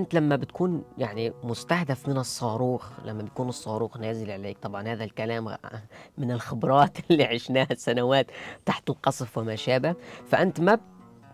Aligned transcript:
أنت 0.00 0.14
لمّا 0.14 0.36
بتكون 0.36 0.84
يعني 0.98 1.32
مستهدف 1.42 2.08
من 2.08 2.16
الصاروخ، 2.16 2.90
لمّا 3.04 3.22
بيكون 3.22 3.48
الصاروخ 3.48 3.96
نازل 3.96 4.30
عليك، 4.30 4.58
طبعًا 4.58 4.88
هذا 4.88 5.04
الكلام 5.04 5.56
من 6.18 6.30
الخبرات 6.30 6.98
اللي 7.10 7.24
عشناها 7.24 7.74
سنوات 7.74 8.26
تحت 8.66 8.90
القصف 8.90 9.38
وما 9.38 9.56
شابه، 9.56 9.94
فأنت 10.26 10.60
ما 10.60 10.74
ب 10.74 10.80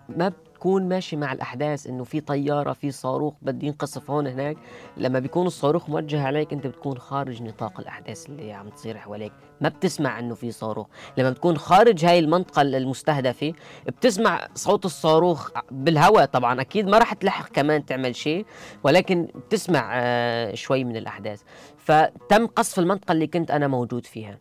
ما 0.08 0.32
بتكون 0.56 0.88
ماشي 0.88 1.16
مع 1.16 1.32
الأحداث 1.32 1.86
إنه 1.86 2.04
في 2.04 2.20
طيارة، 2.20 2.72
في 2.72 2.90
صاروخ 2.90 3.34
بده 3.42 3.66
ينقصف 3.66 4.10
هون 4.10 4.26
هناك، 4.26 4.56
لمّا 4.96 5.18
بيكون 5.18 5.46
الصاروخ 5.46 5.90
موجه 5.90 6.22
عليك 6.22 6.52
أنت 6.52 6.66
بتكون 6.66 6.98
خارج 6.98 7.42
نطاق 7.42 7.80
الأحداث 7.80 8.26
اللي 8.26 8.52
عم 8.52 8.68
تصير 8.68 8.98
حواليك، 8.98 9.32
ما 9.60 9.68
بتسمع 9.68 10.18
إنه 10.18 10.34
في 10.34 10.50
صاروخ، 10.50 10.86
لمّا 11.18 11.30
بتكون 11.30 11.58
خارج 11.58 12.04
هاي 12.04 12.18
المنطقة 12.18 12.62
ال 12.62 12.74
المستهدفة 12.74 13.52
بتسمع 13.86 14.48
صوت 14.54 14.84
الصاروخ 14.84 15.50
بالهوا 15.70 16.24
طبعًا. 16.24 16.60
أكيد 16.60 16.88
ما 16.88 16.98
راح 16.98 17.12
تلحق 17.12 17.48
كمان 17.48 17.86
تعمل 17.86 18.16
شي، 18.16 18.44
ولكن 18.82 19.28
بتسمع 19.34 19.90
آه، 19.94 20.54
شوي 20.54 20.84
من 20.84 20.96
الأحداث، 20.96 21.42
فتم 21.76 22.46
قصف 22.46 22.78
المنطقة 22.78 23.12
اللي 23.12 23.26
كنت 23.26 23.50
أنا 23.50 23.68
موجود 23.68 24.06
فيها. 24.06 24.38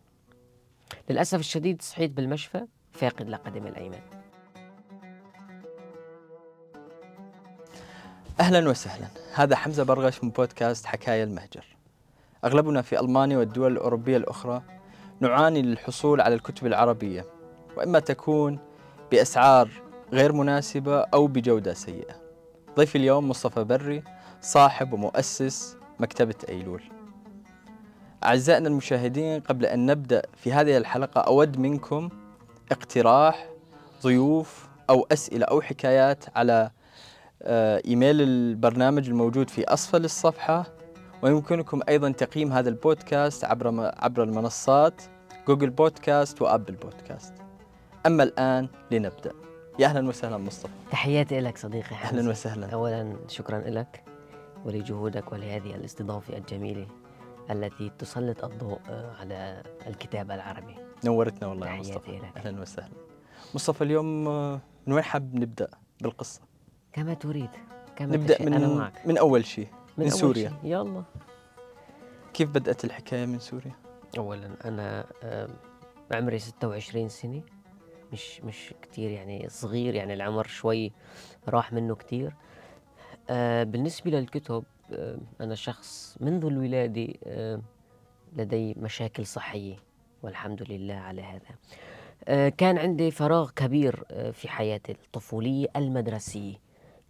للأسف 1.10 1.40
الشديد 1.40 1.82
صحيت 1.82 2.12
بالمشفى 2.12 2.66
فاقد 2.92 3.30
لقدمي 3.30 3.70
الأيمن. 3.70 4.25
أهلا 8.40 8.70
وسهلا. 8.70 9.08
هذا 9.34 9.56
حمزة 9.56 9.84
برغش 9.84 10.24
من 10.24 10.30
بودكاست 10.30 10.86
حكاية 10.86 11.24
المهجر. 11.24 11.66
أغلبنا 12.46 12.82
في 12.82 13.00
ألمانيا 13.00 13.38
والدول 13.38 13.72
الأوروبية 13.72 14.18
الأخرى 14.18 14.62
نعاني 15.20 15.62
للحصول 15.62 16.22
على 16.22 16.36
الكتب 16.36 16.68
العربية 16.68 17.26
وإما 17.78 18.00
تكون 18.00 18.60
بأسعار 19.12 19.70
غير 20.14 20.32
مناسبة 20.34 21.00
أو 21.00 21.28
بجودة 21.28 21.74
سيئة. 21.74 22.16
ضيفي 22.78 22.98
اليوم 22.98 23.30
مصطفى 23.30 23.64
بري 23.64 24.04
صاحب 24.42 24.94
ومؤسس 24.94 25.78
مكتبة 26.00 26.36
أيلول. 26.50 26.82
أعزائنا 28.24 28.68
المشاهدين 28.68 29.40
قبل 29.40 29.66
أن 29.66 29.86
نبدأ 29.86 30.22
في 30.38 30.54
هذه 30.54 30.78
الحلقة 30.78 31.22
أود 31.22 31.60
منكم 31.60 32.10
اقتراح 32.72 33.50
ضيوف 34.04 34.68
أو 34.90 35.08
أسئلة 35.12 35.46
أو 35.46 35.62
حكايات 35.62 36.26
على 36.36 36.72
آه، 37.48 37.82
إيميل 37.86 38.22
البرنامج 38.22 39.10
الموجود 39.10 39.50
في 39.50 39.74
أسفل 39.74 40.06
الصفحة 40.06 40.66
ويمكنكم 41.22 41.80
أيضا 41.90 42.12
تقييم 42.12 42.52
هذا 42.52 42.70
البودكاست 42.70 43.46
عبر 43.46 43.92
عبر 43.98 44.24
المنصات 44.24 45.02
جوجل 45.48 45.70
بودكاست 45.70 46.42
وأبل 46.42 46.74
بودكاست. 46.74 47.34
أما 48.06 48.24
الآن 48.24 48.68
لنبدأ. 48.92 49.32
يا 49.80 49.86
أهلا 49.88 50.08
وسهلا 50.08 50.38
مصطفى. 50.38 50.74
تحياتي 50.92 51.40
لك 51.40 51.58
صديقي 51.58 51.96
حمزة. 51.96 52.20
أهلا 52.20 52.30
وسهلا. 52.30 52.68
اولا 52.68 53.16
شكرا 53.28 53.60
لك 53.60 54.04
ولجهودك 54.66 55.32
ولهذه 55.32 55.76
الاستضافة 55.76 56.38
الجميلة 56.38 56.88
التي 57.52 57.92
تسلط 58.00 58.46
الضوء 58.46 58.80
آه، 58.90 59.12
على 59.20 59.64
الكتاب 59.88 60.32
العربي. 60.32 60.76
نورتنا 61.06 61.48
والله 61.48 61.68
يا 61.70 61.80
مصطفى. 61.80 62.12
لك. 62.12 62.38
أهلا 62.38 62.62
وسهلا. 62.62 62.94
مصطفى 63.56 63.84
اليوم 63.84 64.28
آه، 64.28 64.60
من 64.88 64.94
وين 64.94 65.04
حاب 65.04 65.36
نبدأ 65.36 65.68
بالقصة؟ 66.02 66.42
كما 66.96 67.14
تريد 67.14 67.50
كما 67.96 68.16
نبدأ 68.16 68.38
من 68.42 68.54
أنا 68.54 68.68
معك. 68.68 69.08
من 69.08 69.18
أول 69.18 69.46
شيء 69.46 69.68
من, 69.98 70.06
من 70.06 70.12
أول 70.12 70.20
سوريا 70.20 70.50
شي. 70.50 70.72
يلا 70.72 71.04
كيف 72.34 72.50
بدأت 72.50 72.86
الحكاية 72.86 73.26
من 73.26 73.40
سوريا؟ 73.40 73.72
أولا 74.18 74.50
أنا 74.66 75.06
عمري 76.12 76.40
26 76.40 77.10
سنة 77.10 77.42
مش 78.14 78.42
مش 78.42 78.74
كتير 78.82 79.12
يعني 79.12 79.50
صغير 79.50 79.96
يعني 79.96 80.14
العمر 80.14 80.48
شوي 80.48 80.92
راح 81.48 81.74
منه 81.74 81.96
كتير 81.96 82.36
آه، 83.30 83.64
بالنسبة 83.64 84.12
للكتب 84.12 84.64
أنا 85.42 85.56
شخص 85.56 86.18
منذ 86.22 86.46
الولادة 86.46 87.08
لدي 88.36 88.74
مشاكل 88.78 89.26
صحية 89.26 89.76
والحمد 90.24 90.72
لله 90.72 90.94
على 90.94 91.22
هذا 91.22 91.56
آه، 92.28 92.50
كان 92.50 92.78
عندي 92.78 93.12
فراغ 93.12 93.52
كبير 93.52 94.04
آه، 94.12 94.32
في 94.32 94.48
حياتي 94.50 94.92
الطفولية 94.92 95.68
المدرسية 95.76 96.65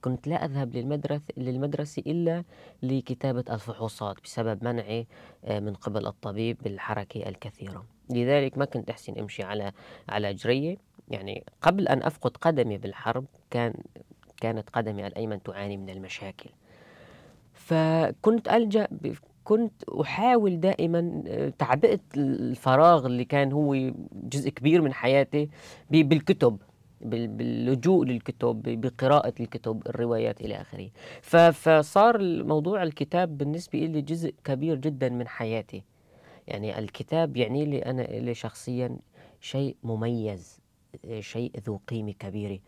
كنت 0.06 0.28
لا 0.28 0.46
أذهب 0.46 0.76
للمدرسة, 0.76 1.24
للمدرسة 1.38 2.04
إلا 2.08 2.44
لكتابة 2.84 3.44
الفحوصات 3.50 4.16
بسبب 4.24 4.64
منعي 4.64 5.08
آه، 5.46 5.60
من 5.60 5.74
قبل 5.74 6.08
الطبيب 6.08 6.58
بالحركة 6.64 7.30
الكثيرة. 7.30 7.86
لذلك 8.10 8.58
ما 8.58 8.66
كنت 8.66 8.90
أحسن 8.90 9.20
أمشي 9.20 9.44
على 9.44 9.72
على 10.10 10.34
جرية. 10.34 10.78
يعني 11.10 11.44
قبل 11.62 11.88
أن 11.88 12.04
أفقد 12.04 12.38
قدمي 12.38 12.78
بالحرب 12.78 13.26
كان 13.52 13.74
كانت 14.42 14.70
قدمي 14.70 15.08
الأيمن 15.08 15.44
تعاني 15.44 15.78
من 15.78 15.90
المشاكل. 15.90 16.50
فكنت 17.54 18.48
ألجأ 18.48 18.88
كنت 19.44 19.84
أحاول 20.02 20.60
دائما 20.60 21.24
آه، 21.28 21.50
تعبئة 21.50 22.00
الفراغ 22.18 23.06
اللي 23.06 23.26
كان 23.26 23.52
هو 23.52 23.92
جزء 24.14 24.50
كبير 24.50 24.82
من 24.82 24.94
حياتي 24.94 25.50
بالكتب. 25.90 26.58
باللجوء 27.02 28.06
للكتب 28.06 28.62
بقراءة 28.66 29.34
الكتب 29.40 29.88
الروايات 29.88 30.42
إلى 30.42 30.62
آخره. 30.62 30.90
فصار 31.52 32.44
موضوع 32.44 32.84
الكتاب 32.84 33.38
بالنسبة 33.38 33.80
لي 33.80 34.02
جزء 34.02 34.34
كبير 34.44 34.76
جدا 34.76 35.10
من 35.10 35.28
حياتي. 35.28 35.84
يعني 36.48 36.80
الكتاب 36.80 37.38
يعني 37.38 37.66
لي 37.66 37.80
أنا 37.80 38.02
لي 38.02 38.34
شخصيا 38.34 38.98
شيء 39.42 39.76
مميز 39.84 40.60
شيء 41.20 41.52
ذو 41.68 41.80
قيمة 41.88 42.12
كبيرة. 42.12 42.60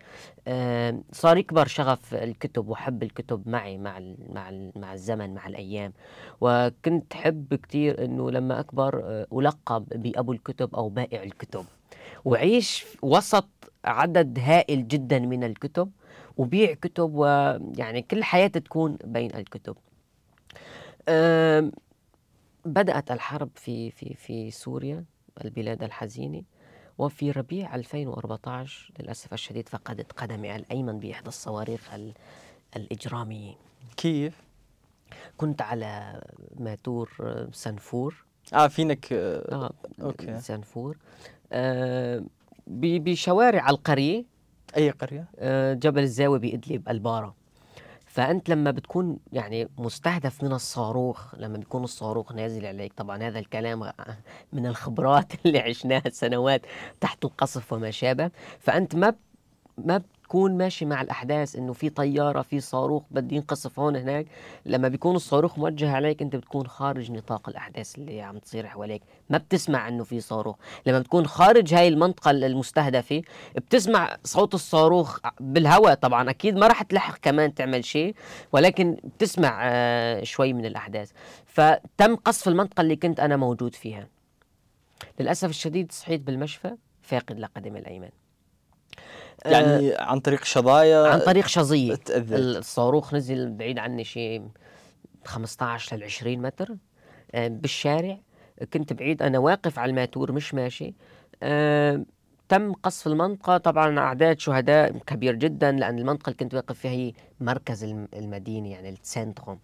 صار 1.12 1.38
يكبر 1.38 1.68
شغف 1.68 2.14
الكتب 2.14 2.70
وحب 2.70 3.04
الكتب 3.04 3.50
معي 3.50 3.78
مع 3.78 4.00
مع 4.30 4.52
مع 4.76 4.94
الزمن 4.94 5.34
مع 5.34 5.48
الأيام. 5.48 5.94
وكنت 6.42 7.14
حب 7.14 7.54
كثير 7.54 8.06
أنه 8.06 8.32
لما 8.32 8.60
أكبر 8.60 9.02
آه، 9.04 9.28
ألقب 9.34 9.86
بأبو 9.90 10.32
الكتب 10.32 10.76
أو 10.76 10.90
بائع 10.90 11.24
الكتب. 11.24 11.66
وعيش 12.26 12.86
وسط 13.02 13.48
عدد 13.86 14.40
هائل 14.40 14.88
جدا 14.88 15.20
من 15.20 15.44
الكتب 15.44 15.92
وبيع 16.38 16.74
كتب 16.74 17.14
ويعني 17.16 18.02
كل 18.02 18.24
حياتي 18.24 18.60
تكون 18.60 18.98
بين 19.04 19.36
الكتب. 19.36 19.76
بدأت 22.66 23.12
الحرب 23.12 23.50
في 23.56 23.92
في 23.92 24.14
في 24.14 24.52
سوريا 24.52 25.06
البلاد 25.46 25.84
الحزينة 25.84 26.44
وفي 26.98 27.32
ربيع 27.32 27.76
2014 27.76 28.92
للأسف 29.00 29.34
الشديد 29.34 29.70
فقدت 29.70 30.12
قدمي 30.12 30.56
الأيمن 30.56 31.00
بإحدى 31.00 31.28
الصواريخ 31.28 31.90
الإجرامية. 32.76 33.54
كيف؟ 33.98 34.42
كنت 35.38 35.62
على 35.62 36.22
ماتور 36.60 37.10
سنفور. 37.52 38.26
آه 38.54 38.68
فينك 38.68 39.14
آه, 39.14 39.56
آه 39.56 39.74
أوكي. 40.02 40.40
سنفور. 40.40 40.98
آه 41.52 42.24
بشوارع 42.68 43.70
القرية. 43.70 44.26
أي 44.78 44.90
قرية؟ 44.90 45.26
آه 45.40 45.74
جبل 45.74 46.02
الزاوية 46.02 46.40
بإدلب 46.40 46.90
البارة. 46.90 47.36
فأنت 48.06 48.50
لما 48.50 48.72
بتكون 48.72 49.18
يعني 49.34 49.70
مستهدف 49.78 50.44
من 50.44 50.54
الصاروخ 50.54 51.36
لما 51.36 51.58
بيكون 51.58 51.84
الصاروخ 51.84 52.32
نازل 52.32 52.66
عليك 52.66 52.94
طبعا 52.94 53.24
هذا 53.24 53.40
الكلام 53.40 53.92
من 54.54 54.66
الخبرات 54.66 55.34
اللي 55.46 55.60
عشناها 55.60 56.10
سنوات 56.10 56.62
تحت 57.02 57.26
القصف 57.26 57.74
وما 57.74 57.92
شابه. 57.92 58.32
فأنت 58.60 58.96
ما 58.96 59.14
ما 59.78 60.02
تكون 60.28 60.58
ماشي 60.58 60.86
مع 60.86 61.02
الأحداث 61.02 61.56
إنه 61.56 61.74
في 61.74 61.90
طيارة 61.90 62.42
في 62.42 62.60
صاروخ 62.60 63.04
بده 63.12 63.36
ينقصف 63.36 63.80
هون 63.80 63.96
هناك 63.96 64.26
لما 64.66 64.88
بيكون 64.88 65.16
الصاروخ 65.16 65.60
موجه 65.60 65.92
عليك 65.92 66.22
أنت 66.22 66.36
بتكون 66.36 66.68
خارج 66.68 67.12
نطاق 67.12 67.50
الأحداث 67.50 67.98
اللي 67.98 68.22
عم 68.22 68.38
تصير 68.38 68.68
حواليك. 68.68 69.02
ما 69.30 69.38
بتسمع 69.38 69.88
إنه 69.88 70.04
في 70.04 70.20
صاروخ. 70.20 70.56
لما 70.86 71.00
بتكون 71.00 71.28
خارج 71.28 71.74
هاي 71.74 71.88
المنطقة 71.88 72.32
المستهدفة 72.32 73.22
بتسمع 73.56 74.18
صوت 74.24 74.54
الصاروخ 74.54 75.20
بالهواء 75.40 75.94
طبعا. 75.94 76.30
أكيد 76.30 76.56
ما 76.56 76.68
راح 76.68 76.82
تلحق 76.82 77.18
كمان 77.18 77.54
تعمل 77.54 77.86
شيء 77.86 78.16
ولكن 78.52 78.98
بتسمع 79.04 79.60
آه، 79.64 80.24
شوي 80.24 80.54
من 80.54 80.66
الأحداث. 80.66 81.12
فتم 81.46 82.16
قصف 82.16 82.48
المنطقة 82.48 82.82
اللي 82.82 82.96
كنت 82.96 83.20
أنا 83.20 83.38
موجود 83.38 83.76
فيها. 83.76 84.08
للأسف 85.20 85.50
الشديد 85.50 85.92
صحيت 85.92 86.22
بالمشفى 86.22 86.72
فاقد 87.02 87.40
لقدمي 87.40 87.80
الأيمن. 87.80 88.10
يعني 89.52 89.94
آه 89.94 90.04
عن 90.04 90.20
طريق 90.20 90.44
شظايا 90.44 91.08
عن 91.08 91.20
طريق 91.20 91.48
شظيه. 91.48 91.98
الصاروخ 92.10 93.14
نزل 93.14 93.52
بعيد 93.52 93.80
عني 93.80 94.04
شيء 94.04 94.48
15 95.26 95.98
ل 95.98 96.04
20 96.04 96.38
متر 96.42 96.76
آه 97.32 97.48
بالشارع. 97.48 98.18
كنت 98.74 98.94
بعيد 98.94 99.22
أنا 99.22 99.40
واقف 99.40 99.80
على 99.80 99.90
الماتور 99.90 100.32
مش 100.32 100.54
ماشي. 100.54 100.94
آه 101.44 102.06
تم 102.50 102.74
قصف 102.74 103.08
المنطقة. 103.08 103.58
طبعا 103.58 104.00
أعداد 104.00 104.40
شهداء 104.40 104.98
كبير 104.98 105.36
جدا 105.36 105.72
لأن 105.72 106.00
المنطقة 106.00 106.28
اللي 106.30 106.38
كنت 106.38 106.54
واقف 106.54 106.80
فيها 106.80 106.92
هي 106.92 107.14
مركز 107.40 107.84
المدينة 108.14 108.72
يعني 108.72 108.90
ال 108.90 108.98
Zentrum. 108.98 109.60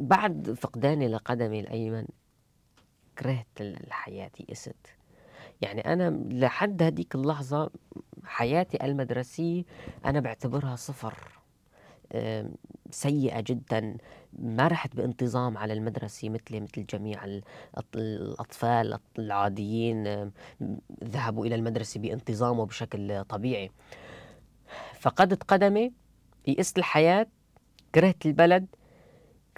بعد 0.00 0.56
فقداني 0.60 1.08
لقدمي 1.08 1.60
الأيمن 1.60 2.04
كرهت 3.18 3.46
الحياة 3.60 4.30
يئست 4.48 4.76
يعني 5.62 5.92
أنا 5.92 6.10
لحد 6.30 6.82
هديك 6.82 7.14
اللحظة 7.14 7.70
حياتي 8.24 8.84
المدرسية 8.84 9.64
أنا 10.04 10.20
باعتبرها 10.20 10.76
صفر 10.76 11.14
سيئة 12.90 13.40
جدًا، 13.40 13.96
ما 14.38 14.68
رحت 14.68 14.96
بانتظام 14.96 15.58
على 15.58 15.72
المدرسة 15.72 16.28
مثلي 16.28 16.60
مثل 16.60 16.86
جميع 16.86 17.40
الأطفال 17.94 18.98
العاديين 19.18 20.32
ذهبوا 21.04 21.46
إلى 21.46 21.54
المدرسة 21.54 22.00
بانتظام 22.00 22.58
وبشكل 22.58 23.24
طبيعي. 23.24 23.70
فقدت 25.00 25.42
قدمي، 25.42 25.92
يئست 26.46 26.78
الحياة، 26.78 27.26
كرهت 27.94 28.26
البلد، 28.26 28.66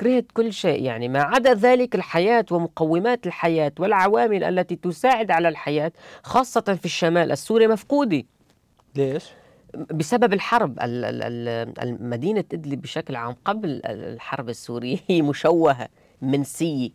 كرهت 0.01 0.33
كل 0.35 0.53
شيء. 0.53 0.83
يعني 0.83 1.09
ما 1.09 1.23
عدا 1.23 1.55
ذلك 1.55 1.95
الحياة 1.95 2.45
ومقومات 2.51 3.27
الحياة 3.27 3.73
والعوامل 3.79 4.45
التي 4.45 4.77
تساعد 4.77 5.31
على 5.31 5.49
الحياة 5.49 5.93
خاصة 6.23 6.61
في 6.61 6.85
الشمال. 6.85 7.33
السوري 7.33 7.67
مفقودة. 7.67 8.23
ليش؟ 8.97 9.25
بسبب 9.75 10.33
الحرب. 10.33 10.79
مدينة 12.01 12.45
إدلب 12.53 12.83
بشكل 12.83 13.17
عام 13.17 13.37
قبل 13.45 13.81
الحرب 13.85 14.49
السورية 14.49 14.99
هي 15.09 15.23
مشوهة 15.23 15.89
منسية. 16.23 16.91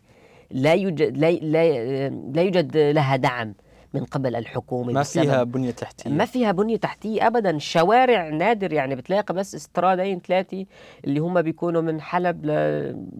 لا 0.50 0.74
يوجد 0.74 1.16
لا, 1.16 1.30
لا, 1.30 2.08
لا 2.08 2.42
يوجد 2.42 2.76
لها 2.76 3.16
دعم. 3.16 3.54
من 3.94 4.04
قبل 4.04 4.36
الحكومة 4.36 4.92
ما 4.92 5.02
فيها 5.02 5.42
بنية 5.42 5.70
تحتية. 5.70 6.10
ما 6.10 6.24
فيها 6.24 6.52
بنية 6.52 6.76
تحتية 6.76 7.26
أبدا. 7.26 7.58
شوارع 7.58 8.28
نادر 8.28 8.72
يعني 8.72 8.94
بتلاقي 8.94 9.34
بس 9.34 9.54
استرادين 9.54 10.20
ثلاثة 10.20 10.66
اللي 11.04 11.20
هم 11.20 11.42
بيكونوا 11.42 11.82
من 11.82 12.00
حلب 12.00 12.46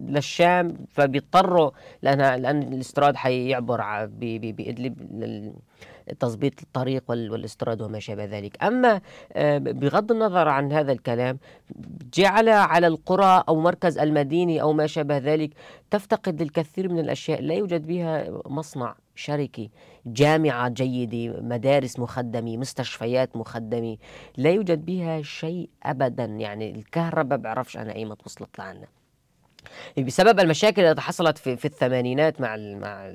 للشام 0.09 0.76
فبيضطروا 0.88 1.71
لأن 2.03 2.43
لأن 2.43 2.62
الاستراد 2.62 3.17
حيعبر 3.17 4.06
بإدلب 4.06 4.94
تظبيط 6.21 6.62
الطريق 6.62 7.05
والاستراد 7.09 7.82
وما 7.82 7.99
شابه 7.99 8.25
ذلك. 8.25 8.65
أما 8.65 9.00
آه، 9.32 9.59
بغض 9.59 10.12
النظر 10.12 10.49
عن 10.49 10.73
هذا 10.73 10.93
الكلام 10.93 11.38
جعل 12.15 12.49
على 12.49 12.87
القرى 12.87 13.44
أو 13.49 13.61
مركز 13.61 13.99
المدينة 13.99 14.61
أو 14.61 14.73
ما 14.73 14.87
شابه 14.87 15.19
ذلك 15.19 15.50
تفتقد 15.91 16.41
الكثير 16.41 16.88
من 16.88 16.99
الأشياء. 16.99 17.43
لا 17.43 17.55
يوجد 17.55 17.87
بها 17.87 18.25
مصنع 18.47 18.94
شركي 19.15 19.70
جامعة 20.06 20.69
جيدة 20.69 21.41
مدارس 21.41 21.99
مخدمة 21.99 22.56
مستشفيات 22.56 23.37
مخدمة 23.37 23.97
لا 24.37 24.51
يوجد 24.51 24.85
بها 24.87 25.23
شيء 25.23 25.69
أبدا. 25.83 26.25
يعني 26.25 26.71
الكهرباء 26.71 27.39
بعرفش 27.39 27.77
أنا 27.77 27.95
أيمت 27.95 28.27
وصلت 28.27 28.59
لعنا. 28.59 28.87
بسبب 29.99 30.41
المشاكل 30.41 30.83
التي 30.83 31.01
حصلت 31.01 31.39
في, 31.39 31.56
في 31.56 31.65
الثمانينات 31.65 32.41
مع 32.41 32.55
ال 32.55 32.81
مع 32.81 33.15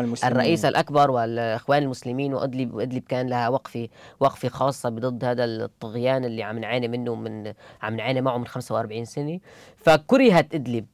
المسلمين. 0.00 0.32
الرئيس 0.32 0.64
الأكبر 0.64 1.10
والإخوان 1.10 1.82
المسلمين 1.82 2.34
وادلب 2.34 2.74
وادلب 2.74 3.02
كان 3.08 3.28
لها 3.28 3.48
وقفة 3.48 3.88
وقفة 4.20 4.48
خاصة 4.48 4.88
بضد 4.88 5.24
هذا 5.24 5.44
الطغيان 5.44 6.24
اللي 6.24 6.42
عم 6.42 6.58
نعاني 6.58 6.88
منه 6.88 7.14
من 7.14 7.52
عم 7.82 7.96
نعاني 7.96 8.20
معه 8.20 8.38
من 8.38 8.46
45 8.46 9.04
سنة. 9.04 9.40
فكرهت 9.76 10.54
ادلب 10.54 10.86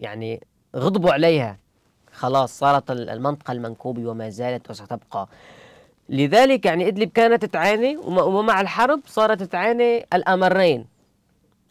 يعني 0.00 0.40
غضبوا 0.76 1.12
عليها. 1.12 1.58
خلاص 2.16 2.58
صارت 2.58 2.90
المنطقة 2.90 3.52
المنكوبة 3.52 4.06
وما 4.06 4.28
زالت 4.28 4.70
وستبقى. 4.70 5.28
لذلك 6.08 6.66
يعني 6.66 6.88
إدلب 6.88 7.10
كانت 7.10 7.44
تعاني 7.44 7.96
ومع 8.06 8.60
الحرب 8.60 9.00
صارت 9.06 9.42
تعاني 9.42 10.06
الأمرين. 10.14 10.86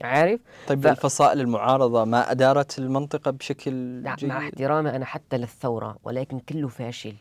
عارف؟ 0.02 0.40
طيب 0.68 0.84
ف... 0.84 0.88
الفصائل 0.88 1.42
المعارضة 1.42 2.06
ما 2.06 2.32
أدارت 2.32 2.80
المنطقة 2.80 3.32
بشكل 3.32 4.04
لا 4.04 4.16
جيد؟ 4.16 4.30
مع 4.30 4.38
احترامي 4.38 4.90
أنا 4.90 5.06
حتى 5.06 5.38
للثورة 5.38 5.98
ولكن 6.04 6.40
كله 6.40 6.68
فاشل. 6.68 7.14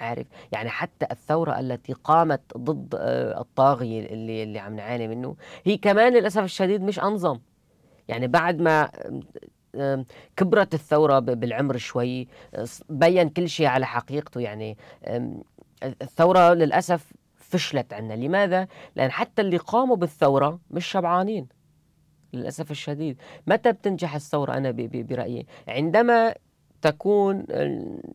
عارف؟ 0.00 0.26
يعني 0.52 0.68
حتى 0.68 1.06
الثورة 1.10 1.60
التي 1.60 1.92
قامت 1.92 2.40
ضد 2.56 2.94
آه، 2.98 3.40
الطاغية 3.40 4.06
اللي 4.06 4.42
اللي 4.42 4.58
عم 4.58 4.76
نعاني 4.76 5.08
منه 5.08 5.36
هي 5.64 5.76
كمان 5.76 6.12
للأسف 6.12 6.42
الشديد 6.44 6.82
مش 6.82 7.00
أنظم. 7.00 7.38
يعني 8.08 8.26
بعد 8.26 8.60
ما 8.60 8.90
كبرت 10.36 10.74
الثورة 10.74 11.18
بالعمر 11.18 11.76
شوي. 11.76 12.28
بين 12.88 13.28
كل 13.28 13.48
شيء 13.48 13.66
على 13.66 13.86
حقيقته 13.86 14.40
يعني. 14.40 14.76
الثورة 15.82 16.54
للأسف 16.54 17.12
فشلت 17.36 17.92
عنا. 17.92 18.14
لماذا؟ 18.14 18.68
لأن 18.96 19.10
حتى 19.10 19.42
اللي 19.42 19.56
قاموا 19.56 19.96
بالثورة 19.96 20.60
مش 20.70 20.86
شبعانين 20.86 21.48
للأسف 22.32 22.70
الشديد. 22.70 23.22
متى 23.46 23.72
بتنجح 23.72 24.14
الثورة؟ 24.14 24.52
أنا 24.56 24.70
برأيي. 24.70 25.46
عندما 25.68 26.34
تكون 26.82 27.46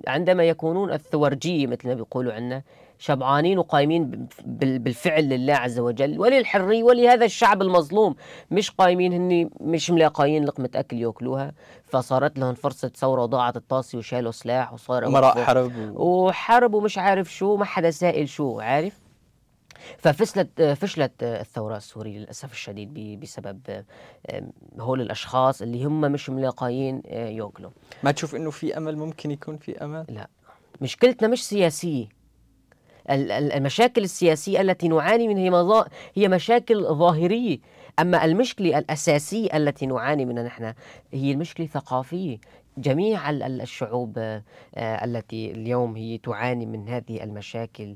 عندما 0.08 0.44
يكونون 0.44 0.94
الثورجية 0.94 1.68
مثل 1.68 1.88
ما 1.88 1.94
بيقولوا 1.94 2.34
عنا 2.34 2.64
شبعانين 3.02 3.58
وقايمين 3.58 4.28
بالفعل 4.46 5.30
لله 5.30 5.54
عز 5.54 5.80
وجل 5.80 6.20
وللحرية 6.20 6.84
ولهذا 6.84 7.26
الشعب 7.26 7.62
المظلوم. 7.62 8.16
مش 8.52 8.72
قايمين 8.72 9.14
هني 9.14 9.50
مش 9.60 9.92
ملاقيين 9.92 10.46
لقمة 10.46 10.70
أكل 10.76 10.98
يأكلوها. 10.98 11.52
فصارت 11.86 12.40
لهم 12.40 12.54
فرصة 12.54 12.92
ثورة 12.96 13.22
وضاعت 13.24 13.58
الطاسة 13.58 13.98
وشالوا 13.98 14.32
سلاح 14.32 14.74
وصار 14.74 15.08
أمراء 15.08 15.44
حرب 15.44 15.72
و... 15.78 16.28
وحرب 16.28 16.74
ومش 16.74 16.98
عارف 16.98 17.34
شو 17.34 17.56
ما 17.56 17.66
حدا 17.66 17.92
سائل 17.92 18.30
شو 18.30 18.60
عارف؟ 18.60 19.00
ففشلت 19.98 20.62
فشلت 20.62 21.24
الثورة 21.24 21.78
السورية 21.78 22.20
للأسف 22.20 22.52
الشديد 22.52 23.20
بسبب 23.20 23.84
هول 24.80 25.02
الأشخاص 25.02 25.62
اللي 25.62 25.86
هم 25.86 26.02
مش 26.02 26.30
ملاقيين 26.30 27.02
آه، 27.06 27.30
يأكلوا. 27.30 27.72
ما 28.04 28.12
تشوف 28.12 28.36
إنه 28.36 28.52
في 28.52 28.78
أمل؟ 28.78 28.98
ممكن 28.98 29.32
يكون 29.32 29.58
في 29.58 29.84
أمل؟ 29.84 30.06
لا. 30.10 30.28
مشكلتنا 30.82 31.28
مش 31.28 31.48
سياسية. 31.48 32.21
المشاكل 33.10 34.04
السياسية 34.04 34.62
التي 34.62 34.88
نعاني 34.88 35.28
منها 35.28 35.86
هي 36.16 36.28
مشاكل 36.28 36.84
ظاهرية. 36.86 37.58
أما 38.00 38.26
المشكلة 38.26 38.78
الأساسية 38.78 39.58
التي 39.58 39.86
نعاني 39.86 40.26
منها 40.26 40.44
نحن 40.44 40.74
هي 41.14 41.32
المشكلة 41.32 41.66
الثقافية. 41.66 42.38
جميع 42.78 43.30
الشعوب 43.30 44.18
آه، 44.18 44.42
التي 44.76 45.52
اليوم 45.52 45.96
هي 45.96 46.18
تعاني 46.18 46.66
من 46.66 46.90
هذه 46.90 47.24
المشاكل 47.24 47.96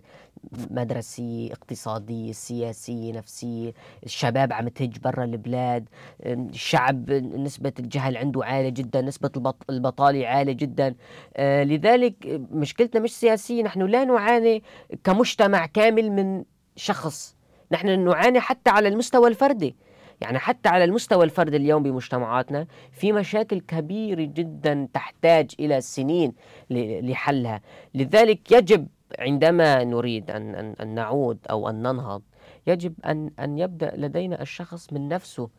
مدرسية 0.72 1.52
اقتصادية 1.52 2.32
سياسية 2.32 3.14
نفسية 3.14 3.74
الشباب 4.04 4.54
عم 4.54 4.68
تهج 4.68 5.00
برا 5.00 5.24
البلاد 5.24 5.90
الشعب 6.26 7.12
نسبة 7.12 7.74
الجهل 7.80 8.18
عنده 8.18 8.46
عالية 8.46 8.70
جدا 8.70 9.02
نسبة 9.02 9.32
البطالة 9.70 10.28
عالية 10.28 10.54
جدا 10.54 10.96
آه، 11.38 11.64
لذلك 11.64 12.16
مشكلتنا 12.52 13.02
مش 13.02 13.16
سياسية 13.16 13.64
نحن 13.64 13.82
لا 13.82 14.06
نعاني 14.06 14.64
كمجتمع 15.04 15.66
كامل 15.66 16.12
من 16.12 16.44
شخص 16.76 17.36
نحن 17.72 18.00
نعاني 18.00 18.40
حتى 18.40 18.70
على 18.70 18.88
المستوى 18.88 19.30
الفردي. 19.30 19.76
يعني 20.22 20.40
حتى 20.40 20.70
على 20.70 20.84
المستوى 20.84 21.26
الفردي 21.26 21.58
اليوم 21.58 21.84
بمجتمعاتنا 21.84 22.68
في 22.92 23.12
مشاكل 23.12 23.60
كبيرة 23.60 24.22
جدا 24.22 24.88
تحتاج 24.94 25.52
إلى 25.60 25.82
سنين 25.82 26.34
لحلها 26.70 27.62
لذلك 27.94 28.52
يجب 28.52 28.88
عندما 29.20 29.84
نريد 29.84 30.32
أن, 30.32 30.56
أن, 30.56 30.76
أن 30.82 30.88
نعود 30.88 31.38
أو 31.50 31.70
أن 31.70 31.82
ننهض 31.82 32.22
يجب 32.68 32.94
أن, 33.06 33.32
أن 33.40 33.58
يبدأ 33.58 33.92
لدينا 33.96 34.42
الشخص 34.42 34.94
من 34.94 35.10
نفسه 35.10 35.50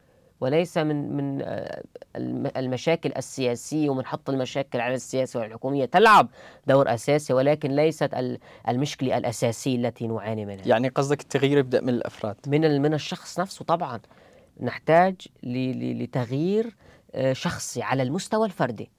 وليس 0.40 0.78
من 0.78 1.16
من 1.16 1.42
آه، 1.42 1.82
المشاكل 2.56 3.12
السياسية 3.16 3.90
ومنحط 3.90 4.30
المشاكل 4.30 4.80
على 4.80 4.94
السياسة 4.94 5.40
والحكومية 5.40 5.84
تلعب 5.84 6.28
دور 6.66 6.94
أساسي 6.94 7.32
ولكن 7.32 7.70
ليست 7.70 8.10
المشكلة 8.68 9.18
الأساسية 9.18 9.76
التي 9.76 10.06
نعاني 10.06 10.46
منها. 10.46 10.66
يعني 10.66 10.88
قصدك 10.88 11.20
التغيير 11.20 11.58
يبدأ 11.58 11.80
من 11.80 11.88
الأفراد. 11.88 12.36
من 12.46 12.82
من 12.82 12.94
الشخص 12.94 13.40
نفسه 13.40 13.64
طبعا 13.64 14.00
نحتاج 14.60 15.14
لتغيير 15.42 16.76
آه، 17.14 17.32
شخصي 17.32 17.82
على 17.82 18.02
المستوى 18.02 18.46
الفردي. 18.46 18.90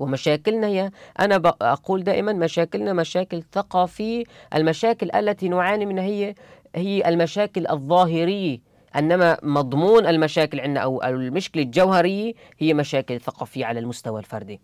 ومشاكلنا 0.00 0.66
هي 0.66 0.90
أنا 1.20 1.42
أقول 1.60 2.04
دائما 2.04 2.32
مشاكلنا 2.32 2.92
مشاكل 2.92 3.42
ثقافية 3.52 4.24
المشاكل 4.54 5.10
التي 5.14 5.48
نعاني 5.48 5.86
منها 5.86 6.04
هي 6.04 6.34
هي 6.74 7.08
المشاكل 7.08 7.66
الظاهرية 7.66 8.58
إنما 8.96 9.38
مضمون 9.42 10.06
المشاكل 10.06 10.60
عندنا 10.60 10.80
أو 10.80 11.02
المشكلة 11.02 11.62
الجوهرية 11.62 12.34
هي 12.58 12.74
مشاكل 12.74 13.20
ثقافية 13.20 13.64
على 13.64 13.80
المستوى 13.80 14.20
الفردي. 14.20 14.60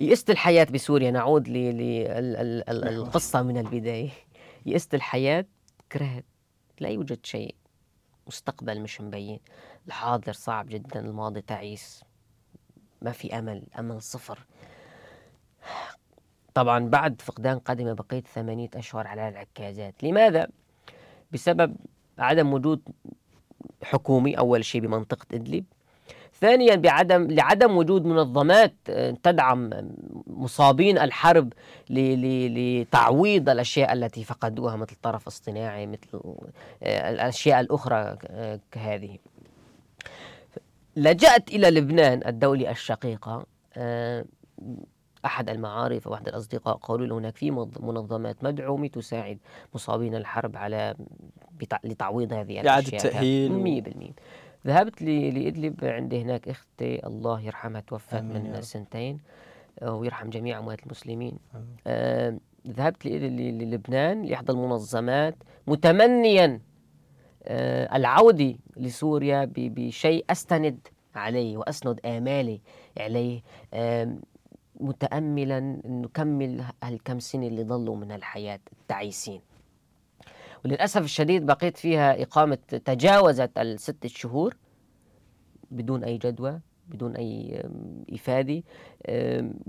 يئست 0.00 0.30
الحياة 0.30 0.64
بسوريا 0.64 1.10
نعود 1.10 1.48
للقصه 1.48 3.42
من 3.42 3.58
البداية. 3.58 4.10
يئست 4.66 4.94
الحياة 4.94 5.44
كرهت 5.92 6.24
لا 6.80 6.88
يوجد 6.88 7.18
شيء 7.22 7.54
مستقبل 8.30 8.80
مش 8.80 9.00
مبين. 9.00 9.40
الحاضر 9.86 10.32
صعب 10.32 10.68
جدا 10.68 11.00
الماضي 11.00 11.40
تعيس. 11.40 12.04
ما 13.02 13.12
في 13.12 13.38
أمل 13.38 13.66
أمل 13.78 14.02
صفر. 14.02 14.46
طبعا 16.54 16.88
بعد 16.88 17.22
فقدان 17.22 17.58
قدمة 17.58 17.92
بقيت 17.92 18.26
ثمانية 18.26 18.70
أشهر 18.74 19.06
على 19.06 19.28
العكازات. 19.28 20.04
لماذا؟ 20.04 20.48
بسبب 21.32 21.76
عدم 22.18 22.52
وجود 22.52 22.82
حكومي 23.82 24.38
أول 24.38 24.64
شيء 24.64 24.80
بمنطقة 24.80 25.26
إدلب. 25.34 25.64
ثانيا 26.40 26.76
بعدم 26.76 27.30
لعدم 27.30 27.76
وجود 27.76 28.04
منظمات 28.04 28.74
آه، 28.88 29.10
تدعم 29.22 29.70
مصابين 30.26 30.98
الحرب 30.98 31.52
لتعويض 31.90 33.48
الأشياء 33.48 33.92
التي 33.92 34.24
فقدوها 34.24 34.76
مثل 34.76 34.92
الطرف 34.92 35.26
الصناعي 35.26 35.86
مثل 35.86 36.20
آه، 36.82 37.10
الأشياء 37.10 37.60
الأخرى 37.60 38.16
آه، 38.26 38.60
كهذه. 38.72 39.18
لجأت 40.96 41.48
إلى 41.48 41.70
لبنان 41.70 42.22
الدولة 42.26 42.70
الشقيقة 42.70 43.46
أحد 45.24 45.50
المعارف 45.50 46.08
أو 46.08 46.14
أحد 46.14 46.28
الأصدقاء 46.28 46.76
قالوا 46.76 47.06
له 47.06 47.18
هناك 47.18 47.36
في 47.36 47.50
منظمات 47.80 48.44
مدعومة 48.44 48.88
تساعد 48.88 49.38
مصابين 49.74 50.14
الحرب 50.14 50.56
على 50.56 50.94
لتعويض 51.84 52.32
هذه 52.32 52.60
الأشياء. 52.60 52.68
إعادة 52.68 52.98
تأهيل 52.98 53.82
100% 53.82 54.12
ذهبت 54.66 55.02
لإدلب 55.02 55.84
عندي 55.84 56.22
هناك 56.22 56.48
أختي 56.48 57.06
الله 57.06 57.40
يرحمها 57.40 57.80
توفت 57.80 58.14
من 58.14 58.62
سنتين 58.62 59.18
آه، 59.82 59.94
ويرحم 59.94 60.30
جميع 60.30 60.58
أموات 60.58 60.82
المسلمين. 60.82 61.38
آه 61.86 62.36
ذهبت 62.68 63.06
للبنان 63.06 64.22
لإحدى 64.22 64.52
المنظمات 64.52 65.34
متمنيا 65.66 66.60
آه 67.44 67.96
العودة 67.96 68.54
لسوريا 68.76 69.50
بشيء 69.56 70.24
أستند 70.30 70.78
عليه 71.14 71.56
وأسند 71.56 72.00
آمالي 72.06 72.60
عليه 72.98 73.42
آه 73.74 74.14
متأملا 74.80 75.60
نكمل 75.84 76.64
هالكم 76.82 77.18
سنة 77.18 77.46
اللي 77.46 77.62
ضلوا 77.62 77.96
من 77.96 78.12
الحياة 78.12 78.60
تعيسين 78.88 79.40
وللأسف 80.64 81.04
الشديد 81.04 81.46
بقيت 81.46 81.76
فيها 81.76 82.22
إقامة 82.22 82.58
تجاوزت 82.84 83.58
الستة 83.58 84.08
شهور 84.08 84.56
بدون 85.70 86.04
أي 86.04 86.18
جدوى 86.18 86.60
بدون 86.88 87.16
أي 87.16 87.62
إفادة 88.12 88.62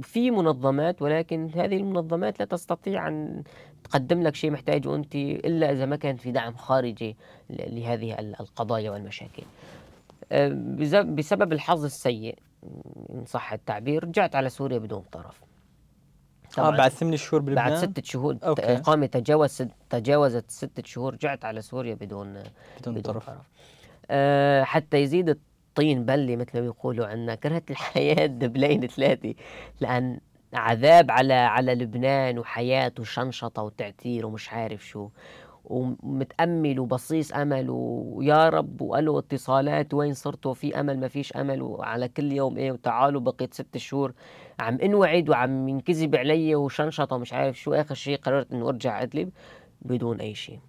في 0.02 0.32
منظمات 0.32 1.02
ولكن 1.02 1.50
هذه 1.56 1.78
المنظمات 1.78 2.40
لا 2.40 2.46
تستطيع 2.46 3.08
أن 3.08 3.44
تقدم 3.84 4.22
لك 4.22 4.36
شيء 4.36 4.52
محتاجه 4.52 4.96
أنت 4.96 5.16
إلا 5.16 5.72
إذا 5.72 5.86
ما 5.86 5.96
كان 5.96 6.16
في 6.16 6.32
دعم 6.32 6.54
خارجي 6.54 7.18
لهذه 7.50 8.20
القضايا 8.20 8.92
والمشاكل. 8.92 9.44
بسبب 11.16 11.54
الحظ 11.54 11.86
السيء 11.86 12.36
إن 13.14 13.24
صح 13.26 13.54
التعبير 13.54 14.04
رجعت 14.04 14.36
على 14.36 14.50
سوريا 14.50 14.78
بدون 14.78 15.02
طرف. 15.12 15.42
آه 16.60 16.70
بعد 16.70 16.92
ثمان 16.92 17.18
شهور 17.18 17.42
بلبنان؟ 17.42 17.70
بعد 17.70 17.78
ستة 17.78 18.02
شهور. 18.06 18.38
أوكي. 18.44 18.62
إقامة 18.62 19.06
تجاوز 19.06 19.64
تجاوزت 19.90 20.52
ستة 20.52 20.84
شهور 20.86 21.14
رجعت 21.14 21.46
على 21.46 21.62
سوريا 21.62 21.94
بدون 21.94 22.34
بدون, 22.34 22.94
بدون 22.96 23.02
طرف, 23.02 23.26
طرف. 23.26 23.38
أه 24.10 24.64
حتى 24.64 24.98
يزيد 24.98 25.30
الطين 25.30 26.06
بلي 26.06 26.36
مثل 26.36 26.50
ما 26.54 26.62
بيقولوا 26.62 27.06
عنا 27.06 27.36
كرهت 27.36 27.72
الحياة 27.72 28.26
دبلين 28.42 28.88
ثلاثة 28.88 29.34
لأن 29.82 30.20
عذاب 30.54 31.12
على 31.12 31.34
على 31.34 31.76
لبنان 31.76 32.40
وحياة 32.40 32.92
وشنشطة 33.00 33.62
وتعتير 33.64 34.26
ومش 34.26 34.54
عارف 34.54 34.88
شو. 34.88 35.10
ومتأمل 35.66 36.80
وبصيص 36.80 37.34
أمل 37.34 37.66
ويا 37.70 38.50
رب 38.50 38.82
وقالوا 38.82 39.20
اتصالات 39.20 39.94
وين 39.94 40.14
صرتوا 40.14 40.54
في 40.54 40.80
أمل؟ 40.80 41.00
ما 41.00 41.08
فيش 41.08 41.34
أمل 41.34 41.62
وعلى 41.62 42.08
كل 42.08 42.32
يوم 42.32 42.58
إيه؟ 42.58 42.72
وتعالوا 42.72 43.22
بقيت 43.22 43.54
ست 43.54 43.78
شهور. 43.78 44.14
عم 44.60 44.78
انوعد 44.84 45.30
وعم 45.30 45.70
ينكذب 45.70 46.16
علي 46.16 46.56
وشنشطة 46.56 47.16
ومش 47.16 47.34
عارف 47.34 47.60
شو. 47.60 47.74
آخر 47.74 47.96
شيء 47.96 48.18
قررت 48.18 48.52
إنه 48.54 48.70
أرجع 48.70 49.02
أدلب 49.02 49.30
بدون 49.82 50.20
أي 50.20 50.36
شيء. 50.36 50.60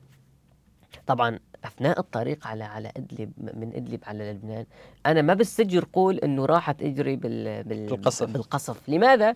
طبعا 1.06 1.38
أثناء 1.64 2.00
الطريق 2.00 2.46
على 2.46 2.64
على 2.64 2.92
أدلب 2.96 3.32
من 3.38 3.72
أدلب 3.74 4.00
على 4.06 4.32
لبنان 4.32 4.66
أنا 5.06 5.22
ما 5.22 5.34
بالسجر 5.34 5.86
قول 5.92 6.18
إنه 6.18 6.46
راحت 6.46 6.82
اجري 6.82 7.16
بال, 7.16 7.64
بال 7.64 7.86
بالقصف. 7.86 8.30
بالقصف. 8.30 8.88
لماذا؟ 8.88 9.34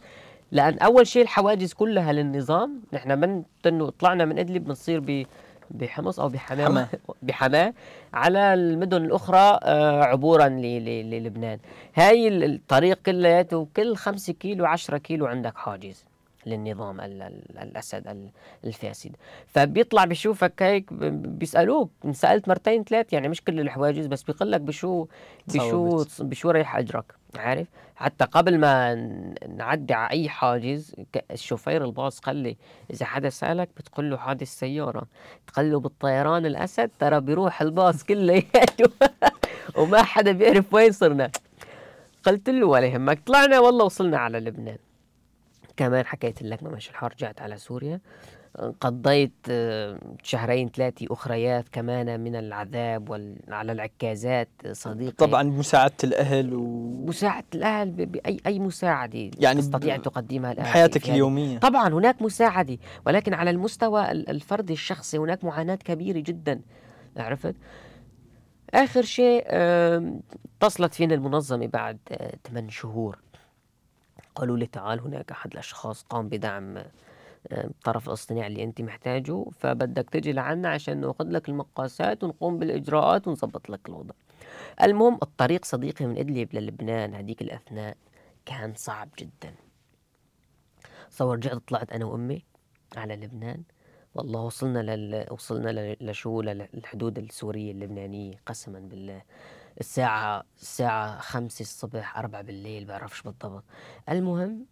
لأن 0.52 0.78
أول 0.78 1.06
شيء 1.06 1.22
الحواجز 1.22 1.72
كلها 1.72 2.12
للنظام. 2.12 2.82
نحن 2.92 3.18
من 3.18 3.42
طلعنا 3.98 4.24
من 4.24 4.38
أدلب 4.38 4.64
بنصير 4.64 5.00
ب 5.00 5.26
بحمص 5.70 6.20
أو 6.20 6.28
بحماه 6.28 6.88
بحماة. 7.22 7.74
على 8.14 8.54
المدن 8.54 9.04
الأخرى 9.04 9.58
آه، 9.62 10.02
عبورا 10.04 10.48
للبنان. 10.48 11.58
هاي 11.94 12.28
الطريق 12.28 12.98
كلياته 13.06 13.68
كل 13.76 13.96
خمسة 13.96 14.32
كيلو 14.32 14.66
عشرة 14.66 14.98
كيلو 14.98 15.26
عندك 15.26 15.56
حاجز. 15.56 16.04
للنظام 16.46 17.00
الأسد 17.00 18.30
الفاسد. 18.64 19.16
فبيطلع 19.46 20.04
بشوفك 20.04 20.62
هيك 20.62 20.92
بيسألوك 20.92 21.90
سألت 22.12 22.48
مرتين 22.48 22.84
ثلاث 22.84 23.12
يعني 23.12 23.28
مش 23.28 23.44
كل 23.44 23.60
الحواجز 23.60 24.06
بس 24.06 24.22
بيقول 24.22 24.52
لك 24.52 24.60
بشو 24.60 25.06
بشو 25.48 26.04
بشو 26.20 26.50
رايح 26.50 26.76
اجرك 26.76 27.14
عارف؟ 27.36 27.66
حتى 27.96 28.24
قبل 28.24 28.58
ما 28.58 28.94
نعدي 29.56 29.94
على 29.94 30.10
أي 30.10 30.28
حاجز 30.28 30.94
الشوفير 31.30 31.84
الباص 31.84 32.18
قال 32.18 32.36
لي 32.36 32.56
إذا 32.90 33.06
حدا 33.06 33.30
سألك 33.30 33.68
بتقول 33.76 34.10
له 34.10 34.16
حادث 34.16 34.48
سياره 34.48 35.06
تقول 35.46 35.70
له 35.72 35.80
بالطيران 35.80 36.46
الأسد؟ 36.46 36.90
ترى 36.98 37.20
بيروح 37.20 37.62
الباص 37.62 38.04
كلياته 38.04 38.90
وما 39.78 40.02
حدا 40.02 40.32
بيعرف 40.32 40.74
وين 40.74 40.92
صرنا. 40.92 41.30
قلت 42.26 42.50
له 42.50 42.66
ولا 42.66 42.86
يهمك 42.86 43.20
طلعنا 43.26 43.60
والله 43.60 43.84
وصلنا 43.84 44.18
على 44.18 44.40
لبنان. 44.40 44.78
كمان 45.76 46.06
حكيت 46.06 46.42
لك 46.42 46.62
ما 46.62 46.70
ماشي 46.70 46.90
الحال 46.90 47.12
رجعت 47.12 47.40
على 47.40 47.56
سوريا. 47.56 48.00
قضيت 48.80 49.46
شهرين 50.22 50.68
ثلاثة 50.68 51.06
أخريات 51.10 51.68
كمان 51.68 52.20
من 52.20 52.36
العذاب 52.36 53.10
وعلى 53.10 53.36
على 53.48 53.72
العكازات 53.72 54.48
صديقي. 54.72 55.12
طبعا 55.12 55.42
مساعدة 55.42 55.94
الأهل 56.04 56.54
و... 56.54 57.04
مساعدة 57.06 57.46
الأهل 57.54 57.90
بأي 57.90 58.40
أي 58.46 58.58
مساعدة 58.58 59.30
يعني 59.38 59.60
تستطيع 59.60 59.96
تقدمها 59.96 60.52
الأهل 60.52 60.64
بحياتك 60.66 61.02
يعني. 61.02 61.14
اليومية. 61.14 61.58
طبعا 61.58 61.88
هناك 61.88 62.22
مساعدة 62.22 62.78
ولكن 63.06 63.34
على 63.34 63.50
المستوى 63.50 64.10
الفردي 64.10 64.72
الشخصي 64.72 65.18
هناك 65.18 65.44
معاناة 65.44 65.74
كبيرة 65.74 66.18
جدا 66.18 66.60
عرفت؟ 67.16 67.54
آخر 68.74 69.02
شيء 69.02 69.44
اتصلت 70.60 70.94
فينا 70.94 71.14
المنظمة 71.14 71.66
بعد 71.66 71.98
8 72.48 72.68
آه، 72.68 72.70
شهور. 72.70 73.18
قالوا 74.36 74.56
لي 74.56 74.66
تعال 74.66 75.00
هناك 75.00 75.30
أحد 75.30 75.52
الأشخاص 75.52 76.02
قام 76.02 76.28
بدعم 76.28 76.84
الطرف 77.52 78.08
الإصطناعي 78.08 78.46
اللي 78.46 78.62
أنت 78.62 78.80
محتاجه 78.80 79.44
فبدك 79.58 80.10
تجي 80.10 80.32
لعنا 80.32 80.68
عشان 80.68 81.00
نأخذ 81.00 81.24
لك 81.24 81.48
المقاسات 81.48 82.24
ونقوم 82.24 82.58
بالإجراءات 82.58 83.28
ونظبط 83.28 83.70
لك 83.70 83.88
الوضع. 83.88 84.14
المهم 84.82 85.18
الطريق 85.22 85.64
صديقي 85.64 86.06
من 86.06 86.18
إدلب 86.18 86.54
للبنان 86.54 87.14
هذيك 87.14 87.42
الأثناء 87.42 87.96
كان 88.46 88.74
صعب 88.74 89.08
جدا. 89.18 89.54
صور 91.10 91.36
رجعت 91.36 91.62
طلعت 91.68 91.92
أنا 91.92 92.04
وأمي 92.04 92.44
على 92.96 93.16
لبنان. 93.16 93.62
والله 94.14 94.40
وصلنا 94.40 94.78
لل... 94.78 95.26
وصلنا 95.30 95.96
لشو 96.00 96.42
للحدود 96.42 97.18
السورية 97.18 97.72
اللبنانية 97.72 98.34
قسما 98.46 98.78
بالله. 98.78 99.22
الساعة 99.80 100.44
الساعة 100.60 101.18
خمسة 101.20 101.62
الصبح 101.62 102.18
أربعة 102.18 102.42
بالليل 102.42 102.84
بعرفش 102.84 103.22
بالضبط. 103.22 103.62
المهم 104.08 104.64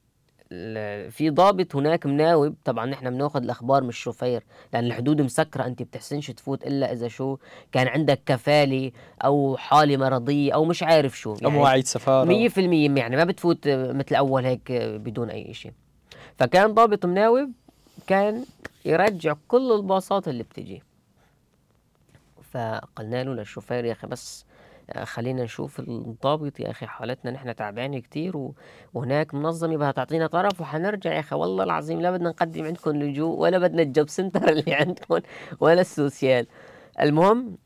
في 1.10 1.30
ضابط 1.30 1.76
هناك 1.76 2.06
مناوب. 2.06 2.54
طبعا 2.64 2.86
نحن 2.86 3.10
بناخذ 3.10 3.42
الأخبار 3.42 3.82
من 3.82 3.88
الشوفير 3.88 4.44
لأن 4.72 4.84
الحدود 4.84 5.20
مسكرة 5.20 5.66
أنت 5.66 5.82
بتحسنش 5.82 6.30
تفوت 6.30 6.66
إلا 6.66 6.92
إذا 6.92 7.08
شو 7.08 7.36
كان 7.72 7.88
عندك 7.88 8.20
كفالة 8.26 8.92
أو 9.24 9.56
حالة 9.56 9.96
مرضية 9.96 10.54
أو 10.54 10.64
مش 10.64 10.82
عارف 10.82 11.18
شو 11.18 11.32
يعني 11.32 11.44
أو 11.44 11.50
مواعيد 11.50 11.86
سفارة. 11.86 12.48
100% 12.48 12.58
يعني 12.98 13.16
ما 13.16 13.24
بتفوت 13.24 13.68
مثل 13.68 14.14
أول 14.14 14.44
هيك 14.44 14.72
بدون 14.72 15.30
أي 15.30 15.54
شيء 15.54 15.72
فكان 16.38 16.74
ضابط 16.74 17.06
مناوب 17.06 17.52
كان 18.06 18.44
يرجع 18.84 19.34
كل 19.48 19.72
الباصات 19.72 20.28
اللي 20.28 20.42
بتجي. 20.42 20.82
فقلنا 22.52 23.24
له 23.24 23.34
للشوفير 23.34 23.84
يا 23.84 23.92
أخي 23.92 24.06
بس 24.06 24.44
خلينا 25.04 25.44
نشوف 25.44 25.80
الضابط 25.80 26.60
يا 26.60 26.70
أخي 26.70 26.86
حالتنا 26.86 27.30
نحن 27.30 27.54
تعبانة 27.56 27.98
كتير. 27.98 28.52
وهناك 28.94 29.34
منظمه 29.34 29.76
بدها 29.76 29.90
تعطينا 29.92 30.26
طرف 30.26 30.60
وحنرجع 30.60 31.12
يا 31.12 31.20
أخي. 31.20 31.36
والله 31.36 31.64
العظيم 31.64 32.00
لا 32.00 32.10
بدنا 32.10 32.28
نقدم 32.28 32.64
عندكم 32.64 32.90
لجوء 32.90 33.38
ولا 33.38 33.58
بدنا 33.58 33.82
الجوب 33.82 34.08
سنتر 34.08 34.48
اللي 34.52 34.74
عندكم 34.74 35.20
ولا 35.60 35.80
السوسيال. 35.80 36.46
المهم 37.00 37.56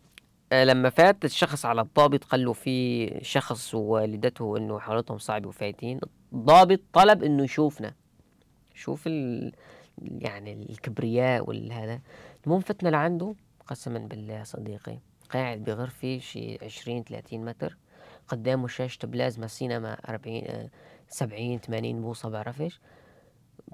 آه، 0.52 0.64
لما 0.64 0.90
فات 0.90 1.24
الشخص 1.24 1.64
على 1.66 1.80
الضابط 1.80 2.24
قال 2.24 2.44
له 2.44 2.52
في 2.52 3.08
شخص 3.22 3.74
ووالدته 3.74 4.56
إنه 4.56 4.78
حالتهم 4.78 5.18
صعبه 5.18 5.48
وفايتين 5.48 6.00
الضابط 6.32 6.80
طلب 6.92 7.22
إنه 7.24 7.44
يشوفنا. 7.44 7.94
شوف 8.74 9.06
ال... 9.06 9.52
يعني 10.02 10.52
الكبرياء 10.70 11.48
والهذا. 11.48 12.00
المهم 12.46 12.60
فتنا 12.60 12.88
لعنده 12.88 13.34
قسما 13.66 13.98
بالله 13.98 14.44
صديقي. 14.44 14.98
قاعد 15.30 15.64
بغرفة 15.64 16.18
شي 16.18 16.64
عشرين 16.64 17.04
ثلاثين 17.04 17.44
متر 17.44 17.76
قدامه 18.28 18.68
شاشة 18.68 19.06
بلازما 19.06 19.46
سينما 19.46 19.94
أربعين 20.08 20.68
سبعين 21.08 21.58
ثمانين 21.58 22.02
بوصة 22.02 22.28
بعرفش. 22.28 22.80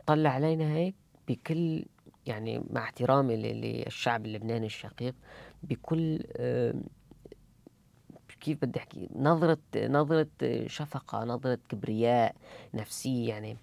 طلع 0.07 0.31
علينا 0.31 0.73
هيك 0.73 0.95
بكل 1.29 1.85
يعني 2.27 2.63
مع 2.71 2.83
احترامي 2.83 3.37
للشعب 3.37 4.27
اللبناني 4.27 4.67
الشقيق 4.67 5.15
بكل 5.63 6.23
كيف 8.41 8.65
بدي 8.65 8.79
أحكي؟ 8.79 9.09
نظرة 9.17 9.59
نظرة 9.77 10.29
شفقة 10.67 11.25
نظرة 11.25 11.59
كبرياء 11.69 12.35
نفسية 12.75 13.29
يعني 13.29 13.57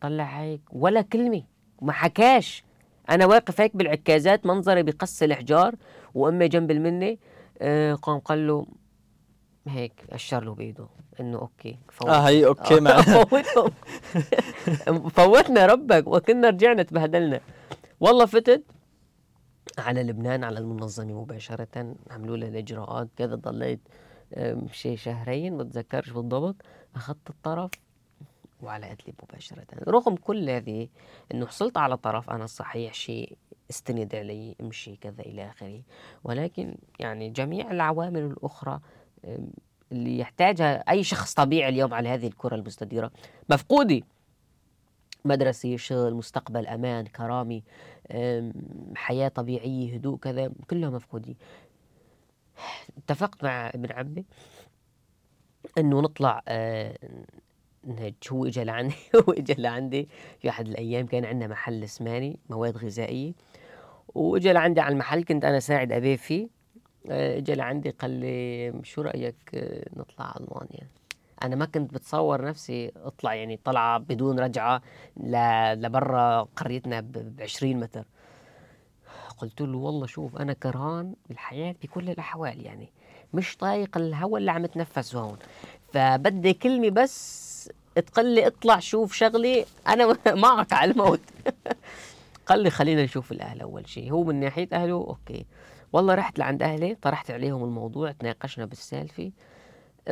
طلع 0.00 0.24
هيك 0.24 0.60
ولا 0.72 1.02
كلمة 1.02 1.42
ما 1.82 1.92
حكاش. 1.92 2.64
أنا 3.10 3.26
واقف 3.26 3.60
هيك 3.60 3.76
بالعكازات 3.76 4.46
منظري 4.46 4.82
بقص 4.82 5.22
الحجار 5.22 5.74
وأمي 6.14 6.48
جنب 6.48 6.70
المنة 6.70 7.16
آه 7.60 7.94
قام 7.94 8.18
قال 8.18 8.46
له 8.46 8.66
هيك 9.68 10.04
أشر 10.10 10.44
له 10.44 10.54
بإيده 10.54 10.86
إنه 11.20 11.38
أوكي 11.38 11.78
فوت. 11.92 12.08
آه 12.08 12.28
هي 12.28 12.46
أوكي 12.46 12.80
مع 12.80 13.00
فوتهم. 13.24 13.70
فوتنا 15.16 15.66
ربك 15.66 16.06
وكنا 16.06 16.48
رجعنا 16.50 16.82
تبهدلنا. 16.82 17.40
والله 18.00 18.26
فتت 18.26 18.64
على 19.78 20.02
لبنان 20.02 20.44
على 20.44 20.58
المنظمة 20.58 21.20
مباشرة 21.22 21.94
عملوا 22.10 22.36
لها 22.36 22.48
الإجراءات 22.48 23.08
كذا 23.16 23.34
ضليت 23.34 23.80
شي 24.72 24.96
شهرين 24.96 25.58
بتذكرش 25.58 26.10
بالضبط 26.10 26.56
أخذت 26.96 27.30
الطرف 27.30 27.70
وعلى 28.62 28.86
إدلب 28.92 29.14
مباشرة. 29.22 29.66
رغم 29.88 30.16
كل 30.16 30.50
هذه 30.50 30.88
أنه 31.34 31.46
حصلت 31.46 31.76
على 31.76 31.96
طرف 31.96 32.30
أنا 32.30 32.46
صحيح 32.46 32.94
شيء 32.94 33.36
استند 33.70 34.14
علي 34.14 34.56
امشي 34.60 34.96
كذا 34.96 35.20
إلى 35.20 35.50
آخره. 35.50 35.82
ولكن 36.24 36.76
يعني 37.00 37.30
جميع 37.30 37.70
العوامل 37.70 38.22
الأخرى 38.22 38.80
اللي 39.92 40.18
يحتاجها 40.18 40.90
أي 40.90 41.04
شخص 41.04 41.34
طبيعي 41.34 41.68
اليوم 41.68 41.94
على 41.94 42.08
هذه 42.08 42.26
الكرة 42.26 42.54
المستديرة. 42.54 43.10
مفقودة 43.50 44.00
مدرسة 45.24 45.76
شغل 45.76 46.14
مستقبل 46.14 46.66
أمان 46.66 47.06
كرامة 47.06 47.62
حياة 48.96 49.28
طبيعية 49.28 49.94
هدوء 49.94 50.18
كذا 50.18 50.52
كلها 50.70 50.90
مفقودين 50.90 51.36
اتفقت 52.98 53.44
مع 53.44 53.68
ابن 53.68 53.92
عمي 53.92 54.24
إنه 55.78 56.00
نطلع 56.00 56.42
آه، 56.48 56.98
نهج. 57.84 58.14
هو 58.32 58.46
اجى 58.46 58.64
لعندي 58.64 58.94
هو 59.16 59.32
اجى 59.32 59.54
لعندي 59.58 60.08
في 60.38 60.48
أحد 60.48 60.68
الأيام 60.68 61.06
كان 61.06 61.24
عندنا 61.24 61.46
محل 61.46 61.88
سماني 61.88 62.38
مواد 62.50 62.76
غذائية. 62.76 63.32
واجى 64.16 64.52
لعندي 64.52 64.80
على 64.80 64.92
المحل 64.92 65.24
كنت 65.24 65.44
أنا 65.44 65.60
ساعد 65.60 65.92
أبيه 65.92 66.16
فيه. 66.16 66.48
آه، 67.10 67.38
اجى 67.38 67.54
لعندي 67.54 67.90
قال 67.90 68.10
لي 68.10 68.72
شو 68.84 69.02
رأيك 69.02 69.36
آه، 69.54 69.86
نطلع 69.96 70.34
ألمانيا؟ 70.40 70.88
أنا 71.42 71.56
ما 71.56 71.64
كنت 71.64 71.94
بتصور 71.94 72.44
نفسي 72.44 72.92
أطلع 72.96 73.34
يعني 73.34 73.60
طلعة 73.64 73.98
بدون 73.98 74.40
رجعة 74.40 74.82
لبرا 75.74 76.42
قريتنا 76.56 77.00
ب 77.00 77.36
20 77.40 77.76
متر. 77.76 78.04
قلت 79.38 79.60
له 79.60 79.78
والله 79.78 80.06
شوف 80.06 80.36
أنا 80.36 80.52
كرهان 80.52 81.14
بالحياة 81.28 81.74
بكل 81.82 82.10
الأحوال 82.10 82.66
يعني 82.66 82.88
مش 83.34 83.56
طايق 83.56 83.96
الهواء 83.96 84.40
اللي 84.40 84.50
عم 84.50 84.64
اتنفسه 84.64 85.20
هون. 85.20 85.38
فبدي 85.92 86.52
كلمة 86.54 86.90
بس 86.90 87.70
تقول 88.06 88.34
لي 88.34 88.46
اطلع 88.46 88.78
شوف 88.78 89.12
شغلي 89.12 89.64
أنا 89.88 90.16
معك 90.34 90.72
على 90.72 90.90
الموت. 90.90 91.20
قال 92.46 92.62
لي 92.62 92.70
خلينا 92.70 93.04
نشوف 93.04 93.32
الأهل 93.32 93.60
أول 93.60 93.88
شيء. 93.88 94.12
هو 94.12 94.24
من 94.24 94.40
ناحية 94.40 94.68
أهله 94.72 94.94
أوكي. 94.94 95.46
والله 95.92 96.14
رحت 96.14 96.38
لعند 96.38 96.62
أهلي 96.62 96.94
طرحت 96.94 97.30
عليهم 97.30 97.64
الموضوع 97.64 98.12
تناقشنا 98.12 98.64
بالسالفه 98.64 99.32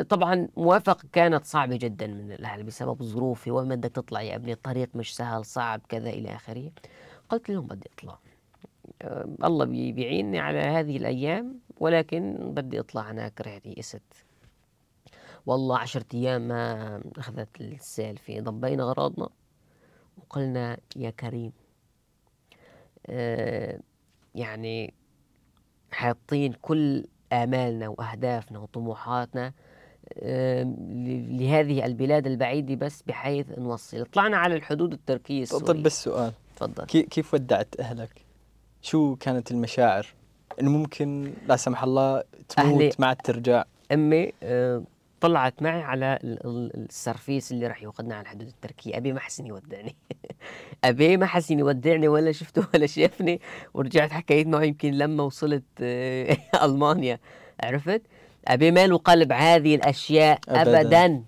طبعا 0.08 0.48
موافقة 0.56 1.08
كانت 1.12 1.44
صعبة 1.44 1.76
جدا 1.76 2.06
من 2.06 2.32
الأهل 2.32 2.62
بسبب 2.62 3.02
ظروفي 3.02 3.50
وين 3.50 3.68
بدك 3.68 3.90
تطلع 3.90 4.22
يا 4.22 4.36
ابني 4.36 4.52
الطريق 4.52 4.88
مش 4.94 5.16
سهل 5.16 5.44
صعب 5.44 5.80
كذا 5.88 6.10
إلى 6.10 6.34
آخره. 6.34 6.70
قلت 7.28 7.50
لهم 7.50 7.66
بدي 7.66 7.88
أطلع. 7.98 8.18
أه 9.02 9.28
الله 9.44 9.64
بيعيني 9.64 10.38
على 10.38 10.58
هذه 10.58 10.96
الأيام 10.96 11.60
ولكن 11.80 12.52
بدي 12.54 12.80
أطلع 12.80 13.10
هناك 13.10 13.40
رحت 13.40 13.66
يئست. 13.66 14.02
والله 15.46 15.78
عشرة 15.78 16.06
أيام 16.14 16.48
ما 16.48 17.02
أخذت 17.18 17.60
السالفة 17.60 18.40
ضبينا 18.40 18.82
أغراضنا 18.82 19.28
وقلنا 20.18 20.76
يا 20.96 21.10
كريم. 21.10 21.52
يعني 24.34 24.94
حاطين 25.90 26.52
كل 26.52 27.04
آمالنا 27.32 27.88
وأهدافنا 27.88 28.58
وطموحاتنا 28.58 29.52
لهذه 31.38 31.86
البلاد 31.86 32.26
البعيدة 32.26 32.74
بس 32.74 33.02
بحيث 33.02 33.58
نوصل. 33.58 34.06
طلعنا 34.06 34.36
على 34.36 34.54
الحدود 34.54 34.92
التركية 34.92 35.42
السورية. 35.42 35.64
طب 35.64 35.82
بس 35.82 36.04
سؤال. 36.04 36.32
تفضل. 36.56 36.84
كيف 36.84 37.34
ودعت 37.34 37.80
أهلك؟ 37.80 38.24
شو 38.82 39.16
كانت 39.16 39.50
المشاعر؟ 39.50 40.06
انه 40.60 40.70
ممكن 40.70 41.32
لا 41.48 41.56
سمح 41.56 41.82
الله 41.82 42.22
تموت 42.48 43.00
ما 43.00 43.06
عاد 43.06 43.16
ترجع 43.16 43.64
أمي 43.92 44.32
آه، 44.42 44.82
طلعت 45.24 45.62
معي 45.62 45.82
على 45.82 46.18
السرفيس 46.22 47.52
اللي 47.52 47.66
راح 47.66 47.82
يوقدنا 47.82 48.14
على 48.14 48.22
الحدود 48.22 48.46
التركية. 48.46 48.96
أبي 48.96 49.12
ما 49.12 49.20
حسن 49.20 49.46
يودعني. 49.46 49.94
أبي 50.84 51.16
ما 51.16 51.26
حسن 51.26 51.58
يودعني 51.58 52.08
ولا 52.08 52.32
شفته 52.32 52.64
ولا 52.74 52.86
شافني. 52.86 53.40
ورجعت 53.74 54.12
حكيت 54.12 54.46
معه 54.46 54.62
يمكن 54.62 54.90
لما 54.90 55.22
وصلت 55.22 55.62
آه، 55.80 56.36
ألمانيا. 56.64 57.18
عرفت؟ 57.60 58.02
أبي 58.48 58.70
ما 58.70 58.96
قلب 58.96 59.32
هذه 59.32 59.74
الأشياء 59.74 60.38
أبدا, 60.48 60.80
أبداً. 60.80 61.22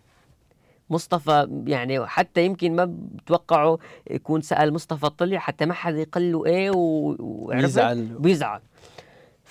مصطفى 0.90 1.62
يعني 1.66 2.06
حتى 2.06 2.44
يمكن 2.44 2.76
ما 2.76 2.85
بتوقعوا 3.14 3.76
يكون 4.11 4.40
سأل 4.40 4.72
مصطفى 4.72 5.11
طلع 5.11 5.38
حتى 5.38 5.66
ما 5.66 5.74
حدا 5.74 5.98
يقول 6.00 6.32
له 6.32 6.46
إيه 6.46 6.70
وبيزعل 6.74 8.04
بيزعل. 8.04 8.61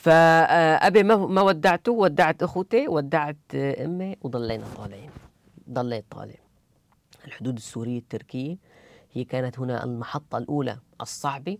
فأبي 0.05 1.03
ما 1.03 1.41
ودعته؟ 1.41 1.91
ودعت 1.91 2.43
أخوتي 2.43 2.87
ودعت 2.87 3.55
أمي 3.55 4.15
وضلينا 4.21 4.65
طالعين. 4.77 5.09
ضليت 5.69 6.05
طالع. 6.11 6.35
الحدود 7.25 7.57
السورية 7.57 7.97
التركية 7.97 8.57
هي 9.13 9.23
كانت 9.23 9.59
هنا 9.59 9.83
المحطة 9.83 10.37
الأولى 10.37 10.79
الصعبة. 11.01 11.57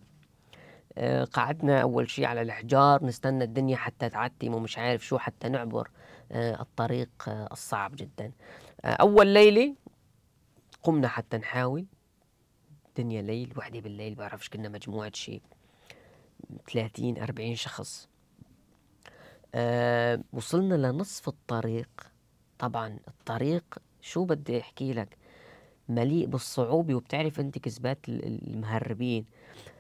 آه، 0.98 1.24
قعدنا 1.24 1.82
أول 1.82 2.10
شيء 2.10 2.26
على 2.26 2.42
الحجار 2.42 3.06
نستنى 3.06 3.44
الدنيا 3.44 3.78
حتى 3.78 4.10
تعتم 4.10 4.54
ومش 4.54 4.78
عارف 4.78 5.06
شو 5.06 5.18
حتى 5.18 5.50
نعبر. 5.50 5.90
آه، 6.32 6.62
الطريق 6.62 7.10
آه، 7.28 7.50
الصعب 7.52 7.96
جدا. 7.96 8.32
أول 8.86 9.28
ليلة 9.28 9.76
قمنا 10.84 11.08
حتى 11.08 11.38
نحاول. 11.38 11.86
الدنيا 12.88 13.22
ليل 13.22 13.54
وحدي 13.58 13.82
بالليل 13.82 14.16
بعرفش 14.16 14.50
كنا 14.50 14.70
مجموعة 14.70 15.12
شيء 15.14 15.42
30 16.74 17.18
40 17.18 17.56
شخص. 17.56 18.15
أه 19.56 20.22
وصلنا 20.34 20.88
لنصف 20.88 21.28
الطريق. 21.28 21.90
طبعا 22.60 22.98
الطريق 23.08 23.64
شو 24.02 24.24
بدي 24.26 24.60
أحكي 24.60 24.94
لك؟ 24.94 25.18
مليء 25.90 26.26
بالصعوبة 26.26 26.96
وبتعرف 26.96 27.40
أنت 27.40 27.58
كذبات 27.58 28.00
المهربين. 28.10 29.26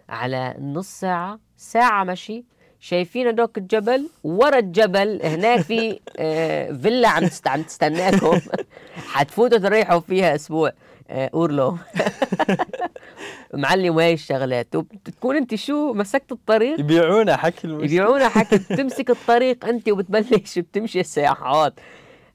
على 0.09 0.55
نص 0.59 0.87
ساعة 0.99 1.39
ساعة 1.57 2.03
مشي 2.03 2.43
شايفين 2.79 3.27
هدوك 3.27 3.57
الجبل 3.57 4.09
ورا 4.23 4.59
الجبل 4.59 5.21
هناك 5.23 5.59
في 5.61 5.99
آه 6.17 6.71
فيلا 6.71 7.09
عم 7.09 7.29
عم 7.45 7.61
تستناكم. 7.61 8.39
حتفوتوا 9.13 9.57
تريحوا 9.57 9.99
فيها 9.99 10.35
أسبوع. 10.35 10.69
آه 10.69 10.73
أورلو. 11.09 11.77
معلم 13.53 13.99
هاي 13.99 14.13
الشغلات. 14.13 14.75
وبتكون 14.75 15.35
أنت 15.35 15.55
شو 15.55 15.93
مسكت 15.93 16.31
الطريق؟ 16.31 16.79
يبيعونا 16.79 17.37
حكي 17.37 17.67
المسلم. 17.67 17.85
يبيعونا 17.85 18.29
حكي. 18.29 18.57
بتمسك 18.73 19.09
الطريق 19.09 19.65
أنت 19.65 19.89
وبتبلش 19.89 20.59
بتمشي 20.59 20.99
السياحات. 20.99 21.79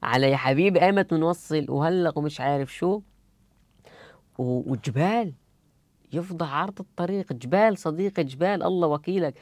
على 0.03 0.31
يا 0.31 0.37
حبيبي 0.37 0.83
ايمت 0.83 1.15
بنوصل 1.15 1.67
وهلا 1.69 2.13
ومش 2.17 2.41
عارف 2.41 2.75
شو. 2.75 3.01
وجبال. 4.39 5.33
يفضح 6.13 6.53
عرض 6.53 6.81
الطريق. 6.81 7.33
جبال 7.33 7.79
صديقي 7.79 8.25
جبال. 8.25 8.63
الله 8.63 8.89
وكيلك. 8.89 9.35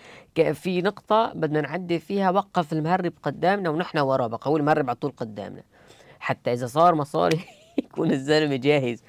في 0.52 0.82
نقطة 0.82 1.32
بدنا 1.32 1.60
نعدي 1.60 1.98
فيها. 1.98 2.30
وقف 2.30 2.72
المهرب 2.72 3.12
قدامنا 3.22 3.70
ونحن 3.70 3.98
وراه. 3.98 4.26
بقى 4.26 4.40
هو 4.50 4.56
المهرب 4.56 4.88
على 4.88 4.96
طول 4.96 5.10
قدامنا. 5.16 5.62
حتى 6.20 6.52
إذا 6.52 6.66
صار 6.66 6.94
مصاري 6.94 7.40
يكون 7.78 8.10
الزلمة 8.10 8.56
جاهز. 8.56 9.02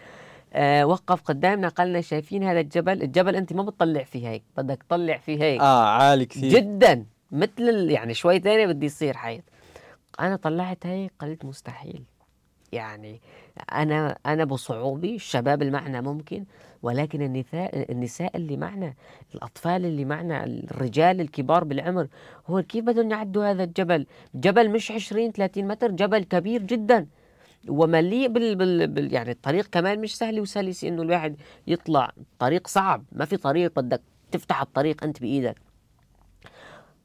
آه 0.54 0.86
وقف 0.86 1.22
قدامنا 1.22 1.68
قالنا 1.68 2.02
شايفين 2.02 2.44
هذا 2.44 2.60
الجبل؟ 2.60 3.02
الجبل 3.02 3.36
أنت 3.36 3.54
ما 3.54 3.64
بتطلع 3.64 4.04
فيه 4.04 4.30
هيك 4.30 4.44
بدك 4.58 4.84
تطلع 4.84 5.18
فيه 5.18 5.44
هيك. 5.44 5.62
آه 5.62 5.84
عالي 5.86 6.26
كثير. 6.26 6.50
جدا 6.60 7.06
مثل 7.32 7.90
يعني 7.90 8.14
شوي 8.14 8.40
ثانية 8.40 8.66
بدي 8.66 8.86
يصير 8.86 9.18
حيط. 9.18 9.44
أنا 10.20 10.36
طلعت 10.36 10.86
هيك 10.86 11.12
قلت 11.20 11.46
مستحيل. 11.46 12.04
يعني 12.72 13.22
أنا 13.74 14.18
أنا 14.26 14.44
بصعوبي 14.46 15.16
الشباب 15.16 15.62
اللي 15.62 15.74
معنا 15.74 16.02
ممكن 16.02 16.46
ولكن 16.84 17.22
النساء 17.22 17.92
النساء 17.92 18.38
اللي 18.38 18.58
معنا 18.58 18.94
الأطفال 19.36 19.86
اللي 19.86 20.06
معنا 20.06 20.44
الرجال 20.44 21.22
الكبار 21.22 21.64
بالعمر 21.64 22.08
هو 22.48 22.62
كيف 22.62 22.86
بدهم 22.86 23.12
يعدوا 23.12 23.52
هذا 23.52 23.64
الجبل؟ 23.64 24.06
جبل 24.36 24.70
مش 24.70 24.92
20 24.92 25.32
30 25.32 25.68
متر 25.68 25.92
جبل 25.92 26.24
كبير 26.24 26.62
جدا. 26.64 27.08
ومليء 27.68 28.28
بال, 28.28 28.56
بال, 28.56 28.88
بال 28.88 29.14
يعني 29.14 29.32
الطريق 29.32 29.68
كمان 29.68 30.02
مش 30.02 30.18
سهل 30.18 30.40
وسلس 30.40 30.84
إنه 30.84 31.02
الواحد 31.02 31.42
يطلع. 31.68 32.12
طريق 32.40 32.68
صعب. 32.68 33.06
ما 33.12 33.26
في 33.26 33.38
طريق 33.38 33.80
بدك 33.80 34.02
تفتح 34.32 34.62
الطريق 34.62 35.04
أنت 35.04 35.22
بإيدك. 35.22 35.56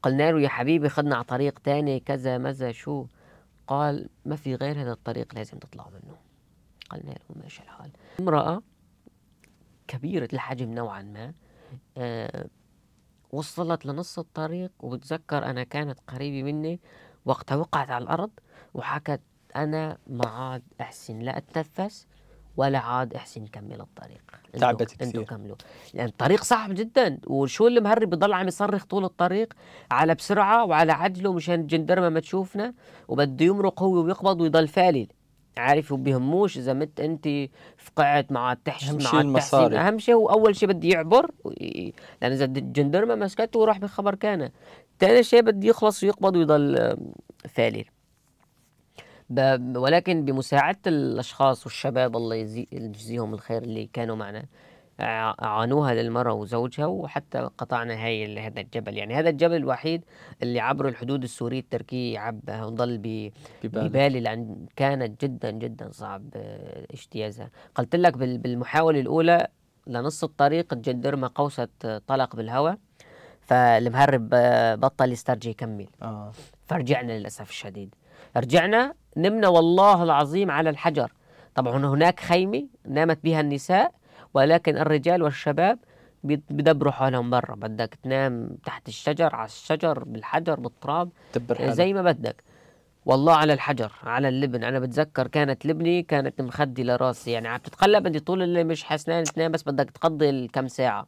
قلنا 0.03 0.31
له 0.31 0.41
يا 0.41 0.49
حبيبي 0.49 0.89
خدنا 0.89 1.15
على 1.15 1.23
طريق 1.23 1.59
تاني 1.59 1.99
كذا 1.99 2.37
مزا 2.37 2.71
شو. 2.71 3.05
قال 3.67 4.09
ما 4.25 4.35
في 4.35 4.55
غير 4.55 4.81
هذا 4.81 4.91
الطريق 4.91 5.35
لازم 5.35 5.57
تطلعوا 5.57 5.89
منه. 5.91 6.15
قلنا 6.89 7.11
له 7.11 7.41
ماشي 7.43 7.63
الحال. 7.63 7.91
امرأة 8.19 8.61
كبيرة 9.87 10.29
الحجم 10.33 10.71
نوعا 10.71 11.01
ما 11.01 11.33
أه 11.97 12.47
وصلت 13.31 13.85
لنص 13.85 14.19
الطريق 14.19 14.71
وبتذكر 14.79 15.45
أنا 15.45 15.63
كانت 15.63 15.99
قريبة 16.07 16.43
مني 16.43 16.79
وقتها 17.25 17.55
وقعت 17.55 17.89
على 17.89 18.03
الأرض 18.03 18.31
وحكت 18.73 19.21
أنا 19.55 19.97
ما 20.07 20.27
عاد 20.27 20.63
أحسن 20.81 21.19
لا 21.19 21.37
أتنفس 21.37 22.07
ولا 22.57 22.79
عاد 22.79 23.13
أحسن 23.13 23.45
كمل 23.47 23.81
الطريق. 23.81 24.21
تعبت 24.59 24.91
كثير 24.91 25.07
إنتوا 25.07 25.23
كملوا. 25.23 25.55
لأن 25.93 26.05
الطريق 26.05 26.43
صعب 26.43 26.73
جدا. 26.73 27.19
وشو 27.27 27.67
اللي 27.67 27.81
مهرب 27.81 28.09
بضل 28.09 28.33
عم 28.33 28.47
يصرخ 28.47 28.83
طول 28.85 29.05
الطريق؟ 29.05 29.53
على 29.91 30.15
بسرعة 30.15 30.65
وعلى 30.65 30.91
عجله 30.91 31.33
مشان 31.33 31.59
الجندرمة 31.59 32.09
ما 32.09 32.19
تشوفنا 32.19 32.73
وبده 33.07 33.45
يمرق 33.45 33.83
هو 33.83 34.03
ويقبض 34.03 34.41
ويضل 34.41 34.67
فالل. 34.67 35.07
عارف 35.57 35.91
وبيهموش 35.91 36.57
إذا 36.57 36.73
مت 36.73 36.99
أنت 36.99 37.27
فقعت 37.77 38.31
مع 38.31 38.51
التحش 38.51 38.89
أهم 38.89 38.95
مع 38.95 38.99
شيء 39.11 39.19
المصاري. 39.21 39.77
أهم 39.77 39.99
شيء 39.99 40.15
هو 40.15 40.29
أول 40.29 40.55
شيء 40.55 40.69
بده 40.69 40.87
يعبر 40.89 41.31
لأن 42.21 42.31
إذا 42.31 42.45
الجندرمه 42.45 43.15
مسكته 43.15 43.59
وراح 43.59 43.79
بخبر 43.79 44.15
كان. 44.15 44.49
ثاني 44.99 45.23
شيء 45.23 45.41
بده 45.41 45.67
يخلص 45.67 46.03
ويقبض 46.03 46.35
ويضل 46.35 46.97
فالل. 47.49 47.81
ب- 47.83 47.94
ولكن 49.75 50.25
بمساعدة 50.25 50.79
الأشخاص 50.87 51.65
والشباب 51.65 52.15
الله 52.17 52.35
يجزيهم 52.71 53.33
الخير 53.33 53.63
اللي 53.63 53.89
كانوا 53.93 54.15
معنا. 54.15 54.45
عانوها 55.39 55.93
للمرأة 55.93 56.33
وزوجها 56.33 56.85
وحتى 56.85 57.49
قطعنا 57.57 58.05
هاي 58.05 58.39
هذا 58.39 58.59
الجبل. 58.61 58.97
يعني 58.97 59.15
هذا 59.15 59.29
الجبل 59.29 59.55
الوحيد 59.55 60.05
اللي 60.43 60.59
عبر 60.59 60.87
الحدود 60.87 61.23
السورية 61.23 61.59
التركية 61.59 62.13
يعبها 62.13 62.65
وضل 62.65 62.97
ب- 62.97 63.31
ببالي 63.63 64.19
لأن 64.19 64.65
كانت 64.75 65.25
جدا 65.25 65.51
جدا 65.51 65.89
صعب 65.91 66.23
آه، 66.35 66.85
اجتيازها. 66.93 67.49
قلت 67.75 67.95
لك 67.95 68.17
بال- 68.17 68.37
بالمحاولة 68.37 68.99
الأولى 68.99 69.47
لنص 69.87 70.23
الطريق 70.23 70.73
الجندرمة 70.73 71.31
قوست 71.35 71.69
آه، 71.85 72.01
طلق 72.07 72.35
بالهواء 72.35 72.77
فالمهرب 73.41 74.29
آه، 74.33 74.75
بطل 74.75 75.11
يسترجي 75.11 75.49
يكمل. 75.49 75.87
آه. 76.01 76.31
فرجعنا 76.65 77.11
للأسف 77.19 77.49
الشديد. 77.49 77.95
رجعنا 78.37 78.93
نمنا 79.17 79.47
والله 79.47 80.03
العظيم 80.03 80.51
على 80.51 80.69
الحجر. 80.69 81.11
طبعا 81.55 81.85
هناك 81.85 82.19
خيمة 82.19 82.67
نامت 82.85 83.23
بها 83.23 83.41
النساء 83.41 83.91
ولكن 84.33 84.77
الرجال 84.77 85.23
والشباب 85.23 85.79
بدبروا 86.23 86.91
حالهم 86.91 87.29
برا. 87.29 87.55
بدك 87.55 87.97
تنام 88.03 88.57
تحت 88.65 88.87
الشجر 88.87 89.35
على 89.35 89.45
الشجر 89.45 90.03
بالحجر 90.03 90.59
بالتراب. 90.59 91.09
زي 91.61 91.93
ما 91.93 92.01
بدك. 92.01 92.43
والله 93.05 93.35
على 93.35 93.53
الحجر 93.53 93.91
على 94.03 94.29
اللبن. 94.29 94.63
أنا 94.63 94.79
بتذكر 94.79 95.27
كانت 95.27 95.65
لبني 95.65 96.03
كانت 96.03 96.41
مخدي 96.41 96.83
لراسي. 96.83 97.31
يعني 97.31 97.47
عم 97.47 97.57
تتقلب 97.57 98.07
أنت 98.07 98.17
طول 98.17 98.41
الليل 98.41 98.67
مش 98.67 98.83
حسنان 98.83 99.23
تنام 99.23 99.51
بس 99.51 99.63
بدك 99.63 99.91
تقضي 99.91 100.29
الكم 100.29 100.67
ساعة. 100.67 101.07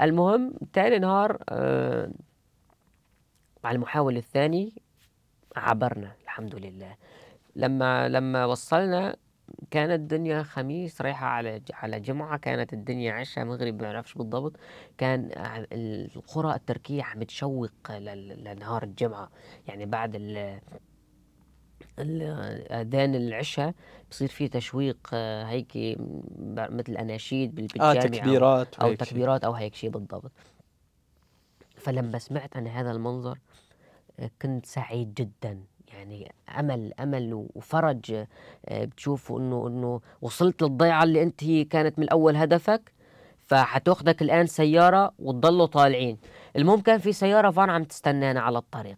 المهم 0.00 0.54
تاني 0.72 0.98
نهار 0.98 1.38
آه 1.48 2.10
مع 3.64 3.70
المحاولة 3.70 4.18
الثاني 4.18 4.72
عبرنا. 5.56 6.12
الحمد 6.38 6.54
لله. 6.54 6.96
لما 7.56 8.08
لما 8.08 8.44
وصلنا 8.44 9.16
كانت 9.70 9.92
الدنيا 9.92 10.42
خميس 10.42 11.00
رايحة 11.02 11.26
على 11.26 11.62
على 11.72 12.00
جمعة 12.00 12.36
كانت 12.38 12.72
الدنيا 12.72 13.12
عشاء 13.12 13.44
مغرب 13.44 13.74
ما 13.74 13.92
بعرفش 13.92 14.14
بالضبط. 14.14 14.56
كان 14.98 15.30
القرى 15.72 16.54
التركية 16.54 17.02
عم 17.02 17.22
تشوق 17.22 17.70
لل- 17.90 18.44
لنهار 18.44 18.82
الجمعة. 18.82 19.30
يعني 19.68 19.86
بعد 19.86 20.14
ال 20.14 20.60
أذان 22.72 23.14
العشاء 23.14 23.74
بصير 24.10 24.28
في 24.28 24.48
تشويق 24.48 25.10
آه، 25.14 25.44
هيك 25.44 25.72
مثل 26.70 26.96
أناشيد 26.96 27.54
بال- 27.54 27.80
آه 27.82 27.94
تكبيرات 27.94 28.74
شيء. 28.82 28.94
تكبيرات 28.96 29.44
أو 29.44 29.52
هيك 29.52 29.74
شيء 29.74 29.90
بالضبط. 29.90 30.32
فلما 31.76 32.18
سمعت 32.18 32.56
عن 32.56 32.66
هذا 32.66 32.90
المنظر 32.90 33.38
آه، 34.20 34.30
كنت 34.42 34.66
سعيد 34.66 35.14
جدا. 35.14 35.60
يعني 35.92 36.32
أمل 36.58 36.92
أمل 37.00 37.46
وفرج 37.54 38.12
آه، 38.68 38.84
بتشوفوا 38.84 39.40
إنه 39.40 39.66
إنه 39.68 40.00
وصلت 40.22 40.62
للضيعة 40.62 41.02
اللي 41.04 41.22
أنت 41.22 41.44
هي 41.44 41.64
كانت 41.64 41.98
من 41.98 42.08
أول 42.08 42.36
هدفك 42.36 42.92
فحتاخدك 43.46 44.22
الآن 44.22 44.46
سيارة 44.46 45.12
وتضلوا 45.18 45.66
طالعين. 45.66 46.18
المهم 46.56 46.80
كان 46.80 46.98
في 46.98 47.12
سيارة 47.12 47.50
فان 47.50 47.70
عم 47.70 47.84
تستنانا 47.84 48.40
على 48.40 48.58
الطريق. 48.58 48.96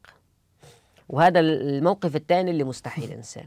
وهذا 1.08 1.40
ال- 1.40 1.68
الموقف 1.68 2.16
الثاني 2.16 2.50
اللي 2.50 2.64
مستحيل 2.64 3.12
أنساه. 3.12 3.44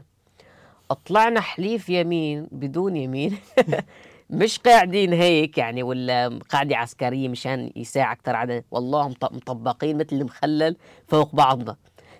طلعنا 1.06 1.40
حليف 1.40 1.88
يمين 1.88 2.48
بدون 2.52 2.96
يمين. 2.96 3.36
مش 4.30 4.58
قاعدين 4.58 5.12
هيك 5.12 5.58
يعني 5.58 5.82
ولا 5.82 6.38
قاعدة 6.50 6.76
عسكرية 6.76 7.28
مشان 7.28 7.70
يساع 7.76 8.12
أكثر 8.12 8.36
عدد. 8.36 8.64
والله 8.70 9.08
مط- 9.08 9.32
مطبقين 9.32 9.96
مثل 9.98 10.16
المخلل 10.16 10.76
فوق 11.08 11.34
بعضنا. 11.34 11.76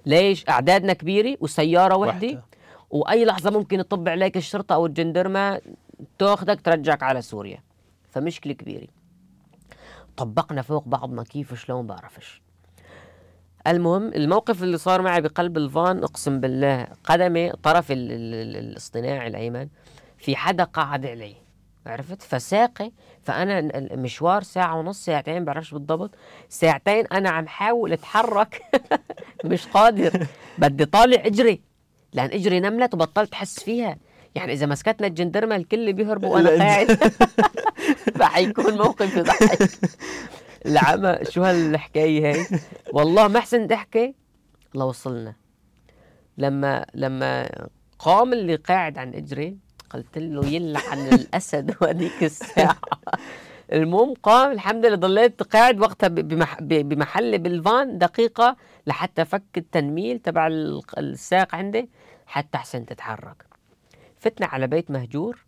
ليش؟ 0.07 0.49
أعدادنا 0.49 0.93
كبيرة 0.93 1.37
وسيارة 1.41 1.97
وحدة. 1.97 2.27
وحدة. 2.27 2.45
وأي 2.91 3.25
لحظة 3.25 3.51
ممكن 3.51 3.79
تطب 3.79 4.09
عليك 4.09 4.37
الشرطة 4.37 4.75
أو 4.75 4.87
الجندرمة 4.87 5.61
تاخدك 6.19 6.61
ترجعك 6.61 7.03
على 7.03 7.23
سوريا. 7.23 7.59
فمشكلة 8.11 8.53
كبيرة. 8.53 8.87
طبقنا 10.17 10.63
فوق 10.63 10.89
بعضنا 10.89 11.23
كيف 11.23 11.55
شلون 11.55 11.87
بعرفش. 11.87 12.43
المهم 13.67 14.09
الموقف 14.09 14.63
اللي 14.63 14.79
صار 14.79 15.03
معي 15.03 15.21
بقلب 15.21 15.57
الفان 15.57 16.03
أقسم 16.03 16.41
بالله 16.41 16.87
قدمي 17.05 17.51
طرف 17.53 17.93
ال- 17.93 18.13
ال- 18.13 18.35
ال- 18.35 18.57
الاصطناعي 18.57 19.27
الأيمن 19.29 19.69
في 20.19 20.37
حدا 20.37 20.65
قاعد 20.65 21.07
عليه. 21.07 21.44
عرفت؟ 21.87 22.23
فساقي. 22.23 22.93
فأنا 23.23 23.59
ال- 23.59 23.93
المشوار 23.93 24.43
ساعة 24.43 24.79
ونص 24.79 25.05
ساعتين 25.05 25.45
بعرفش 25.45 25.73
بالضبط. 25.75 26.15
ساعتين 26.49 27.07
أنا 27.07 27.31
عم 27.31 27.47
حاول 27.47 27.93
أتحرك. 27.93 28.63
مش 29.45 29.67
قادر. 29.67 30.27
بدي 30.59 30.85
طالع 30.85 31.27
إجري. 31.27 31.63
لأن 32.13 32.31
إجري 32.33 32.61
نملت 32.61 32.95
وبطلت 32.95 33.33
أحس 33.33 33.61
فيها. 33.61 33.97
يعني 34.35 34.53
إذا 34.53 34.67
مسكتنا 34.67 35.07
الجندرمه 35.07 35.57
الكل 35.57 35.93
بيهربوا 35.93 36.29
وأنا 36.35 36.51
قاعد. 36.51 36.93
فحيكون 38.19 38.75
موقف 38.77 39.17
يضحك 39.17 39.71
العمى 40.67 41.19
شو 41.31 41.43
هالحكاية 41.43 42.33
هي 42.35 42.47
والله 42.93 43.29
ما 43.29 43.39
أحسن 43.39 43.73
احكي 43.73 44.15
لوصلنا 44.75 45.35
لما 46.39 46.87
لما 46.95 47.49
قام 47.99 48.33
اللي 48.33 48.55
قاعد 48.57 48.99
عن 48.99 49.15
إجري 49.15 49.57
قلت 49.95 50.19
له 50.19 50.47
يلعن 50.47 50.99
الأسد 51.09 51.75
وهذيك 51.83 52.23
الساعة. 52.25 52.77
المهم 53.73 54.15
قام 54.23 54.53
الحمد 54.53 54.87
لله 54.87 54.97
ضليت 54.97 55.43
قاعد 55.43 55.81
وقتها 55.81 56.09
بمحل 56.83 57.39
بالفان 57.39 57.99
دقيقة 57.99 58.57
لحتى 58.87 59.25
فك 59.25 59.43
التنميل 59.57 60.19
تبع 60.19 60.47
ال- 60.47 60.83
الساق 60.99 61.55
عندي 61.55 61.91
حتى 62.27 62.59
احسن 62.59 62.87
تتحرك 62.87 63.45
فتنا 64.17 64.47
على 64.47 64.67
بيت 64.67 64.91
مهجور. 64.91 65.45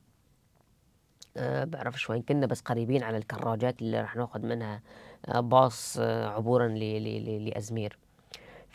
أه 1.36 1.64
بعرفش 1.64 2.10
وين 2.10 2.22
كنا 2.22 2.46
بس 2.46 2.60
قريبين 2.60 3.02
على 3.02 3.16
الكراجات 3.16 3.82
اللي 3.82 4.00
رح 4.00 4.16
ناخذ 4.16 4.40
منها 4.46 4.82
آه، 5.28 5.40
باص 5.40 5.96
آه، 6.00 6.28
عبورا 6.28 6.68
لأزمير. 6.68 7.98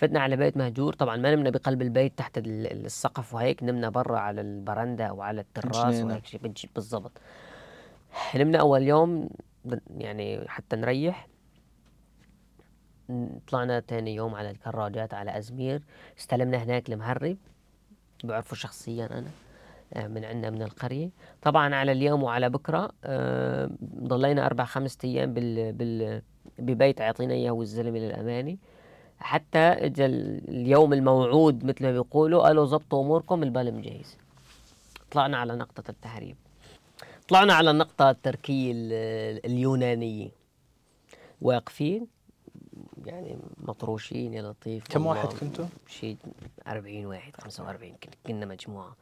فتنا 0.02 0.20
على 0.20 0.36
بيت 0.36 0.58
مهجور. 0.58 0.94
طبعا 0.94 1.18
ما 1.18 1.36
نمنا 1.36 1.50
بقلب 1.50 1.82
البيت 1.82 2.18
تحت 2.18 2.38
ال- 2.38 2.86
السقف 2.86 3.34
وهيك 3.34 3.64
نمنا 3.64 3.90
برا 3.90 4.20
على 4.20 4.42
البرندة 4.42 5.06
أو 5.06 5.22
على 5.22 5.42
التراس. 5.42 6.02
وهيك 6.02 6.26
شيء 6.26 6.42
بالضبط. 6.76 7.12
نمنا 8.36 8.58
أول 8.58 8.82
يوم 8.82 9.30
يعني 9.98 10.48
حتى 10.48 10.76
نريح. 10.76 11.28
طلعنا 13.48 13.80
تاني 13.80 14.16
يوم 14.16 14.36
على 14.36 14.52
الكراجات 14.52 15.14
على 15.14 15.38
أزمير. 15.38 15.82
استلمنا 16.20 16.58
هناك 16.64 16.90
المهرب. 16.90 17.38
بعرفه 18.24 18.56
شخصيا 18.56 19.06
أنا 19.06 19.28
آه، 19.94 20.08
من 20.08 20.26
عندنا 20.26 20.50
من 20.50 20.62
القرية. 20.62 21.10
طبعا 21.42 21.76
على 21.76 21.92
اليوم 21.92 22.24
وعلى 22.24 22.50
بكرة 22.50 22.92
آه، 23.04 23.70
ضلينا 23.96 24.46
أربع 24.46 24.66
خمسة 24.66 24.98
أيام 25.04 25.34
بال 25.34 25.74
بال 25.74 26.22
ببيت 26.60 27.00
يعطينا 27.00 27.34
إياه 27.34 27.52
والزلمة 27.52 28.00
للأمانة 28.00 28.58
حتى 29.22 29.60
اجى 29.60 30.06
ال- 30.06 30.50
اليوم 30.50 30.94
الموعود 30.94 31.64
مثل 31.66 31.84
ما 31.86 31.92
بيقولوا 31.92 32.44
قالوا 32.44 32.66
ظبطوا 32.66 33.04
أموركم 33.04 33.44
البال 33.44 33.74
مجهز. 33.74 34.18
طلعنا 35.12 35.38
على 35.38 35.56
نقطة 35.56 35.84
التهريب 35.90 36.36
طلعنا 37.28 37.54
على 37.54 37.72
النقطة 37.72 38.10
التركية 38.10 38.72
ال- 38.72 39.46
اليونانية. 39.46 40.30
واقفين 41.42 42.08
يعني 43.06 43.38
مطروشين 43.58 44.34
يا 44.34 44.42
لطيف. 44.42 44.84
كم 44.88 45.06
واحد 45.06 45.28
كنتوا؟ 45.28 45.66
شيء 45.88 46.18
40 46.68 47.06
واحد 47.06 47.36
45 47.36 47.96
كن- 48.04 48.10
كنا 48.28 48.46
مجموعة. 48.46 48.96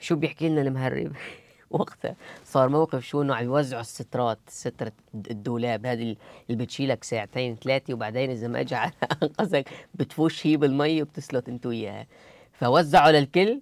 شو 0.00 0.16
بيحكي 0.16 0.48
لنا 0.48 0.60
المهرب؟ 0.62 1.12
وقتها 1.74 2.16
صار 2.44 2.68
موقف 2.68 3.04
شو 3.04 3.22
إنه 3.22 3.34
عم 3.34 3.44
يوزعوا 3.44 3.80
السترات 3.80 4.38
سترة 4.48 4.92
الدولاب 5.14 5.86
هذه 5.86 6.02
اللي 6.50 6.64
بتشيلك 6.64 7.04
ساعتين 7.04 7.56
ثلاثة 7.64 7.94
وبعدين 7.94 8.30
إذا 8.30 8.48
ما 8.48 8.60
اجى 8.60 8.74
على 8.74 8.92
أنقذك 9.22 9.68
بتفوش 9.94 10.46
هي 10.46 10.56
بالمي 10.56 11.02
وبتسلط 11.02 11.48
انت 11.48 11.66
وياها 11.66 12.06
فوزعوا 12.52 13.12
للكل 13.12 13.60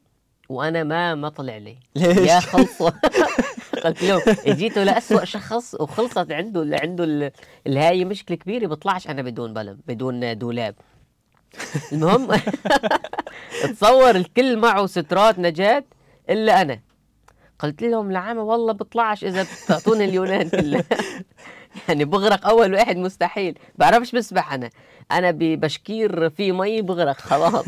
وأنا 0.49 0.85
ما 0.85 1.15
ما 1.15 1.29
طلع 1.29 1.57
لي. 1.57 1.77
ليش؟ 1.97 2.17
يا 2.29 2.41
خلصوا 2.41 2.91
قلت 3.85 4.03
له 4.03 4.23
اجيته 4.47 4.83
لأسوأ 4.85 5.25
شخص 5.25 5.75
وخلصت 5.75 6.33
عنده 6.33 6.63
اللي 6.63 6.77
عنده 6.77 7.05
ال- 7.05 7.31
اللي 7.67 7.81
هاي 7.81 8.05
مشكلة 8.05 8.37
كبيرة 8.37 8.67
بطلعش 8.67 9.09
أنا 9.11 9.23
بدون 9.23 9.55
بلم 9.55 9.79
بدون 9.87 10.39
دولاب. 10.39 10.75
المهم 11.93 12.29
تصور 13.73 14.11
الكل 14.11 14.57
معه 14.59 14.87
سترات 14.87 15.39
نجاة 15.39 15.85
إلا 16.31 16.63
أنا. 16.63 16.81
قلت 17.63 17.83
لهم 17.83 18.13
لعامة 18.13 18.43
والله 18.43 18.73
بطلعش 18.73 19.25
إذا 19.25 19.43
بتعطوني 19.43 20.05
اليونان 20.05 20.49
كلها. 20.49 20.85
يعني 21.89 22.05
بغرق 22.05 22.49
أول 22.49 22.75
واحد 22.75 22.97
مستحيل. 22.97 23.59
بعرفش 23.75 24.13
بسبح 24.13 24.53
أنا. 24.53 24.71
أنا 25.13 25.31
ببشكير 25.31 26.31
في 26.31 26.53
مي 26.53 26.83
بغرق 26.83 27.17
خلاص. 27.17 27.65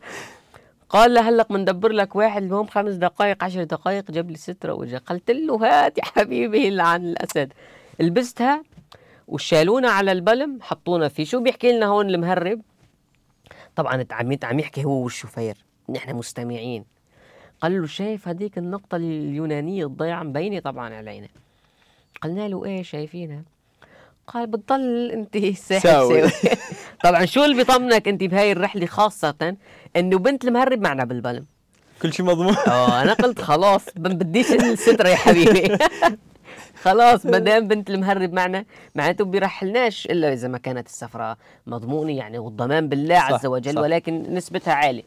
قال 0.88 1.14
له 1.14 1.28
هلق 1.28 1.52
بندبر 1.52 1.92
لك 1.92 2.16
واحد 2.16 2.42
المهم 2.42 2.66
خمس 2.66 2.94
دقائق 2.94 3.44
عشر 3.44 3.64
دقائق 3.64 4.10
جاب 4.10 4.30
لي 4.30 4.36
سترة 4.36 4.72
وجا. 4.72 4.98
قلت 4.98 5.30
له 5.30 5.54
هات 5.54 5.98
يا 5.98 6.04
حبيبي 6.04 6.68
اللي 6.68 6.82
عن 6.82 7.04
الأسد. 7.04 7.52
لبستها 8.00 8.62
وشالونا 9.28 9.90
على 9.90 10.12
البلم 10.12 10.58
حطونا 10.62 11.08
فيه. 11.08 11.24
شو 11.24 11.40
بيحكي 11.40 11.72
لنا 11.72 11.86
هون 11.86 12.10
المهرب؟ 12.10 12.60
طبعا 13.76 14.06
عم 14.10 14.38
عم 14.42 14.58
يحكي 14.58 14.84
هو 14.84 15.02
والشوفير. 15.02 15.56
نحن 15.88 16.14
مستمعين. 16.14 16.97
قال 17.60 17.80
له 17.80 17.86
شايف 17.86 18.28
هذيك 18.28 18.58
النقطة 18.58 18.96
اليونانية 18.96 19.86
الضيعة 19.86 20.22
مبينة 20.22 20.60
طبعا 20.60 20.94
علينا. 20.94 21.28
قلنا 22.22 22.48
له 22.48 22.64
إيه 22.64 22.82
شايفينها؟ 22.82 23.42
قال 24.26 24.46
بتضل 24.46 25.10
أنت 25.10 25.38
ساحر 25.68 25.80
ساوي. 25.80 26.22
طبعا 27.04 27.24
شو 27.24 27.44
اللي 27.44 27.56
بيطمنك 27.56 28.08
أنت 28.08 28.22
بهاي 28.24 28.52
الرحلة 28.52 28.86
خاصة؟ 28.86 29.56
إنه 29.96 30.18
بنت 30.18 30.44
المهرب 30.44 30.80
معنا 30.80 31.04
بالبلم. 31.04 31.46
كل 32.02 32.12
شيء 32.12 32.26
مضمون. 32.26 32.56
آه 32.68 33.02
أنا 33.02 33.12
قلت 33.12 33.40
خلاص 33.40 33.84
ما 33.96 34.08
بديش 34.08 34.52
السترة 34.52 35.08
يا 35.08 35.16
حبيبي. 35.16 35.78
خلاص 36.82 37.26
ما 37.26 37.38
دام 37.38 37.68
بنت 37.68 37.90
المهرب 37.90 38.32
معنا 38.32 38.64
معناته 38.94 39.24
بيرحلناش 39.24 40.06
إلا 40.06 40.32
إذا 40.32 40.48
ما 40.48 40.58
كانت 40.58 40.86
السفرة 40.86 41.36
مضمونة 41.66 42.12
يعني 42.12 42.38
والضمان 42.38 42.88
بالله 42.88 43.18
صح، 43.18 43.32
عز 43.32 43.46
وجل 43.46 43.74
صح. 43.74 43.80
ولكن 43.80 44.34
نسبتها 44.34 44.74
عالية. 44.74 45.02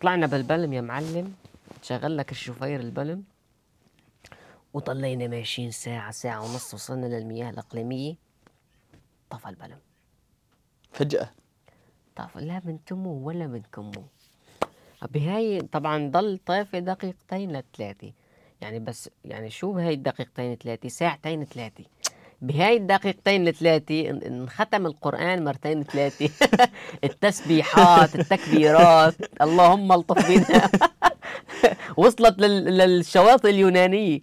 طلعنا 0.00 0.26
بالبلم 0.26 0.72
يا 0.72 0.80
معلم. 0.80 1.34
شغل 1.82 2.16
لك 2.16 2.30
الشوفير 2.30 2.80
البلم. 2.80 3.24
وضلينا 4.74 5.26
ماشيين 5.26 5.70
ساعة 5.70 6.10
ساعة 6.10 6.40
ونص 6.40 6.74
وصلنا 6.74 7.06
للمياه 7.06 7.50
الإقليمية. 7.50 8.14
طفى 9.30 9.48
البلم. 9.48 9.78
فجأة؟ 10.92 11.30
طفى 12.16 12.40
لا 12.40 12.62
من 12.64 12.84
تمه 12.84 13.10
ولا 13.10 13.46
من 13.46 13.62
كمه 13.72 14.04
بهاي 15.02 15.60
طبعا 15.60 16.10
ضل 16.10 16.40
طافي 16.46 16.80
دقيقتين 16.80 17.52
لثلاثة. 17.52 18.12
يعني 18.60 18.78
بس 18.78 19.10
يعني 19.24 19.50
شو 19.50 19.72
بهاي 19.72 19.94
الدقيقتين 19.94 20.56
ثلاثة 20.56 20.88
ساعتين 20.88 21.44
ثلاثة. 21.44 21.84
بهاي 22.42 22.76
الدقيقتين 22.76 23.48
الثلاثة 23.48 24.02
إن- 24.04 24.26
انختم 24.26 24.86
القرآن 24.86 25.44
مرتين 25.44 25.82
ثلاثة. 25.84 26.28
التسبيحات 27.04 28.14
التكبيرات 28.16 29.14
اللهم 29.42 29.92
الطف 29.92 30.28
بنا. 30.28 30.70
وصلت 31.96 32.38
لل- 32.40 32.78
للشواطئ 32.78 33.50
اليونانية. 33.50 34.20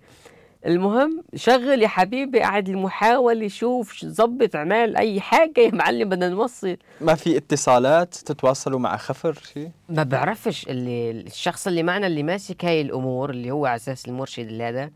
المهم 0.66 1.24
شغل 1.36 1.82
يا 1.82 1.88
حبيبي 1.88 2.40
قاعد 2.40 2.70
المحاولة 2.70 3.48
شوف 3.48 4.06
ظبط 4.06 4.56
اعمال 4.56 4.98
أي 4.98 5.22
حاجة 5.22 5.60
يا 5.60 5.76
معلم 5.76 6.10
بدنا 6.10 6.30
نوصل. 6.30 6.78
ما 7.02 7.16
في 7.16 7.38
اتصالات 7.38 8.14
تتواصلوا 8.14 8.80
مع 8.80 8.98
خفر 8.98 9.34
شيء 9.54 9.70
ما 9.90 10.04
بعرفش 10.04 10.68
اللي 10.70 11.12
الشخص 11.12 11.68
اللي 11.68 11.84
معنا 11.84 12.08
اللي 12.08 12.24
ماسك 12.24 12.66
هاي 12.66 12.82
الأمور 12.82 13.30
اللي 13.30 13.52
هو 13.52 13.66
على 13.66 13.76
أساس 13.76 14.08
المرشد 14.08 14.48
اللي 14.48 14.64
هذا 14.64 14.90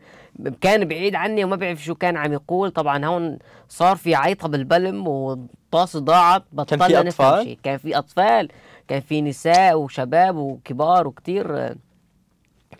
كان 0.60 0.84
بعيد 0.84 1.14
عني 1.14 1.44
وما 1.44 1.56
بعرف 1.56 1.84
شو 1.84 1.94
كان 1.94 2.16
عم 2.16 2.32
يقول. 2.32 2.70
طبعا 2.70 3.04
هون 3.06 3.38
صار 3.68 3.96
في 3.96 4.14
عيطة 4.14 4.48
بالبلم 4.48 5.08
والطاسه 5.08 6.00
ضاعت 6.00 6.42
بطلنا 6.52 6.86
في 6.86 6.92
نفهم 6.94 7.26
أطفال؟ 7.26 7.44
شيء 7.44 7.58
كان 7.62 7.78
في 7.78 7.98
أطفال 7.98 8.48
كان 8.88 9.00
في 9.00 9.22
نساء 9.22 9.78
وشباب 9.78 10.36
وكبار 10.36 11.06
وكتير. 11.08 11.74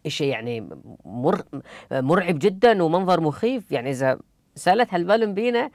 إشي 0.09 0.29
يعني 0.29 0.69
مر 1.05 1.43
مرعب 1.93 2.39
جدا 2.39 2.83
ومنظر 2.83 3.21
مخيف. 3.21 3.73
يعني 3.73 3.91
إذا 3.91 4.19
سألت 4.55 4.95
هالبلم 4.95 5.35
بينا 5.35 5.71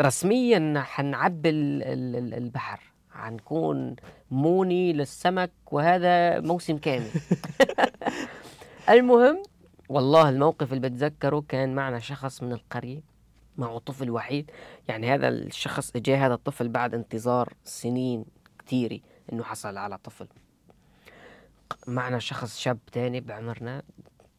رسميا 0.00 0.74
حنعبي 0.80 1.50
ال- 1.50 1.82
ال- 1.82 2.16
ال- 2.16 2.34
البحر. 2.34 2.80
حنكون 3.10 3.96
موني 4.30 4.92
للسمك 4.92 5.50
وهذا 5.70 6.40
موسم 6.40 6.78
كامل. 6.78 7.10
المهم 8.88 9.42
والله 9.88 10.28
الموقف 10.28 10.72
اللي 10.72 10.88
بتذكره 10.88 11.44
كان 11.48 11.74
معنا 11.74 11.98
شخص 11.98 12.42
من 12.42 12.52
القرية 12.52 13.00
معه 13.56 13.78
طفل 13.78 14.10
وحيد. 14.10 14.50
يعني 14.88 15.14
هذا 15.14 15.28
الشخص 15.28 15.96
اجى 15.96 16.14
هذا 16.14 16.34
الطفل 16.34 16.68
بعد 16.68 16.94
انتظار 16.94 17.52
سنين 17.64 18.24
كثيرة 18.66 18.98
إنه 19.32 19.42
حصل 19.42 19.76
على 19.76 19.98
طفل. 19.98 20.26
معنا 21.86 22.18
شخص 22.18 22.58
شاب 22.58 22.78
تاني 22.92 23.20
بعمرنا 23.20 23.82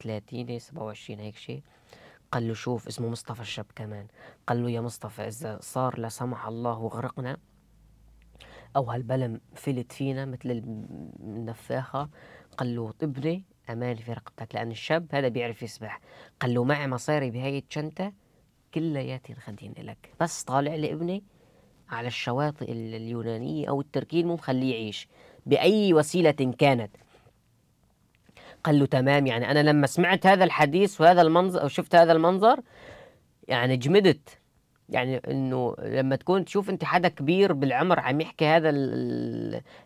30 0.03 0.59
27 0.59 1.19
هيك 1.19 1.35
شيء 1.35 1.61
قال 2.31 2.47
له 2.47 2.53
شوف 2.53 2.87
اسمه 2.87 3.09
مصطفى 3.09 3.41
الشاب 3.41 3.65
كمان. 3.75 4.07
قال 4.47 4.63
له 4.63 4.69
يا 4.69 4.81
مصطفى 4.81 5.27
إذا 5.27 5.59
صار 5.61 5.99
لا 5.99 6.09
سمح 6.09 6.45
الله 6.47 6.77
وغرقنا 6.79 7.37
أو 8.75 8.83
هالبلم 8.83 9.41
فلت 9.55 9.91
فينا 9.91 10.25
مثل 10.25 10.49
النفاخة 11.19 12.09
قال 12.57 12.75
له 12.75 12.93
ابني 13.03 13.43
أماني 13.69 14.01
في 14.01 14.13
رقبتك 14.13 14.55
لأن 14.55 14.71
الشاب 14.71 15.07
هذا 15.11 15.27
بيعرف 15.27 15.63
يسبح. 15.63 15.99
قال 16.39 16.53
له 16.53 16.63
معي 16.63 16.87
مصاري 16.87 17.31
بهاي 17.31 17.57
الشنطة 17.69 18.13
كلياتي 18.73 19.35
خدين 19.35 19.73
لك 19.77 20.09
بس 20.21 20.43
طالع 20.43 20.75
لي 20.75 20.93
ابني 20.93 21.23
على 21.89 22.07
الشواطئ 22.07 22.71
ال- 22.71 22.95
اليونانية 22.95 23.69
أو 23.69 23.81
التركية 23.81 24.21
المهم 24.21 24.37
خليه 24.37 24.71
يعيش 24.73 25.07
بأي 25.45 25.93
وسيلة 25.93 26.31
كانت. 26.59 26.91
قال 28.63 28.79
له 28.79 28.85
تمام 28.85 29.27
يعني 29.27 29.51
أنا 29.51 29.59
لما 29.59 29.87
سمعت 29.87 30.25
هذا 30.25 30.43
الحديث 30.43 31.01
وهذا 31.01 31.21
المنظر 31.21 31.61
أو 31.61 31.67
شفت 31.67 31.95
هذا 31.95 32.11
المنظر 32.11 32.59
يعني 33.47 33.77
جمدت. 33.77 34.39
يعني 34.89 35.21
إنه 35.27 35.75
لما 35.79 36.15
تكون 36.15 36.45
تشوف 36.45 36.69
أنت 36.69 36.83
حدا 36.83 37.07
كبير 37.07 37.53
بالعمر 37.53 37.99
عم 37.99 38.21
يحكي 38.21 38.45
هذا 38.45 38.69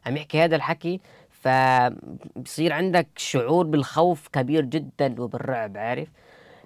عم 0.06 0.18
يحكي 0.18 0.44
هذا 0.44 0.56
الحكي 0.56 1.02
فبصير 1.30 2.74
عندك 2.74 3.08
شعور 3.16 3.66
بالخوف 3.66 4.28
كبير 4.28 4.66
جدا 4.66 5.22
وبالرعب 5.22 5.78
عارف؟ 5.78 6.08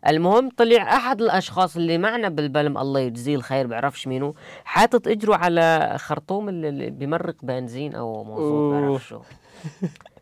المهم 0.07 0.49
طلع 0.49 0.95
أحد 0.95 1.21
الأشخاص 1.21 1.75
اللي 1.75 1.97
معنا 1.97 2.29
بالبلم 2.29 2.77
الله 2.77 2.99
يجزيه 2.99 3.35
الخير 3.35 3.67
بعرفش 3.67 4.07
مينو 4.07 4.35
حاطط 4.65 5.07
إجره 5.07 5.35
على 5.35 5.95
خرطوم 5.99 6.49
اللي 6.49 6.89
بيمرق 6.89 7.35
بنزين 7.43 7.95
أو 7.95 8.23
موزون 8.23 8.73
أوه. 8.73 8.89
بعرف 8.89 9.07
شو. 9.07 9.21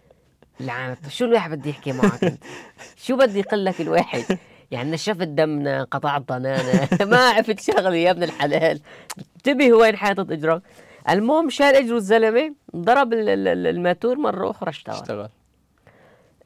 لعنة. 0.59 0.97
شو 1.09 1.25
الواحد 1.25 1.51
بده 1.59 1.69
يحكي 1.69 1.91
معك 1.91 2.33
شو 2.95 3.17
بدي 3.17 3.39
يقول 3.39 3.65
لك 3.65 3.81
الواحد؟ 3.81 4.37
يعني 4.71 4.91
نشفت 4.91 5.27
دمنا 5.27 5.83
قطعت 5.83 6.21
ضنانا 6.21 6.87
ما 7.11 7.17
عرفت 7.29 7.59
شغله 7.59 7.95
يا 7.95 8.11
ابن 8.11 8.23
الحلال. 8.23 8.79
انتبه 9.37 9.73
وين 9.73 9.95
حاطط 9.95 10.31
إجرك. 10.31 10.61
المهم 11.09 11.49
شال 11.49 11.75
إجره 11.75 11.95
الزلمة 11.95 12.53
ضرب 12.75 13.13
ال- 13.13 13.29
ال- 13.29 13.47
ال- 13.47 13.67
الماتور 13.67 14.15
مره 14.17 14.49
أخرى 14.51 14.69
اشتغل. 14.69 14.95
اشتغل. 14.95 15.29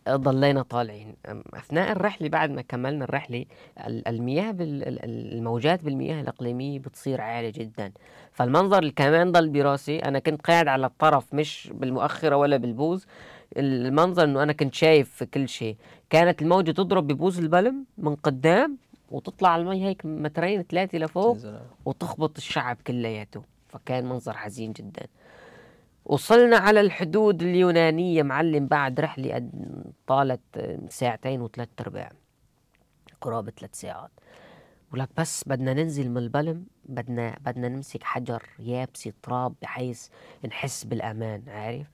ضلينا 0.09 0.61
طالعين. 0.61 1.15
أثناء 1.53 1.91
الرحلة 1.91 2.29
بعد 2.29 2.51
ما 2.51 2.61
كملنا 2.61 3.05
الرحلة 3.05 3.45
ال- 3.87 4.07
المياه 4.07 4.51
بال- 4.51 5.03
الموجات 5.37 5.83
بالمياه 5.83 6.21
الإقليمية 6.21 6.79
بتصير 6.79 7.21
عالية 7.21 7.51
جدا. 7.51 7.91
فالمنظر 8.33 8.79
اللي 8.79 8.91
كمان 8.91 9.31
ضل 9.31 9.49
براسي 9.49 9.99
أنا 9.99 10.19
كنت 10.19 10.41
قاعد 10.41 10.67
على 10.67 10.85
الطرف 10.85 11.33
مش 11.33 11.69
بالمؤخرة 11.73 12.35
ولا 12.35 12.57
بالبوز. 12.57 13.07
المنظر 13.57 14.23
إنه 14.23 14.43
أنا 14.43 14.53
كنت 14.53 14.73
شايف 14.73 15.23
كل 15.23 15.49
شيء. 15.49 15.77
كانت 16.09 16.41
الموجة 16.41 16.71
تضرب 16.71 17.07
ببوز 17.07 17.39
البلم 17.39 17.85
من 17.97 18.15
قدام 18.15 18.77
وتطلع 19.11 19.49
على 19.49 19.61
المي 19.61 19.85
هيك 19.85 20.05
مترين 20.05 20.61
ثلاثة 20.63 20.97
لفوق. 20.97 21.37
وتخبط 21.85 22.37
الشعب 22.37 22.77
كلياته. 22.87 23.43
فكان 23.69 24.05
منظر 24.05 24.33
حزين 24.37 24.71
جدا. 24.71 25.07
وصلنا 26.05 26.57
على 26.57 26.81
الحدود 26.81 27.41
اليونانية 27.41 28.23
معلم 28.23 28.67
بعد 28.67 28.99
رحلة 28.99 29.35
قد- 29.35 29.91
طالت 30.07 30.41
ساعتين 30.89 31.41
وثلاث 31.41 31.69
أرباع. 31.79 32.11
قرابة 33.21 33.51
ثلاث 33.59 33.75
ساعات. 33.75 34.11
ولك 34.93 35.09
بس 35.17 35.43
بدنا 35.47 35.73
ننزل 35.73 36.09
من 36.11 36.17
البلم 36.17 36.65
بدنا 36.85 37.37
بدنا 37.45 37.67
نمسك 37.69 38.03
حجر 38.03 38.43
يابسة 38.59 39.13
تراب 39.23 39.53
بحيث 39.61 40.07
نحس 40.47 40.83
بالأمان 40.83 41.43
عارف؟ 41.47 41.87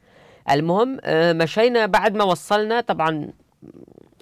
المهم 0.51 0.97
آه، 1.03 1.33
مشينا 1.33 1.85
بعد 1.85 2.15
ما 2.15 2.23
وصلنا 2.23 2.81
طبعا 2.81 3.29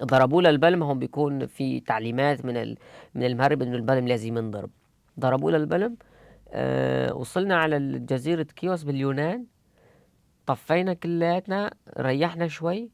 ضربوا 0.03 0.41
لنا 0.41 0.49
البلم 0.49 0.83
هم 0.83 0.99
بيكون 0.99 1.45
في 1.47 1.79
تعليمات 1.79 2.45
من 2.45 2.75
من 3.15 3.23
المهرب 3.23 3.61
إنه 3.61 3.75
البلم 3.75 4.07
لازم 4.07 4.37
ينضرب. 4.37 4.69
ضربوا 5.19 5.51
لنا 5.51 5.59
البلم 5.59 5.97
آه 6.53 7.13
وصلنا 7.13 7.55
على 7.57 7.99
جزيرة 7.99 8.43
كيوس 8.43 8.83
باليونان 8.83 9.45
طفينا 10.45 10.93
كلياتنا 10.93 11.71
ريحنا 11.99 12.47
شوي 12.47 12.89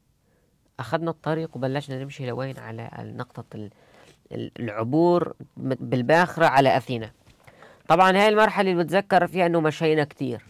أخذنا 0.80 1.10
الطريق 1.10 1.56
وبلشنا 1.56 2.02
نمشي 2.02 2.26
لوين؟ 2.26 2.58
على 2.58 2.90
نقطة 2.98 3.44
ال- 3.54 3.70
ال- 4.32 4.52
العبور 4.60 5.34
بالباخرة 5.56 6.46
على 6.46 6.76
أثينا. 6.76 7.10
طبعا 7.88 8.16
هاي 8.16 8.28
المرحلة 8.28 8.70
اللي 8.72 8.84
بتذكر 8.84 9.26
فيها 9.26 9.46
إنه 9.46 9.60
مشينا 9.60 10.04
كتير. 10.04 10.44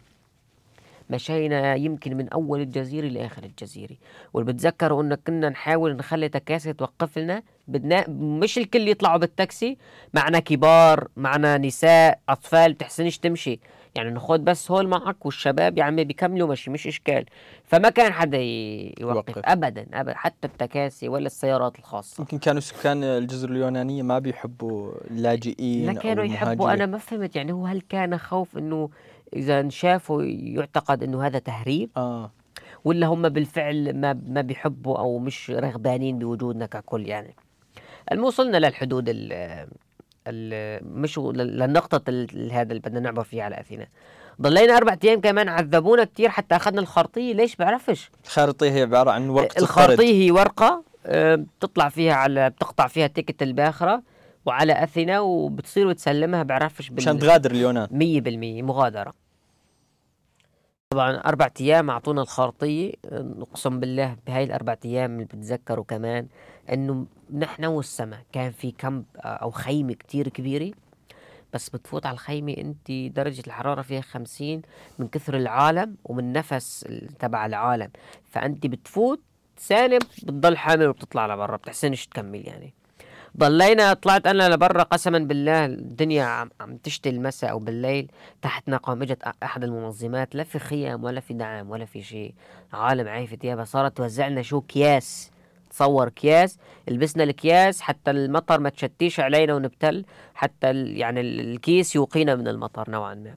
مشينا 1.11 1.75
يمكن 1.75 2.17
من 2.17 2.29
أول 2.29 2.61
الجزيرة 2.61 3.07
لاخر 3.07 3.43
الجزيرة. 3.43 3.97
واللي 4.35 4.53
بتذكروا 4.53 5.03
إنه 5.03 5.19
كنا 5.27 5.49
نحاول 5.49 5.97
نخلي 5.97 6.29
تكاسي 6.29 6.73
توقف 6.73 7.19
لنا. 7.19 7.43
بدنا 7.69 8.05
مش 8.09 8.59
الكل 8.59 8.89
يطلعوا 8.89 9.19
بالتاكسي. 9.19 9.79
معنا 10.15 10.39
كبار 10.39 11.09
معنا 11.17 11.59
نساء 11.59 12.21
أطفال 12.29 12.73
بتحسنش 12.73 13.19
تمشي. 13.19 13.61
يعني 13.95 14.11
ناخد 14.11 14.45
بس 14.45 14.71
هول 14.71 14.89
معك 14.89 15.27
والشباب 15.27 15.79
يا 15.79 15.85
عمي 15.85 16.05
بيكملوا 16.05 16.49
مشي 16.49 16.71
مش 16.71 16.87
إشكال. 16.87 17.25
فما 17.65 17.91
كان 17.91 18.13
حدا 18.13 18.39
يوقف. 18.39 19.01
يوقف. 19.01 19.39
ابدا 19.45 19.87
ابدا. 19.93 20.15
حتى 20.15 20.47
التكاسي 20.47 21.09
ولا 21.09 21.27
السيارات 21.27 21.79
الخاصة. 21.79 22.21
يمكن 22.21 22.39
كانوا 22.39 22.61
سكان 22.61 23.05
الجزر 23.05 23.51
اليونانية 23.51 24.03
ما 24.03 24.19
بيحبوا 24.19 24.93
اللاجئين 25.11 25.87
لا 25.87 25.93
كانوا 25.93 26.25
يحبوا. 26.25 26.73
أنا 26.73 26.87
ما 26.87 26.99
فهمت 26.99 27.37
يعني 27.37 27.53
هو 27.53 27.67
هل 27.67 27.81
كان 27.81 28.19
خوف 28.19 28.59
إنه 28.59 28.91
إذا 29.37 29.61
انشافوا 29.61 30.23
يعتقد 30.25 31.03
إنه 31.03 31.27
هذا 31.27 31.39
تهريب 31.39 31.91
آه. 31.97 32.31
ولا 32.85 33.07
هم 33.07 33.29
بالفعل 33.29 33.97
ما 33.97 34.21
ما 34.27 34.41
بيحبوا 34.41 34.99
أو 34.99 35.19
مش 35.19 35.51
رغبانين 35.51 36.19
بوجودنا 36.19 36.67
ككل 36.67 37.07
يعني. 37.07 37.35
المهم 38.13 38.27
وصلنا 38.27 38.57
للحدود 38.57 39.05
ال 39.09 39.33
ال 40.27 40.81
مش 41.03 41.19
لل- 41.19 41.59
للنقطة 41.59 42.01
ال- 42.09 42.53
هذا 42.53 42.69
اللي 42.73 42.81
بدنا 42.81 43.01
نعبر 43.01 43.23
فيها 43.25 43.45
على 43.45 43.61
أثينا. 43.61 43.87
ضلينا 44.43 44.77
أربع 44.77 44.97
أيام 45.05 45.21
كمان 45.21 45.49
عذبونا 45.49 46.05
كتير 46.05 46.29
حتى 46.29 46.57
أخذنا 46.57 46.81
الخرطية 46.81 47.35
ليش 47.35 47.57
بعرفش؟ 47.57 48.11
الخارطية 48.25 48.71
هي 48.71 48.83
عبارة 48.83 49.11
عن 49.11 49.29
ورقة 49.29 49.59
الخرطية 49.59 50.23
هي 50.25 50.31
ورقة 50.31 50.83
آه، 51.07 51.35
بتطلع 51.35 51.89
فيها 51.89 52.15
على 52.15 52.51
بتقطع 52.51 52.87
فيها 52.87 53.07
تيكت 53.07 53.43
الباخرة. 53.43 54.03
وعلى 54.49 54.83
أثينا 54.83 55.21
وبتصير 55.21 55.87
وتسلمها 55.87 56.43
بعرفش 56.43 56.93
مشان 56.93 57.19
تغادر 57.19 57.51
اليونان. 57.51 57.89
مية 57.91 58.21
بالمية 58.21 58.63
مغادرة. 58.63 59.15
طبعا 60.91 61.17
أربع 61.17 61.51
أيام 61.61 61.91
أعطونا 61.91 62.23
الخارطية 62.23 62.93
أقسم 63.13 63.81
بالله 63.81 64.17
بهاي 64.27 64.45
الأربع 64.45 64.77
أيام 64.85 65.15
اللي 65.15 65.25
بتذكروا 65.25 65.85
كمان 65.85 66.27
إنه 66.73 67.07
نحن 67.35 67.65
والسما 67.65 68.19
كان 68.33 68.51
في 68.51 68.71
كامب 68.71 69.05
أو 69.17 69.51
خيمة 69.51 69.93
كتير 69.93 70.29
كبيرة. 70.29 70.73
بس 71.53 71.69
بتفوت 71.69 72.07
على 72.07 72.15
الخيمة 72.15 72.53
أنت 72.53 72.93
درجة 73.17 73.43
الحرارة 73.47 73.83
فيها 73.83 74.01
خمسين 74.01 74.63
من 74.99 75.09
كثر 75.09 75.37
العالم 75.37 75.97
ومن 76.05 76.33
نفس 76.33 76.89
تبع 77.19 77.47
العالم. 77.47 77.91
فأنت 78.31 78.67
بتفوت 78.67 79.21
ثانية 79.59 79.99
بتضل 79.99 80.57
حامل 80.57 80.87
وبتطلع 80.87 81.35
لبرا 81.35 81.57
بتحسنش 81.57 82.07
تكمل 82.07 82.49
يعني. 82.49 82.75
ضلينا 83.37 83.93
طلعت 83.95 84.27
أنا 84.27 84.49
لبرا 84.49 84.83
قسما 84.83 85.19
بالله 85.19 85.65
الدنيا 85.65 86.25
عم, 86.25 86.51
عم 86.61 86.77
تشتي 86.77 87.09
المساء 87.11 87.51
أو 87.51 87.59
بالليل. 87.59 88.11
تحتنا 88.43 88.81
اجت 89.03 89.23
أحد 89.43 89.65
المنظمات 89.65 90.35
لا 90.35 90.45
في 90.45 90.59
خيام 90.59 91.05
ولا 91.05 91.21
في 91.21 91.35
دعم 91.35 91.71
ولا 91.71 91.85
في 91.85 92.03
شيء. 92.03 92.35
عالم 92.73 93.09
عايفة 93.09 93.37
ثيابها 93.37 93.65
صارت 93.65 93.97
توزع 93.97 94.29
لنا 94.29 94.43
شو 94.43 94.59
اكياس 94.59 95.31
تصور 95.71 96.07
اكياس 96.07 96.59
لبسنا 96.89 97.23
الاكياس 97.25 97.81
حتى 97.81 98.11
المطر 98.11 98.61
ما 98.61 98.69
تشتيش 98.71 99.21
علينا 99.21 99.55
ونبتل. 99.55 100.05
حتى 100.35 100.71
يعني 100.85 101.21
ال- 101.21 101.41
الكيس 101.41 101.97
يوقينا 101.97 102.35
من 102.35 102.49
المطر 102.49 102.91
نوعا 102.91 103.15
ما. 103.15 103.35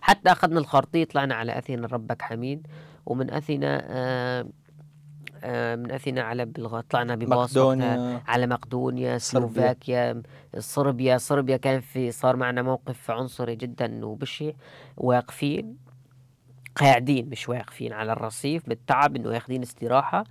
حتى 0.00 0.32
أخذنا 0.32 0.60
الخرطية 0.60 1.04
طلعنا 1.04 1.34
على 1.34 1.58
أثينا 1.58 1.86
ربك 1.86 2.22
حميد. 2.22 2.66
ومن 3.06 3.30
أثينا 3.30 3.82
آه 3.90 4.46
من 5.76 5.90
أثينا 5.92 6.22
على 6.22 6.44
بلغة 6.44 6.84
طلعنا 6.90 7.14
بباص 7.14 7.56
على 8.28 8.46
مقدونيا. 8.46 9.18
سلوفاكيا 9.18 10.22
صربيا. 10.58 11.18
صربيا 11.18 11.56
كان 11.56 11.80
في 11.80 12.10
صار 12.12 12.36
معنا 12.36 12.62
موقف 12.62 13.10
عنصري 13.10 13.56
جدا 13.56 14.06
وبشع 14.06 14.50
واقفين 14.96 15.76
قاعدين 16.76 17.28
مش 17.28 17.48
واقفين 17.48 17.92
على 17.92 18.12
الرصيف 18.12 18.68
بالتعب 18.68 19.16
إنه 19.16 19.34
ياخدين 19.34 19.62
استراحة 19.62 20.24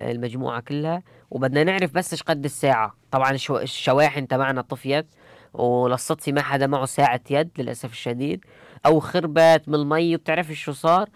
آه، 0.00 0.12
المجموعة 0.12 0.60
كلها. 0.60 1.02
وبدنا 1.30 1.64
نعرف 1.64 1.92
بس 1.92 2.12
إيش 2.12 2.22
قد 2.22 2.44
الساعة. 2.44 2.94
طبعا 3.10 3.30
الشو- 3.30 3.58
الشواحن 3.58 4.28
تبعنا 4.28 4.60
طفيت 4.62 5.06
وللصدفة 5.54 6.32
ما 6.32 6.42
حدا 6.42 6.66
معه 6.66 6.84
ساعة 6.84 7.20
يد 7.30 7.50
للأسف 7.58 7.92
الشديد 7.92 8.44
أو 8.86 9.00
خربت 9.00 9.62
من 9.66 9.74
المي 9.74 10.14
وبتعرف 10.14 10.52
شو 10.52 10.72
صار. 10.72 11.08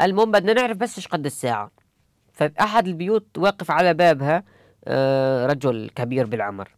المهم 0.00 0.30
بدنا 0.30 0.52
نعرف 0.52 0.76
بس 0.76 0.96
إيش 0.98 1.06
قد 1.08 1.26
الساعة. 1.26 1.70
فأحد 2.32 2.86
البيوت 2.88 3.38
واقف 3.38 3.70
على 3.70 3.94
بابها 3.94 4.44
آه، 4.84 5.46
رجل 5.46 5.90
كبير 5.94 6.26
بالعمر. 6.26 6.68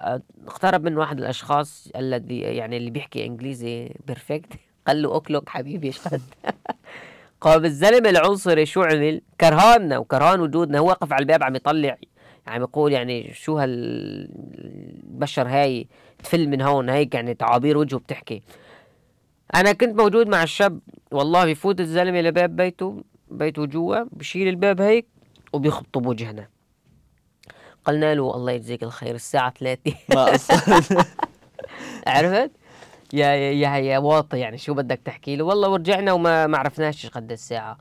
آه، 0.00 0.22
اقترب 0.46 0.84
من 0.84 0.96
واحد 0.96 1.18
الأشخاص 1.18 1.88
الذي 1.96 2.38
يعني 2.38 2.76
اللي 2.76 2.90
بيحكي 2.90 3.26
إنجليزي 3.26 3.94
perfect 4.06 4.52
قال 4.86 5.02
له 5.02 5.16
اكلك 5.16 5.48
حبيبي 5.48 5.90
قد 5.90 6.22
قام 7.40 7.64
الزلمة 7.64 8.10
العنصري 8.10 8.66
شو 8.66 8.82
عمل 8.82 9.22
كرهاننا 9.40 9.98
وكرهان 9.98 10.40
وجودنا. 10.40 10.78
هو 10.78 10.88
واقف 10.88 11.12
على 11.12 11.20
الباب 11.22 11.42
عم 11.42 11.54
يطلع 11.56 11.96
عم 12.46 12.62
يقول 12.62 12.92
يعني 12.92 13.32
شو 13.34 13.58
هالبشر 13.58 15.48
هاي؟ 15.48 15.88
تفل 16.24 16.48
من 16.48 16.60
هون 16.60 16.88
هيك 16.88 17.14
يعني 17.14 17.34
تعابير 17.34 17.78
وجهه 17.78 17.98
بتحكي. 17.98 18.42
أنا 19.54 19.72
كنت 19.72 20.00
موجود 20.00 20.28
مع 20.28 20.42
الشاب 20.42 20.80
والله 21.10 21.44
بفوت 21.52 21.80
الزلمة 21.80 22.20
لباب 22.20 22.56
بيته. 22.56 23.04
بيته 23.30 23.66
جوا 23.66 24.04
بشيل 24.12 24.48
الباب 24.48 24.80
هيك 24.80 25.06
وبيخبطوا 25.52 26.02
بوجهنا. 26.02 26.48
قلنا 27.84 28.14
له 28.14 28.34
الله 28.34 28.52
يجزيك 28.52 28.82
الخير 28.82 29.14
الساعة 29.14 29.50
3 29.58 29.94
ما 30.14 30.22
عرفت؟ 32.06 32.50
يا 33.12 33.26
يا 33.34 33.76
يا, 33.76 33.98
واطي 33.98 34.38
يعني 34.38 34.58
شو 34.58 34.74
بدك 34.74 35.00
تحكي 35.04 35.36
له؟ 35.36 35.44
والله 35.44 35.68
ورجعنا 35.68 36.12
وما 36.12 36.46
ما 36.46 36.58
عرفناش 36.58 37.06
قد 37.06 37.32
الساعة. 37.32 37.78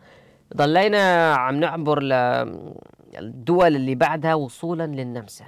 ضلينا 0.56 1.34
عم 1.36 1.56
نعبر 1.56 2.04
للدول 2.04 3.76
اللي 3.76 3.96
بعدها 3.96 4.34
وصولا 4.34 4.88
للنمسا. 4.88 5.46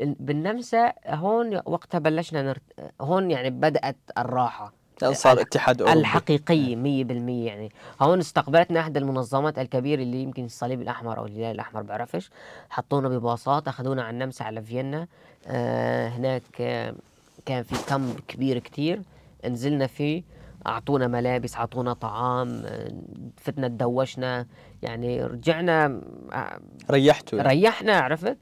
بالنمسا 0.00 0.92
هون 1.06 1.60
وقتها 1.66 1.98
بلشنا 1.98 2.42
نرت... 2.42 2.62
هون 3.00 3.30
يعني 3.30 3.50
بدأت 3.50 3.96
الراحة. 4.18 4.72
صار 5.10 5.40
اتحاد 5.40 5.82
أوروبي. 5.82 6.00
الحقيقية 6.00 6.76
مية 6.76 7.04
بالمية 7.04 7.46
يعني. 7.46 7.72
هون 8.00 8.18
استقبلتنا 8.18 8.80
إحدى 8.80 8.98
المنظمات 8.98 9.58
الكبيرة 9.58 10.02
اللي 10.02 10.22
يمكن 10.22 10.44
الصليب 10.44 10.82
الأحمر 10.82 11.18
أو 11.18 11.26
الهلال 11.26 11.50
الأحمر 11.54 11.82
بعرفش. 11.82 12.30
حطونا 12.70 13.08
بباصات 13.08 13.68
أخذونا 13.68 14.02
على 14.02 14.10
النمسا 14.10 14.44
على 14.44 14.62
فيينا. 14.62 15.06
آه 15.46 16.08
هناك 16.08 16.42
آه 16.60 16.94
كان 17.46 17.62
في 17.62 17.74
كم 17.88 18.12
كبير 18.28 18.58
كتير. 18.58 19.00
نزلنا 19.44 19.86
فيه 19.86 20.22
أعطونا 20.66 21.06
ملابس 21.06 21.56
أعطونا 21.56 21.92
طعام 21.92 22.62
آه، 22.66 22.92
فتنا 23.36 23.68
تدوشنا. 23.68 24.46
يعني 24.82 25.24
رجعنا 25.24 26.00
آه، 26.32 26.60
ريحتوا. 26.90 27.42
ريحنا 27.42 27.96
عرفت؟ 28.00 28.36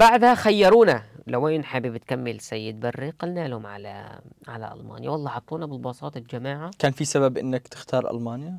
بعدها 0.00 0.34
خيرونا. 0.34 1.02
لوين 1.26 1.64
حابب 1.64 1.96
تكمل 1.96 2.40
سيد 2.40 2.80
بري؟ 2.80 3.10
قلنا 3.10 3.48
لهم 3.48 3.66
على 3.66 4.20
على 4.48 4.72
ألمانيا. 4.72 5.10
والله 5.10 5.30
حطونا 5.30 5.66
بالباصات 5.66 6.16
الجماعة. 6.16 6.70
كان 6.78 6.92
في 6.92 7.04
سبب 7.04 7.38
إنك 7.38 7.68
تختار 7.68 8.10
ألمانيا؟ 8.10 8.58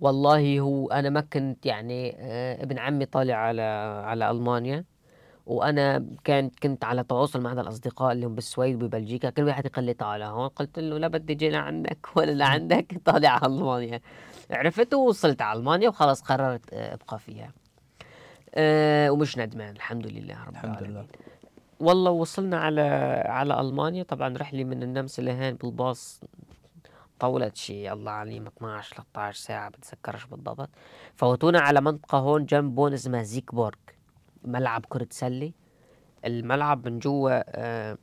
والله 0.00 0.60
هو 0.60 0.86
أنا 0.90 1.10
ما 1.10 1.20
كنت 1.20 1.66
يعني 1.66 2.16
آه، 2.18 2.62
ابن 2.62 2.78
عمي 2.78 3.06
طالع 3.06 3.34
على 3.34 3.62
على 4.04 4.30
ألمانيا. 4.30 4.84
وأنا 5.46 6.06
كان 6.24 6.50
كنت 6.62 6.84
على 6.84 7.04
تواصل 7.04 7.40
مع 7.40 7.52
هذا 7.52 7.60
الأصدقاء 7.60 8.12
اللي 8.12 8.26
هم 8.26 8.34
بالسويد 8.34 8.82
وببلجيكا. 8.82 9.30
كل 9.30 9.42
واحد 9.42 9.66
يقول 9.66 9.84
لي 9.84 9.94
تعال 9.94 10.22
هون. 10.22 10.48
قلت 10.48 10.78
له 10.78 10.98
لا 10.98 11.08
بدي 11.08 11.32
أجي 11.32 11.50
لعندك 11.50 12.06
ولا 12.16 12.32
لعندك 12.32 13.00
طالع 13.04 13.28
على 13.28 13.46
ألمانيا. 13.46 14.00
عرفت 14.50 14.94
ووصلت 14.94 15.42
على 15.42 15.58
ألمانيا 15.58 15.88
وخلاص 15.88 16.22
قررت 16.22 16.72
آه، 16.72 16.94
أبقى 16.94 17.18
فيها. 17.18 17.52
أه 18.58 19.10
ومش 19.10 19.38
ندمان. 19.38 19.76
الحمد 19.76 20.06
لله 20.06 20.44
رب 20.44 20.48
الحمد 20.52 20.70
العالمين. 20.70 20.90
لله 20.90 21.06
والله 21.80 22.10
وصلنا 22.10 22.58
على 22.60 22.80
على 23.26 23.60
ألمانيا. 23.60 24.02
طبعا 24.02 24.36
رحله 24.38 24.64
من 24.64 24.82
النمسا 24.82 25.22
لهون 25.22 25.52
بالباص 25.54 26.20
طولت 27.20 27.56
شي 27.56 27.92
الله 27.92 28.10
عليم 28.12 28.46
12 28.46 28.96
13 28.96 29.38
ساعة 29.38 29.68
بتذكرش 29.70 30.24
بالضبط. 30.24 30.68
فوتونا 31.16 31.60
على 31.60 31.80
منطقة 31.80 32.18
هون 32.18 32.44
جنب 32.46 32.78
هون 32.78 32.92
اسمها 32.92 33.22
زيكبورغ 33.22 33.78
ملعب 34.44 34.84
كرة 34.88 35.08
سلة. 35.10 35.52
الملعب 36.24 36.88
من 36.88 36.98
جوا 36.98 37.42
آه، 37.48 37.98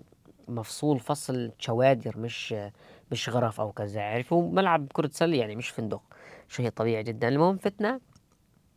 مفصول 0.47 0.99
فصل 0.99 1.51
شوادر 1.60 2.18
مش 2.18 2.53
آه، 2.53 2.72
مش 3.12 3.30
غرف 3.30 3.60
أو 3.62 3.72
كذا 3.72 4.01
عارف 4.01 4.34
هو 4.34 4.49
ملعب 4.51 4.88
كرة 4.93 5.10
سلة 5.14 5.38
يعني 5.38 5.56
مش 5.56 5.70
فندق 5.70 6.01
شيء 6.47 6.70
طبيعي 6.70 7.03
جدا. 7.03 7.28
المهم 7.28 7.58
فتنا 7.58 7.99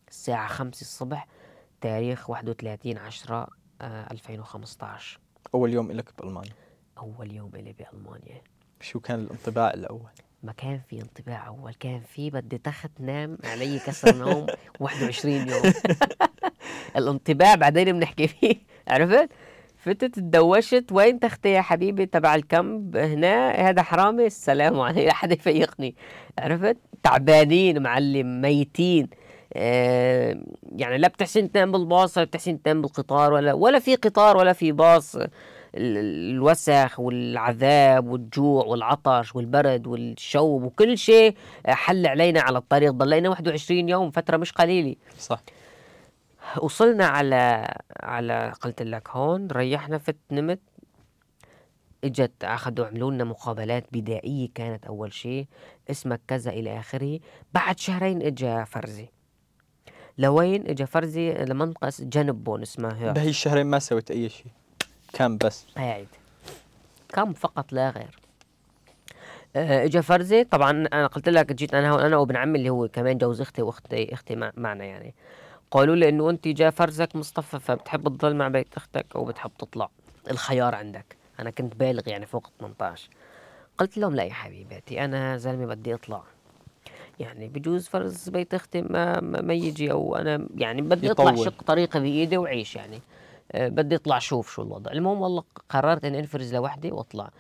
الساعة 0.09 0.47
5 0.49 0.81
الصبح. 0.81 1.27
تاريخ 1.81 2.31
31 2.31 2.99
10 2.99 3.49
آه، 3.83 4.07
2015 4.11 5.19
أول 5.55 5.73
يوم 5.73 5.93
لك 5.93 6.11
بألمانيا. 6.19 6.53
أول 6.99 7.33
يوم 7.33 7.51
إلي 7.55 7.73
بألمانيا. 7.73 8.43
شو 8.81 9.01
كان 9.01 9.21
الانطباع 9.21 9.71
الأول؟ 9.75 10.11
ما 10.43 10.53
كان 10.53 10.81
في 10.89 11.03
انطباع 11.03 11.47
أول 11.47 11.75
كان 11.75 12.01
في 12.01 12.31
بدي 12.31 12.59
تخت 12.59 12.91
نام 13.01 13.39
علي 13.45 13.79
كسر 13.79 14.15
نوم 14.17 14.47
21 14.81 15.35
يوم. 15.49 15.73
الانطباع 16.97 17.55
بعدين 17.55 17.93
بنحكي 17.93 18.29
فيه 18.29 18.57
عرفت؟ 18.89 19.29
فتت 19.77 20.05
تدوشت 20.15 20.85
وين 20.93 21.21
تختي 21.21 21.49
يا 21.49 21.61
حبيبي؟ 21.61 22.07
تبع 22.07 22.35
الكامب 22.35 22.97
هنا. 22.97 23.51
هذا 23.51 23.83
حرامي. 23.83 24.27
السلام 24.27 24.81
عليكم 24.81 25.11
حدا 25.11 25.35
يفيقني. 25.35 25.95
عرفت؟ 26.39 26.77
تعبانين 27.03 27.83
معلم 27.83 28.41
ميتين. 28.41 29.09
يعني 29.53 30.99
لا 30.99 31.09
بتحسن 31.09 31.53
تنام 31.53 31.73
بالباص 31.73 32.19
ولا 32.19 32.27
بتحسن 32.27 32.63
تنام 32.63 32.83
بالقطار 32.83 33.33
ولا 33.33 33.53
ولا 33.53 33.79
في 33.79 33.95
قطار 33.95 34.37
ولا 34.37 34.53
في 34.53 34.73
باص. 34.73 35.17
الوسخ 35.75 37.01
والعذاب 37.01 38.09
والجوع 38.09 38.65
والعطش 38.65 39.37
والبرد 39.37 39.87
والشوب 39.87 40.63
وكل 40.63 40.99
شيء 40.99 41.35
حل 41.67 42.07
علينا 42.07 42.41
على 42.41 42.59
الطريق. 42.59 42.93
ضلينا 42.93 43.29
21 43.29 43.89
يوم 43.89 44.11
فترة 44.11 44.37
مش 44.37 44.53
قليلة. 44.53 44.97
صح. 45.19 45.41
وصلنا 46.63 47.07
على 47.07 47.75
على 48.01 48.53
قلت 48.61 48.83
لك 48.83 49.09
هون 49.11 49.49
ريحنا 49.53 49.99
فت 49.99 50.17
نمت. 50.31 50.61
إجت 52.05 52.45
أخذوا 52.45 52.87
عملوا 52.87 53.11
لنا 53.11 53.25
مقابلات 53.25 53.85
بدائية 53.93 54.49
كانت 54.55 54.87
أول 54.87 55.13
شيء. 55.13 55.47
اسمك 55.91 56.21
كذا 56.29 56.51
إلى 56.51 56.79
آخره. 56.79 57.21
بعد 57.55 57.79
شهرين 57.79 58.23
اجى 58.23 58.65
فرزي. 58.65 59.09
لوين 60.19 60.69
اجى 60.71 60.87
فرزي 60.87 61.33
لمنطقه 61.33 61.93
جنب 62.01 62.45
بون 62.45 62.63
اسمها 62.63 63.13
بهي 63.13 63.29
الشهرين 63.29 63.67
ما 63.67 63.79
سويت 63.79 64.11
أي 64.11 64.29
شيء 64.29 64.47
كان 65.13 65.37
بس؟ 65.39 65.67
قاعد 65.77 66.07
camp 67.09 67.33
فقط 67.33 67.73
لا 67.73 67.91
غير. 67.91 68.19
آه، 69.57 69.85
اجى 69.85 70.03
فرزي 70.03 70.45
طبعا 70.45 70.71
أنا 70.71 71.07
قلت 71.07 71.29
لك 71.29 71.53
جيت 71.53 71.75
أنا 71.75 72.07
أنا 72.07 72.17
وابن 72.17 72.37
عمي 72.37 72.59
اللي 72.59 72.71
هو 72.71 72.89
كمان 72.89 73.19
جوز 73.19 73.41
أختي 73.41 73.63
وأختي 73.63 74.15
أختي 74.15 74.51
معنا 74.57 74.85
يعني. 74.85 75.15
قالوا 75.71 75.97
لي 75.97 76.09
إنه 76.09 76.31
أنت 76.31 76.49
جا 76.49 76.71
فرزك 76.71 77.17
مصطفى 77.17 77.61
فبتحب 77.61 78.03
تضل 78.09 78.37
مع 78.37 78.49
بيت 78.49 78.75
أختك 78.77 79.07
أو 79.17 79.25
بتحب 79.25 79.51
تطلع؟ 79.59 79.89
الخيار 80.31 80.75
عندك. 80.75 81.17
أنا 81.41 81.51
كنت 81.51 81.77
بالغ 81.77 82.09
يعني 82.09 82.27
فوق 82.27 82.51
18 82.61 83.09
قلت 83.79 83.99
لهم 83.99 84.15
لا 84.17 84.25
يا 84.25 84.33
حبيباتي 84.33 85.05
أنا 85.05 85.37
زلمة 85.37 85.67
بدي 85.67 85.95
أطلع. 85.95 86.23
يعني 87.21 87.49
بجوز 87.49 87.87
فرز 87.89 88.29
بيت 88.29 88.55
أختي 88.55 88.83
ما 88.83 89.21
ما 89.21 89.55
يجي 89.55 89.93
أو 89.93 90.17
أنا 90.17 90.49
يعني 90.57 90.83
بدي 90.83 91.11
أطلع 91.11 91.35
شق 91.35 91.63
طريقة 91.63 92.01
بإيدي 92.01 92.37
وعيش 92.37 92.77
يعني. 92.77 93.01
أه 93.53 93.69
بدي 93.69 93.95
أطلع 93.95 94.19
شوف 94.19 94.55
شو 94.55 94.63
الوضع. 94.63 94.93
المهم 94.93 95.21
والله 95.21 95.45
قررت 95.69 96.05
إني 96.05 96.19
أنفرز 96.19 96.55
لوحدي 96.55 96.93
وأطلع. 96.93 97.31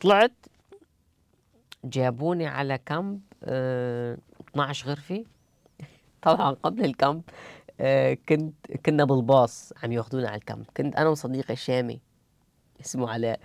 طلعت 0.00 0.32
جابوني 1.84 2.46
على 2.46 2.78
كامب 2.86 3.20
أه 3.44 4.18
12 4.50 4.88
غرفه 4.90 5.24
طبعا 6.22 6.50
قبل 6.62 6.84
ال 6.84 6.92
camp 6.92 7.22
أه 7.80 8.18
كنت 8.28 8.54
كنا 8.86 9.04
بالباص 9.04 9.72
عم 9.82 9.92
يأخذونا 9.92 10.28
على 10.28 10.36
ال 10.36 10.41
camp. 10.41 10.64
كنت 10.76 10.96
أنا 10.96 11.08
وصديقي 11.08 11.52
الشامي 11.54 12.00
اسمه 12.80 13.10
علاء 13.10 13.40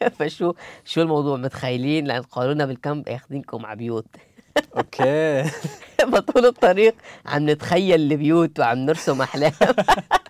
فشو 0.18 0.54
شو 0.84 1.02
الموضوع؟ 1.02 1.36
متخيلين؟ 1.36 2.06
لأن 2.06 2.22
قالوا 2.22 2.54
لنا 2.54 2.66
بال 2.66 2.80
camp 2.80 3.08
أخذينكم 3.08 3.66
على 3.66 3.76
بيوت 3.76 4.06
okay. 4.76 5.44
فطول 6.12 6.46
الطريق 6.46 6.94
عم 7.26 7.50
نتخيل 7.50 8.00
البيوت 8.12 8.60
وعم 8.60 8.78
نرسم 8.78 9.22
أحلام. 9.22 9.52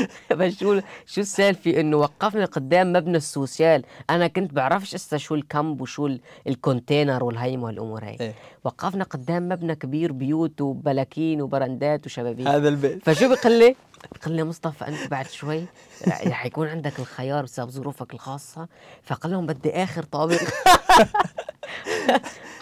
بس 0.38 0.60
شو 0.60 0.80
شو 1.06 1.20
السالفة؟ 1.20 1.80
إنه 1.80 1.96
وقفنا 1.96 2.44
قدام 2.44 2.92
مبنى 2.92 3.16
ال 3.16 3.24
Sozial. 3.24 3.82
أنا 4.10 4.26
كنت 4.26 4.52
بعرفش 4.52 4.94
إسا 4.94 5.16
شو 5.16 5.34
ال 5.34 5.43
camp 5.43 5.80
وشو 5.80 6.16
ال 6.46 6.54
container 6.54 7.24
وال 7.24 7.37
Heim 7.37 7.62
والأمور 7.62 8.04
هي 8.04 8.16
إيه؟ 8.20 8.34
وقفنا 8.64 9.04
قدام 9.04 9.48
مبنى 9.48 9.74
كبير 9.74 10.12
بيوت 10.12 10.60
وبلاكين 10.60 11.42
وبرندات 11.42 12.06
وشبابيك. 12.06 12.46
هذا 12.46 12.68
البيت. 12.68 13.10
فشو 13.10 13.28
بقول 13.34 13.58
لي 13.58 13.76
قال 14.24 14.34
لي 14.34 14.44
مصطفى 14.44 14.88
أنت 14.88 15.10
بعد 15.10 15.26
شوي 15.26 15.64
رح 16.08 16.46
يكون 16.46 16.68
عندك 16.68 16.98
الخيار 16.98 17.44
بسبب 17.44 17.70
ظروفك 17.70 18.14
الخاصة. 18.14 18.68
فقال 19.02 19.32
لهم 19.32 19.46
بدي 19.46 19.70
آخر 19.70 20.02
طابق. 20.02 20.40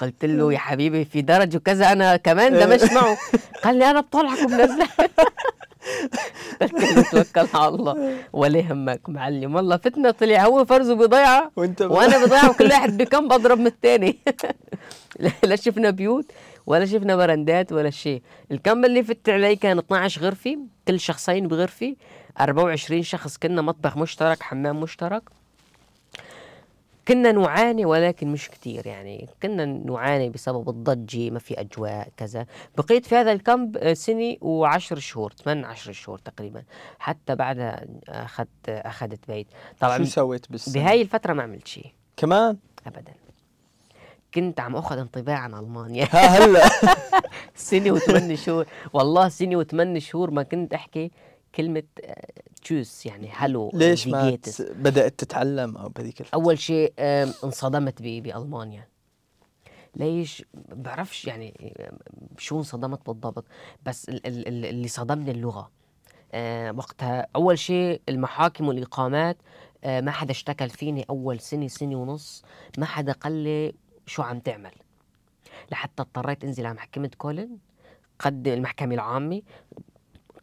قلت 0.01 0.25
له 0.25 0.53
يا 0.53 0.59
حبيبي 0.59 1.05
في 1.05 1.23
درج 1.23 1.57
وكذا 1.57 1.93
أنا 1.93 2.17
كمان 2.17 2.53
دمجت 2.53 2.93
معه. 2.93 3.17
قال 3.65 3.79
لي 3.79 3.91
أنا 3.91 4.01
بطلعك 4.01 4.39
وبنزلك 4.45 5.11
توكل 7.13 7.47
على 7.55 7.69
الله. 7.75 8.17
ولا 8.33 8.59
يهمك 8.59 9.09
معلم. 9.09 9.55
والله 9.55 9.77
فتنا 9.77 10.11
طلع. 10.11 10.45
هو 10.45 10.65
فرزه 10.65 10.95
بضيعه 10.95 11.51
وانت 11.57 11.83
وأنا 11.83 12.25
بضيعه 12.27 12.51
وكل 12.51 12.65
واحد 12.67 12.97
ب 13.03 13.08
camp 13.08 13.29
أضرب 13.29 13.59
من 13.59 13.67
الثاني 13.67 14.19
لا 15.45 15.57
شفنا 15.57 15.91
بيوت 15.91 16.33
ولا 16.67 16.87
شفنا 16.87 17.17
برندات 17.17 17.73
ولا 17.73 17.91
شيء. 17.91 18.23
الكم 18.53 18.85
اللي 18.85 19.03
فت 19.05 19.29
علي 19.29 19.57
كان 19.57 19.79
12 19.79 20.21
غرفه 20.23 20.59
كل 20.89 21.01
شخصين 21.01 21.49
بغرفه 21.49 21.97
24 22.41 23.03
شخص 23.03 23.37
كنا 23.37 23.63
مطبخ 23.63 23.97
مشترك 23.97 24.43
حمام 24.43 24.81
مشترك. 24.81 25.23
كنا 27.09 27.33
نعاني 27.33 27.85
ولكن 27.85 28.29
مش 28.29 28.49
كتير 28.51 28.87
يعني. 28.87 29.29
كنا 29.43 29.65
نعاني 29.65 30.31
بسبب 30.31 30.69
الضجة 30.69 31.31
ما 31.31 31.39
في 31.39 31.61
أجواء 31.61 32.09
كذا. 32.17 32.47
بقيت 32.79 33.07
في 33.07 33.15
هذا 33.15 33.33
الكامب 33.33 33.77
آه، 33.77 33.93
سنة 33.95 34.37
وعشر 34.41 34.99
شهور 34.99 35.33
ثمان 35.33 35.65
عشر 35.65 35.93
شهور 35.93 36.19
تقريبا. 36.19 36.63
حتى 36.99 37.35
بعدها 37.35 37.87
أخذت 38.09 38.49
أخذت 38.69 39.21
بيت. 39.29 39.47
طبعا 39.81 39.99
شو 39.99 40.05
سويت 40.05 40.53
بس 40.53 40.69
بهاي 40.69 41.03
الفترة 41.03 41.33
ما 41.33 41.43
عملت 41.43 41.69
شيء. 41.69 41.93
كمان؟ 42.17 42.57
أبدا. 42.87 43.13
كنت 44.35 44.61
عم 44.61 44.77
أخذ 44.77 44.99
انطباع 44.99 45.39
عن 45.39 45.55
ألمانيا. 45.55 46.05
ها 46.13 46.19
هلأ. 46.45 46.69
سنة 47.55 47.91
وثمان 47.91 48.37
شهور. 48.37 48.67
والله 48.93 49.29
سنة 49.29 49.57
وثمان 49.57 50.01
شهور 50.01 50.31
ما 50.31 50.43
كنت 50.43 50.75
أحكي 50.75 51.11
كلمة 51.55 51.83
تشوس 52.65 53.07
يعني 53.07 53.31
هلو 53.33 53.71
ليش 53.75 54.09
ما 54.09 54.39
بدأت 54.61 55.19
تتعلم 55.19 55.77
أو 55.77 55.89
بهذيك 55.89 56.21
الفترة؟ 56.21 56.39
أول 56.39 56.59
شيء 56.59 56.93
انصدمت 57.45 58.03
بألمانيا. 58.03 58.89
ليش؟ 59.97 60.45
بعرفش 60.55 61.25
يعني 61.25 61.75
شو 62.39 62.59
انصدمت 62.59 63.07
بالضبط 63.07 63.45
بس 63.87 64.09
اللي 64.09 64.89
صدمني 64.89 65.31
اللغة. 65.31 65.71
وقتها 66.77 67.27
أول 67.37 67.59
شيء 67.59 68.01
المحاكم 68.09 68.69
والإقامات 68.69 69.37
ما 69.85 70.11
حدا 70.11 70.31
اشتكل 70.31 70.69
فيني 70.69 71.07
أول 71.11 71.41
سنة 71.41 71.69
سنة 71.69 71.97
ونص 71.97 72.45
ما 72.79 72.87
حدا 72.87 73.13
قال 73.13 73.33
لي 73.33 73.75
شو 74.07 74.23
عم 74.23 74.39
تعمل. 74.39 74.73
لحتى 75.73 76.03
اضطريت 76.03 76.45
أنزل 76.45 76.67
على 76.67 76.75
محكمة 76.75 77.11
كولن 77.19 77.59
قدم 78.19 78.53
المحكمة 78.53 78.95
العامة 78.95 79.43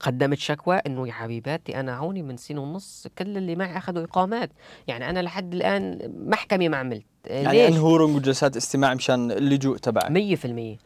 قدمت 0.02 0.38
شكوى 0.38 0.76
إنه 0.76 1.08
يا 1.08 1.14
حبيباتي 1.14 1.80
أنا 1.80 1.98
هوني 1.98 2.22
من 2.22 2.38
سنة 2.38 2.62
ونص 2.62 3.08
كل 3.18 3.38
اللي 3.38 3.56
معي 3.56 3.78
أخذوا 3.78 4.04
إقامات. 4.04 4.50
يعني 4.88 5.10
أنا 5.10 5.20
لحد 5.20 5.54
الآن 5.54 6.14
محكمة 6.28 6.68
ما 6.70 6.78
عملت. 6.78 7.06
يعني 7.26 7.68
انهورنج 7.68 8.16
وجلسات 8.16 8.58
استماع 8.58 8.94
مشان 8.94 9.32
اللجوء 9.32 9.78
تبعك. 9.78 10.12
100% 10.12 10.80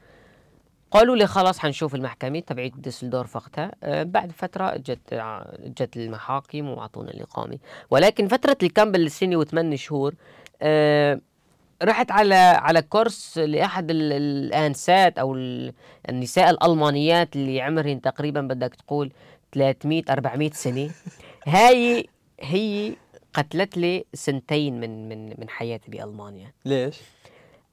قالوا 0.92 1.16
لي 1.16 1.28
خلاص 1.28 1.60
حنشوف 1.60 1.96
المحكمة 1.96 2.40
تبعت 2.40 2.72
ديسلدورف 2.78 3.36
وقتها. 3.36 3.72
أه 3.84 4.04
بعد 4.04 4.32
فترة 4.32 4.78
جت 4.78 5.14
جت 5.60 5.98
المحاكم 5.98 6.70
وأعطونا 6.70 7.12
الإقامة. 7.12 7.58
ولكن 7.92 8.28
فترة 8.28 8.58
الكامب 8.64 8.96
السنة 8.96 9.36
وثمان 9.36 9.78
شهور 9.78 10.16
أه 10.62 11.22
رحت 11.84 12.12
على 12.12 12.36
على 12.36 12.82
كورس 12.82 13.38
لأحد 13.38 13.88
الأنسات 13.92 15.18
أو 15.20 15.36
النساء 16.10 16.50
الألمانيات 16.50 17.36
اللي 17.36 17.62
عمرهن 17.62 18.02
تقريبا 18.02 18.42
بدك 18.42 18.76
تقول 18.76 19.12
300 19.52 20.04
400 20.10 20.52
سنة. 20.52 20.90
هاي 21.48 22.08
هي 22.40 22.96
قتلت 23.34 23.78
لي 23.78 24.06
سنتين 24.14 24.80
من 24.80 25.10
من 25.10 25.26
من 25.40 25.50
حياتي 25.50 25.92
بألمانيا. 25.92 26.52
ليش؟ 26.66 26.98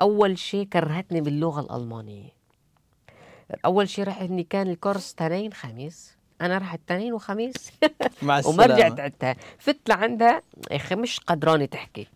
أول 0.01 0.39
شيء 0.39 0.65
كرهتني 0.67 1.21
باللغة 1.21 1.61
الألمانية. 1.61 2.29
أول 3.65 3.89
شيء 3.89 4.05
رحت 4.05 4.23
إني 4.23 4.43
كان 4.43 4.71
الكورس 4.71 5.15
تنين 5.15 5.53
خميس. 5.53 6.17
أنا 6.41 6.59
رحت 6.59 6.81
تنين 6.87 7.13
وخميس. 7.13 7.73
مع 8.23 8.39
السلامة. 8.39 8.63
وما 8.65 8.75
رجعت 8.75 9.01
عدتها. 9.01 9.37
فت 9.59 9.79
لعندها 9.89 10.43
يا 10.71 10.77
أخي 10.77 10.95
مش 10.95 11.21
قدرانه 11.21 11.65
تحكي. 11.65 12.07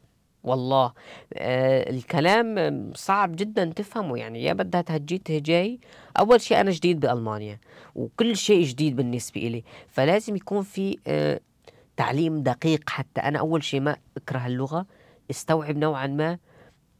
والله. 0.47 0.93
آه 1.35 1.91
الكلام 1.91 2.93
صعب 2.95 3.37
جدا 3.37 3.65
تفهمه 3.65 4.19
يعني 4.19 4.45
يا 4.45 4.53
بدها 4.53 4.81
تهجي 4.81 5.19
تهجي 5.19 5.81
أول 6.19 6.41
شيء 6.41 6.61
أنا 6.61 6.71
جديد 6.71 7.01
بألمانيا 7.01 7.59
وكل 7.95 8.37
شيء 8.37 8.65
جديد 8.65 8.97
بالنسبة 8.97 9.41
إلي. 9.41 9.65
فلازم 9.89 10.37
يكون 10.37 10.63
في 10.63 10.99
آه 11.07 11.41
تعليم 11.97 12.43
دقيق 12.43 12.91
حتى. 12.91 13.21
أنا 13.21 13.39
أول 13.39 13.65
شيء 13.65 13.81
ما 13.81 13.97
أكره 14.17 14.47
اللغة 14.47 14.87
استوعب 15.31 15.77
نوعا 15.77 16.07
ما 16.07 16.39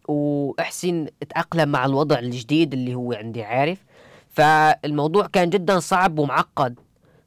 وأحسن 0.09 1.07
أتأقلم 1.23 1.69
مع 1.69 1.87
الوضع 1.87 2.19
الجديد 2.19 2.73
اللي 2.73 2.95
هو 2.95 3.13
عندي 3.13 3.43
عارف؟ 3.43 3.85
فالموضوع 4.29 5.27
كان 5.27 5.51
جدا 5.51 5.79
صعب 5.79 6.19
ومعقد. 6.19 6.81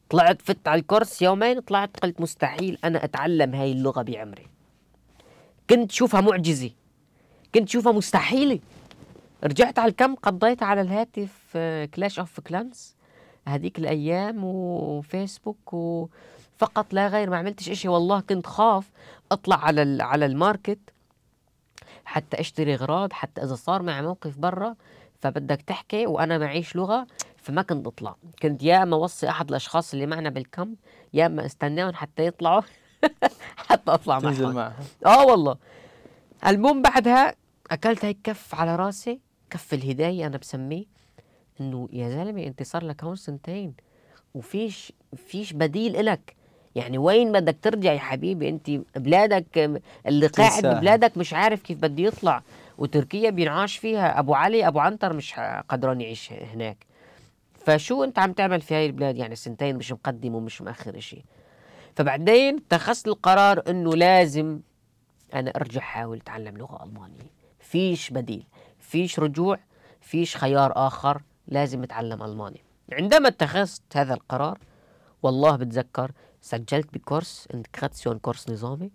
طلعت 0.09 0.41
فت 0.41 0.67
على 0.67 0.82
ال 0.82 0.89
Kurs 0.89 1.22
يومين 1.22 1.59
طلعت 1.59 1.99
قلت 1.99 2.22
مستحيل 2.22 2.78
أنا 2.84 3.03
أتعلم 3.03 3.55
هاي 3.55 3.72
اللغة 3.72 4.01
بعمري. 4.01 4.47
كنت 5.70 5.91
شوفها 5.91 6.22
معجزة. 6.22 6.72
كنت 7.55 7.70
شوفها 7.70 7.91
مستحيلة. 7.91 8.59
رجعت 9.43 9.80
على 9.80 9.91
ال 9.91 9.96
camp 9.96 10.16
قضيت 10.15 10.63
على 10.63 10.82
الهاتف 10.82 11.57
Clash 11.93 12.20
of 12.20 12.39
Clans 12.39 12.95
هذيك 13.47 13.80
الأيام 13.80 14.43
وفيسبوك 14.43 15.74
وفقط 15.74 16.93
لا 16.93 17.07
غير 17.07 17.30
ما 17.30 17.38
عملتش 17.38 17.70
اشي 17.70 17.88
والله 17.88 18.20
كنت 18.20 18.47
خاف 18.47 18.89
أطلع 19.32 19.65
على 19.65 20.03
على 20.03 20.26
الماركت 20.26 20.80
حتى 22.05 22.39
أشتري 22.39 22.74
أغراض 22.74 23.13
حتى 23.13 23.43
إذا 23.43 23.55
صار 23.55 23.82
معي 23.82 24.01
موقف 24.01 24.38
برا 24.38 24.76
فبدك 25.20 25.61
تحكي 25.61 26.07
وأنا 26.07 26.38
معيش 26.38 26.76
لغة 26.76 27.07
فما 27.38 27.61
كنت 27.61 27.88
أطلع. 27.88 28.15
كنت 28.41 28.63
يا 28.63 28.84
أما 28.84 28.95
أوصي 28.95 29.30
أحد 29.30 29.49
الأشخاص 29.49 29.93
اللي 29.93 30.05
معنا 30.05 30.30
بالكم 30.30 30.76
يا 31.13 31.26
أما 31.26 31.45
أستناهم 31.45 31.93
حتى 31.93 32.26
يطلعوا. 32.26 32.61
حتى 33.70 33.91
أطلع 33.91 34.20
تنزل 34.20 34.43
معهم 34.43 34.56
معهم 34.56 34.86
آه 35.06 35.26
والله. 35.26 35.58
المهم 36.47 36.82
بعدها 36.82 37.36
أكلت 37.72 38.06
هيك 38.06 38.18
كف 38.24 38.56
على 38.56 38.76
راسي 38.76 39.20
كف 39.50 39.74
الهداية 39.74 40.28
أنا 40.28 40.38
بسميه 40.38 40.86
إنه 41.62 41.89
يا 41.93 42.10
زلمة 42.10 42.43
أنت 42.43 42.64
صار 42.64 42.84
لك 42.86 43.04
هون 43.04 43.16
سنتين 43.16 43.74
وفيش 44.34 44.93
فيش 45.16 45.54
بديل 45.54 45.95
إلك. 45.95 46.36
يعني 46.76 46.97
وين 46.97 47.32
بدك 47.32 47.58
ترجع 47.62 47.93
يا 47.93 48.00
حبيبي؟ 48.00 48.50
أنت 48.50 48.72
بلادك 48.95 49.80
اللي 50.08 50.28
قاعد. 50.28 50.66
ببلادك 50.66 51.18
مش 51.18 51.34
عارف 51.34 51.62
كيف 51.62 51.78
بده 51.78 52.04
يطلع 52.04 52.43
وتركيا 52.78 53.30
بينعاش 53.30 53.78
فيها. 53.78 54.20
أبو 54.20 54.34
علي 54.34 54.68
أبو 54.68 54.80
عنتر 54.80 55.14
مش 55.14 55.34
قدران 55.70 56.02
يعيش 56.02 56.34
هناك. 56.34 56.78
فشو 57.66 58.04
أنت 58.04 58.20
عم 58.20 58.34
تعمل 58.34 58.62
في 58.62 58.76
هاي 58.76 58.86
البلاد؟ 58.86 59.18
يعني 59.18 59.36
سنتين 59.36 59.76
مش 59.76 59.91
مقدم 59.91 60.36
ومش 60.36 60.62
مأخر 60.62 60.97
إشي. 60.97 61.24
فبعدين 61.96 62.56
اتخذت 62.56 63.08
القرار 63.08 63.64
إنه 63.70 63.96
لازم 63.96 64.60
أنا 65.34 65.52
أرجع 65.56 65.82
أحاول 65.82 66.18
أتعلم 66.18 66.58
لغة 66.58 66.84
ألمانية. 66.84 67.32
فيش 67.60 68.10
بديل 68.10 68.46
فيش 68.80 69.20
رجوع 69.20 69.60
فيش 70.02 70.38
خيار 70.38 70.74
آخر 70.76 71.22
لازم 71.48 71.84
أتعلم 71.84 72.24
ألماني. 72.24 72.62
عندما 72.92 73.28
اتخذت 73.28 73.82
هذا 73.98 74.14
القرار 74.14 74.60
والله 75.24 75.56
بتذكر 75.56 76.12
سجلت 76.42 76.94
بكورس 76.94 77.48
انتكراتسيون 77.54 78.20
كورس 78.20 78.50
نظامي. 78.50 78.92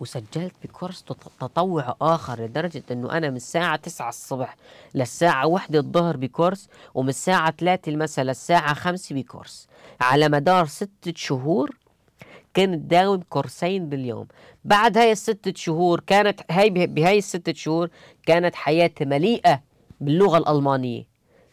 وسجلت 0.00 0.52
بكورس 0.64 1.02
تط- 1.02 1.32
تطوع 1.40 1.96
آخر 2.00 2.40
لدرجة 2.44 2.82
أنه 2.90 3.12
أنا 3.12 3.30
من 3.30 3.36
الساعة 3.36 3.76
9 3.76 4.08
الصبح 4.08 4.56
للساعة 4.94 5.46
1 5.46 5.76
الظهر 5.76 6.16
بكورس 6.16 6.68
ومن 6.94 7.08
الساعة 7.08 7.50
3 7.50 7.88
المساء 7.88 8.24
للساعة 8.24 8.74
5 8.74 9.14
بكورس. 9.14 9.68
على 10.00 10.28
مدار 10.28 10.66
ستة 10.66 11.12
شهور 11.16 11.76
كنت 12.56 12.78
داوم 12.90 13.20
كورسين 13.28 13.88
باليوم. 13.88 14.26
بعد 14.64 14.98
هاي 14.98 15.12
الستة 15.12 15.52
شهور 15.56 16.00
كانت 16.00 16.40
هاي 16.50 16.70
به- 16.70 16.84
بهاي 16.86 17.18
الستة 17.18 17.52
شهور 17.52 17.88
كانت 18.26 18.54
حياتي 18.54 19.04
مليئة 19.04 19.62
باللغة 20.00 20.38
الألمانية 20.38 21.04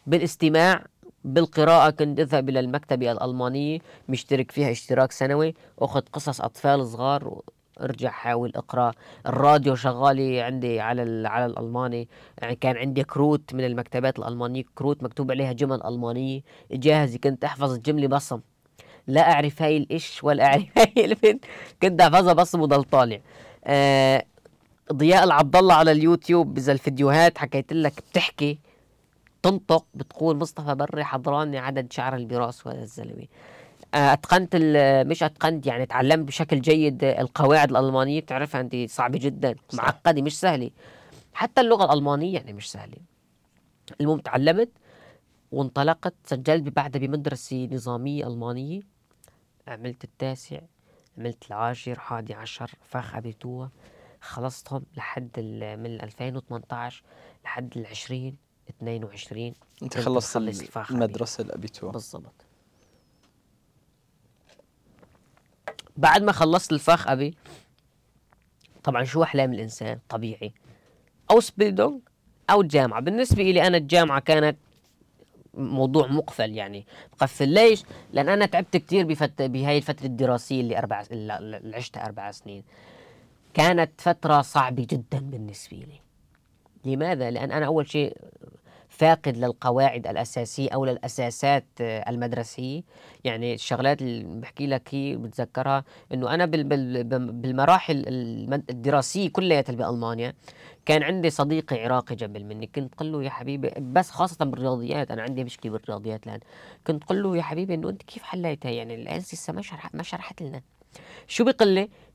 بالاستماع 0.06 0.84
بالقراءة. 1.24 1.90
كنت 1.90 2.20
أذهب 2.20 2.48
إلى 2.48 2.60
المكتبة 2.60 3.12
الألمانية 3.12 3.78
مشترك 4.08 4.50
فيها 4.50 4.70
اشتراك 4.70 5.12
سنوي 5.12 5.54
أخذ 5.78 6.00
قصص 6.12 6.40
أطفال 6.40 6.86
صغار 6.86 7.40
ارجع 7.80 8.10
حاول 8.10 8.52
اقرأ. 8.56 8.92
الراديو 9.26 9.74
شغالي 9.74 10.40
عندي 10.40 10.80
على 10.80 11.28
على 11.28 11.46
الألماني. 11.46 12.08
يعني 12.38 12.56
كان 12.56 12.76
عندي 12.76 13.04
كروت 13.04 13.54
من 13.54 13.64
المكتبات 13.64 14.18
الألمانية 14.18 14.64
كروت 14.74 15.02
مكتوب 15.02 15.30
عليها 15.30 15.52
جمل 15.52 15.82
ألمانية. 15.84 16.40
جاهزة 16.70 17.18
كنت 17.18 17.44
أحفظ 17.44 17.72
الجملة 17.72 18.08
بصم. 18.08 18.40
لا 19.06 19.32
أعرف 19.32 19.62
هاي 19.62 19.76
الايش 19.76 20.24
ولا 20.24 20.44
أعرف 20.44 20.64
هاي 20.78 21.04
البنت. 21.04 21.44
كنت 21.82 22.00
أحفظها 22.00 22.32
بصم 22.32 22.60
وضل 22.60 22.84
طالع. 22.84 23.20
آه 23.64 24.24
ضياء 24.92 25.24
العبد 25.24 25.56
الله 25.56 25.74
على 25.74 25.92
اليوتيوب 25.92 26.58
إذا 26.58 26.72
الفيديوهات 26.72 27.38
حكيت 27.38 27.72
لك 27.72 27.92
بتحكي 28.10 28.58
تنطق 29.42 29.84
بتقول 29.94 30.36
مصطفى 30.36 30.74
بري 30.74 31.04
حضراني 31.04 31.58
عدد 31.58 31.92
شعر 31.92 32.16
البراس 32.16 32.66
وهذا 32.66 32.82
الزلمة. 32.82 33.26
أتقنت 33.94 34.54
ال- 34.54 35.08
مش 35.08 35.22
أتقنت 35.22 35.66
يعني 35.66 35.86
تعلمت 35.86 36.28
بشكل 36.28 36.60
جيد 36.60 37.04
القواعد 37.04 37.70
الألمانية. 37.70 38.20
بتعرفها 38.20 38.60
انت 38.60 38.76
صعبه 38.90 39.18
جدا 39.18 39.54
صح. 39.68 39.78
معقدة 39.84 40.22
مش 40.22 40.40
سهلة. 40.40 40.70
حتى 41.34 41.60
اللغة 41.60 41.84
الألمانية 41.84 42.34
يعني 42.34 42.52
مش 42.52 42.70
سهلة. 42.72 42.96
المهم 44.00 44.18
تعلمت 44.18 44.70
وانطلقت 45.52 46.14
سجلت 46.26 46.62
بعدها 46.76 47.00
بمدرسة 47.06 47.68
نظامية 47.72 48.26
ألمانية. 48.26 48.80
عملت 49.68 50.04
التاسع 50.04 50.60
عملت 51.18 51.46
العاشر 51.50 51.98
حادي 51.98 52.34
عشر 52.34 52.70
Fachabitur 52.82 53.70
خلصتهم 54.20 54.82
لحد 54.96 55.30
ال- 55.38 55.80
من 55.80 56.00
2018 56.00 57.02
لحد 57.44 57.76
ال 57.76 57.86
20 57.86 58.36
22 58.70 59.54
أنت 59.82 59.98
خلصت. 59.98 60.36
المدرسة 60.90 61.42
ال 61.44 61.51
Abitur 61.51 61.90
بالضبط. 61.90 62.43
بعد 65.96 66.22
ما 66.22 66.32
خلصت 66.32 66.72
ال 66.72 67.08
Fachabi 67.08 67.34
طبعا 68.84 69.04
شو 69.04 69.22
أحلام 69.22 69.52
الإنسان؟ 69.52 69.98
طبيعي. 70.08 70.52
Ausbildung 71.30 72.00
أو 72.50 72.60
الجامعة. 72.60 73.00
بالنسبة 73.00 73.42
لي 73.42 73.66
أنا 73.66 73.76
الجامعة 73.76 74.20
كانت 74.20 74.56
موضوع 75.54 76.06
مقفل 76.06 76.52
يعني. 76.52 76.86
مقفل 77.12 77.48
ليش؟ 77.48 77.82
لأن 78.12 78.28
أنا 78.28 78.46
تعبت 78.46 78.76
كثير 78.76 79.06
بفت... 79.06 79.42
بهاي 79.42 79.76
الفترة 79.78 80.06
الدراسية 80.06 80.60
اللي 80.60 80.78
أربع 80.78 81.04
اللي 81.10 81.76
عشتها 81.76 82.04
أربع 82.06 82.30
سنين. 82.30 82.64
كانت 83.54 84.00
فترة 84.00 84.40
صعبة 84.42 84.86
جدا 84.90 85.18
بالنسبة 85.18 85.76
لي 85.76 86.00
لماذا؟ 86.92 87.30
لأن 87.30 87.52
أنا 87.52 87.66
أول 87.66 87.90
شيء 87.90 88.16
فاقد 88.98 89.36
للقواعد 89.36 90.06
الأساسية 90.06 90.70
أو 90.70 90.84
للأساسات 90.84 91.64
آه، 91.80 92.10
المدرسية 92.10 92.82
يعني 93.24 93.54
الشغلات 93.54 94.02
اللي 94.02 94.40
بحكي 94.40 94.66
لك 94.66 94.88
هي 94.94 95.16
بتذكرها 95.16 95.84
إنه 96.14 96.34
أنا 96.34 96.46
بال 96.46 96.64
بال 96.64 97.04
بال- 97.04 97.32
بالمراحل 97.32 98.04
الدراسية 98.70 99.28
كلها 99.28 99.64
بألمانيا 99.68 100.34
كان 100.86 101.02
عندي 101.02 101.30
صديقي 101.30 101.84
عراقي 101.84 102.14
جنب 102.14 102.36
مني 102.36 102.66
كنت 102.66 102.94
قل 102.94 103.12
له 103.12 103.22
يا 103.24 103.30
حبيبي 103.30 103.70
بس 103.78 104.10
خاصة 104.10 104.44
بالرياضيات 104.44 105.10
أنا 105.10 105.22
عندي 105.22 105.44
مشكلة 105.44 105.72
بالرياضيات 105.72 106.26
الآن. 106.26 106.40
كنت 106.86 107.04
قل 107.04 107.22
له 107.22 107.36
يا 107.36 107.42
حبيبي 107.42 107.74
إنه 107.74 107.88
أنت 107.88 108.02
كيف 108.02 108.22
حليتها؟ 108.22 108.70
يعني 108.70 108.94
شرح 109.62 109.94
ما 109.94 110.02
شرحت 110.02 110.42
لنا. 110.42 110.62
شو؟ 111.26 111.44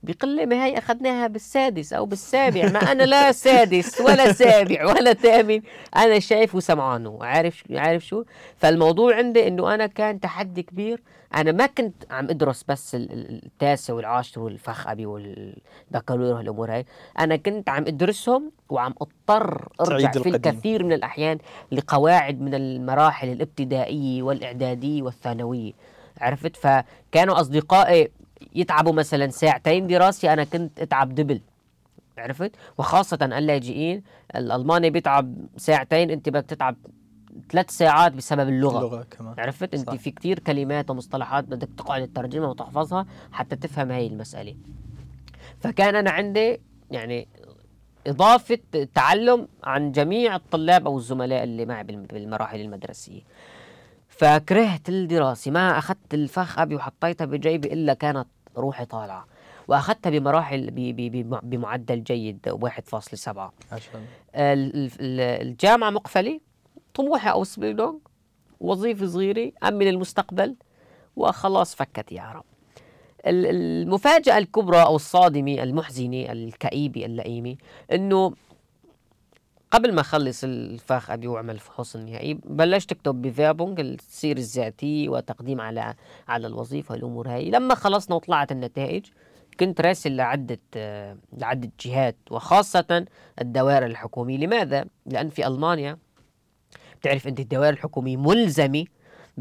بيقول 0.04 0.36
لي 0.36 0.46
ما 0.46 0.66
هي 0.66 0.78
أخذناها 0.78 1.28
بالسادس 1.28 1.94
أو 1.94 2.06
بالسابع 2.06 2.70
ما 2.70 2.80
أنا 2.92 3.04
لا 3.04 3.32
سادس 3.32 4.02
ولا 4.02 4.32
سابع 4.34 4.86
ولا 4.86 5.14
ثامن 5.14 5.62
أنا 5.96 6.20
شايف 6.20 6.56
وسمعانه 6.56 7.18
عارف 7.22 7.64
عارف 7.72 8.06
شو؟ 8.06 8.24
فالموضوع 8.58 9.16
عندي 9.16 9.48
إنه 9.48 9.74
أنا 9.74 9.88
كان 9.88 10.20
تحدي 10.20 10.64
كبير. 10.64 11.02
أنا 11.36 11.52
ما 11.52 11.66
كنت 11.66 11.96
عم 12.12 12.30
أدرس 12.30 12.64
بس 12.68 12.96
ال- 12.96 13.12
ال- 13.12 13.42
التاسع 13.46 13.94
والعاشر 13.94 14.42
والفخ 14.42 14.88
أبي 14.88 15.06
والبكالوريا 15.06 16.34
والأمور 16.34 16.72
هاي. 16.72 16.86
أنا 17.20 17.36
كنت 17.36 17.70
عم 17.70 17.84
أدرسهم 17.88 18.52
وعم 18.70 18.94
أضطر 19.02 19.68
أرجع 19.82 20.12
تعيد 20.12 20.24
في 20.24 20.30
القديم. 20.30 20.54
الكثير 20.54 20.84
من 20.84 20.94
الأحيان 20.94 21.38
لقواعد 21.72 22.42
من 22.42 22.54
المراحل 22.54 23.32
الابتدائية 23.32 24.24
والإعدادية 24.24 25.02
والثانوية. 25.04 25.72
عرفت؟ 26.22 26.56
فكانوا 26.56 27.40
أصدقائي 27.42 28.12
يتعبوا 28.56 28.94
مثلا 28.94 29.28
ساعتين 29.30 29.88
دراسي 29.88 30.34
أنا 30.34 30.44
كنت 30.44 30.80
أتعب 30.80 31.16
دبل. 31.16 31.42
عرفت؟ 32.18 32.52
وخاصة 32.78 33.20
اللاجئين 33.22 34.04
الألماني 34.36 34.90
بيتعب 34.90 35.36
ساعتين 35.58 36.10
أنت 36.12 36.30
بدك 36.30 36.46
تتعب 36.46 36.76
ثلاث 37.52 37.70
ساعات 37.70 38.12
بسبب 38.12 38.50
اللغة. 38.50 38.78
اللغة 38.80 39.04
كمان. 39.04 39.36
عرفت؟ 39.40 39.76
صح. 39.76 39.96
في 39.96 40.12
كتير 40.12 40.40
كلمات 40.40 40.90
ومصطلحات 40.90 41.44
بدك 41.44 41.70
تقعد 41.78 42.08
تترجمها 42.08 42.48
وتحفظها 42.48 43.06
حتى 43.32 43.56
تفهم 43.56 43.92
هاي 43.92 44.08
المسألة. 44.08 44.56
فكان 45.60 45.96
أنا 45.96 46.12
عندي 46.12 46.60
يعني 46.92 47.28
إضافة 48.08 48.60
تعلم 48.96 49.48
عن 49.64 49.92
جميع 49.92 50.36
الطلاب 50.36 50.86
أو 50.88 50.98
الزملاء 50.98 51.44
اللي 51.44 51.66
معي 51.66 51.84
بالم- 51.84 52.06
بالمراحل 52.14 52.62
المدرسية. 52.62 53.22
فكرهت 54.20 54.90
الدراسة 54.90 55.52
ما 55.52 55.78
أخذت 55.78 56.14
الفخ 56.14 56.60
أبي 56.60 56.76
وحطيتها 56.76 57.26
بجيبي 57.26 57.74
إلا 57.74 57.94
كانت 57.94 58.28
روحي 58.58 58.86
طالعة. 58.86 59.26
وأخذتها 59.68 60.10
بمراحل 60.10 60.72
بمعدل 61.44 62.04
جيد 62.04 62.50
1.7 62.50 63.54
عشان. 63.72 64.02
ال- 64.36 64.76
ال- 64.76 64.92
ال- 65.00 65.48
الجامعة 65.48 65.90
مقفلة. 65.90 66.40
طموحي 66.94 67.30
أو 67.30 67.44
سبيلونج 67.44 68.00
وظيفة 68.60 69.06
صغيرة. 69.06 69.52
أمن 69.64 69.88
المستقبل 69.88 70.56
وخلاص 71.16 71.76
فكت 71.76 72.12
يا 72.12 72.32
رب. 72.36 72.44
ال- 73.28 73.46
المفاجأة 73.46 74.38
الكبرى 74.38 74.82
أو 74.82 74.96
الصادمة 74.96 75.64
المحزنة 75.64 76.32
الكئيبة 76.32 77.06
اللئيمة 77.06 77.56
إنه 77.92 78.34
قبل 79.72 79.94
ما 79.94 80.02
أخلص 80.02 80.44
ال 80.44 81.12
Fachabi 81.12 81.28
وأعمل 81.28 81.54
الفحوص 81.54 81.96
النهائي 81.96 82.34
بلشت 82.34 82.92
أكتب 82.92 83.22
Bewerbung 83.22 83.80
السيرة 83.80 84.38
الذاتية 84.38 85.10
وتقديم 85.10 85.62
على 85.62 85.96
على 86.28 86.48
الوظيفة 86.48 86.94
والأمور 86.94 87.30
هاي 87.30 87.50
لما 87.50 87.76
خلصنا 87.76 88.16
وطلعت 88.16 88.52
النتائج 88.52 89.06
كنت 89.60 89.82
راسل 89.82 90.16
لعدة 90.16 90.60
لعدة 91.34 91.72
جهات 91.80 92.16
وخاصة 92.32 93.06
الدوائر 93.42 93.86
الحكومية 93.86 94.38
لماذا؟ 94.38 94.86
لأن 95.06 95.30
في 95.30 95.48
ألمانيا 95.48 95.98
بتعرف 97.02 97.28
أنت 97.28 97.40
الدوائر 97.40 97.74
الحكومية 97.74 98.18
ملزمة 98.18 98.86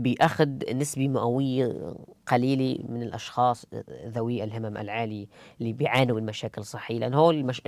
بأخذ 0.02 0.48
نسبة 0.74 1.08
مئوية 1.08 1.94
قليلة 2.26 2.78
من 2.88 3.02
الأشخاص 3.02 3.66
ذوي 4.06 4.44
الهمم 4.44 4.76
العالية 4.76 5.26
اللي 5.60 5.72
بيعانوا 5.72 6.20
من 6.20 6.26
مشاكل 6.26 6.64
صحية 6.64 6.98
لأن 6.98 7.14
هو 7.14 7.30
المش... 7.30 7.62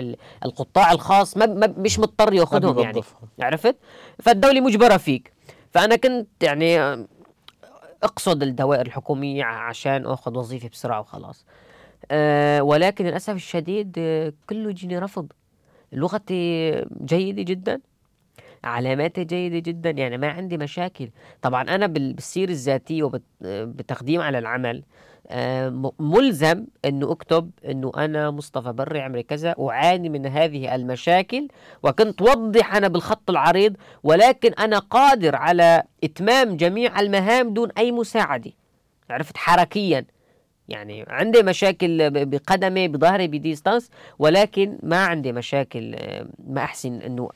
القطاع 0.44 0.92
الخاص 0.92 1.36
ما... 1.36 1.46
ما 1.46 1.74
مش 1.78 1.98
مضطر 1.98 2.32
ياخذهم 2.32 2.78
يعني. 2.78 3.00
عرفت؟ 3.40 3.76
فالدولة 4.18 4.60
مجبرة 4.60 4.96
فيك. 4.96 5.32
فأنا 5.70 5.96
كنت 5.96 6.28
يعني 6.42 7.06
أقصد 8.02 8.42
الدوائر 8.42 8.86
الحكومية 8.86 9.44
عشان 9.44 10.06
آخذ 10.06 10.38
وظيفة 10.38 10.68
بسرعة 10.68 11.00
وخلاص. 11.00 11.44
أه 12.10 12.62
ولكن 12.62 13.06
للأسف 13.06 13.34
الشديد 13.34 13.92
كله 14.48 14.70
يجيني 14.70 14.98
رفض. 14.98 15.32
لغتي 15.92 16.72
جيدة 17.04 17.42
جدا. 17.42 17.80
علاماتي 18.64 19.24
جيدة 19.24 19.58
جدا 19.58 19.90
يعني 19.90 20.18
ما 20.18 20.28
عندي 20.28 20.56
مشاكل. 20.56 21.10
طبعا 21.42 21.62
أنا 21.62 21.86
بالسيرة 21.86 22.50
الذاتية 22.50 23.02
وبتقديم 23.02 24.20
على 24.20 24.38
العمل 24.38 24.82
آه، 25.32 25.92
ملزم 26.00 26.66
إنه 26.84 27.12
أكتب 27.12 27.50
إنه 27.64 27.92
أنا 27.96 28.30
مصطفى 28.30 28.72
بري 28.72 29.00
عمري 29.00 29.22
كذا 29.22 29.54
أعاني 29.60 30.08
من 30.08 30.26
هذه 30.26 30.74
المشاكل 30.74 31.48
وكنت 31.82 32.22
وضح 32.22 32.74
أنا 32.74 32.88
بالخط 32.88 33.30
العريض 33.30 33.76
ولكن 34.02 34.52
أنا 34.52 34.78
قادر 34.78 35.36
على 35.36 35.82
إتمام 36.04 36.56
جميع 36.56 37.00
المهام 37.00 37.54
دون 37.54 37.70
أي 37.78 37.92
مساعدة. 37.92 38.50
عرفت؟ 39.10 39.36
حركيا. 39.36 40.04
يعني 40.68 41.04
عندي 41.08 41.42
مشاكل 41.42 42.10
بقدمي 42.26 42.88
بظهري 42.88 43.28
بديستانس 43.28 43.90
ولكن 44.18 44.78
ما 44.82 45.04
عندي 45.04 45.32
مشاكل 45.32 45.94
آه، 45.94 46.26
ما 46.46 46.62
أحسن 46.64 47.02
إنه 47.02 47.28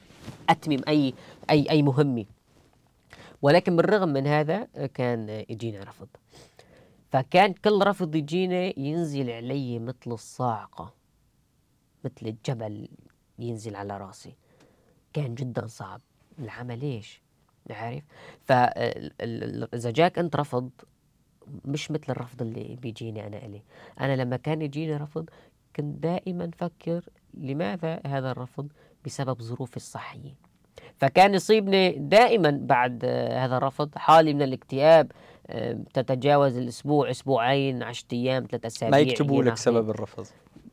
أتمم 0.48 0.80
أي 0.88 1.14
أي 1.50 1.70
أي 1.70 1.82
مهمة. 1.82 2.24
ولكن 3.42 3.76
بالرغم 3.76 4.08
من 4.08 4.26
هذا 4.26 4.64
كان 4.94 5.44
يجينا 5.48 5.84
رفض. 5.84 6.08
فكان 7.12 7.52
كل 7.52 7.86
رفض 7.86 8.14
يجينا 8.14 8.78
ينزل 8.78 9.30
علي 9.30 9.78
مثل 9.78 10.12
الصاعقة 10.12 10.94
مثل 12.04 12.26
الجبل 12.26 12.88
ينزل 13.38 13.76
على 13.76 13.98
رأسي. 13.98 14.34
كان 15.12 15.34
جدا 15.34 15.66
صعب. 15.66 16.00
العمل 16.38 16.82
إيش؟ 16.82 17.22
عارف؟ 17.70 18.04
فاذا 18.44 19.90
جاك 19.90 20.18
أنت 20.18 20.36
رفض 20.36 20.70
مش 21.64 21.90
مثل 21.90 22.04
الرفض 22.08 22.42
اللي 22.42 22.76
بيجيني 22.82 23.26
أنا 23.26 23.46
إلي. 23.46 23.62
أنا 24.00 24.16
لما 24.16 24.36
كان 24.36 24.62
يجيني 24.62 24.96
رفض 24.96 25.30
كنت 25.76 26.02
دائما 26.02 26.50
فكر 26.58 27.04
لماذا 27.34 28.00
هذا 28.06 28.30
الرفض 28.30 28.72
بسبب 29.04 29.42
ظروفي 29.42 29.76
الصحية. 29.76 30.34
فكان 30.96 31.34
يصيبني 31.34 31.90
دائما 31.90 32.58
بعد 32.62 33.04
هذا 33.30 33.56
الرفض. 33.56 33.90
حالي 33.96 34.34
من 34.34 34.42
الاكتئاب 34.42 35.12
تتجاوز 35.94 36.56
الأسبوع 36.56 37.10
أسبوعين 37.10 37.82
عشرة 37.82 38.06
أيام 38.12 38.46
ثلاثة 38.50 38.66
أسابيع 38.66 38.90
ما 38.90 38.98
يكتبوا 38.98 39.42
لك 39.42 39.56
سبب 39.56 39.90
الرفض. 39.90 40.26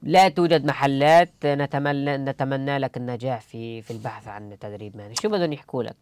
لا 0.04 0.30
توجد 0.30 0.66
محلات 0.66 1.32
نتمنى 1.46 2.18
نتمنى 2.18 2.78
لك 2.78 2.98
النجاح 2.98 3.42
في 3.42 3.82
في 3.82 3.92
البحث 3.92 4.28
عن 4.28 4.58
تدريب 4.60 4.98
مهني. 4.98 5.16
شو 5.16 5.30
بدهم 5.30 5.54
يحكوا 5.54 5.84
لك؟ 5.84 5.96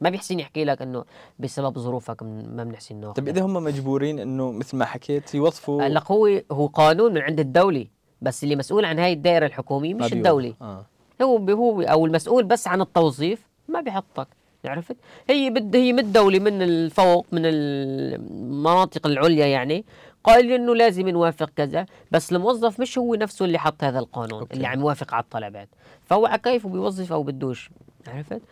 ما 0.00 0.10
بيحسن 0.10 0.40
يحكي 0.40 0.64
لك 0.64 0.82
إنه 0.82 1.04
بسبب 1.38 1.78
ظروفك 1.78 2.22
ما 2.22 2.64
بنحسن 2.64 2.96
ناخذ 2.96 3.14
طيب 3.14 3.28
إذا 3.28 3.42
هم 3.42 3.54
مجبورين 3.54 4.18
إنه 4.18 4.52
مثل 4.52 4.76
ما 4.76 4.84
حكيت 4.84 5.34
يوظفوا 5.34 5.82
هلا 5.82 6.02
هو 6.10 6.40
هو 6.52 6.66
قانون 6.66 7.14
من 7.14 7.20
عند 7.20 7.40
الدولة 7.40 7.86
بس 8.22 8.44
اللي 8.44 8.56
مسؤول 8.56 8.84
عن 8.84 8.98
هاي 8.98 9.12
الدائرة 9.12 9.46
الحكومية 9.46 9.94
مش 9.94 10.12
الدولة. 10.12 10.54
آه. 10.62 10.86
هو 11.22 11.36
هو 11.36 11.82
أو 11.82 12.06
المسؤول 12.06 12.44
بس 12.44 12.68
عن 12.68 12.80
التوظيف 12.80 13.46
ما 13.68 13.80
بيحطك 13.80 14.28
عرفت؟ 14.64 14.96
هي 15.28 15.50
بد 15.50 15.76
هي 15.76 15.92
من 15.92 15.98
الدولة 15.98 16.38
من 16.38 16.62
الفوق 16.62 17.26
من 17.32 17.42
المناطق 17.44 19.06
العليا 19.06 19.46
يعني. 19.46 19.84
قال 20.24 20.52
إنه 20.52 20.74
لازم 20.74 21.08
نوافق 21.08 21.50
كذا 21.56 21.86
بس 22.10 22.32
الموظف 22.32 22.80
مش 22.80 22.98
هو 22.98 23.14
نفسه 23.14 23.44
اللي 23.44 23.58
حط 23.58 23.84
هذا 23.84 23.98
القانون 23.98 24.40
أوكي. 24.40 24.54
اللي 24.54 24.66
عم 24.66 24.80
يوافق 24.80 25.14
على 25.14 25.22
الطلبات 25.22 25.68
فهو 26.04 26.26
على 26.26 26.38
كيفه 26.38 26.68
بيوظف 26.68 27.12
أو 27.12 27.22
بدوش 27.22 27.70
عرفت؟ 28.08 28.42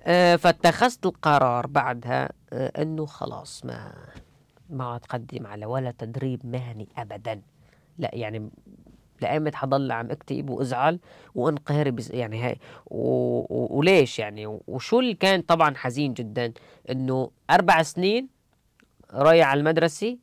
آه 0.00 0.36
فاتخذت 0.36 1.06
القرار 1.06 1.66
بعدها 1.66 2.28
آه 2.52 2.82
إنه 2.82 3.06
خلاص 3.06 3.64
ما 3.64 3.92
ما 4.70 4.96
اقدم 4.96 5.46
على 5.46 5.66
ولا 5.66 5.94
تدريب 5.98 6.40
مهني 6.44 6.88
ابدا. 6.98 7.40
لا 7.98 8.10
يعني 8.12 8.50
لأيمت 9.22 9.54
حضل 9.54 9.92
عم 9.92 10.10
اكتئب 10.10 10.50
وازعل 10.50 10.98
وانقهر 11.34 11.94
يعني 12.10 12.42
هاي 12.42 12.58
وليش 12.86 14.18
يعني؟ 14.18 14.58
وشو 14.66 15.00
اللي 15.00 15.14
كان 15.14 15.40
طبعا 15.40 15.74
حزين 15.76 16.14
جدا؟ 16.14 16.52
إنه 16.90 17.30
أربع 17.50 17.82
سنين 17.82 18.28
رايح 19.14 19.48
على 19.48 19.60
المدرسة 19.60 20.18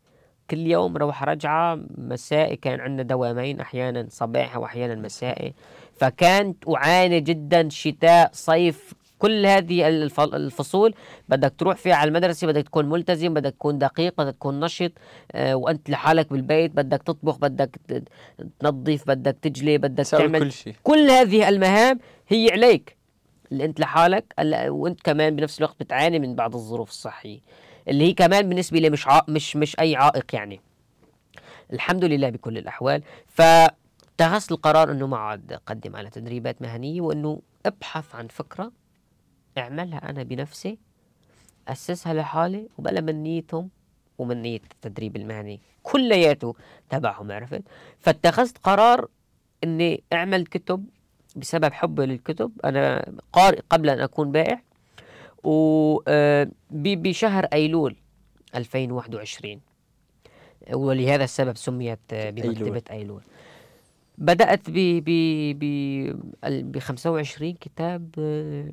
كل 0.50 0.58
يوم 0.68 0.98
روح 0.98 1.24
رجعة 1.24 1.80
مسائي 1.98 2.56
كان 2.56 2.80
عندنا 2.80 3.04
دوامين 3.04 3.60
أحيانا 3.60 4.08
صباحي 4.10 4.58
وأحيانا 4.60 4.96
مسائي. 4.96 5.54
فكانت 6.00 6.70
أعاني 6.70 7.20
جدا 7.22 7.70
شتاء 7.70 8.30
صيف 8.34 8.94
كل 9.20 9.46
هذه 9.46 9.88
الفصول 10.20 10.94
بدك 11.30 11.54
تروح 11.58 11.78
فيها 11.78 11.96
على 11.96 12.08
المدرسة 12.08 12.48
بدك 12.48 12.64
تكون 12.64 12.90
ملتزم 12.90 13.34
بدك 13.34 13.54
تكون 13.54 13.78
دقيق 13.78 14.22
بدك 14.22 14.34
تكون 14.36 14.60
نشط 14.60 14.92
آه، 15.32 15.56
وأنت 15.56 15.90
لحالك 15.90 16.30
بالبيت 16.34 16.72
بدك 16.72 17.04
تطبخ 17.04 17.38
بدك 17.38 17.80
تنظف 18.60 19.08
بدك 19.08 19.38
تجلي 19.42 19.78
بدك 19.78 20.06
تعمل 20.06 20.40
كل 20.40 20.52
شيء. 20.52 20.76
كل 20.84 21.10
هذه 21.10 21.50
المهام 21.50 22.00
هي 22.28 22.52
عليك 22.52 22.98
اللي 23.52 23.66
أنت 23.66 23.80
لحالك 23.80 24.34
وأنت 24.68 25.02
كمان 25.02 25.36
بنفس 25.36 25.60
الوقت 25.60 25.76
بتعاني 25.80 26.20
من 26.20 26.36
بعض 26.36 26.56
الظروف 26.56 26.90
الصحية 26.90 27.40
اللي 27.88 28.04
هي 28.04 28.14
كمان 28.14 28.50
بالنسبة 28.50 28.80
لي 28.80 28.90
مش 28.90 29.08
مش 29.30 29.56
مش 29.56 29.80
أي 29.80 29.96
عائق 29.96 30.36
يعني. 30.36 30.62
الحمد 31.74 32.06
لله 32.06 32.30
بكل 32.30 32.58
الأحوال. 32.58 33.02
فاتخذت 33.28 34.52
القرار 34.52 34.92
إنه 34.92 35.08
ما 35.08 35.18
عاد 35.18 35.54
أقدم 35.54 35.96
على 35.96 36.10
تدريبات 36.10 36.62
مهنية 36.62 37.02
وإنه 37.02 37.42
أبحث 37.66 38.16
عن 38.16 38.28
فكرة 38.28 38.72
اعملها 39.58 40.10
أنا 40.10 40.24
بنفسي 40.24 40.78
أسسها 41.68 42.14
لحالي 42.14 42.68
وبلا 42.78 43.02
من 43.02 43.24
نيتهم 43.24 43.70
ومن 44.18 44.42
نية 44.42 44.62
التدريب 44.72 45.16
المهني 45.16 45.60
كلياته 45.84 46.56
تبعهم 46.90 47.32
عرفت؟ 47.32 47.62
فاتخذت 48.00 48.58
قرار 48.58 49.08
إني 49.64 50.04
أعمل 50.14 50.46
كتب 50.46 50.86
بسبب 51.36 51.74
حبي 51.74 52.06
للكتب. 52.06 52.52
أنا 52.66 53.12
قارئ 53.34 53.62
قبل 53.70 53.90
أن 53.90 54.00
أكون 54.00 54.32
بائع 54.32 54.62
وبشهر 55.44 57.44
آه، 57.44 57.50
أيلول 57.54 57.96
2021 58.56 59.62
ولهذا 60.74 61.24
السبب 61.24 61.58
سميت 61.58 62.00
بمكتبة 62.12 62.52
أيلول, 62.52 62.82
أيلول. 62.92 63.22
بدأت 64.18 64.70
ب 64.70 65.04
ب 65.06 65.60
ب 66.42 66.80
25 66.80 67.54
كتاب 67.54 68.10
آه، 68.20 68.70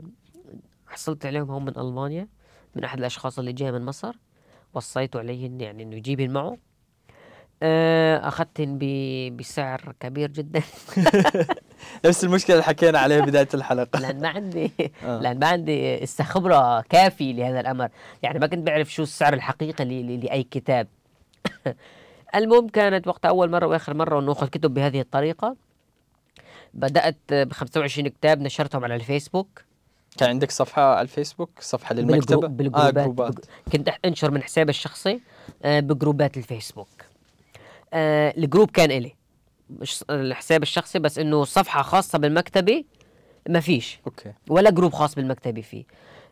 حصلت 0.86 1.26
عليهم 1.26 1.50
هم 1.50 1.64
من 1.64 1.78
ألمانيا 1.78 2.28
من 2.74 2.84
أحد 2.84 2.98
الأشخاص 2.98 3.38
اللي 3.38 3.52
جاي 3.52 3.72
من 3.72 3.84
مصر. 3.84 4.16
وصيت 4.74 5.16
عليهن 5.16 5.60
يعني 5.60 5.82
إنه 5.82 5.96
يجيبن 5.96 6.30
معه. 6.30 6.58
آه، 7.62 8.28
أخذتن 8.28 8.78
بسعر 9.36 9.94
كبير 10.00 10.30
جدا. 10.30 10.62
نفس 12.06 12.24
المشكلة 12.24 12.56
اللي 12.56 12.64
حكينا 12.64 12.98
عليها 12.98 13.20
بداية 13.20 13.48
الحلقة. 13.54 14.00
لأن 14.00 14.20
ما 14.20 14.28
عندي 14.28 14.72
آه. 15.04 15.20
لأن 15.22 15.38
ما 15.38 15.46
عندي 15.46 16.06
خبرة 16.06 16.80
كافي 16.80 17.32
لهذا 17.32 17.60
الأمر. 17.60 17.88
يعني 18.22 18.38
ما 18.38 18.46
كنت 18.46 18.66
بعرف 18.66 18.92
شو 18.92 19.02
السعر 19.02 19.34
الحقيقي 19.34 19.84
لأي 20.16 20.42
كتاب. 20.42 20.88
المهم 22.34 22.68
كانت 22.68 23.08
وقت 23.08 23.26
أول 23.26 23.50
مرة 23.50 23.66
وآخر 23.66 23.94
مرة 23.94 24.20
أنه 24.20 24.32
أخذ 24.32 24.46
كتب 24.46 24.74
بهذه 24.74 25.00
الطريقة. 25.00 25.56
بدأت 26.74 27.18
ب 27.32 27.52
25 27.52 28.08
كتاب 28.08 28.40
نشرتهم 28.40 28.84
على 28.84 28.94
الفيسبوك. 28.94 29.62
كان 30.16 30.28
عندك 30.28 30.50
صفحة 30.50 30.82
على 30.82 31.02
الفيسبوك؟ 31.02 31.50
صفحة 31.60 31.94
للمكتبة؟ 31.94 32.48
بالجروبات, 32.48 32.96
آه 32.96 33.02
جروبات. 33.02 33.34
كنت 33.72 33.88
أنشر 34.04 34.30
من 34.30 34.42
حسابي 34.42 34.70
الشخصي 34.70 35.20
آه 35.62 35.80
بجروبات 35.80 36.36
الفيسبوك. 36.36 36.88
آه 37.92 38.34
ال 38.36 38.42
group 38.42 38.70
كان 38.70 38.90
إلي 38.90 39.14
مش 39.70 40.04
الحساب 40.10 40.62
الشخصي 40.62 40.98
بس 40.98 41.18
إنه 41.18 41.44
صفحة 41.44 41.82
خاصة 41.82 42.18
بالمكتبة 42.18 42.84
ما 43.48 43.60
فيش. 43.60 43.98
okay. 44.06 44.32
ولا 44.48 44.70
group 44.70 44.92
خاص 44.92 45.14
بالمكتبة 45.14 45.60
فيه. 45.60 45.84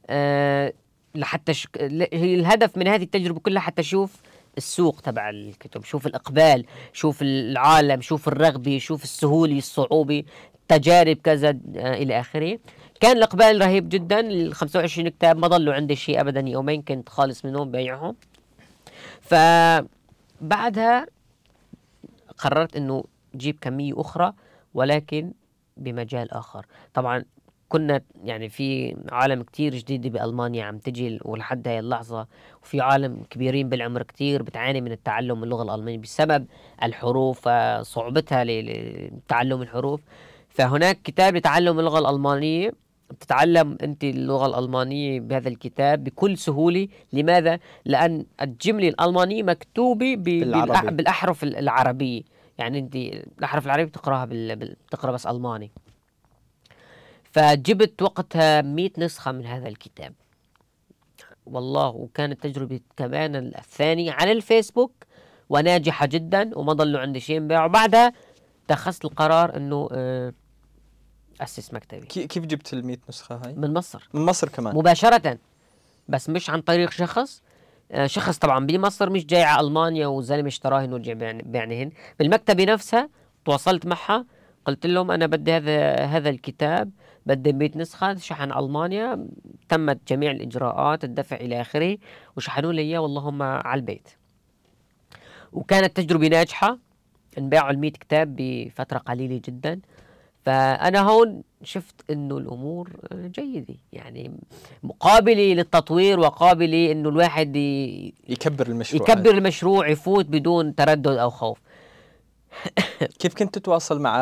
آه 0.06 0.72
لحتى 1.14 1.54
ش... 1.54 1.68
الهدف 2.12 2.76
من 2.78 2.88
هذه 2.88 3.02
التجربة 3.02 3.40
كلها 3.40 3.62
حتى 3.62 3.80
أشوف 3.82 4.16
السوق 4.58 5.00
تبع 5.00 5.30
الكتب 5.30 5.84
شوف 5.84 6.06
الإقبال 6.06 6.64
شوف 6.92 7.22
العالم 7.22 8.00
شوف 8.00 8.28
الرغبة 8.28 8.78
شوف 8.78 9.04
السهولة 9.04 9.58
الصعوبة 9.58 10.24
تجارب 10.68 11.16
كذا 11.16 11.48
آه 11.48 11.94
إلى 11.94 12.20
آخره. 12.20 12.58
كان 13.04 13.16
الإقبال 13.16 13.60
رهيب 13.60 13.88
جدا. 13.88 14.20
ال 14.20 14.54
25 14.54 15.08
كتاب 15.08 15.36
ما 15.36 15.48
ضلوا 15.48 15.74
عندي 15.74 15.96
شيء 15.96 16.20
ابدا. 16.20 16.40
يومين 16.40 16.82
كنت 16.82 17.08
خالص 17.08 17.44
منهم 17.44 17.70
بيعهم. 17.70 18.16
فبعدها 19.20 21.06
قررت 22.38 22.76
إنه 22.76 23.04
جيب 23.36 23.58
كمية 23.60 24.00
أخرى 24.00 24.32
ولكن 24.74 25.32
بمجال 25.76 26.32
آخر. 26.32 26.66
طبعا 26.94 27.24
كنا 27.68 28.00
يعني 28.24 28.48
في 28.48 28.96
عالم 29.12 29.42
كتير 29.42 29.74
جديدة 29.74 30.08
بألمانيا 30.08 30.64
عم 30.64 30.78
تجي 30.78 31.18
ولحد 31.22 31.68
هاي 31.68 31.78
اللحظة 31.78 32.26
وفي 32.62 32.80
عالم 32.80 33.22
كبيرين 33.30 33.68
بالعمر 33.68 34.02
كتير 34.02 34.42
بتعاني 34.42 34.80
من 34.80 34.92
التعلم 34.92 35.44
اللغة 35.44 35.62
الألمانية 35.62 35.98
بسبب 35.98 36.46
الحروف 36.82 37.46
وصعوبتها 37.46 38.44
لتعلم 38.44 39.62
الحروف. 39.62 40.00
فهناك 40.48 41.02
كتاب 41.02 41.36
لتعلم 41.36 41.78
اللغة 41.78 41.98
الألمانية 41.98 42.83
بتتعلم 43.10 43.78
أنت 43.82 44.04
اللغة 44.04 44.46
الألمانية 44.46 45.20
بهذا 45.20 45.48
الكتاب 45.48 46.04
بكل 46.04 46.38
سهولة. 46.38 46.88
لماذا؟ 47.12 47.58
لأن 47.84 48.26
الجملة 48.40 48.88
الألمانية 48.88 49.42
مكتوبة 49.42 50.14
بالعربي. 50.16 50.90
بالأحرف 50.90 51.44
العربية. 51.44 52.22
يعني 52.58 52.78
أنت 52.78 52.96
الأحرف 52.96 53.66
العربية 53.66 53.84
بتقراها 53.84 54.24
بال... 54.24 54.56
بتقرا 54.86 55.12
بس 55.12 55.26
ألماني. 55.26 55.70
فجبت 57.32 58.02
وقتها 58.02 58.62
100 58.62 58.90
نسخة 58.98 59.32
من 59.32 59.46
هذا 59.46 59.68
الكتاب. 59.68 60.12
والله 61.46 61.88
وكانت 61.88 62.42
تجربة 62.42 62.80
كمان 62.96 63.36
الثانية 63.36 64.12
على 64.12 64.32
الفيسبوك 64.32 64.92
وناجحة 65.48 66.06
جدا 66.06 66.50
وما 66.58 66.72
ضلوا 66.72 67.00
عندي 67.00 67.20
شيء 67.20 67.40
نبيعه 67.40 67.66
بعدها 67.66 68.12
اتخذت 68.66 69.04
القرار 69.04 69.56
إنه 69.56 69.88
آه، 69.92 70.32
أسس 71.40 71.74
مكتبي. 71.74 72.06
كيف 72.06 72.46
جبت 72.46 72.72
ال 72.72 72.86
100 72.86 72.96
نسخة 73.08 73.40
هاي؟ 73.44 73.54
من 73.54 73.74
مصر. 73.74 74.08
من 74.14 74.20
مصر 74.22 74.48
كمان. 74.48 74.74
مباشرة 74.76 75.38
بس 76.08 76.30
مش 76.30 76.50
عن 76.50 76.60
طريق 76.60 76.90
شخص. 76.90 77.42
آه، 77.92 78.06
شخص 78.06 78.38
طبعا 78.38 78.66
بمصر 78.66 79.10
مش 79.10 79.26
جاي 79.26 79.42
على 79.42 79.66
ألمانيا 79.66 80.06
وزلمة 80.06 80.48
اشتراهن 80.48 80.92
ورجع 80.92 81.12
بيعنيهن 81.44 81.90
بالمكتبة 82.18 82.64
نفسها 82.64 83.08
تواصلت 83.44 83.86
معها. 83.86 84.26
قلت 84.64 84.86
لهم 84.86 85.10
أنا 85.10 85.26
بدي 85.26 85.52
هذا 85.52 85.96
هذا 85.96 86.28
الكتاب 86.30 86.90
بدي 87.26 87.52
100 87.52 87.70
نسخة 87.76 88.14
شحن 88.14 88.52
ألمانيا. 88.52 89.28
تمت 89.68 90.08
جميع 90.08 90.30
الإجراءات 90.30 91.04
الدفع 91.04 91.36
إلى 91.36 91.60
آخره 91.60 91.98
وشحنوا 92.36 92.72
لي 92.72 92.82
إياه 92.82 92.98
واللهم 92.98 93.42
على 93.42 93.78
البيت. 93.78 94.08
وكانت 95.52 95.96
تجربة 95.96 96.28
ناجحة. 96.28 96.78
انباعوا 97.38 97.70
ال 97.70 97.78
100 97.78 97.90
كتاب 97.90 98.36
بفترة 98.36 98.98
قليلة 98.98 99.40
جدا. 99.44 99.80
فأنا 100.44 101.00
هون 101.00 101.42
شفت 101.62 101.94
إنه 102.10 102.38
الأمور 102.38 102.90
جيدة 103.14 103.74
يعني 103.92 104.32
مقابلة 104.82 105.54
للتطوير 105.54 106.20
وقابلة 106.20 106.92
إنه 106.92 107.08
الواحد 107.08 107.56
يكبر 108.28 108.66
المشروع. 108.66 109.02
يكبر 109.02 109.30
المشروع 109.30 109.88
يفوت 109.88 110.26
بدون 110.26 110.74
تردد 110.74 111.06
أو 111.06 111.30
خوف. 111.30 111.58
كيف 113.18 113.34
كنت 113.34 113.58
تتواصل 113.58 114.00
مع 114.00 114.18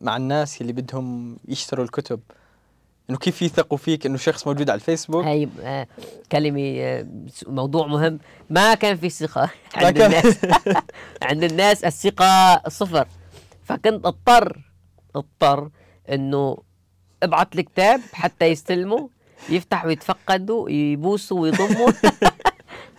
مع 0.00 0.16
الناس 0.16 0.60
اللي 0.60 0.72
بدهم 0.72 1.36
يشتروا 1.48 1.84
الكتب؟ 1.84 2.20
إنه 3.10 3.18
كيف 3.18 3.42
يثقوا 3.42 3.78
فيك 3.78 4.06
إنه 4.06 4.16
شخص 4.16 4.46
موجود 4.46 4.70
على 4.70 4.78
الفيسبوك؟ 4.78 5.24
هي 5.24 5.48
آه 5.62 5.86
كلمة 6.32 6.74
آه 6.78 7.06
موضوع 7.46 7.86
مهم. 7.86 8.18
ما 8.50 8.74
كان 8.74 8.96
في 8.96 9.10
ثقة 9.10 9.50
عند. 9.74 10.00
الناس. 10.00 10.38
عند 11.22 11.44
الناس 11.44 11.84
الثقة 11.84 12.62
صفر. 12.68 13.08
فكنت 13.64 14.06
أضطر 14.06 14.69
اضطر 15.16 15.70
انه 16.12 16.58
ابعث 17.22 17.48
الكتاب 17.58 18.00
حتى 18.12 18.46
يستلموا 18.46 19.08
يفتحوا 19.48 19.90
يتفقدوا 19.90 20.70
يبوسوا 20.70 21.40
ويضموا 21.40 21.90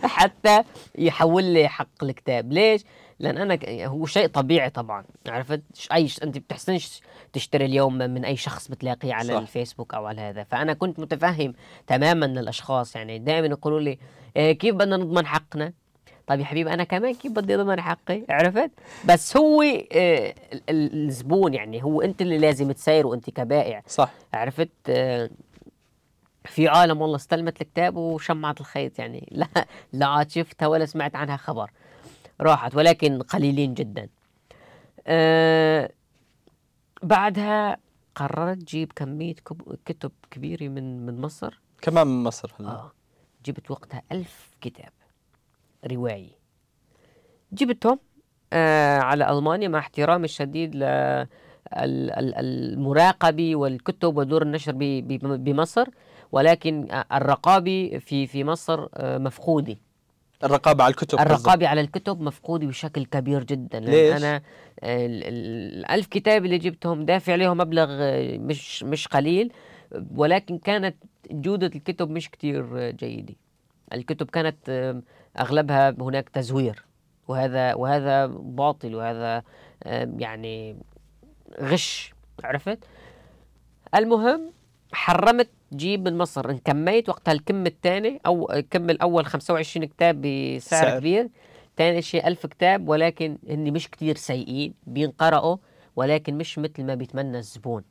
حتى 0.02 0.62
يحول 0.98 1.44
لي 1.44 1.68
حق 1.68 2.04
الكتاب. 2.04 2.52
ليش؟ 2.52 2.84
لأن 3.18 3.38
أنا 3.38 3.58
هو 3.86 4.06
شيء 4.06 4.26
طبيعي 4.26 4.70
طبعا 4.70 5.04
عرفت؟ 5.28 5.62
أي 5.92 6.08
أنت 6.22 6.38
بتحسنش 6.38 7.00
تشتري 7.32 7.64
اليوم 7.64 7.98
من 7.98 8.24
أي 8.24 8.36
شخص 8.36 8.68
بتلاقيه 8.68 9.14
على 9.14 9.32
صح. 9.32 9.38
الفيسبوك 9.38 9.94
أو 9.94 10.06
على 10.06 10.20
هذا. 10.20 10.44
فأنا 10.44 10.72
كنت 10.72 10.98
متفهم 11.00 11.54
تماما 11.86 12.26
الأشخاص 12.26 12.96
يعني 12.96 13.18
دائما 13.18 13.46
يقولوا 13.46 13.80
لي 13.80 13.98
إيه 14.36 14.52
كيف 14.52 14.74
بدنا 14.74 14.96
نضمن 14.96 15.26
حقنا؟ 15.26 15.72
طيب 16.32 16.40
يا 16.40 16.44
حبيبي 16.44 16.72
أنا 16.74 16.84
كمان 16.84 17.14
كيف 17.14 17.32
بدي 17.32 17.54
اضمن 17.54 17.80
حقي 17.80 18.22
عرفت؟ 18.30 18.70
بس 19.08 19.36
هو 19.36 19.62
إيه 19.62 20.34
الزبون 20.70 21.54
يعني 21.54 21.84
هو 21.84 22.00
أنت 22.00 22.22
اللي 22.22 22.38
لازم 22.38 22.72
تسير 22.72 23.06
وأنت 23.06 23.30
كبائع 23.30 23.82
صح. 23.86 24.12
عرفت؟ 24.34 24.70
إيه 24.88 25.30
في 26.44 26.68
عالم 26.68 27.00
والله 27.00 27.16
استلمت 27.16 27.60
الكتاب 27.60 27.96
وشمعت 27.96 28.60
الخيط 28.60 28.98
يعني 28.98 29.28
لا 29.54 29.66
لا 29.92 30.06
عاد 30.06 30.30
شفتها 30.30 30.66
ولا 30.66 30.86
سمعت 30.86 31.16
عنها 31.16 31.36
خبر. 31.36 31.70
راحت 32.40 32.74
ولكن 32.74 33.22
قليلين 33.22 33.74
جدا. 33.74 34.08
أه 35.06 35.90
بعدها 37.02 37.76
قررت 38.14 38.58
جيب 38.58 38.92
كمية 38.96 39.34
كتب 39.84 40.12
كبيرة 40.30 40.68
من 40.68 41.06
من 41.06 41.20
مصر. 41.20 41.60
كمان 41.82 42.06
من 42.06 42.22
مصر. 42.24 42.52
هلا 42.60 42.68
آه 42.68 42.92
جبت 43.44 43.70
وقتها 43.70 44.02
ألف 44.12 44.50
كتاب. 44.60 44.90
رواية 45.92 46.30
جبتهم 47.52 47.98
آه 48.52 48.98
على 48.98 49.30
ألمانيا 49.30 49.68
مع 49.68 49.78
احترامي 49.78 50.24
الشديد 50.24 50.74
ل 50.74 50.84
المراقبة 51.74 53.56
والكتب 53.56 54.16
ودور 54.16 54.42
النشر 54.42 54.72
بمصر 55.36 55.86
ولكن 56.32 56.88
الرقابة 57.12 57.98
في 58.00 58.26
في 58.26 58.44
مصر 58.44 58.86
آه، 58.94 59.18
مفقودة 59.18 59.76
الرقابة 60.44 60.84
على 60.84 60.90
الكتب 60.90 61.18
الرقابة 61.20 61.68
على 61.68 61.80
الكتب 61.80 62.20
مفقودة 62.20 62.66
بشكل 62.66 63.04
كبير 63.04 63.44
جدا. 63.44 63.80
لأن 63.80 63.90
ليش؟ 63.90 64.22
أنا 64.22 64.42
الألف 64.82 66.06
كتاب 66.06 66.44
اللي 66.44 66.58
جبتهم 66.58 67.04
دافع 67.04 67.32
عليهم 67.32 67.56
مبلغ 67.58 67.86
مش 68.38 68.82
مش 68.82 69.08
قليل 69.08 69.52
ولكن 70.16 70.58
كانت 70.58 70.96
جودة 71.30 71.66
الكتب 71.66 72.10
مش 72.10 72.30
كتير 72.30 72.90
جيدة. 72.90 73.34
الكتب 73.92 74.30
كانت 74.30 74.70
أغلبها 75.40 75.90
هناك 76.00 76.28
تزوير 76.28 76.84
وهذا 77.28 77.74
وهذا 77.74 78.26
باطل 78.26 78.94
وهذا 78.94 79.42
يعني 80.18 80.76
غش 81.60 82.14
عرفت؟ 82.44 82.78
المهم 83.94 84.52
حرمت 84.92 85.48
جيب 85.72 86.08
من 86.08 86.18
مصر 86.18 86.50
ان 86.50 86.58
كميت 86.58 87.08
وقتها 87.08 87.32
الكم 87.32 87.66
الثاني 87.66 88.20
أو 88.26 88.52
الكم 88.52 88.90
الأول 88.90 89.26
25 89.26 89.86
كتاب 89.86 90.20
بسعر 90.20 90.82
سعر. 90.84 90.98
كبير 90.98 91.28
ثاني 91.76 92.02
شيء 92.02 92.26
1000 92.26 92.46
كتاب 92.46 92.88
ولكن 92.88 93.38
هن 93.48 93.72
مش 93.72 93.90
كتير 93.90 94.16
سيئين 94.16 94.74
بينقرأوا 94.86 95.56
ولكن 95.96 96.38
مش 96.38 96.58
مثل 96.58 96.84
ما 96.84 96.94
بيتمنى 96.94 97.38
الزبون. 97.38 97.84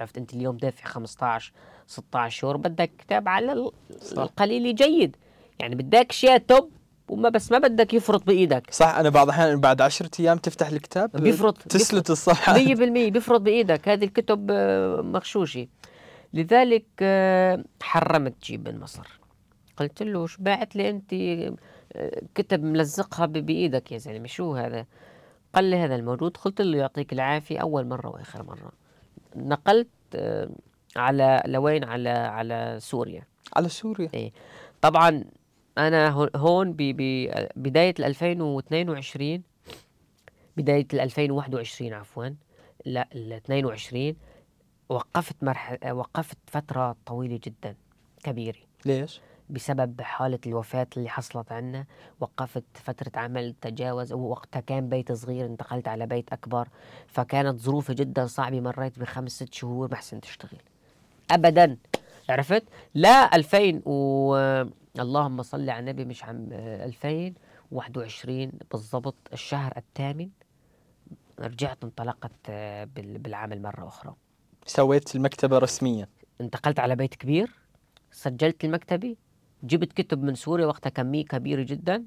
عرفت؟ 0.00 0.18
أنت 0.18 0.34
اليوم 0.34 0.56
دافع 0.56 0.84
15 0.84 1.52
16 1.86 2.38
شهور 2.38 2.56
بدك 2.56 2.90
كتاب 2.98 3.28
على 3.28 3.70
القليل 4.18 4.74
جيد 4.74 5.16
يعني 5.60 5.74
بدك 5.74 6.12
شيء 6.12 6.36
توب 6.38 6.70
وما 7.08 7.28
بس 7.28 7.52
ما 7.52 7.58
بدك 7.58 7.94
يفرط 7.94 8.26
بإيدك. 8.26 8.70
صح 8.70 8.86
أنا 8.86 9.08
بعض 9.08 9.26
الأحيان 9.26 9.60
بعد 9.60 9.80
10 9.80 10.10
أيام 10.20 10.38
تفتح 10.38 10.68
الكتاب 10.68 11.10
بيفرط 11.16 11.58
تسلت 11.58 12.10
الصفحة. 12.10 12.54
100% 12.54 13.10
بيفرط 13.10 13.40
بإيدك. 13.40 13.88
هذه 13.88 14.04
الكتب 14.04 14.46
آه، 14.50 15.00
مغشوشة. 15.00 15.66
لذلك 16.34 16.84
آه، 17.02 17.64
حرمت 17.82 18.44
جيب 18.44 18.68
من 18.68 18.80
مصر 18.80 19.20
قلت 19.76 20.02
له 20.02 20.26
شو 20.26 20.42
باعت 20.42 20.76
لي 20.76 20.90
أنت 20.90 21.12
آه، 21.12 22.22
كتب 22.34 22.64
ملزقها 22.64 23.26
بإيدك 23.26 23.92
يا 23.92 23.98
زلمة؟ 23.98 24.26
شو 24.26 24.54
هذا؟ 24.54 24.86
قال 25.54 25.64
لي 25.64 25.76
هذا 25.76 25.94
الموجود 25.94 26.36
قلت 26.36 26.60
له 26.60 26.78
يعطيك 26.78 27.12
العافية 27.12 27.58
أول 27.58 27.86
مرة 27.86 28.08
وآخر 28.08 28.42
مرة. 28.42 28.72
نقلت 29.36 29.88
آه، 30.14 30.48
على 30.96 31.42
لوين؟ 31.46 31.84
على 31.84 32.08
على 32.10 32.76
سوريا. 32.80 33.22
على 33.56 33.68
سوريا. 33.68 34.08
إيه. 34.14 34.32
طبعا 34.82 35.24
أنا 35.78 36.28
هون 36.36 36.72
ببدايه 36.72 37.94
2022 38.00 39.42
بداية 40.56 40.86
2021 40.92 41.92
عفوا 41.92 42.28
لا 42.84 43.08
ال 43.14 43.32
22 43.32 44.16
وقفت 44.88 45.36
مرحلة 45.42 45.92
وقفت 45.94 46.38
فترة 46.46 46.96
طويلة 47.06 47.40
جدا 47.44 47.74
كبيرة. 48.22 48.58
ليش؟ 48.86 49.20
بسبب 49.50 50.00
حالة 50.00 50.38
الوفاة 50.46 50.86
اللي 50.96 51.08
حصلت 51.08 51.52
عنا 51.52 51.84
وقفت 52.20 52.64
فترة 52.74 53.20
عمل 53.20 53.54
تجاوز 53.60 54.12
وقتها 54.12 54.60
كان 54.60 54.88
بيت 54.88 55.12
صغير 55.12 55.46
انتقلت 55.46 55.88
على 55.88 56.06
بيت 56.06 56.32
أكبر 56.32 56.68
فكانت 57.06 57.60
ظروفي 57.60 57.94
جدا 57.94 58.26
صعبة 58.26 58.60
مريت 58.60 58.98
بخمس 58.98 59.32
ست 59.32 59.54
شهور 59.54 59.90
ما 59.90 59.96
حسنت 59.96 60.24
أشتغل. 60.24 60.58
أبدا 61.30 61.76
عرفت؟ 62.28 62.62
لا 62.94 63.36
2000 63.36 63.82
و 63.86 64.34
اللهم 65.00 65.42
صل 65.42 65.70
على 65.70 65.78
النبي 65.78 66.04
مش 66.04 66.24
عم 66.24 66.48
2021 66.52 68.52
بالضبط 68.72 69.16
الشهر 69.32 69.72
الثامن. 69.76 70.28
رجعت 71.40 71.84
انطلقت 71.84 72.50
بالعمل 72.96 73.62
مرة 73.62 73.88
أخرى. 73.88 74.14
سويت 74.66 75.16
المكتبة 75.16 75.58
رسميا. 75.58 76.08
انتقلت 76.40 76.78
على 76.78 76.96
بيت 76.96 77.14
كبير 77.14 77.50
سجلت 78.10 78.64
المكتبة 78.64 79.16
جبت 79.62 79.92
كتب 79.92 80.22
من 80.22 80.34
سوريا 80.34 80.66
وقتها 80.66 80.90
كمية 80.90 81.24
كبيرة 81.24 81.62
جدا. 81.62 82.04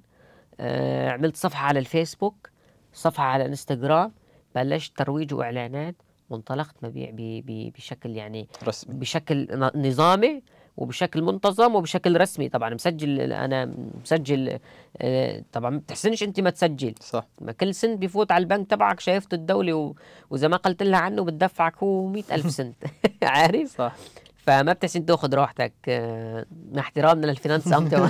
آه 0.60 1.10
عملت 1.10 1.36
صفحة 1.36 1.66
على 1.66 1.80
الفيسبوك 1.80 2.50
صفحة 2.94 3.24
على 3.24 3.46
انستغرام 3.46 4.12
بلشت 4.56 4.98
ترويج 4.98 5.34
وإعلانات 5.34 5.96
وانطلقت 6.30 6.76
مبيع 6.84 7.10
بشكل 7.48 8.16
يعني 8.16 8.48
رسمي. 8.64 8.96
بشكل 8.96 9.48
نظامي. 9.76 10.44
وبشكل 10.78 11.22
منتظم 11.22 11.76
وبشكل 11.76 12.22
رسمي. 12.22 12.50
طبعا 12.50 12.74
مسجل 12.74 13.34
أنا 13.34 13.74
مسجل 14.04 14.60
آه، 14.98 15.44
طبعا 15.52 15.70
ما 15.70 15.78
بتحسنش 15.78 16.24
أنت 16.24 16.40
ما 16.40 16.50
تسجل. 16.50 16.96
صح. 17.00 17.26
ما 17.42 17.52
كل 17.52 17.76
سنت 17.76 18.00
بيفوت 18.00 18.32
على 18.32 18.42
البنك 18.42 18.70
تبعك 18.70 19.00
شايفته 19.00 19.36
الدولي 19.36 19.74
و... 19.74 19.96
واذا 20.30 20.48
ما 20.48 20.58
قلت 20.58 20.84
لها 20.84 21.00
عنه 21.00 21.24
بتدفعك 21.24 21.78
هو 21.84 22.08
مئة 22.08 22.36
ألف 22.36 22.52
سنت. 22.52 22.76
عارف؟ 23.24 23.78
صح. 23.78 23.96
فما 24.38 24.74
بتحسن 24.74 25.06
تاخذ 25.06 25.36
راحتك 25.36 25.74
آه، 25.88 26.46
مع 26.74 26.82
احترامنا 26.82 27.26
للفينانس 27.26 27.74
أمتى 27.74 28.10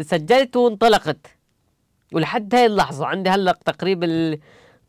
سجلت 0.00 0.56
وانطلقت. 0.56 1.26
ولحد 2.12 2.54
هاي 2.54 2.66
اللحظة 2.66 3.06
عندي 3.06 3.30
هلأ 3.30 3.58
تقريبا 3.64 4.38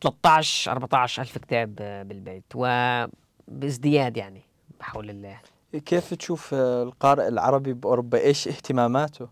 13 0.00 0.72
14 0.72 1.22
ألف 1.22 1.38
كتاب 1.38 1.74
بالبيت 2.08 2.44
وبازدياد 2.54 4.16
يعني. 4.16 4.42
بحول 4.84 5.10
الله. 5.10 5.38
كيف 5.86 6.14
تشوف 6.14 6.54
القارئ 6.54 7.28
العربي 7.28 7.72
بأوروبا؟ 7.72 8.18
إيش 8.18 8.48
اهتماماته؟ 8.48 9.28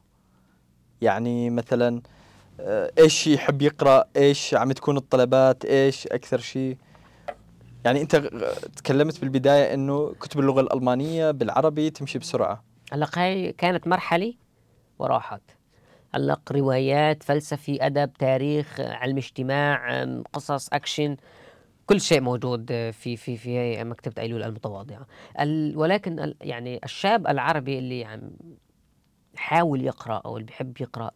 يعني 1.01 1.51
مثلا 1.51 2.03
إيش 2.99 3.27
يحب 3.27 3.63
يقرأ؟ 3.63 4.05
إيش 4.17 4.55
عم 4.55 4.73
تكون 4.73 4.97
الطلبات؟ 4.97 5.65
إيش 5.65 6.07
أكثر 6.07 6.39
شيء؟ 6.39 6.77
يعني 7.85 8.03
أنت 8.03 8.17
تكلمت 8.77 9.21
بالبداية 9.21 9.75
أنه 9.75 10.15
كتب 10.21 10.41
اللغة 10.41 10.61
الألمانية 10.61 11.31
بالعربي 11.31 11.91
تمشي 11.91 12.19
بسرعة. 12.19 12.65
هلا 12.93 13.09
هاي 13.17 13.53
كانت 13.53 13.87
مرحلة 13.87 14.35
وراحت. 14.99 15.43
هلا 16.15 16.41
روايات 16.53 17.23
فلسفي 17.23 17.87
أدب 17.87 18.13
تاريخ 18.13 18.81
علم 18.81 19.17
اجتماع 19.17 20.05
قصص 20.33 20.69
أكشن. 20.73 21.17
كل 21.87 22.01
شيء 22.01 22.21
موجود 22.21 22.73
آه، 22.73 22.91
في 22.91 23.17
في 23.17 23.37
في 23.37 23.85
مكتبة 23.85 24.23
أيلول 24.23 24.43
المتواضعة. 24.43 25.07
ال- 25.41 25.77
ولكن 25.77 26.35
يعني 26.41 26.81
الشاب 26.85 27.27
العربي 27.27 27.79
اللي 27.79 28.05
عم 28.05 28.31
حاول 29.37 29.85
يقرأ 29.85 30.23
أو 30.25 30.37
اللي 30.37 30.47
بيحب 30.47 30.81
يقرأ 30.81 31.11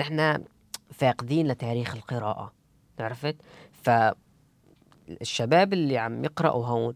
نحن 0.00 0.44
فاقدين 0.90 1.48
لتاريخ 1.48 1.94
القراءة 1.96 2.52
عرفت؟ 3.00 3.36
فالشباب 5.08 5.72
اللي 5.72 5.98
عم 5.98 6.24
يقرأوا 6.24 6.66
هون 6.66 6.94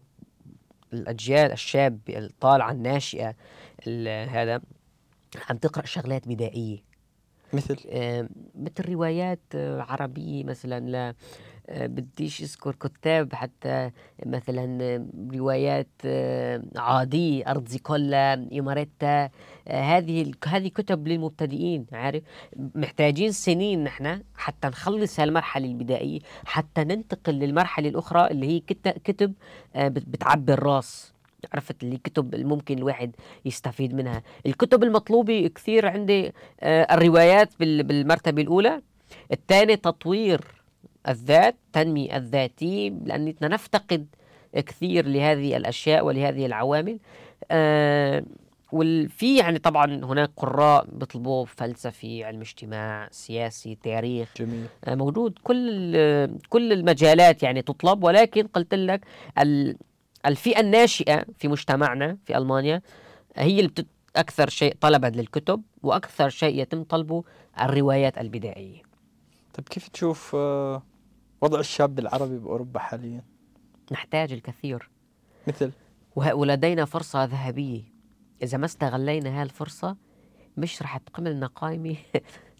الأجيال 0.93 1.51
الشاب 1.51 1.99
الطالعة 2.09 2.71
الناشئة 2.71 3.35
ال- 3.87 4.29
هذا 4.29 4.61
عم 5.49 5.57
تقرأ 5.57 5.85
شغلات 5.85 6.27
بدائية. 6.27 6.79
مثل؟ 7.53 7.77
آه، 7.89 8.29
مثل 8.55 8.89
روايات 8.93 9.39
آه، 9.55 9.81
عربية 9.81 10.43
مثلا 10.43 10.79
لا 10.89 11.09
آه، 11.09 11.15
بديش 11.69 12.41
أذكر 12.41 12.75
كتاب 12.75 13.33
حتى 13.33 13.91
مثلا 14.25 14.77
آه، 14.83 15.05
روايات 15.37 15.87
آه، 16.05 16.63
عادية 16.75 17.51
أرض 17.51 17.67
زيكولا 17.67 18.33
إماريتا 18.33 19.29
آه، 19.67 19.81
هذه 19.81 20.31
هذه 20.47 20.67
كتب 20.67 21.07
للمبتدئين 21.07 21.85
عارف؟ 21.93 22.23
محتاجين 22.75 23.31
سنين 23.31 23.83
نحن 23.83 24.21
حتى 24.35 24.67
نخلص 24.67 25.19
هالمرحلة 25.19 25.65
البدائية 25.65 26.19
حتى 26.45 26.83
ننتقل 26.83 27.33
للمرحلة 27.33 27.89
الأخرى 27.89 28.27
اللي 28.31 28.47
هي 28.47 28.59
كت- 28.59 29.01
كتب 29.03 29.33
آه، 29.75 29.87
بت- 29.87 30.09
بتعبي 30.09 30.53
الراس. 30.53 31.13
عرفت؟ 31.53 31.83
اللي 31.83 31.97
كتب 31.97 32.35
ممكن 32.35 32.77
الواحد 32.77 33.15
يستفيد 33.45 33.93
منها. 33.93 34.23
الكتب 34.45 34.83
المطلوبة 34.83 35.47
كثير 35.55 35.87
عندي 35.87 36.31
آه، 36.61 36.87
الروايات 36.95 37.49
بال- 37.59 37.83
بالمرتبة 37.83 38.41
الأولى. 38.41 38.81
الثاني 39.31 39.75
تطوير. 39.75 40.62
الذات 41.07 41.55
تنمي 41.73 42.17
الذاتي 42.17 42.89
لأننا 42.89 43.47
نفتقد 43.47 44.07
كثير 44.55 45.07
لهذه 45.07 45.57
الأشياء 45.57 46.05
ولهذه 46.05 46.45
العوامل. 46.45 46.99
آه، 47.51 48.23
والفي 48.71 49.37
يعني 49.37 49.59
طبعا 49.59 49.85
هناك 50.05 50.31
قراء 50.37 50.85
بيطلبوا 50.91 51.45
فلسفي 51.45 52.23
علم 52.23 52.41
اجتماع 52.41 53.07
سياسي 53.11 53.77
تاريخ. 53.83 54.33
جميل. 54.37 54.65
آه، 54.85 54.95
موجود 54.95 55.39
كل 55.43 55.91
كل 56.49 56.73
المجالات 56.73 57.43
يعني 57.43 57.61
تطلب. 57.61 58.03
ولكن 58.03 58.47
قلت 58.47 58.73
لك 58.73 59.01
ال- 59.39 59.77
الفئة 60.25 60.59
الناشئة 60.59 61.25
في 61.39 61.47
مجتمعنا 61.47 62.17
في 62.25 62.37
ألمانيا 62.37 62.81
هي 63.35 63.57
اللي 63.59 63.67
بتت 63.67 63.87
أكثر 64.15 64.49
شيء 64.49 64.75
طلبا 64.81 65.07
للكتب 65.07 65.61
وأكثر 65.83 66.29
شيء 66.29 66.61
يتم 66.61 66.83
طلبه 66.83 67.23
الروايات 67.61 68.17
البدائية. 68.17 68.81
طيب 69.53 69.67
كيف 69.69 69.87
تشوف 69.87 70.35
آه، 70.35 70.83
وضع 71.43 71.59
الشاب 71.59 71.99
العربي 71.99 72.37
بأوروبا 72.37 72.79
حاليا. 72.79 73.21
نحتاج 73.91 74.33
الكثير. 74.33 74.89
مثل؟ 75.47 75.71
ولدينا 76.15 76.85
فرصة 76.85 77.23
ذهبية. 77.25 77.81
إذا 78.43 78.57
ما 78.57 78.65
استغلينا 78.65 79.37
هاي 79.37 79.43
الفرصة 79.43 79.95
مش 80.57 80.81
رح 80.81 80.97
تقوم 80.97 81.27
لنا 81.27 81.47
قائمة 81.47 81.95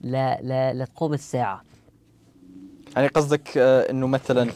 لا 0.02 0.42
لا 0.50 0.74
لتقوم 0.74 1.14
الساعة. 1.14 1.64
يعني 2.96 3.08
قصدك 3.08 3.58
آه، 3.58 3.92
إنه 3.92 4.08
مثلا 4.08 4.50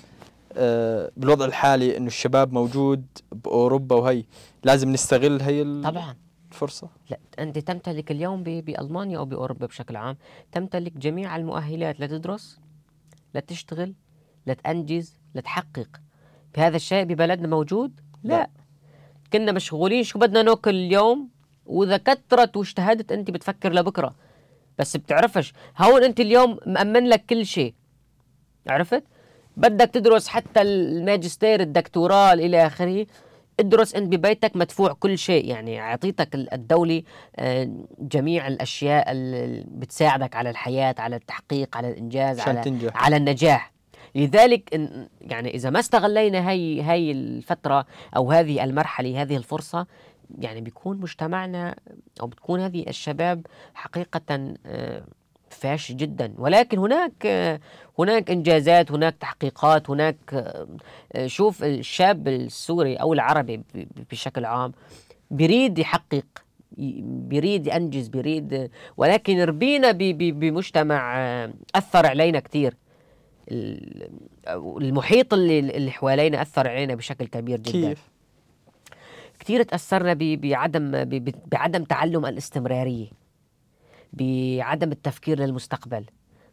آه، 0.54 1.12
بالوضع 1.18 1.46
الحالي 1.46 1.98
إنه 1.98 2.08
الشباب 2.08 2.54
موجود 2.54 3.06
بأوروبا 3.32 3.96
وهي 3.96 4.24
لازم 4.64 4.90
نستغل 4.92 5.42
هي 5.42 5.82
طبعا. 5.84 6.16
لا 7.10 7.18
أنت 7.40 7.58
تمتلك 7.58 8.12
اليوم 8.12 8.44
ب- 8.44 8.66
بألمانيا 8.66 9.18
أو 9.18 9.26
بأوروبا 9.26 9.66
بشكل 9.66 9.96
عام. 9.96 10.18
تمتلك 10.52 10.98
جميع 10.98 11.36
المؤهلات 11.36 12.00
لتدرس 12.00 12.60
لتشتغل 13.36 13.94
لتأنجز 14.48 15.14
لتحقق 15.36 15.88
بهذا 16.56 16.76
الشيء 16.76 17.04
ببلدنا 17.04 17.48
موجود؟ 17.48 18.00
لا, 18.24 18.30
لا. 18.34 18.38
لا. 18.38 18.50
كنا 19.34 19.52
مشغولين 19.52 20.04
شو 20.04 20.20
بدنا 20.20 20.42
ناكل 20.42 20.76
اليوم 20.76 21.30
وإذا 21.66 21.98
كترت 21.98 22.58
واجتهدت 22.58 23.12
أنت 23.12 23.32
بتفكر 23.32 23.74
لبكرة 23.74 24.16
بس 24.80 24.98
بتعرفش 24.98 25.54
هون 25.78 26.04
أنت 26.04 26.20
اليوم 26.20 26.60
مأمن 26.66 27.10
لك 27.10 27.26
كل 27.26 27.46
شيء 27.46 27.74
عرفت؟ 28.68 29.04
بدك 29.58 29.90
تدرس 29.90 30.28
حتى 30.28 30.62
الماجستير 30.62 31.60
الدكتوراه 31.62 32.34
إلى 32.34 32.68
آخره 32.68 33.06
ادرس 33.60 33.96
أنت 33.96 34.16
ببيتك 34.16 34.56
مدفوع 34.56 34.94
كل 34.94 35.18
شيء 35.18 35.46
يعني 35.46 35.82
أعطيتك 35.82 36.36
ال- 36.36 36.54
الدولة 36.54 37.04
آه، 37.36 37.70
جميع 38.00 38.48
الأشياء 38.48 39.12
اللي 39.12 39.64
بتساعدك 39.68 40.36
على 40.36 40.50
الحياة 40.50 40.96
على 41.00 41.16
التحقيق 41.16 41.78
على 41.78 41.90
الإنجاز 41.90 42.40
على 42.40 42.62
تنجح 42.62 43.04
على 43.04 43.18
النجاح 43.18 43.72
لذلك 44.18 44.90
يعني 45.22 45.56
إذا 45.56 45.70
ما 45.70 45.80
استغلينا 45.80 46.50
هي 46.50 46.82
هي 46.82 47.12
الفترة 47.12 47.86
أو 48.16 48.32
هذه 48.32 48.64
المرحلة 48.64 49.22
هذه 49.22 49.38
الفرصة 49.38 49.88
يعني 50.40 50.62
بيكون 50.62 50.98
مجتمعنا 50.98 51.76
أو 52.22 52.28
بتكون 52.28 52.60
هذه 52.60 52.86
الشباب 52.88 53.46
حقيقة 53.74 54.56
آه، 54.66 55.04
فاشل 55.50 55.98
جدا. 55.98 56.34
ولكن 56.38 56.78
هناك 56.78 57.26
آه، 57.26 57.60
هناك 58.00 58.32
إنجازات 58.32 58.92
هناك 58.92 59.16
تحقيقات 59.16 59.90
هناك 59.90 60.18
آه، 60.34 61.28
شوف 61.28 61.64
الشاب 61.64 62.28
السوري 62.28 62.96
أو 62.96 63.14
العربي 63.14 63.62
بشكل 64.12 64.46
عام 64.46 64.72
بيريد 65.32 65.80
يحقق 65.80 66.26
بيريد 66.78 67.68
ينجز 67.68 68.08
بيريد 68.08 68.72
ولكن 68.98 69.42
ربينا 69.42 69.92
بمجتمع 69.92 71.18
أثر 71.76 72.06
علينا 72.06 72.40
كثير 72.40 72.74
المحيط 73.52 75.34
اللي 75.34 75.60
اللي 75.60 75.92
حوالينا 75.92 76.42
أثر 76.42 76.68
علينا 76.70 76.96
بشكل 76.96 77.26
كبير 77.28 77.60
جدا. 77.60 77.72
كيف 77.90 78.10
كثير 79.40 79.64
تأثرنا 79.64 80.14
ب- 80.14 80.42
بعدم 80.42 80.92
بعدم 81.52 81.84
تعلم 81.84 82.26
الاستمرارية 82.26 83.08
بعدم 84.14 84.92
التفكير 84.92 85.40
للمستقبل 85.40 86.06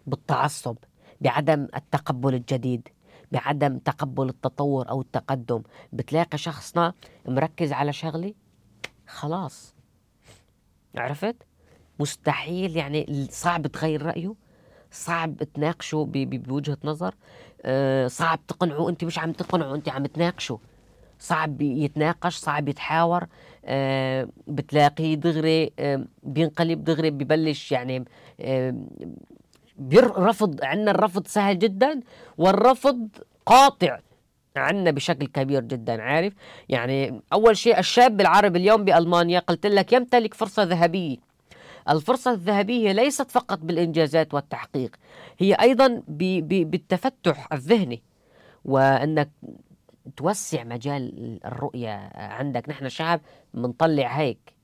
بالتعصب 0.06 0.76
بعدم 1.20 1.68
التقبل 1.76 2.34
الجديد 2.34 2.88
بعدم 3.32 3.78
تقبل 3.78 4.28
التطور 4.28 4.88
أو 4.88 5.00
التقدم. 5.00 5.62
بتلاقي 5.92 6.38
شخصنا 6.38 6.94
مركز 7.26 7.72
على 7.72 7.92
شغلة 7.92 8.34
خلاص. 9.06 9.74
عرفت؟ 10.96 11.36
مستحيل 12.00 12.76
يعني 12.76 13.26
صعب 13.30 13.66
تغير 13.66 14.02
رأيه 14.02 14.34
صعب 14.94 15.36
تناقشه 15.54 16.04
ب- 16.04 16.12
ب- 16.12 16.42
بوجهة 16.42 16.78
نظر. 16.84 17.14
آه، 17.62 18.06
صعب 18.06 18.40
تقنعه 18.48 18.88
انت 18.88 19.04
مش 19.04 19.18
عم 19.18 19.32
تقنعه 19.32 19.74
انت 19.74 19.88
عم 19.88 20.06
تناقشه 20.06 20.58
صعب 21.18 21.62
يتناقش 21.62 22.36
صعب 22.36 22.68
يتحاور. 22.68 23.26
آه، 23.64 24.28
بتلاقيه 24.46 25.14
دغري 25.14 25.72
آه، 25.78 26.04
بينقلب 26.22 26.84
دغري 26.84 27.10
ببلش 27.10 27.72
يعني 27.72 28.04
بيرفض 29.78 30.64
عندنا 30.64 30.90
الرفض 30.90 31.26
سهل 31.26 31.58
جدا 31.58 32.00
والرفض 32.38 33.08
قاطع 33.46 33.98
عنا 34.56 34.90
بشكل 34.90 35.26
كبير 35.26 35.60
جدا 35.60 36.02
عارف؟ 36.02 36.32
يعني 36.68 37.20
أول 37.32 37.56
شيء 37.56 37.78
الشاب 37.78 38.20
العربي 38.20 38.58
اليوم 38.58 38.84
بألمانيا 38.84 39.38
قلت 39.40 39.66
لك 39.66 39.92
يمتلك 39.92 40.34
فرصة 40.34 40.62
ذهبية. 40.62 41.16
الفرصة 41.88 42.32
الذهبية 42.32 42.92
ليست 42.92 43.30
فقط 43.30 43.58
بالإنجازات 43.58 44.34
والتحقيق 44.34 44.96
هي 45.38 45.54
أيضا 45.54 46.02
بالتفتح 46.08 47.52
الذهني. 47.52 48.02
وأنك 48.64 49.30
توسع 50.16 50.64
مجال 50.64 51.40
الرؤية 51.44 52.10
عندك. 52.14 52.68
نحن 52.68 52.88
شعب 52.88 53.20
منطلع 53.54 54.06
هيك 54.06 54.54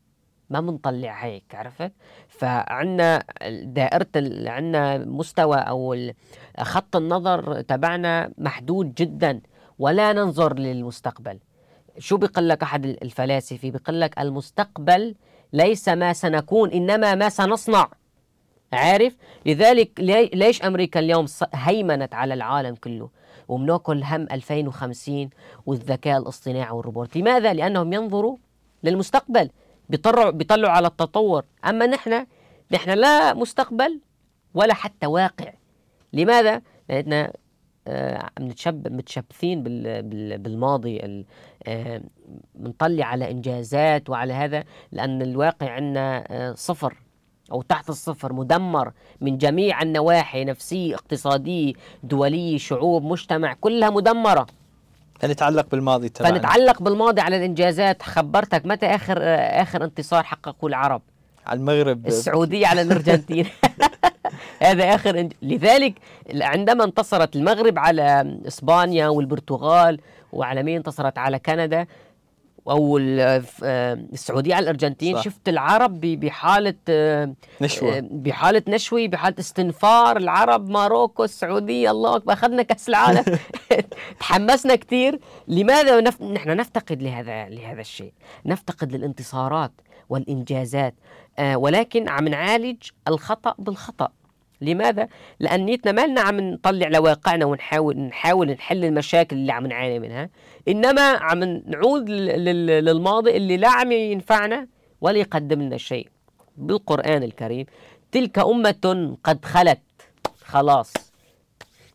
ما 0.50 0.60
منطلع 0.60 1.24
هيك 1.24 1.54
عرفت؟ 1.54 1.92
فعنا 2.28 3.24
دائرة 3.62 4.08
عنا 4.50 4.98
مستوى 4.98 5.56
أو 5.56 6.10
خط 6.60 6.96
النظر 6.96 7.60
تبعنا 7.60 8.32
محدود 8.38 8.94
جدا 8.94 9.40
ولا 9.78 10.12
ننظر 10.12 10.58
للمستقبل. 10.58 11.38
شو 11.98 12.16
بيقول 12.16 12.48
لك 12.48 12.62
أحد 12.62 12.86
الفلاسفة 12.86 13.70
بيقول 13.70 14.00
لك 14.00 14.18
المستقبل 14.18 15.14
ليس 15.52 15.88
ما 15.88 16.12
سنكون 16.12 16.70
إنما 16.70 17.14
ما 17.14 17.28
سنصنع. 17.28 17.88
عارف؟ 18.72 19.16
لذلك 19.46 20.00
ليش 20.34 20.62
أمريكا 20.62 21.00
اليوم 21.00 21.26
هيمنت 21.54 22.14
على 22.14 22.34
العالم 22.34 22.74
كله؟ 22.74 23.10
وبناكل 23.48 24.02
هم 24.02 24.26
2050 24.32 25.30
والذكاء 25.66 26.18
الاصطناعي 26.18 26.70
والروبوت. 26.70 27.16
لماذا؟ 27.16 27.52
لأنهم 27.52 27.92
ينظروا 27.92 28.36
للمستقبل 28.84 29.50
بيطلعوا 29.88 30.30
بيطلعوا 30.30 30.72
على 30.72 30.86
التطور. 30.86 31.44
أما 31.64 31.86
نحن 31.86 32.26
نحن 32.72 32.90
لا 32.90 33.34
مستقبل 33.34 34.00
ولا 34.54 34.74
حتى 34.74 35.06
واقع. 35.06 35.52
لماذا؟ 36.12 36.62
لأننا 36.88 37.32
آه، 37.88 38.30
متشب 38.40 38.92
متشبثين 38.92 39.62
بالماضي 40.42 41.24
بنطلع 42.54 43.06
آه، 43.06 43.08
على 43.08 43.30
إنجازات 43.30 44.10
وعلى 44.10 44.32
هذا 44.32 44.64
لأن 44.92 45.22
الواقع 45.22 45.70
عندنا 45.70 46.24
آه، 46.28 46.54
صفر 46.54 46.94
أو 47.52 47.62
تحت 47.62 47.88
الصفر 47.88 48.32
مدمر 48.32 48.92
من 49.20 49.38
جميع 49.38 49.82
النواحي 49.82 50.44
نفسيه 50.44 50.94
اقتصاديه 50.94 51.72
دوليه 52.02 52.58
شعوب 52.58 53.04
مجتمع 53.04 53.54
كلها 53.60 53.90
مدمرة. 53.90 54.46
فنتعلق 55.20 55.66
بالماضي 55.70 56.08
تبعنا 56.08 56.34
فنتعلق 56.34 56.82
بالماضي 56.82 57.20
على 57.20 57.36
الإنجازات. 57.36 58.02
خبرتك 58.02 58.66
متى 58.66 58.86
آخر 58.86 59.18
آخر 59.62 59.84
انتصار 59.84 60.24
حققه 60.24 60.66
العرب؟ 60.66 61.02
على 61.46 61.60
المغرب. 61.60 62.06
السعودية 62.06 62.66
على 62.66 62.82
الأرجنتين. 62.82 63.46
هذا 64.62 64.94
آخر 64.94 65.20
انج... 65.20 65.32
لذلك 65.42 65.94
عندما 66.34 66.84
انتصرت 66.84 67.36
المغرب 67.36 67.78
على 67.78 68.38
إسبانيا 68.46 69.08
والبرتغال 69.08 70.00
وعلى 70.32 70.62
مين 70.62 70.76
انتصرت؟ 70.76 71.18
على 71.18 71.38
كندا 71.38 71.86
أو 72.68 72.98
السعودية 72.98 74.54
على 74.54 74.62
الأرجنتين 74.62 75.16
صح. 75.16 75.22
شفت 75.22 75.48
العرب 75.48 76.00
بحالة 76.00 76.74
نشوة. 77.60 78.00
بحالة 78.00 78.62
نشوه 78.68 79.06
بحالة 79.06 79.36
استنفار 79.38 80.16
العرب 80.16 80.68
ماروكو 80.68 81.24
السعودية 81.24 81.90
الله 81.90 82.16
أكبر 82.16 82.32
أخذنا 82.32 82.62
كأس 82.62 82.88
العالم. 82.88 83.24
تحمسنا 84.20 84.74
كثير 84.74 85.20
لماذا 85.48 86.00
نف... 86.00 86.22
نحن 86.22 86.56
نفتقد 86.56 87.02
لهذا 87.02 87.48
لهذا 87.48 87.80
الشيء؟ 87.80 88.12
نفتقد 88.46 88.92
للانتصارات. 88.92 89.72
والإنجازات. 90.10 90.94
آه 91.38 91.56
ولكن 91.56 92.08
عم 92.08 92.28
نعالج 92.28 92.76
الخطأ 93.08 93.54
بالخطأ. 93.58 94.08
لماذا؟ 94.60 95.08
لأنيتنا 95.40 95.92
ما 95.92 96.06
لنا 96.06 96.20
عم 96.20 96.40
نطلع 96.40 96.88
لواقعنا 96.88 97.44
ونحاول 97.44 97.96
نحاول 97.98 98.50
نحل 98.50 98.84
المشاكل 98.84 99.36
اللي 99.36 99.52
عم 99.52 99.66
نعاني 99.66 99.98
منها. 99.98 100.30
إنما 100.68 101.02
عم 101.02 101.44
نعود 101.44 102.10
للماضي 102.10 103.36
اللي 103.36 103.56
لا 103.56 103.68
عم 103.68 103.92
ينفعنا 103.92 104.66
ولا 105.00 105.18
يقدم 105.18 105.62
لنا 105.62 105.76
شيء. 105.76 106.08
بالقرآن 106.56 107.22
الكريم 107.22 107.66
تلك 108.12 108.38
أمة 108.38 109.16
قد 109.24 109.44
خلت. 109.44 109.80
خلاص. 110.44 110.92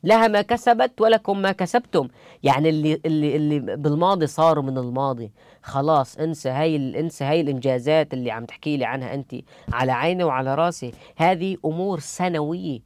لها 0.06 0.28
ما 0.28 0.42
كسبت 0.42 1.02
ولكم 1.02 1.42
ما 1.42 1.52
كسبتم. 1.52 2.08
يعني 2.44 2.70
اللي 2.70 3.02
اللي 3.06 3.36
اللي 3.36 3.60
بالماضي 3.60 4.28
صاروا 4.28 4.64
من 4.64 4.78
الماضي. 4.78 5.32
خلاص 5.62 6.18
انسى 6.18 6.50
هاي 6.50 6.76
انسى 6.76 7.24
هاي 7.24 7.42
الإنجازات 7.42 8.14
اللي 8.14 8.32
عم 8.32 8.46
تحكي 8.46 8.78
لي 8.78 8.86
عنها 8.86 9.14
أنت 9.14 9.36
على 9.74 9.92
عيني 9.92 10.24
وعلى 10.24 10.56
راسي. 10.56 10.92
هذه 11.16 11.58
أمور 11.66 12.00
سنوية 12.00 12.80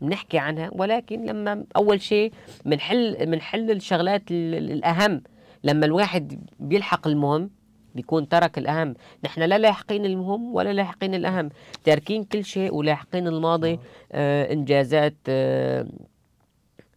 بنحكي 0.00 0.38
عنها 0.38 0.70
ولكن 0.72 1.24
لما 1.24 1.64
أول 1.76 2.00
شيء 2.00 2.32
بنحل 2.64 3.26
بنحل 3.26 3.70
الشغلات 3.70 4.22
الأهم. 4.30 5.22
لما 5.64 5.86
الواحد 5.86 6.48
بيلحق 6.60 7.06
المهم 7.06 7.50
بيكون 7.94 8.28
ترك 8.28 8.58
الأهم. 8.58 8.94
نحن 9.24 9.42
لا 9.42 9.58
لاحقين 9.58 10.04
المهم 10.04 10.54
ولا 10.54 10.72
لاحقين 10.72 11.14
الأهم. 11.14 11.48
تاركين 11.84 12.24
كل 12.24 12.44
شيء 12.44 12.74
ولاحقين 12.74 13.26
الماضي 13.28 13.78
آه 14.12 14.52
إنجازات 14.52 15.14
آه 15.28 15.86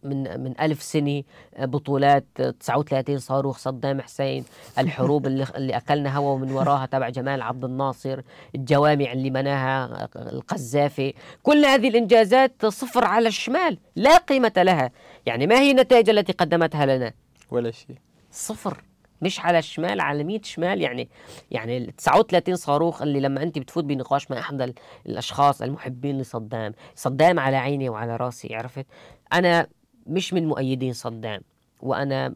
من 0.08 0.40
من 0.40 0.60
ألف 0.60 0.82
سنة 0.82 1.22
بطولات 1.58 2.24
39 2.60 3.18
صاروخ 3.18 3.58
صدام 3.58 4.00
حسين 4.00 4.44
الحروب 4.78 5.26
اللي, 5.26 5.46
اللي 5.56 5.76
أكلنا 5.76 6.16
هوا 6.16 6.38
من 6.38 6.50
وراها 6.52 6.86
تبع 6.86 7.08
جمال 7.08 7.42
عبد 7.42 7.64
الناصر 7.64 8.20
الجوامع 8.54 9.12
اللي 9.12 9.30
مناها 9.30 10.08
القذافي 10.16 11.14
كل 11.42 11.64
هذه 11.64 11.88
الإنجازات 11.88 12.66
صفر 12.66 13.04
على 13.04 13.28
الشمال 13.28 13.78
لا 13.96 14.16
قيمة 14.16 14.52
لها. 14.56 14.90
يعني 15.26 15.46
ما 15.46 15.60
هي 15.60 15.70
النتائج 15.70 16.10
التي 16.10 16.32
قدمتها 16.32 16.86
لنا؟ 16.86 17.12
ولا 17.50 17.70
شيء. 17.70 17.96
صفر. 18.30 18.82
مش 19.22 19.40
على 19.40 19.58
الشمال 19.58 20.00
على 20.00 20.24
100 20.24 20.40
شمال. 20.42 20.80
يعني 20.80 21.08
يعني 21.50 21.78
ال 21.78 21.96
39 21.96 22.56
صاروخ 22.56 23.02
اللي 23.02 23.20
لما 23.20 23.42
أنت 23.42 23.58
بتفوت 23.58 23.84
بنقاش 23.84 24.30
مع 24.30 24.38
أحد 24.38 24.74
الأشخاص 25.06 25.62
المحبين 25.62 26.18
لصدام. 26.18 26.74
صدام 26.94 27.38
على 27.38 27.56
عيني 27.56 27.88
وعلى 27.88 28.16
راسي 28.16 28.54
عرفت؟ 28.54 28.86
أنا 29.32 29.66
مش 30.08 30.34
من 30.34 30.48
مؤيدين 30.48 30.92
صدام. 30.92 31.40
وأنا 31.80 32.34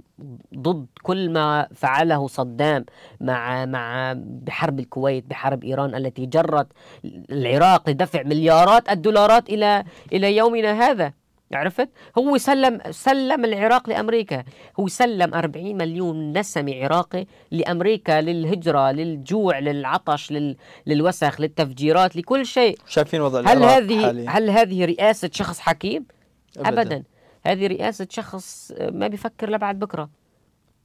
ضد 0.56 0.86
كل 1.02 1.30
ما 1.30 1.68
فعله 1.74 2.26
صدام 2.26 2.84
مع 3.20 3.66
مع 3.66 4.14
بحرب 4.16 4.80
الكويت 4.80 5.26
بحرب 5.26 5.64
إيران 5.64 5.94
التي 5.94 6.26
جرت 6.26 6.66
العراق 7.04 7.90
لدفع 7.90 8.22
مليارات 8.22 8.88
الدولارات 8.90 9.48
إلى 9.48 9.84
إلى 10.12 10.36
يومنا 10.36 10.72
هذا. 10.72 11.12
عرفت؟ 11.52 11.88
هو 12.18 12.38
سلم 12.38 12.80
سلم 12.90 13.44
العراق 13.44 13.88
لأمريكا. 13.88 14.44
هو 14.80 14.88
سلم 14.88 15.34
40 15.34 15.76
مليون 15.76 16.38
نسمة 16.38 16.74
عراقي 16.74 17.26
لأمريكا 17.50 18.20
للهجرة 18.20 18.90
للجوع 18.90 19.58
للعطش 19.58 20.32
لل... 20.32 20.56
للوسخ 20.86 21.40
للتفجيرات 21.40 22.16
لكل 22.16 22.46
شيء. 22.46 22.78
شايفين 22.86 23.20
وضع 23.20 23.40
هل 23.40 23.62
هذه 23.62 24.24
هل 24.28 24.50
هذه 24.50 24.84
رئاسة 24.84 25.30
شخص 25.32 25.58
حكيم؟ 25.58 26.06
ابدا, 26.58 26.82
أبداً. 26.82 27.02
هذه 27.42 27.66
رئاسة 27.66 28.06
شخص 28.10 28.72
ما 28.80 29.08
بيفكر 29.08 29.50
لبعد 29.50 29.78
بكرة. 29.78 30.10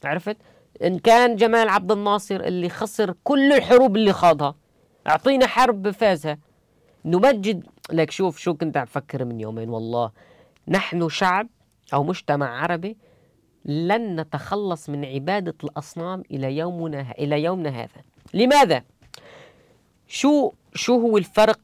عرفت؟ 0.04 0.38
إن 0.84 1.00
كان 1.00 1.36
جمال 1.36 1.70
عبد 1.70 1.92
الناصر 1.92 2.36
اللي 2.36 2.70
خسر 2.70 3.14
كل 3.24 3.54
الحروب 3.54 3.96
اللي 3.96 4.14
خاضها 4.14 4.56
أعطينا 5.08 5.48
حرب 5.48 5.92
فازها. 5.92 6.38
نمجد 7.06 7.64
لك 7.92 8.12
شوف 8.12 8.38
شو 8.38 8.54
كنت 8.54 8.78
عم 8.78 8.86
فكر 8.86 9.26
من 9.26 9.40
يومين 9.40 9.70
والله. 9.70 10.12
نحن 10.68 11.10
شعب 11.10 11.48
أو 11.94 12.04
مجتمع 12.04 12.62
عربي 12.64 12.98
لن 13.66 14.20
نتخلص 14.20 14.90
من 14.90 15.06
عبادة 15.06 15.56
الأصنام 15.64 16.24
إلى 16.32 16.58
يومنا 16.58 17.12
إلى 17.12 17.44
يومنا 17.44 17.70
هذا. 17.70 18.02
لماذا؟ 18.34 18.84
شو 20.08 20.52
شو 20.74 21.02
هو 21.02 21.18
الفرق 21.18 21.60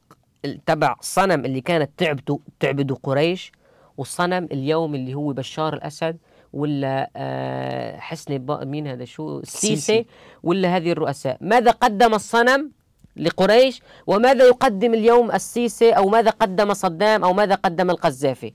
تبع 0.66 0.96
الصنم 1.00 1.44
اللي 1.44 1.60
كانت 1.60 1.90
تعبده 1.96 2.38
تعبده 2.60 2.94
قريش؟ 3.02 3.52
والصنم 3.96 4.48
اليوم 4.52 4.94
اللي 4.94 5.14
هو 5.14 5.32
بشار 5.32 5.74
الأسد 5.74 6.16
ولا 6.52 7.10
آه 7.16 7.98
حسني 7.98 8.38
مين 8.48 8.86
هذا؟ 8.86 9.04
شو؟ 9.04 9.38
السيسي 9.38 10.06
ولا 10.42 10.76
هذه 10.76 10.92
الرؤساء؟ 10.92 11.36
ماذا 11.40 11.70
قدم 11.70 12.14
الصنم 12.14 12.70
لقريش؟ 13.16 13.82
وماذا 14.06 14.44
يقدم 14.44 14.94
اليوم 14.94 15.32
السيسي؟ 15.32 15.90
أو 15.90 16.08
ماذا 16.08 16.30
قدم 16.30 16.74
صدام؟ 16.74 17.24
أو 17.24 17.32
ماذا 17.32 17.54
قدم 17.54 17.90
القذافي؟ 17.90 18.52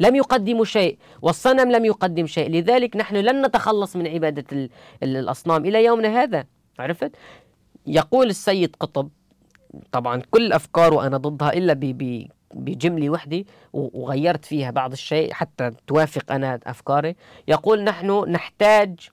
لم 0.00 0.16
يقدموا 0.16 0.64
شيء 0.64 0.98
والصنم 1.22 1.72
لم 1.72 1.84
يقدم 1.84 2.26
شيء. 2.26 2.50
لذلك 2.50 2.96
نحن 2.96 3.16
لن 3.16 3.46
نتخلص 3.46 3.96
من 3.96 4.06
عبادة 4.06 4.68
الأصنام. 5.02 5.64
إلى 5.64 5.84
يومنا 5.84 6.22
هذا 6.22 6.44
عرفت؟ 6.78 7.12
يقول 7.86 8.28
السيد 8.28 8.76
قطب 8.80 9.08
طبعا 9.92 10.22
كل 10.30 10.52
أفكاره 10.52 11.06
أنا 11.06 11.16
ضدها 11.16 11.52
إلا 11.52 11.72
بجملة 12.54 13.10
وحدة 13.10 13.44
وغيرت 13.72 14.44
فيها 14.44 14.70
بعض 14.70 14.92
الشيء 14.92 15.32
حتى 15.32 15.70
توافق 15.86 16.32
أنا 16.32 16.60
أفكاري. 16.66 17.16
يقول 17.48 17.84
نحن 17.84 18.30
نحتاج 18.30 19.08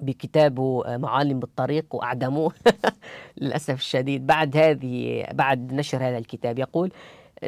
بكتابه 0.00 0.96
معالم 0.96 1.40
بالطريق 1.40 1.94
وأعدموه. 1.94 2.52
للأسف 3.40 3.74
الشديد. 3.74 4.26
بعد 4.26 4.56
هذه 4.56 5.26
بعد 5.32 5.72
نشر 5.72 5.98
هذا 5.98 6.18
الكتاب 6.18 6.58
يقول 6.58 6.92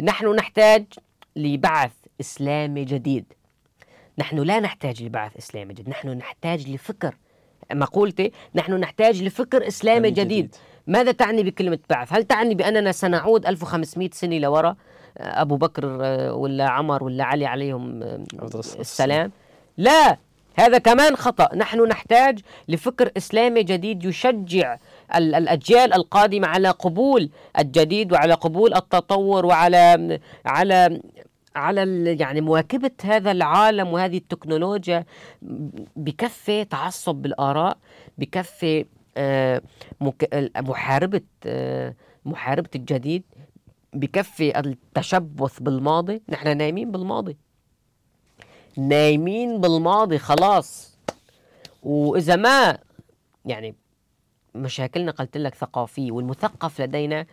نحن 0.02 0.34
نحتاج 0.34 0.84
لبعث 1.36 1.92
إسلامي 2.20 2.84
جديد. 2.84 3.32
نحن 4.18 4.38
لا 4.38 4.60
نحتاج 4.60 5.02
لبعث 5.02 5.36
إسلامي 5.36 5.74
جديد. 5.74 5.88
نحن 5.88 6.08
نحتاج 6.08 6.70
لفكر. 6.70 7.14
مقولتي 7.72 8.32
نحن 8.54 8.72
نحتاج 8.74 9.22
لفكر 9.22 9.68
إسلامي 9.68 10.10
جديد. 10.10 10.26
جديد. 10.26 10.56
ماذا 10.88 11.12
تعني 11.12 11.42
بكلمة 11.42 11.78
بعث؟ 11.90 12.12
هل 12.12 12.24
تعني 12.24 12.54
بأننا 12.54 12.92
سنعود 12.92 13.46
1500 13.46 14.10
سنة 14.12 14.38
لوراء 14.38 14.76
أبو 15.20 15.56
بكر 15.56 15.98
آه، 16.02 16.32
ولا 16.34 16.68
عمر 16.68 17.04
ولا 17.04 17.24
علي 17.24 17.46
عليهم 17.46 18.02
آه، 18.02 18.24
السلام. 18.80 19.32
لا 19.76 20.16
هذا 20.54 20.78
كمان 20.78 21.16
خطأ. 21.16 21.54
نحن 21.56 21.82
نحتاج 21.88 22.38
لفكر 22.68 23.10
إسلامي 23.16 23.62
جديد 23.62 24.04
يشجع 24.04 24.76
ال- 25.16 25.34
الأجيال 25.34 25.92
القادمة 25.94 26.48
على 26.48 26.70
قبول 26.70 27.30
الجديد 27.58 28.12
وعلى 28.12 28.34
قبول 28.34 28.74
التطور 28.74 29.46
وعلى 29.46 30.18
على 30.46 31.00
على 31.56 32.04
يعني 32.20 32.40
مواكبة 32.40 32.90
هذا 33.04 33.30
العالم 33.30 33.88
وهذه 33.88 34.16
التكنولوجيا 34.16 35.04
بكفي 35.96 36.64
تعصب 36.64 37.14
بالآراء 37.14 37.76
بكفي 38.18 38.84
آه، 39.16 39.62
آه، 41.46 41.94
محاربة 42.26 42.68
الجديد. 42.74 43.22
بكفي 43.92 44.58
التشبث 44.58 45.60
بالماضي. 45.60 46.22
نحن 46.28 46.56
نايمين 46.56 46.90
بالماضي. 46.92 47.36
نايمين 48.76 49.60
بالماضي 49.60 50.18
خلاص. 50.18 50.96
وإذا 51.82 52.36
ما 52.36 52.78
يعني 53.44 53.74
مشاكلنا 54.54 55.12
قلت 55.12 55.36
لك 55.36 55.54
ثقافية 55.54 56.12
والمثقف 56.12 56.80
لدينا 56.80 57.26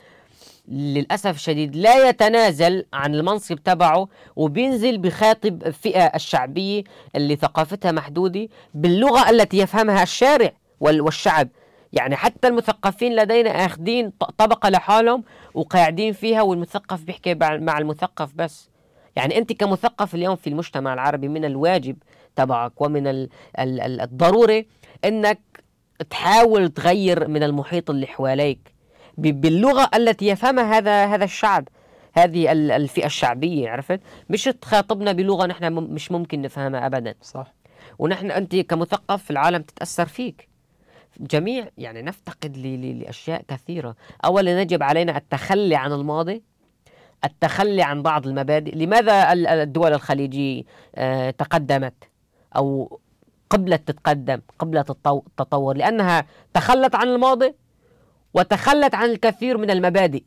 للأسف 0.67 1.35
الشديد 1.35 1.75
لا 1.75 2.09
يتنازل 2.09 2.85
عن 2.93 3.15
المنصب 3.15 3.55
تبعه 3.55 4.07
وبينزل 4.35 4.97
بخاطب 4.97 5.63
الفئة 5.63 6.03
الشعبية 6.05 6.83
اللي 7.15 7.35
ثقافتها 7.35 7.91
محدودة 7.91 8.47
باللغة 8.73 9.29
التي 9.29 9.57
يفهمها 9.57 10.03
الشارع 10.03 10.51
وال- 10.79 11.01
والشعب. 11.01 11.49
يعني 11.95 12.15
حتى 12.15 12.47
المثقفين 12.47 13.15
لدينا 13.15 13.49
اخذين 13.65 14.09
طبقة 14.37 14.69
لحالهم 14.69 15.23
وقاعدين 15.53 16.13
فيها 16.13 16.41
والمثقف 16.41 17.03
بيحكي 17.03 17.33
مع 17.41 17.77
المثقف 17.77 18.31
بس. 18.35 18.69
يعني 19.15 19.37
أنت 19.37 19.53
كمثقف 19.53 20.15
اليوم 20.15 20.35
في 20.35 20.47
المجتمع 20.47 20.93
العربي 20.93 21.27
من 21.27 21.45
الواجب 21.45 21.97
تبعك 22.35 22.81
ومن 22.81 23.07
ال 23.07 23.29
ال 23.59 23.81
ال 23.81 24.01
الضروري 24.01 24.67
إنك 25.05 25.39
تحاول 26.09 26.69
تغير 26.69 27.27
من 27.27 27.43
المحيط 27.43 27.89
اللي 27.89 28.07
حواليك. 28.07 28.73
باللغة 29.17 29.89
التي 29.95 30.27
يفهمها 30.27 30.77
هذا 30.77 31.05
هذا 31.05 31.23
الشعب 31.23 31.67
هذه 32.13 32.51
ال- 32.51 32.71
الفئة 32.71 33.05
الشعبية 33.05 33.69
عرفت؟ 33.69 33.99
مش 34.29 34.43
تخاطبنا 34.43 35.11
بلغة 35.11 35.45
نحن 35.45 35.73
مش 35.73 36.11
ممكن 36.11 36.41
نفهمها 36.41 36.85
ابدا. 36.85 37.15
صح. 37.21 37.53
ونحن 37.99 38.31
أنت 38.31 38.55
كمثقف 38.55 39.23
في 39.23 39.31
العالم 39.31 39.61
تتأثر 39.61 40.05
فيك. 40.05 40.54
جميع 41.20 41.68
يعني 41.78 42.01
نفتقد 42.01 42.57
ل- 42.57 42.61
ل- 42.82 42.99
لأشياء 42.99 43.41
كثيرة. 43.47 43.95
اولا 44.26 44.61
يجب 44.61 44.84
علينا 44.84 45.18
التخلي 45.18 45.76
عن 45.76 45.91
الماضي 45.93 46.41
التخلي 47.26 47.82
عن 47.84 48.01
بعض 48.01 48.28
المبادئ. 48.28 48.76
لماذا 48.76 49.34
ال- 49.34 49.47
الدول 49.47 49.93
الخليجية 49.93 50.63
آه، 50.95 51.30
تقدمت؟ 51.30 51.93
أو 52.55 52.99
قبلت 53.49 53.88
تتقدم 53.91 54.41
قبلت 54.59 54.91
التطو- 54.91 55.22
التطور 55.28 55.78
لأنها 55.78 56.26
تخلت 56.53 56.95
عن 56.95 57.07
الماضي 57.07 57.53
وتخلت 58.34 58.95
عن 58.95 59.09
الكثير 59.09 59.57
من 59.57 59.70
المبادئ. 59.72 60.24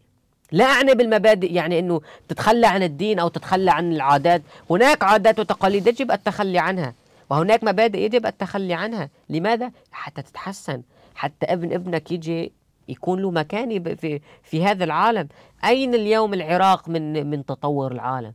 لا 0.53 0.65
أعني 0.65 0.95
بالمبادئ 0.95 1.53
يعني 1.53 1.79
أنه 1.79 2.01
تتخلى 2.29 2.67
عن 2.67 2.83
الدين 2.83 3.19
أو 3.19 3.29
تتخلى 3.29 3.71
عن 3.71 3.93
العادات. 3.93 4.43
هناك 4.71 5.05
عادات 5.05 5.41
وتقاليد 5.41 5.87
يجب 5.87 6.11
التخلي 6.13 6.59
عنها. 6.59 6.95
وهناك 7.31 7.65
مبادئ 7.65 7.99
يجب 7.99 8.27
التخلي 8.27 8.75
عنها 8.75 9.11
لماذا؟ 9.29 9.71
حتى 9.93 10.23
تتحسن 10.23 10.83
حتى 11.15 11.47
ابن 11.47 11.73
ابنك 11.73 12.13
يجي 12.13 12.53
يكون 12.89 13.23
له 13.23 13.31
مكان 13.31 13.95
في, 13.97 14.21
في 14.43 14.65
هذا 14.65 14.85
العالم 14.85 15.29
أين 15.65 15.95
اليوم 15.95 16.35
العراق 16.35 16.89
من, 16.89 17.31
من 17.31 17.45
تطور 17.47 17.93
العالم؟ 17.93 18.33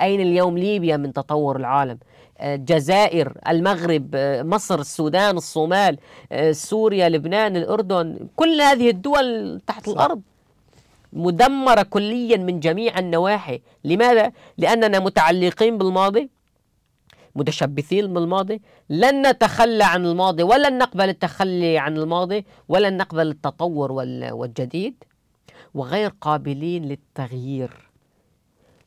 أين 0.00 0.20
اليوم 0.20 0.58
ليبيا 0.58 0.96
من 0.96 1.12
تطور 1.12 1.56
العالم؟ 1.56 1.98
آه، 2.38 2.54
الجزائر، 2.54 3.32
المغرب، 3.48 4.10
آه، 4.14 4.42
مصر، 4.42 4.80
السودان، 4.80 5.36
الصومال، 5.36 5.98
آه، 6.32 6.52
سوريا، 6.52 7.08
لبنان، 7.08 7.56
الأردن، 7.56 8.28
كل 8.36 8.60
هذه 8.60 8.90
الدول 8.90 9.60
تحت 9.66 9.86
صح. 9.88 9.92
الأرض 9.92 10.22
مدمرة 11.12 11.82
كليا 11.82 12.36
من 12.36 12.60
جميع 12.60 12.98
النواحي 12.98 13.60
لماذا؟ 13.84 14.32
لأننا 14.58 14.98
متعلقين 14.98 15.78
بالماضي 15.78 16.30
متشبثين 17.36 18.14
بالماضي 18.14 18.60
لن 18.88 19.26
نتخلى 19.26 19.84
عن 19.84 20.06
الماضي 20.06 20.42
ولن 20.42 20.78
نقبل 20.78 21.08
التخلي 21.08 21.78
عن 21.78 21.96
الماضي 21.96 22.44
ولن 22.68 22.96
نقبل 22.96 23.26
التطور 23.28 23.92
وال- 23.92 24.32
والجديد 24.32 24.94
وغير 25.74 26.12
قابلين 26.20 26.84
للتغيير. 26.84 27.90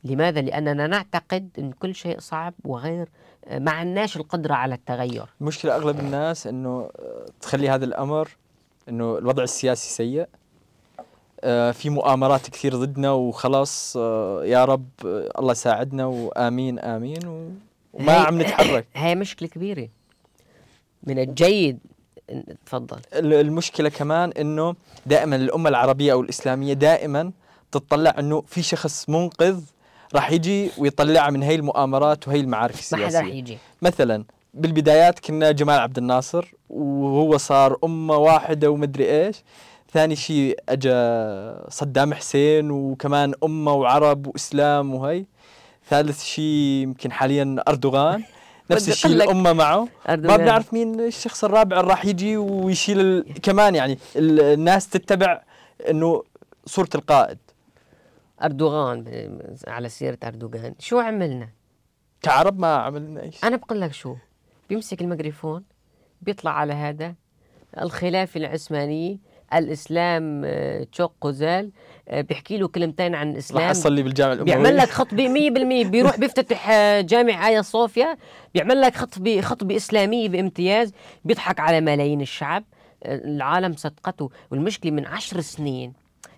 لماذا؟ 0.04 0.42
لأننا 0.42 0.88
نعتقد 0.88 1.50
أن 1.60 1.72
كل 1.72 1.96
شيء 1.96 2.20
صعب 2.20 2.54
وغير 2.66 3.10
ما 3.52 3.72
عندناش 3.72 4.18
القدرة 4.18 4.54
على 4.54 4.76
التغير. 4.76 5.26
المشكلة 5.42 5.76
أغلب 5.76 6.00
الناس 6.00 6.48
أنه 6.48 6.90
آه، 7.00 7.26
تخلي 7.42 7.70
هذا 7.70 7.86
الأمر 7.86 8.30
أنه 8.90 9.18
الوضع 9.18 9.44
السياسي 9.44 9.90
سيء. 9.90 10.28
آه، 11.44 11.72
في 11.72 11.90
مؤامرات 11.90 12.50
كثير 12.50 12.76
ضدنا 12.76 13.12
وخلاص 13.12 13.98
آه، 13.98 14.44
يا 14.46 14.66
رب 14.66 14.88
الله 15.40 15.52
يساعدنا 15.52 16.06
وآمين 16.06 16.80
آمين 16.80 17.28
و- 17.28 17.50
وما 18.00 18.14
هي- 18.14 18.26
عم 18.28 18.42
نتحرك. 18.42 18.88
هي 18.96 19.16
مشكلة 19.16 19.48
كبيرة. 19.50 19.88
من 21.04 21.20
الجيد 21.20 21.80
تفضل. 22.66 23.00
ال- 23.14 23.34
المشكلة 23.34 23.90
كمان 23.90 24.32
أنه 24.32 24.76
دائما 25.06 25.36
الأمة 25.36 25.70
العربية 25.70 26.12
أو 26.14 26.22
الإسلامية 26.22 26.74
دائما 26.74 27.32
تطلع 27.72 28.16
أنه 28.20 28.42
في 28.48 28.62
شخص 28.62 29.10
منقذ 29.10 29.62
راح 30.16 30.32
يجي 30.32 30.70
ويطلعها 30.78 31.30
من 31.30 31.44
هي 31.44 31.56
المؤامرات 31.56 32.28
وهي 32.28 32.40
المعارك 32.40 32.76
ما 32.76 32.98
حدا 32.98 33.08
السياسية. 33.08 33.34
يجي. 33.34 33.58
مثلا 33.82 34.24
بالبدايات 34.54 35.20
كنا 35.20 35.52
جمال 35.52 35.80
عبد 35.80 35.98
الناصر 35.98 36.52
وهو 36.70 37.38
صار 37.38 37.78
أمة 37.84 38.16
واحدة 38.18 38.70
ومدري 38.72 39.26
إيش. 39.26 39.44
ثاني 39.94 40.16
شيء 40.16 40.60
أجا 40.70 41.66
صدام 41.70 42.14
حسين 42.14 42.72
وكمان 42.72 43.34
أمة 43.44 43.74
وعرب 43.74 44.28
وإسلام 44.28 44.96
وهي 44.96 45.26
ثالث 45.90 46.24
شيء 46.24 46.44
يمكن 46.84 47.12
حاليا 47.12 47.56
أردوغان. 47.68 48.24
نفس 48.72 48.90
الشيء 48.90 49.12
الأمة 49.12 49.54
معه. 49.54 49.88
ما. 50.10 50.16
بنعرف 50.38 50.74
مين 50.74 51.00
الشخص 51.00 51.44
الرابع 51.44 51.80
اللي 51.80 51.90
راح 51.92 52.06
يجي 52.06 52.38
ويشيل 52.38 53.00
ال... 53.00 53.34
كمان 53.42 53.76
يعني 53.76 53.98
ال- 54.16 54.40
الناس 54.40 54.90
تتبع 54.90 55.42
إنه 55.90 56.24
صورة 56.66 56.90
القائد. 56.96 57.38
أردوغان 58.44 59.06
على 59.68 59.90
سيرة 59.90 60.18
أردوغان. 60.24 60.76
شو 60.80 61.00
عملنا؟ 61.00 61.50
كعرب 62.22 62.60
ما 62.60 62.76
عملنا 62.76 63.24
إيش. 63.24 63.44
أنا 63.44 63.56
بقول 63.56 63.82
لك 63.82 63.94
شو 63.94 64.16
بيمسك 64.70 65.02
الميكروفون 65.02 65.64
بيطلع 66.22 66.52
على 66.52 66.74
هذا 66.74 67.16
الخلافة 67.82 68.38
العثمانية 68.38 69.18
الإسلام 69.54 70.42
آه، 70.46 70.84
تشوق 70.84 71.14
قزال. 71.22 71.66
آه، 71.66 71.72
بيحكي 72.12 72.58
له 72.58 72.68
كلمتين 72.68 73.16
عن 73.16 73.28
راح 73.28 73.34
الإسلام 73.34 73.70
أصلي 73.70 74.04
بالجامعة 74.04 74.34
الأموية. 74.34 74.54
بيعمل 74.56 74.78
لك 74.78 74.90
خطبة 74.90 75.28
100% 75.84 75.88
بيروح 75.88 76.18
بيفتتح 76.20 76.70
آه، 76.70 77.02
جامع 77.02 77.48
آيا 77.48 77.62
صوفيا 77.62 78.18
بيعمل 78.54 78.82
لك 78.82 78.96
خطبة 78.96 79.42
خطبة 79.42 79.76
إسلامية 79.76 80.30
بامتياز 80.30 80.94
بيضحك 81.26 81.60
على 81.60 81.82
ملايين 81.82 82.22
الشعب 82.22 82.64
آه، 83.04 83.16
العالم 83.16 83.74
صدقته. 83.76 84.30
والمشكلة 84.52 84.92
من 84.92 85.06
عشر 85.06 85.42
سنين 85.42 85.94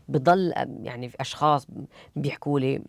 بضل 0.09 0.53
آه، 0.53 0.67
يعني 0.83 1.09
في 1.09 1.15
أشخاص 1.19 1.67
بيحكوا 2.15 2.59
لي 2.59 2.81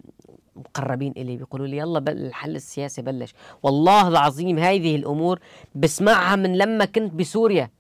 مقربين 0.57 1.13
إلي 1.17 1.37
بيقولوا 1.37 1.67
لي 1.67 1.77
يلا 1.77 1.99
بل 1.99 2.13
الحل 2.13 2.57
السياسي 2.57 3.03
بلش. 3.03 3.35
والله 3.63 4.09
العظيم 4.09 4.59
هذه 4.59 4.97
الأمور 4.97 5.39
بسمعها 5.75 6.37
من 6.37 6.59
لما 6.59 6.85
كنت 6.85 7.13
بسوريا. 7.15 7.71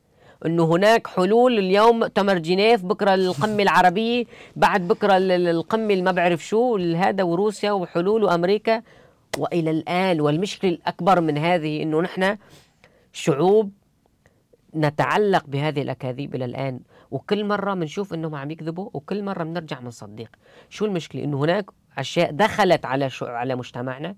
إنه 0.46 0.64
هناك 0.64 1.06
حلول 1.06 1.58
اليوم 1.58 1.98
مؤتمر 1.98 2.38
جنيف 2.38 2.84
بكرة 2.84 3.14
القمة 3.14 3.62
العربية 3.62 4.24
بعد 4.56 4.88
بكرة 4.88 5.16
ال- 5.16 5.30
ال- 5.30 5.48
القمة 5.48 5.92
اللي 5.92 6.02
ما 6.02 6.12
بعرف 6.12 6.46
شو 6.46 6.76
هذا 6.76 7.22
وروسيا 7.22 7.72
وحلول 7.72 8.24
وأمريكا. 8.24 8.82
وإلى 9.38 9.70
الآن 9.70 10.20
والمشكلة 10.20 10.70
الأكبر 10.70 11.20
من 11.20 11.38
هذه 11.38 11.82
إنه 11.82 12.00
نحن 12.00 12.36
شعوب 13.12 13.72
نتعلق 14.74 15.46
بهذه 15.46 15.82
الأكاذيب 15.82 16.34
إلى 16.34 16.44
الآن. 16.44 16.80
وكل 17.10 17.44
مرة 17.44 17.74
بنشوف 17.74 18.14
إنهم 18.14 18.34
عم 18.34 18.50
يكذبوا 18.50 18.90
وكل 18.94 19.22
مرة 19.22 19.44
بنرجع 19.44 19.78
بنصدق 19.80 20.28
شو 20.70 20.84
المشكلة؟ 20.84 21.24
إنه 21.24 21.38
هناك 21.44 21.66
أشياء 21.98 22.30
دخلت 22.30 22.84
على 22.84 23.10
شو 23.10 23.26
على 23.26 23.56
مجتمعنا. 23.56 24.14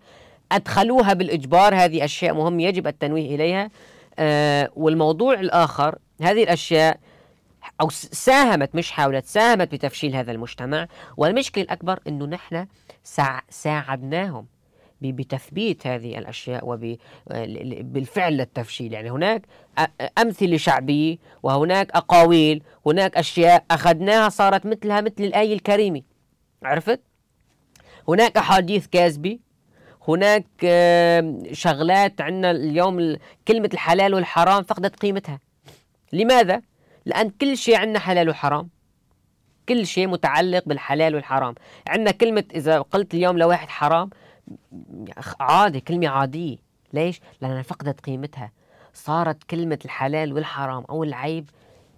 أدخلوها 0.52 1.12
بالإجبار 1.12 1.74
هذه 1.74 2.04
أشياء 2.04 2.34
مهم 2.34 2.60
يجب 2.60 2.86
التنويه 2.86 3.34
إليها. 3.34 3.70
آه 4.18 4.70
والموضوع 4.76 5.34
الآخر 5.34 5.98
هذه 6.20 6.42
الأشياء 6.42 6.98
أو 7.80 7.90
س- 7.90 8.06
ساهمت 8.06 8.74
مش 8.74 8.90
حاولت 8.90 9.26
ساهمت 9.26 9.72
بتفشيل 9.72 10.16
هذا 10.16 10.32
المجتمع. 10.32 10.88
والمشكلة 11.16 11.64
الأكبر 11.64 12.00
إنه 12.08 12.26
نحن 12.26 12.66
ساع 13.04 13.42
ساعدناهم 13.50 14.46
بتثبيت 15.00 15.86
هذه 15.86 16.18
الأشياء 16.18 16.62
وبالفعل 16.66 18.36
للتفشيل. 18.36 18.92
يعني 18.92 19.10
هناك 19.10 19.42
أمثلة 20.18 20.56
شعبية 20.56 21.18
وهناك 21.42 21.90
أقاويل 21.90 22.62
هناك 22.86 23.16
أشياء 23.16 23.64
أخذناها 23.70 24.28
صارت 24.28 24.66
مثلها 24.66 25.00
مثل 25.00 25.14
الايه 25.20 25.54
الكريمه 25.54 26.02
عرفت؟ 26.62 27.00
هناك 28.08 28.36
أحاديث 28.36 28.86
كاذبة 28.86 29.38
هناك 30.08 30.44
شغلات 31.52 32.20
عندنا 32.20 32.50
اليوم 32.50 33.16
كلمة 33.48 33.70
الحلال 33.72 34.14
والحرام 34.14 34.62
فقدت 34.62 34.96
قيمتها. 35.00 35.40
لماذا؟ 36.12 36.62
لأن 37.06 37.30
كل 37.30 37.56
شيء 37.56 37.76
عندنا 37.76 37.98
حلال 37.98 38.28
وحرام. 38.28 38.68
كل 39.68 39.86
شيء 39.86 40.06
متعلق 40.06 40.62
بالحلال 40.66 41.14
والحرام. 41.14 41.54
عندنا 41.88 42.10
كلمة 42.10 42.44
إذا 42.54 42.80
قلت 42.80 43.14
اليوم 43.14 43.38
لواحد 43.38 43.68
حرام 43.68 44.10
عادي 45.40 45.80
كلمة 45.80 46.08
عادية. 46.08 46.56
ليش؟ 46.92 47.20
لأنها 47.40 47.62
فقدت 47.62 48.00
قيمتها. 48.00 48.52
صارت 48.94 49.44
كلمة 49.44 49.78
الحلال 49.84 50.32
والحرام 50.32 50.84
أو 50.90 51.04
العيب 51.04 51.50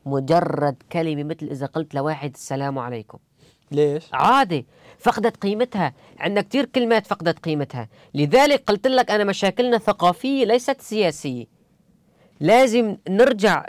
مجرد 0.06 0.82
كلمة 0.92 1.22
مثل 1.24 1.46
إذا 1.46 1.66
قلت 1.66 1.94
لواحد 1.94 2.34
السلام 2.34 2.78
عليكم. 2.78 3.18
ليش؟ 3.70 4.04
عادي 4.12 4.66
فقدت 4.98 5.36
قيمتها. 5.36 5.94
عندنا 6.18 6.40
كثير 6.40 6.64
كلمات 6.64 7.06
فقدت 7.06 7.38
قيمتها. 7.38 7.88
لذلك 8.14 8.62
قلت 8.66 8.86
لك 8.86 9.10
أنا 9.10 9.24
مشاكلنا 9.24 9.78
ثقافية 9.78 10.44
ليست 10.44 10.80
سياسية. 10.80 11.53
لازم 12.44 12.96
نرجع 13.08 13.66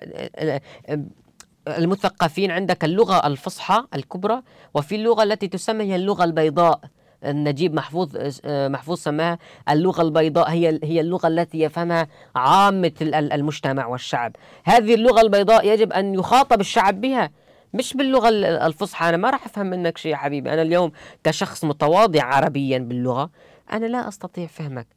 المثقفين 1.68 2.52
عندك 2.52 2.84
اللغة 2.84 3.28
الفصحى 3.28 3.84
الكبرى 3.96 4.42
وفي 4.74 4.96
اللغة 4.96 5.24
التي 5.24 5.48
تسمى 5.48 5.84
هي 5.84 5.96
اللغة 5.96 6.24
البيضاء. 6.24 6.80
نجيب 7.24 7.74
محفوظ 7.74 8.18
محفوظ 8.46 8.98
سماها 8.98 9.38
اللغة 9.70 10.02
البيضاء 10.02 10.50
هي 10.52 10.80
هي 10.84 11.02
اللغة 11.02 11.28
التي 11.28 11.60
يفهمها 11.60 12.08
عامة 12.36 12.92
المجتمع 13.02 13.86
والشعب. 13.86 14.36
هذه 14.64 14.94
اللغة 14.94 15.22
البيضاء 15.22 15.68
يجب 15.68 15.94
أن 15.94 16.14
يخاطب 16.14 16.60
الشعب 16.60 17.02
بها 17.02 17.32
مش 17.74 17.94
باللغة 17.94 18.30
الفصحى. 18.68 19.10
أنا 19.10 19.18
ما 19.18 19.30
راح 19.30 19.46
أفهم 19.46 19.66
منك 19.66 19.98
شيء 19.98 20.12
يا 20.12 20.18
حبيبي. 20.18 20.54
أنا 20.54 20.62
اليوم 20.62 20.92
كشخص 21.24 21.66
متواضع 21.66 22.24
عربيا 22.24 22.78
باللغة 22.78 23.30
أنا 23.72 23.86
لا 23.86 24.08
أستطيع 24.08 24.48
فهمك. 24.48 24.88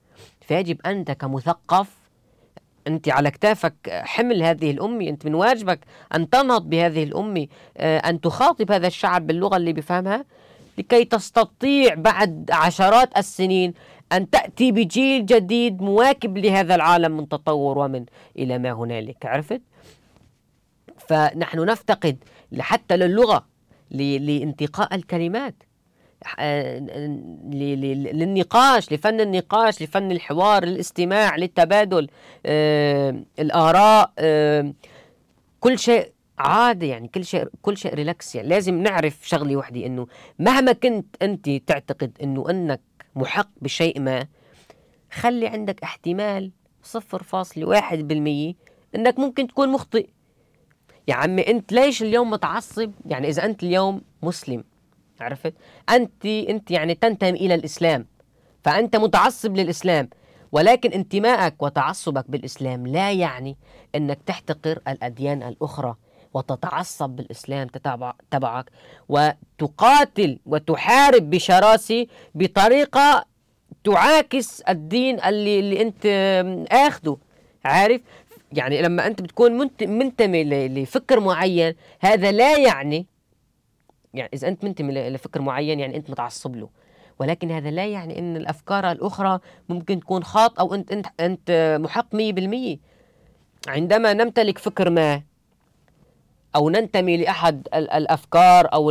فيجب 0.41 0.87
أنت 0.87 1.11
كمثقف 1.11 1.98
أنت 2.89 3.09
على 3.09 3.31
كتافك 3.31 3.75
حمل 3.91 4.43
هذه 4.43 4.71
الأمة 4.71 5.09
أنت 5.09 5.27
من 5.27 5.35
واجبك 5.35 5.81
أن 6.15 6.31
تنهض 6.31 6.69
بهذه 6.71 7.03
الأمة 7.03 7.47
آه، 7.77 7.99
أن 7.99 8.21
تخاطب 8.21 8.73
هذا 8.73 8.87
الشعب 8.87 9.27
باللغة 9.27 9.57
اللي 9.57 9.73
بفهمها 9.73 10.25
لكي 10.79 11.05
تستطيع 11.05 11.95
بعد 11.95 12.51
عشرات 12.53 13.19
السنين 13.19 13.75
أن 14.13 14.31
تأتي 14.31 14.73
بجيل 14.73 15.27
جديد 15.27 15.83
مواكب 15.83 16.39
لهذا 16.39 16.75
العالم 16.75 17.17
من 17.17 17.29
تطور 17.29 17.79
ومن 17.79 18.05
إلى 18.39 18.59
ما 18.59 18.73
هنالك 18.73 19.27
عرفت؟ 19.27 19.61
فنحن 21.09 21.61
نفتقد 21.65 22.17
حتى 22.59 22.97
للغة 22.97 23.47
لانتقاء 23.91 24.95
الكلمات 24.95 25.55
للنقاش 28.13 28.93
لفن 28.93 29.21
النقاش 29.21 29.83
لفن 29.83 30.13
الحوار 30.13 30.65
للاستماع 30.65 31.37
للتبادل 31.37 32.09
آه، 32.47 33.23
الآراء 33.39 34.13
آه، 34.19 34.73
كل 35.61 35.79
شيء 35.79 36.13
عادي 36.39 36.89
يعني 36.89 37.09
كل 37.09 37.25
شيء 37.25 37.49
كل 37.63 37.77
شيء 37.77 37.95
ريلاكس 37.95 38.35
يعني. 38.35 38.49
لازم 38.49 38.83
نعرف 38.83 39.19
شغلة 39.23 39.57
وحدة 39.57 39.87
إنه 39.87 40.07
مهما 40.39 40.73
كنت 40.73 41.17
أنت 41.23 41.51
تعتقد 41.51 42.19
إنه 42.23 42.51
إنك 42.51 42.81
محق 43.17 43.49
بشيء 43.63 44.01
ما 44.01 44.27
خلي 45.13 45.47
عندك 45.47 45.83
احتمال 45.83 46.51
0.1% 46.85 48.55
إنك 48.95 49.19
ممكن 49.19 49.47
تكون 49.47 49.69
مخطئ. 49.69 50.09
يا 51.09 51.15
عمي 51.15 51.43
أنت 51.43 51.73
ليش 51.73 52.03
اليوم 52.03 52.31
متعصب؟ 52.31 52.93
يعني 53.07 53.29
إذا 53.29 53.45
أنت 53.45 53.63
اليوم 53.63 54.03
مسلم 54.23 54.65
عرفت؟ 55.21 55.55
انت 55.91 56.27
أنت 56.27 56.71
يعني 56.71 56.95
تنتمي 56.95 57.31
إلى 57.31 57.55
الإسلام. 57.55 58.07
فأنت 58.65 58.97
متعصب 58.97 59.57
للإسلام. 59.57 60.09
ولكن 60.53 60.91
انتمائك 60.91 61.63
وتعصبك 61.63 62.31
بالإسلام 62.31 62.87
لا 62.87 63.13
يعني 63.13 63.57
إنك 63.95 64.19
تحتقر 64.27 64.79
الأديان 64.89 65.43
الأخرى 65.43 65.95
وتتعصب 66.35 67.11
بالإسلام 67.11 67.69
تبعك 68.31 68.65
وتقاتل 69.09 70.39
وتحارب 70.47 71.31
بشراسة 71.31 72.07
بطريقة 72.35 73.25
تعاكس 73.85 74.61
الدين 74.61 75.21
اللي, 75.25 75.61
اللي 75.61 75.83
أنت 75.83 76.07
آخده. 76.73 77.17
عارف؟ 77.65 78.01
يعني 78.53 78.83
لما 78.83 79.07
أنت 79.07 79.23
بتكون 79.23 79.71
منتمي 79.81 80.45
لفكر 80.69 81.21
معين 81.21 81.75
هذا 82.01 82.33
لا 82.33 82.59
يعني 82.59 83.07
يعني 84.19 84.31
إذا 84.35 84.49
أنت 84.49 84.65
منتمي 84.65 85.11
لفكر 85.11 85.41
معين 85.41 85.81
يعني 85.81 85.97
أنت 85.97 86.11
متعصب 86.11 86.57
له. 86.57 86.69
ولكن 87.19 87.51
هذا 87.51 87.71
لا 87.71 87.87
يعني 87.87 88.19
أن 88.19 88.37
الأفكار 88.37 88.93
الأخرى 88.93 89.39
ممكن 89.69 90.01
تكون 90.01 90.25
خاطئة 90.25 90.61
أو 90.61 90.75
أنت 90.75 90.93
أنت 90.93 91.07
أنت 91.21 91.79
محق 91.81 92.17
100% 92.17 92.79
عندما 93.69 94.13
نمتلك 94.13 94.59
فكر 94.59 94.91
ما 94.91 95.23
أو 96.57 96.71
ننتمي 96.71 97.17
لأحد 97.17 97.69
الأفكار 97.75 98.73
أو 98.73 98.91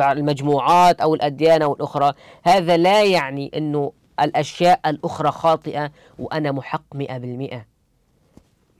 المجموعات 0.00 1.00
أو 1.00 1.14
الأديان 1.14 1.62
أو 1.62 1.74
الأخرى 1.74 2.12
هذا 2.42 2.76
لا 2.76 3.04
يعني 3.04 3.50
أنه 3.56 3.92
الأشياء 4.20 4.80
الأخرى 4.86 5.30
خاطئة 5.30 5.92
وأنا 6.18 6.52
محق 6.52 6.94
مئة 6.94 7.18
بالمئة 7.18 7.66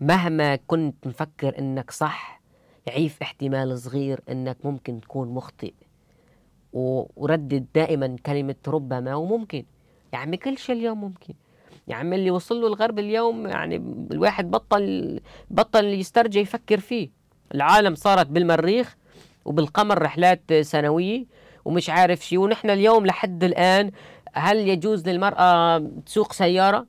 مهما 0.01 0.56
كنت 0.56 1.06
مفكر 1.06 1.59
أنك 1.59 1.90
صح 1.90 2.36
عيف 2.89 3.23
احتمال 3.23 3.79
صغير 3.79 4.21
أنك 4.31 4.57
ممكن 4.65 5.01
تكون 5.01 5.29
مخطئ. 5.29 5.73
وردد 6.73 7.67
دائما 7.75 8.17
كلمة 8.27 8.55
ربما 8.69 9.15
وممكن. 9.15 9.65
يا 10.13 10.19
عمي 10.19 10.37
كل 10.37 10.59
شيء 10.59 10.75
اليوم 10.77 11.01
ممكن. 11.01 11.35
يا 11.89 11.95
عمي 11.95 12.17
اللي 12.17 12.31
وصل 12.31 12.61
له 12.61 12.67
الغرب 12.67 12.99
اليوم 12.99 13.47
يعني 13.47 13.77
الواحد 14.13 14.51
بطل 14.51 15.21
بطل 15.51 15.85
يسترجع 15.85 16.41
يفكر 16.41 16.81
فيه. 16.81 17.11
العالم 17.55 17.95
صارت 17.95 18.27
بالمريخ 18.27 18.97
وبالقمر 19.45 20.03
رحلات 20.03 20.53
سنوية 20.53 21.25
ومش 21.65 21.91
عارف 21.91 22.21
شيء 22.21 22.39
ونحن 22.39 22.71
اليوم 22.71 23.07
لحد 23.07 23.45
الآن 23.45 23.91
هل 24.35 24.69
يجوز 24.69 25.09
للمرأة 25.09 25.79
تسوق 26.07 26.33
سيارة؟ 26.33 26.87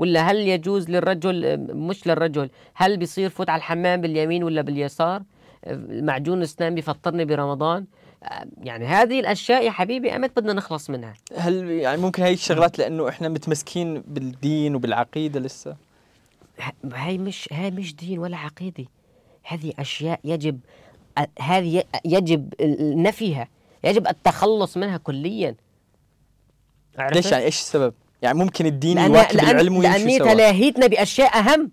ولا 0.00 0.30
هل 0.30 0.36
يجوز 0.36 0.90
للرجل 0.90 1.58
مش 1.74 2.06
للرجل 2.06 2.50
هل 2.74 2.96
بيصير 2.96 3.30
فوت 3.30 3.50
على 3.50 3.58
الحمام 3.58 4.00
باليمين 4.00 4.44
ولا 4.44 4.62
باليسار؟ 4.62 5.22
معجون 5.88 6.42
اسنان 6.42 6.74
بيفطرني 6.74 7.24
برمضان. 7.24 7.84
يعني 8.62 8.86
هذه 8.86 9.20
الأشياء 9.20 9.64
يا 9.64 9.70
حبيبي 9.70 10.16
إمتى 10.16 10.40
بدنا 10.40 10.52
نخلص 10.52 10.90
منها. 10.90 11.14
هل 11.36 11.70
يعني 11.70 12.02
ممكن 12.02 12.22
هي 12.22 12.32
الشغلات 12.32 12.78
لأنه 12.78 13.08
إحنا 13.08 13.28
متمسكين 13.28 14.00
بالدين 14.06 14.74
وبالعقيدة 14.74 15.40
لسه؟ 15.40 15.76
هاي 16.92 17.18
مش 17.18 17.48
هاي 17.52 17.70
مش 17.70 17.96
دين 17.96 18.18
ولا 18.18 18.36
عقيدة. 18.36 18.84
هذه 19.42 19.72
أشياء 19.78 20.20
يجب 20.24 20.60
هذه 21.40 21.84
يجب 22.04 22.54
نفيها 22.80 23.48
يجب 23.84 24.08
التخلص 24.08 24.76
منها 24.76 24.96
كليا. 24.96 25.54
ليش 26.98 27.32
يعني 27.32 27.44
إيش 27.44 27.60
السبب؟ 27.60 27.94
يعني 28.22 28.38
ممكن 28.38 28.66
الدين 28.66 28.98
يواكب 28.98 29.36
لأن 29.36 29.50
العلم 29.50 29.76
ويمشي 29.76 29.98
لأني 29.98 30.18
تلاهيتنا 30.18 30.86
بأشياء 30.86 31.38
أهم. 31.38 31.70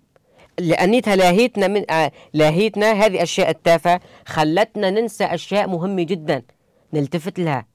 لاني 0.58 1.00
تلاهيتنا 1.00 1.68
من 1.68 1.90
آه 1.90 2.12
لاهيتنا 2.34 2.92
هذه 2.92 3.22
اشياء 3.22 3.50
التافهة 3.50 4.00
خلتنا 4.26 4.90
ننسى 4.90 5.24
أشياء 5.24 5.68
مهمة 5.68 6.02
جدا. 6.02 6.42
نلتفت 6.92 7.38
لها. 7.38 7.66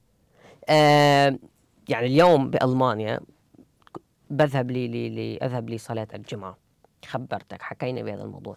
آه 0.68 1.38
يعني 1.88 2.06
اليوم 2.06 2.50
بألمانيا 2.50 3.20
بذهب 4.30 4.70
لي, 4.70 4.88
لي, 4.88 5.08
لي 5.08 5.38
أذهب 5.42 5.70
لصلاه 5.70 6.08
الجمعة. 6.14 6.58
خبرتك 7.06 7.62
حكينا 7.62 8.02
بهذا 8.02 8.22
الموضوع. 8.22 8.56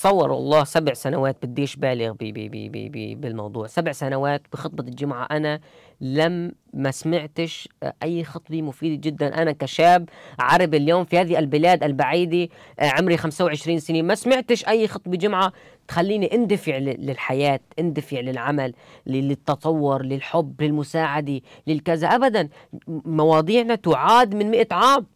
تصور 0.00 0.34
الله 0.34 0.64
سبع 0.64 0.92
سنوات 0.92 1.36
بديش 1.46 1.76
بالغ 1.76 2.12
بي 2.12 2.32
بي 2.32 2.48
بي 2.48 2.68
بي 2.68 2.88
بي 2.88 3.14
بالموضوع. 3.14 3.66
سبع 3.66 3.92
سنوات 3.92 4.42
بخطبة 4.52 4.84
الجمعة. 4.84 5.28
أنا 5.30 5.60
لم 6.00 6.52
ما 6.72 6.90
سمعتش 6.90 7.68
أي 8.02 8.24
خطبة 8.24 8.62
مفيدة 8.62 9.00
جدا. 9.10 9.42
أنا 9.42 9.52
كشاب 9.52 10.08
عربي 10.38 10.76
اليوم 10.76 11.04
في 11.04 11.18
هذه 11.18 11.38
البلاد 11.38 11.84
البعيدة 11.84 12.48
عمري 12.78 13.16
25 13.16 13.80
سنة. 13.80 14.02
ما 14.02 14.14
سمعتش 14.14 14.68
أي 14.68 14.88
خطبة 14.88 15.16
جمعة 15.16 15.52
تخليني 15.88 16.34
اندفع 16.34 16.76
للحياة 16.76 17.60
اندفع 17.78 18.20
للعمل 18.20 18.74
للتطور 19.06 20.02
للحب 20.02 20.62
للمساعدة 20.62 21.40
للكذا. 21.66 22.08
أبدا 22.08 22.48
مواضيعنا 22.88 23.74
تعاد 23.74 24.34
من 24.34 24.50
مئة 24.50 24.74
عام. 24.74 25.06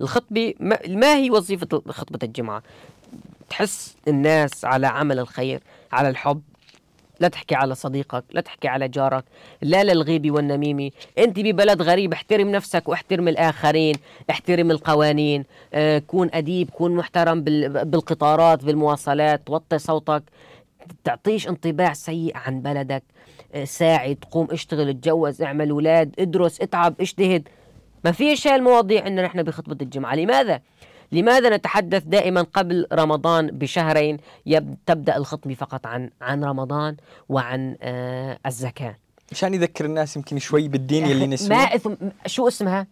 الخطبة 0.00 0.54
ما 0.88 1.16
هي 1.16 1.30
وظيفة 1.30 1.82
خطبة 1.88 2.18
الجمعة. 2.22 2.62
تحس 3.50 3.96
الناس 4.08 4.64
على 4.64 4.86
عمل 4.86 5.18
الخير 5.18 5.60
على 5.92 6.08
الحب. 6.08 6.42
لا 7.20 7.28
تحكي 7.28 7.54
على 7.54 7.74
صديقك 7.74 8.24
لا 8.30 8.40
تحكي 8.40 8.68
على 8.68 8.88
جارك 8.88 9.24
لا 9.62 9.84
للغيبة 9.84 10.30
والنميمة. 10.30 10.90
أنت 11.18 11.40
ببلد 11.40 11.82
غريب 11.82 12.12
احترم 12.12 12.48
نفسك 12.50 12.88
واحترم 12.88 13.28
الآخرين 13.28 13.96
احترم 14.30 14.70
القوانين. 14.70 15.44
آه 15.74 15.98
كون 15.98 16.30
أديب 16.34 16.70
كون 16.70 16.96
محترم 16.96 17.40
بالقطارات 17.40 18.64
بالمواصلات. 18.64 19.50
وطي 19.50 19.78
صوتك. 19.78 20.22
تعطيش 21.04 21.48
انطباع 21.48 21.92
سيء 21.92 22.36
عن 22.36 22.60
بلدك. 22.60 23.02
آه، 23.54 23.64
ساعد 23.64 24.24
قوم 24.30 24.48
اشتغل 24.50 24.88
اتجوز 24.88 25.42
اعمل 25.42 25.70
أولاد 25.70 26.14
ادرس 26.18 26.60
اتعب 26.60 26.94
اجتهد. 27.00 27.48
ما 28.04 28.12
فيش 28.12 28.46
هاي 28.46 28.56
المواضيع 28.56 29.04
عندنا 29.04 29.26
نحن 29.26 29.42
بخطبة 29.42 29.76
الجمعة. 29.82 30.14
لماذا؟ 30.14 30.60
لماذا 31.12 31.56
نتحدث 31.56 32.02
دائما 32.04 32.42
قبل 32.42 32.86
رمضان 32.92 33.46
بشهرين؟ 33.46 34.16
تبدأ 34.86 35.16
الخطبة 35.16 35.54
فقط 35.54 35.86
عن 35.86 36.10
عن 36.20 36.44
رمضان 36.44 36.96
وعن 37.28 37.76
آه 37.82 38.38
الزكاة. 38.46 38.96
مشان 39.32 39.54
يذكر 39.54 39.84
الناس 39.84 40.16
يمكن 40.16 40.38
شوي 40.38 40.68
بالدين 40.68 41.04
أخي 41.04 41.26
نسوه 41.34 41.48
ما 41.48 41.56
اسم 41.56 41.96
شو 42.26 42.48
اسمها؟ 42.48 42.86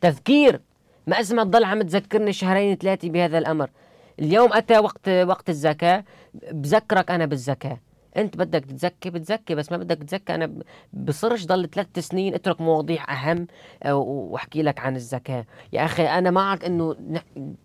تذكير. 0.00 0.60
ما 1.06 1.20
اسمها 1.20 1.44
تضل 1.44 1.64
عم 1.64 1.82
تذكرني 1.82 2.32
شهرين 2.32 2.76
ثلاثة 2.76 3.08
بهذا 3.08 3.38
الأمر. 3.38 3.70
اليوم 4.18 4.52
أتى 4.52 4.78
وقت 4.78 5.08
وقت 5.08 5.48
الزكاة. 5.48 6.04
بذكرك 6.52 7.10
أنا 7.10 7.26
بالزكاة. 7.26 7.78
انت 8.20 8.36
بدك 8.36 8.64
تزكي 8.64 9.10
بتزكي 9.10 9.54
بس 9.54 9.72
ما 9.72 9.76
بدك 9.76 9.96
تزكي 9.96 10.34
أنا 10.34 10.52
بصرش 10.92 11.46
ضل 11.46 11.70
ثلاث 11.70 11.98
سنين 11.98 12.34
اترك 12.34 12.60
مواضيع 12.60 13.12
أهم 13.12 13.46
آه، 13.82 13.94
وأحكي 13.94 14.62
لك 14.62 14.80
عن 14.80 14.96
الزكاه 14.96 15.44
يا 15.72 15.84
أخي 15.84 16.06
أنا 16.06 16.30
معك 16.30 16.64
إنه 16.64 16.96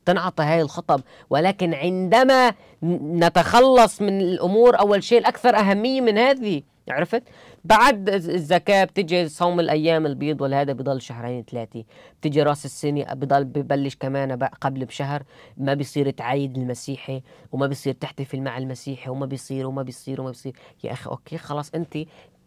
تنعطى 0.05 0.43
هاي 0.43 0.61
الخطب 0.61 1.01
ولكن 1.29 1.73
عندما 1.73 2.53
نتخلص 2.83 4.01
من 4.01 4.21
الأمور 4.21 4.79
أول 4.79 5.03
شيء 5.03 5.19
الأكثر 5.19 5.55
أهمية 5.55 6.01
من 6.01 6.17
هذه 6.17 6.61
عرفت؟ 6.89 7.23
بعد 7.65 8.09
الز- 8.09 8.29
الزكاة 8.29 8.83
بتجي 8.83 9.27
صوم 9.27 9.59
الأيام 9.59 10.05
البيض 10.05 10.41
والهذا 10.41 10.73
بضل 10.73 11.01
شهرين 11.01 11.43
ثلاثة. 11.51 11.83
بتجي 12.21 12.43
راس 12.43 12.65
السنة 12.65 13.03
بضل 13.13 13.43
ببلش 13.43 13.95
كمان 13.95 14.43
قبل 14.61 14.85
بشهر. 14.85 15.23
ما 15.57 15.73
بيصير 15.73 16.09
تعيد 16.09 16.57
المسيحي 16.57 17.21
وما 17.51 17.67
بيصير 17.67 17.93
تحتفل 17.93 18.41
مع 18.41 18.57
المسيحي 18.57 19.09
وما 19.09 19.25
بيصير 19.25 19.67
وما 19.67 19.83
بيصير 19.83 20.21
وما 20.21 20.29
بيصير. 20.29 20.55
يا 20.83 20.91
أخي 20.91 21.09
أوكي 21.09 21.37
خلاص 21.37 21.71
أنت 21.75 21.97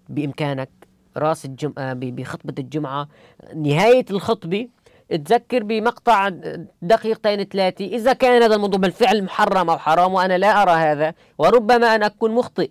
بإمكانك 0.08 0.68
راس 1.16 1.44
الجمعة 1.44 1.92
ب- 1.92 2.16
بخطبة 2.16 2.54
الجمعة 2.58 3.08
نهاية 3.56 4.04
الخطبة 4.10 4.68
تذكر 5.10 5.62
بمقطع 5.62 6.28
دقيقتين 6.82 7.44
ثلاثة 7.44 7.84
إذا 7.84 8.12
كان 8.12 8.42
هذا 8.42 8.54
الموضوع 8.54 8.78
بالفعل 8.80 9.24
محرم 9.24 9.70
أو 9.70 9.78
حرام 9.78 10.14
وأنا 10.14 10.38
لا 10.38 10.62
أرى 10.62 10.70
هذا 10.70 11.14
وربما 11.38 11.94
أنا 11.94 12.06
أكون 12.06 12.30
مخطئ. 12.34 12.70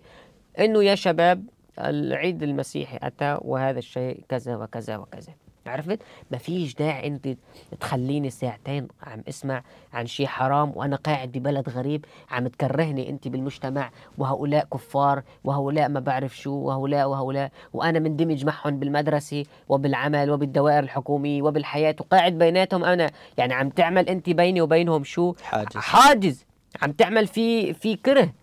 إنه 0.60 0.84
يا 0.84 0.96
شباب 0.96 1.44
العيد 1.80 2.44
المسيحي 2.44 3.00
أتى 3.04 3.38
وهذا 3.42 3.80
الشيء 3.80 4.24
كذا 4.30 4.56
وكذا 4.56 4.98
وكذا. 4.98 5.34
عرفت؟ 5.68 6.00
ما 6.32 6.38
فيش 6.38 6.76
داعي 6.76 7.08
إنت 7.08 7.38
تخليني 7.80 8.30
ساعتين 8.30 8.88
عم 9.04 9.24
أسمع 9.30 9.64
عن 9.94 10.06
شيء 10.06 10.28
حرام 10.28 10.72
وأنا 10.76 10.96
قاعد 10.96 11.32
ببلد 11.32 11.70
غريب 11.70 12.06
عم 12.32 12.48
تكرهني 12.48 13.10
إنت 13.10 13.28
بالمجتمع 13.28 13.92
وهؤلاء 14.18 14.66
كفار 14.74 15.24
وهؤلاء 15.44 15.90
ما 15.90 16.00
بعرف 16.00 16.38
شو 16.38 16.52
وهؤلاء 16.52 17.10
وهؤلاء 17.10 17.52
وأنا 17.74 18.00
مندمج 18.00 18.46
معهم 18.46 18.80
بالمدرسة 18.80 19.44
وبالعمل 19.70 20.32
وبالدوائر 20.32 20.80
الحكومية 20.84 21.42
وبالحياة 21.42 21.96
وقاعد 22.00 22.38
بيناتهم 22.38 22.84
أنا. 22.84 23.12
يعني 23.38 23.54
عم 23.54 23.70
تعمل 23.70 24.10
إنت 24.10 24.30
بيني 24.30 24.62
وبينهم 24.62 25.04
شو؟ 25.04 25.34
حاجز. 25.44 25.76
حاجز. 25.76 26.46
عم 26.82 26.92
تعمل 26.92 27.28
في 27.28 27.74
في 27.74 27.96
كره. 27.96 28.34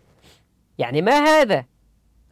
يعني 0.79 1.03
ما 1.03 1.13
هذا؟ 1.13 1.65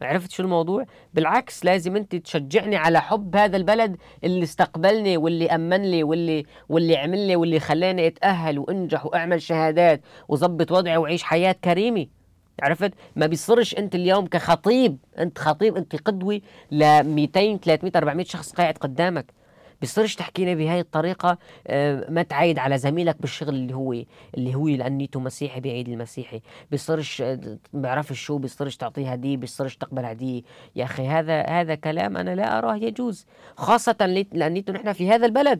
عرفت 0.01 0.31
شو 0.31 0.43
الموضوع؟ 0.43 0.85
بالعكس 1.13 1.65
لازم 1.65 1.95
أنت 1.95 2.15
تشجعني 2.15 2.75
على 2.75 3.01
حب 3.01 3.35
هذا 3.35 3.57
البلد 3.57 3.97
اللي 4.23 4.43
استقبلني 4.43 5.17
واللي 5.17 5.49
امن 5.55 5.81
لي 5.81 6.03
واللي 6.03 6.43
واللي 6.69 6.97
عمل 6.97 7.27
لي 7.27 7.35
واللي 7.35 7.59
خلاني 7.59 8.07
أتأهل 8.07 8.59
وأنجح 8.59 9.05
وأعمل 9.05 9.41
شهادات 9.41 10.01
وظبط 10.27 10.71
وضعي 10.71 10.97
وأعيش 10.97 11.23
حياة 11.23 11.55
كريمة. 11.63 12.07
عرفت؟ 12.61 12.93
ما 13.15 13.25
بيصيرش 13.27 13.75
أنت 13.77 13.95
اليوم 13.95 14.27
كخطيب 14.27 14.97
أنت 15.19 15.37
خطيب 15.39 15.77
أنت 15.77 15.95
قدوة 15.95 16.41
ل 16.71 17.03
200 17.03 17.57
300 17.57 17.91
400 17.95 18.25
شخص 18.25 18.51
قاعد 18.53 18.77
قدامك. 18.77 19.40
بيصيرش 19.81 20.15
تحكينا 20.15 20.53
بهاي 20.53 20.79
الطريقة 20.79 21.37
آه، 21.67 22.05
ما 22.09 22.23
تعايد 22.23 22.59
على 22.59 22.77
زميلك 22.77 23.15
بالشغل 23.19 23.55
اللي 23.55 23.73
هو 23.75 23.93
اللي 24.37 24.55
هو 24.55 24.67
لأنيته 24.67 25.19
مسيحي 25.19 25.59
بعيد 25.59 25.87
المسيحي. 25.89 26.41
بيصيرش 26.71 27.21
آه، 27.21 27.39
بيعرفش 27.73 28.19
شو 28.25 28.37
بيصيرش 28.37 28.77
تعطيه 28.77 29.11
هدية 29.11 29.37
بيصيرش 29.37 29.75
تقبل 29.77 30.05
هدية 30.05 30.41
يا 30.75 30.83
أخي 30.83 31.07
هذا 31.07 31.41
هذا 31.41 31.75
كلام 31.75 32.17
أنا 32.17 32.35
لا 32.35 32.57
أراه 32.57 32.75
يجوز 32.75 33.25
خاصة 33.57 33.95
لي- 34.01 34.27
لأنيته 34.33 34.73
نحن 34.73 34.93
في 34.93 35.09
هذا 35.09 35.25
البلد. 35.25 35.59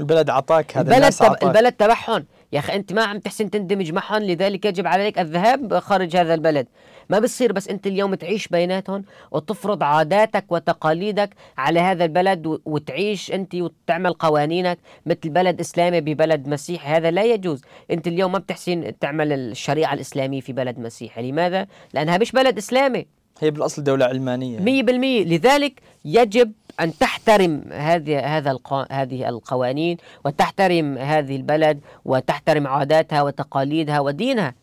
البلد 0.00 0.30
عطاك 0.30 0.76
هذا 0.76 0.94
البلد 0.96 1.12
تب... 1.12 1.24
عطاك. 1.24 1.42
البلد 1.44 1.72
تبعهم. 1.72 2.24
يا 2.52 2.58
أخي 2.58 2.74
أنت 2.76 2.92
ما 2.92 3.04
عم 3.04 3.18
تحسن 3.18 3.50
تندمج 3.50 3.92
معهم 3.92 4.22
لذلك 4.22 4.64
يجب 4.64 4.86
عليك 4.86 5.18
الذهاب 5.18 5.78
خارج 5.78 6.16
هذا 6.16 6.34
البلد. 6.34 6.66
ما 7.12 7.18
بصير 7.18 7.52
بس 7.52 7.68
أنت 7.68 7.86
اليوم 7.86 8.14
تعيش 8.14 8.48
بيناتهم 8.48 9.04
وتفرض 9.30 9.82
عاداتك 9.82 10.44
وتقاليدك 10.52 11.30
على 11.58 11.80
هذا 11.80 12.04
البلد. 12.04 12.58
وتعيش 12.64 13.32
أنت 13.32 13.54
وتعمل 13.54 14.12
قوانينك 14.12 14.78
مثل 15.06 15.30
بلد 15.30 15.60
إسلامي 15.60 16.00
ببلد 16.00 16.48
مسيحي. 16.48 16.88
هذا 16.88 17.10
لا 17.10 17.22
يجوز. 17.22 17.62
أنت 17.90 18.06
اليوم 18.06 18.32
ما 18.32 18.38
بتحسن 18.38 18.98
تعمل 19.00 19.32
الشريعة 19.32 19.94
الإسلامية 19.94 20.40
في 20.40 20.52
بلد 20.52 20.78
مسيحي. 20.78 21.30
لماذا؟ 21.30 21.66
لأنها 21.94 22.18
مش 22.18 22.32
بلد 22.32 22.58
إسلامي. 22.58 23.06
هي 23.40 23.50
بالأصل 23.50 23.84
دولة 23.84 24.04
علمانية. 24.06 24.60
مية 24.60 24.82
بالمية. 24.82 25.24
لذلك 25.24 25.80
يجب 26.04 26.52
أن 26.80 26.98
تحترم 26.98 27.64
هذه 27.72 28.36
هذا 28.36 28.50
الق... 28.50 28.92
هذه 28.92 29.28
القوانين 29.28 29.96
وتحترم 30.24 30.98
هذه 30.98 31.36
البلد 31.36 31.80
وتحترم 32.04 32.66
عاداتها 32.66 33.22
وتقاليدها 33.22 34.00
ودينها. 34.00 34.54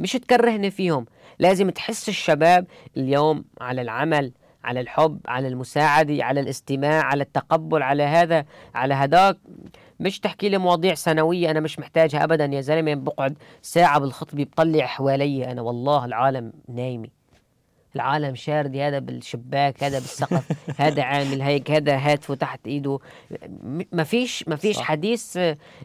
مش 0.00 0.12
تكرهني 0.12 0.70
فيهم. 0.70 1.06
لازم 1.40 1.70
تحس 1.70 2.08
الشباب 2.08 2.66
اليوم 2.96 3.44
على 3.60 3.82
العمل 3.82 4.32
على 4.64 4.80
الحب 4.80 5.20
على 5.26 5.48
المساعدة 5.48 6.24
على 6.24 6.40
الاستماع 6.40 7.02
على 7.02 7.22
التقبل 7.22 7.82
على 7.82 8.02
هذا 8.02 8.44
على 8.74 8.94
هداك. 8.94 9.36
مش 10.00 10.20
تحكي 10.20 10.48
لي 10.48 10.58
مواضيع 10.58 10.94
سنوية 10.94 11.50
أنا 11.50 11.60
مش 11.60 11.78
محتاجها 11.78 12.24
أبدا 12.24 12.44
يا 12.44 12.60
زلمة 12.60 12.94
بقعد 12.94 13.38
ساعة 13.62 13.98
بالخطبة 13.98 14.44
بطلع 14.44 14.86
حوالي 14.86 15.50
أنا 15.52 15.62
والله 15.62 16.04
العالم 16.04 16.52
نايمة. 16.68 17.08
العالم 17.96 18.34
شاردي 18.34 18.82
هذا 18.82 18.98
بالشباك 18.98 19.84
هذا 19.84 19.98
بالسقف 19.98 20.52
هذا 20.80 21.02
عامل 21.02 21.42
هيك 21.42 21.70
هذا 21.70 21.96
هاتفه 21.96 22.34
تحت 22.34 22.60
إيده. 22.66 22.98
ما 23.92 24.04
فيش 24.04 24.48
ما 24.48 24.56
فيش. 24.56 24.78
حديث 24.78 25.38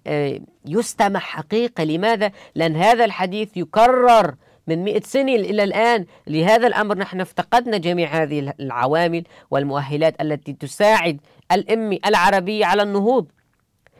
آه، 0.08 0.40
يستمع 0.66 1.20
حقيقة. 1.20 1.84
لماذا؟ 1.84 2.32
لأن 2.56 2.76
هذا 2.76 3.06
الحديث 3.06 3.58
يكرر 3.58 4.36
من 4.68 4.84
مئة 4.84 5.02
سنة 5.02 5.36
إلى 5.36 5.64
الآن. 5.64 6.06
لهذا 6.28 6.68
الأمر 6.68 6.98
نحن 6.98 7.22
افتقدنا 7.22 7.78
جميع 7.78 8.24
هذه 8.24 8.40
الع- 8.40 8.54
العوامل 8.60 9.24
والمؤهلات 9.52 10.22
التي 10.22 10.54
تساعد 10.54 11.20
الأمة 11.52 12.00
العربية 12.06 12.66
على 12.66 12.84
النهوض. 12.84 13.28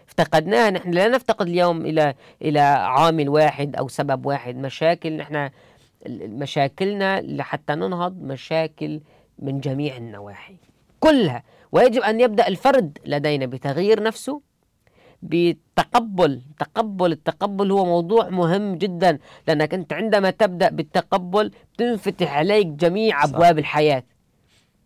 افتقدناها. 0.08 0.70
نحن 0.70 0.92
لا 0.92 1.08
نفتقد 1.08 1.48
اليوم 1.48 1.86
إلى 1.86 2.14
إلى 2.42 2.60
عامل 2.60 3.30
واحد 3.30 3.76
أو 3.76 3.88
سبب 3.88 4.26
واحد. 4.26 4.56
مشاكل 4.56 5.18
نحن 5.18 5.50
مشاكلنا 6.10 7.22
لحتى 7.22 7.76
ننهض 7.76 8.22
مشاكل 8.22 9.02
من 9.40 9.60
جميع 9.60 9.98
النواحي. 9.98 10.56
كلها. 11.00 11.44
ويجب 11.72 12.02
أن 12.02 12.20
يبدأ 12.22 12.48
الفرد 12.48 12.98
لدينا 13.06 13.46
بتغيير 13.46 14.04
نفسه 14.04 14.42
بتقبل. 15.26 16.42
تقبل. 16.60 17.12
التقبل 17.12 17.72
هو 17.72 17.86
موضوع 17.86 18.30
مهم 18.30 18.76
جدا 18.76 19.20
لأنك 19.48 19.74
أنت 19.74 19.94
عندما 19.94 20.30
تبدأ 20.32 20.70
بالتقبل 20.70 21.52
تنفتح 21.78 22.38
عليك 22.38 22.68
جميع. 22.68 23.24
أبواب 23.24 23.60
الحياة. 23.60 24.04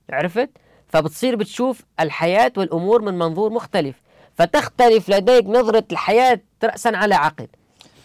عرفت؟ 0.10 0.50
فبتصير 0.88 1.36
بتشوف 1.36 1.84
الحياة 2.00 2.52
والأمور 2.58 3.02
من 3.02 3.14
منظور 3.14 3.50
مختلف 3.50 3.96
فتختلف 4.36 5.10
لديك 5.10 5.46
نظرة 5.46 5.84
الحياة 5.92 6.40
رأسا 6.64 6.90
على 6.90 7.16
عقب. 7.16 7.48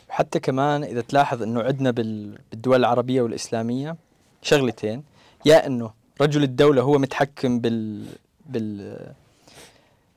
حتى 0.08 0.40
كمان 0.40 0.84
إذا 0.84 1.00
تلاحظ 1.00 1.42
إنه 1.42 1.62
عندنا 1.62 1.90
بال- 1.90 2.38
بالدول 2.50 2.76
العربية 2.80 3.22
والإسلامية 3.22 3.96
شغلتين. 4.42 5.02
يا 5.46 5.66
إنه 5.66 5.90
رجل 6.20 6.42
الدولة 6.42 6.82
هو 6.82 6.98
متحكم 6.98 7.60
بال 7.60 8.06
بال 8.46 8.96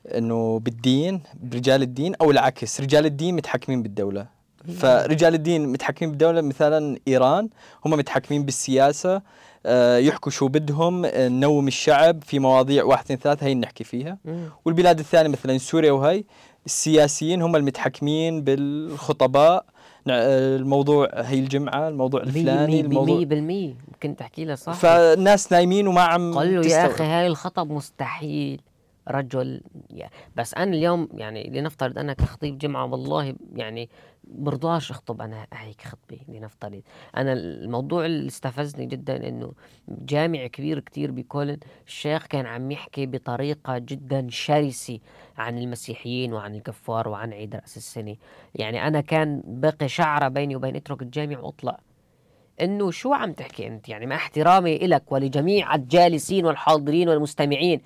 إنه 0.08 0.58
بالدين 0.58 1.20
برجال 1.42 1.82
الدين 1.82 2.14
أو 2.20 2.30
العكس 2.30 2.80
رجال 2.80 3.06
الدين 3.06 3.36
متحكمين 3.36 3.82
بالدولة 3.82 4.26
فرجال 4.78 5.34
الدين 5.34 5.68
متحكمين 5.68 6.10
بالدولة 6.10 6.40
مثلا 6.40 6.98
إيران 7.08 7.48
هم 7.86 7.90
متحكمين 7.90 8.42
بالسياسة 8.44 9.22
آه، 9.66 9.96
يحكوا 9.98 10.32
شو 10.32 10.48
بدهم 10.48 11.04
آه، 11.04 11.28
نوم 11.28 11.66
الشعب 11.68 12.22
في 12.24 12.38
مواضيع 12.38 12.84
واحد 12.84 13.04
اثنين 13.04 13.18
ثلاثة 13.18 13.46
هي 13.46 13.54
نحكي 13.54 13.84
فيها. 13.84 14.18
والبلاد 14.64 14.98
الثانية 14.98 15.28
مثلا 15.30 15.58
سوريا 15.58 15.92
وهي 15.92 16.24
السياسيين 16.66 17.42
هم 17.42 17.56
المتحكمين 17.56 18.44
بالخطباء 18.44 19.64
نع- 20.06 20.12
الموضوع 20.60 21.08
هي 21.14 21.38
الجمعة 21.38 21.88
الموضوع 21.88 22.20
الفلاني 22.22 22.72
مية 22.72 22.80
الموضوع 22.80 23.24
بالمية 23.24 23.74
ممكن 23.92 24.16
تحكي 24.16 24.44
لها 24.44 24.54
صح 24.54 24.72
فالناس 24.72 25.52
نايمين 25.52 25.86
وما 25.88 26.00
عم 26.02 26.34
قال 26.38 26.54
له 26.60 26.66
يا. 26.66 26.86
أخي 26.86 27.04
هاي 27.04 27.26
الخطب 27.26 27.70
مستحيل 27.72 28.60
رجل 29.08 29.60
بس 30.36 30.54
أنا 30.54 30.76
اليوم 30.76 31.08
يعني 31.14 31.50
لنفترض 31.50 31.98
أنا 31.98 32.12
كخطيب 32.12 32.58
جمعة 32.58 32.84
والله 32.84 33.34
يعني 33.54 33.88
برضاش 34.24 34.90
أخطب 34.90 35.20
أنا 35.22 35.46
هيك 35.52 35.82
خطبة 35.82 36.18
لنفترض. 36.28 36.82
أنا 37.16 37.32
الموضوع 37.32 38.06
اللي 38.06 38.26
استفزني 38.26 38.86
جدا 38.86 39.28
إنه 39.28 39.52
جامع 39.88 40.46
كبير 40.46 40.80
كتير 40.80 41.10
بكولن 41.10 41.58
الشيخ 41.86 42.26
كان 42.26 42.46
عم 42.46 42.70
يحكي 42.70 43.06
بطريقة 43.06 43.78
جدا 43.78 44.26
شرسة 44.30 44.98
عن 45.36 45.58
المسيحيين 45.58 46.32
وعن 46.32 46.54
الكفار 46.54 47.08
وعن 47.08 47.32
عيد 47.32 47.56
رأس 47.56 47.76
السنة. 47.76 48.16
يعني 48.54 48.86
أنا 48.86 49.00
كان 49.00 49.42
بقي 49.46 49.88
شعرة 49.88 50.28
بيني 50.28 50.56
وبين 50.56 50.76
اترك 50.76 51.02
الجامع 51.02 51.38
وأطلع. 51.38 51.80
إنه 52.60 52.90
شو 52.90 53.12
عم 53.12 53.32
تحكي 53.32 53.66
أنت؟ 53.66 53.88
يعني 53.88 54.06
مع 54.06 54.16
احترامي 54.16 54.78
لك 54.78 55.12
ولجميع 55.12 55.74
الجالسين 55.74 56.46
والحاضرين 56.46 57.08
والمستمعين. 57.08 57.80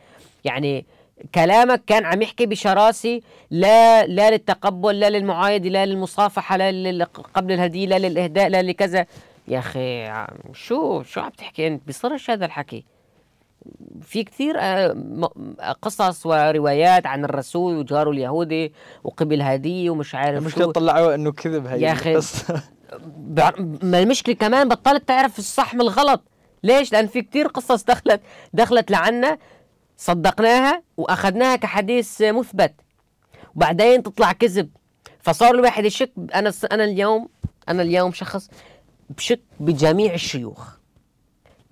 يعني 0.44 0.86
كلامك 1.34 1.82
كان 1.86 2.04
عم 2.04 2.22
يحكي 2.22 2.46
بشراسه 2.46 3.20
لا 3.50 4.06
لا 4.06 4.30
للتقبل 4.30 5.00
لا 5.00 5.10
للمعايدة 5.10 5.68
لا 5.68 5.86
للمصافحة 5.86 6.56
لا 6.56 7.04
قبل 7.34 7.52
الهدية 7.52 7.86
لا 7.86 7.98
للإهداء 7.98 8.48
لا 8.48 8.62
لكذا. 8.62 9.06
يا 9.48 9.58
أخي 9.58 10.12
شو 10.52 11.02
شو 11.02 11.20
عم 11.20 11.30
تحكي 11.30 11.66
أنت؟ 11.66 11.88
بصرش 11.88 12.30
هذا 12.30 12.44
الحكي. 12.44 12.84
في 14.02 14.24
كثير 14.24 14.54
آه، 14.58 14.96
قصص 15.82 16.26
وروايات 16.26 17.06
عن 17.06 17.24
الرسول 17.24 17.76
وجاره 17.76 18.10
اليهودي 18.10 18.72
وقبل 19.04 19.42
هدية 19.42 19.90
ومش 19.90 20.14
عارف 20.14 20.38
المشكلة 20.38 20.72
طلعوا 20.72 21.14
إنه 21.14 21.32
كذب 21.32 21.66
هي 21.66 21.80
يا 21.80 21.92
أخي 21.92 22.20
ما 23.82 24.02
المشكلة 24.02 24.34
كمان 24.34 24.68
بطلت 24.68 25.08
تعرف 25.08 25.38
الصح 25.38 25.74
من 25.74 25.80
الغلط. 25.80 26.22
ليش؟ 26.62 26.92
لأن 26.92 27.06
في 27.06 27.22
كثير 27.22 27.46
قصص 27.46 27.84
دخلت 27.84 28.20
دخلت 28.52 28.90
لعنا. 28.90 29.38
صدقناها 30.02 30.82
وأخذناها 30.96 31.56
كحديث 31.56 32.22
مثبت. 32.22 32.74
وبعدين 33.54 34.02
تطلع 34.02 34.32
كذب. 34.32 34.70
فصار 35.20 35.54
الواحد 35.54 35.84
يشك 35.84 36.12
أنا 36.34 36.52
أنا 36.72 36.84
اليوم 36.84 37.28
أنا 37.68 37.82
اليوم 37.82 38.12
شخص 38.12 38.50
بشك 39.10 39.40
بجميع 39.60 40.14
الشيوخ. 40.14 40.76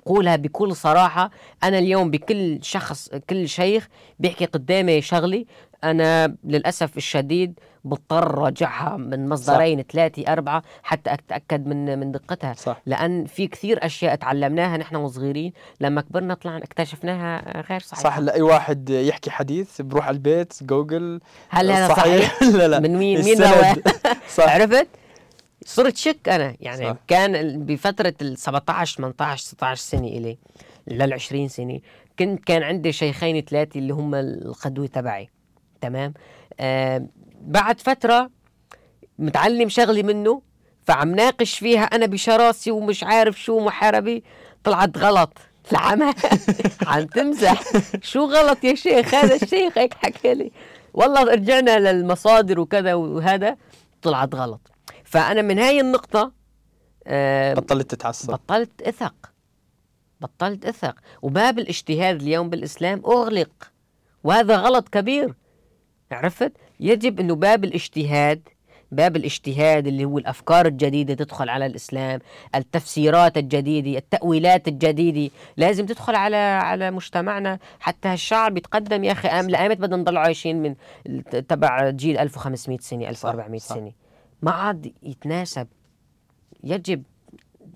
بقولها 0.06 0.36
بكل 0.36 0.76
صراحة 0.76 1.30
أنا 1.62 1.78
اليوم 1.78 2.10
بكل 2.10 2.58
شخص 2.62 3.08
كل 3.30 3.48
شيخ 3.48 3.88
بيحكي 4.18 4.44
قدامي 4.44 5.02
شغلي 5.02 5.46
أنا 5.84 6.36
للأسف 6.44 6.96
الشديد 6.96 7.58
بضطر 7.84 8.34
راجعها 8.38 8.96
من 8.96 9.28
مصدرين 9.28 9.82
ثلاثة 9.82 10.32
أربعة 10.32 10.62
حتى 10.82 11.12
أتأكد 11.12 11.66
من 11.66 11.98
من 11.98 12.12
دقتها 12.12 12.52
صح. 12.52 12.82
لأن 12.86 13.24
في 13.24 13.46
كثير 13.46 13.86
أشياء 13.86 14.14
تعلمناها 14.14 14.76
نحن 14.76 14.96
وصغيرين 14.96 15.52
لما 15.80 16.00
كبرنا 16.00 16.34
طلعنا 16.34 16.64
اكتشفناها 16.64 17.62
غير 17.70 17.80
صحيحة 17.80 18.02
صح 18.02 18.18
لأي 18.18 18.42
واحد 18.42 18.90
يحكي 18.90 19.30
حديث 19.30 19.80
بروح 19.80 20.06
على 20.06 20.14
البيت 20.14 20.54
جوجل 20.62 21.20
هل 21.48 21.70
هذا 21.70 21.94
صحيح؟ 21.94 22.34
صحيح؟ 22.34 22.54
لا 22.56 22.68
لا 22.68 22.80
من 22.80 22.96
مين 22.96 23.24
مين 23.24 23.36
صح 24.36 24.48
عرفت؟ 24.48 24.88
صرت 25.64 25.96
شك 25.96 26.28
أنا 26.28 26.56
يعني 26.60 26.86
صح. 26.86 26.96
كان 27.08 27.64
بفترة 27.64 28.14
ال 28.22 28.38
17 28.38 28.96
18 28.96 29.44
16 29.44 29.82
سنة 29.82 30.08
إلي 30.08 30.38
لل 30.86 31.12
20 31.12 31.48
سنة 31.48 31.80
كنت 32.18 32.44
كان 32.44 32.62
عندي 32.62 32.92
شيخين 32.92 33.40
ثلاثة 33.40 33.78
اللي 33.78 33.92
هم 33.92 34.14
القدوة 34.14 34.86
تبعي 34.86 35.30
تمام؟ 35.80 36.14
آه 36.60 37.06
بعد 37.40 37.80
فترة 37.80 38.30
متعلم 39.18 39.68
شغلي 39.68 40.02
منه 40.02 40.42
فعم 40.86 41.14
ناقش 41.14 41.58
فيها 41.58 41.82
أنا 41.82 42.06
بشراسي 42.06 42.70
ومش 42.70 43.04
عارف 43.04 43.42
شو 43.42 43.60
محاربة 43.60 44.22
طلعت 44.64 44.98
غلط 44.98 45.38
العمى 45.72 46.14
عم 46.86 47.06
تمزح. 47.06 47.62
شو 48.02 48.24
غلط 48.24 48.64
يا 48.64 48.74
شيخ؟ 48.74 49.14
هذا 49.14 49.34
الشيخ 49.34 49.78
هيك 49.78 49.94
حكى 49.94 50.34
لي. 50.34 50.52
والله 50.94 51.22
رجعنا 51.22 51.92
للمصادر 51.92 52.60
وكذا 52.60 52.94
وهذا 52.94 53.56
طلعت 54.02 54.34
غلط. 54.34 54.60
فأنا 55.04 55.42
من 55.42 55.58
هاي 55.58 55.80
النقطة 55.80 56.32
آه 57.06 57.54
بطلت 57.54 57.90
تتعصب. 57.90 58.32
بطلت 58.32 58.82
أثق. 58.82 59.14
بطلت 60.20 60.66
أثق. 60.66 60.94
وباب 61.22 61.58
الاجتهاد 61.58 62.22
اليوم 62.22 62.50
بالإسلام 62.50 63.02
أغلق. 63.06 63.70
وهذا 64.24 64.56
غلط 64.56 64.88
كبير. 64.88 65.34
عرفت؟ 66.12 66.52
يجب 66.80 67.20
إنه 67.20 67.34
باب 67.34 67.64
الاجتهاد 67.64 68.40
باب 68.92 69.16
الاجتهاد 69.16 69.86
اللي 69.86 70.04
هو 70.04 70.18
الأفكار 70.18 70.66
الجديدة 70.66 71.14
تدخل 71.14 71.48
على 71.48 71.66
الإسلام، 71.66 72.20
التفسيرات 72.54 73.38
الجديدة، 73.38 73.98
التأويلات 73.98 74.68
الجديدة، 74.68 75.34
لازم 75.56 75.86
تدخل 75.86 76.14
على 76.14 76.36
على 76.36 76.90
مجتمعنا. 76.90 77.58
حتى 77.80 78.12
الشعب 78.12 78.56
يتقدم 78.56 79.04
يا 79.04 79.12
أخي 79.12 79.28
ام 79.28 79.50
لامت 79.50 79.76
بدنا 79.76 79.96
نضل 79.96 80.16
عايشين 80.16 80.62
من 80.62 80.74
تبع 81.48 81.90
جيل 81.90 82.18
1500 82.18 82.78
سنة 82.78 83.08
1400 83.08 83.58
صح. 83.60 83.74
سنة. 83.74 83.92
ما 84.42 84.50
عاد 84.50 84.92
يتناسب. 85.02 85.66
يجب 86.64 87.02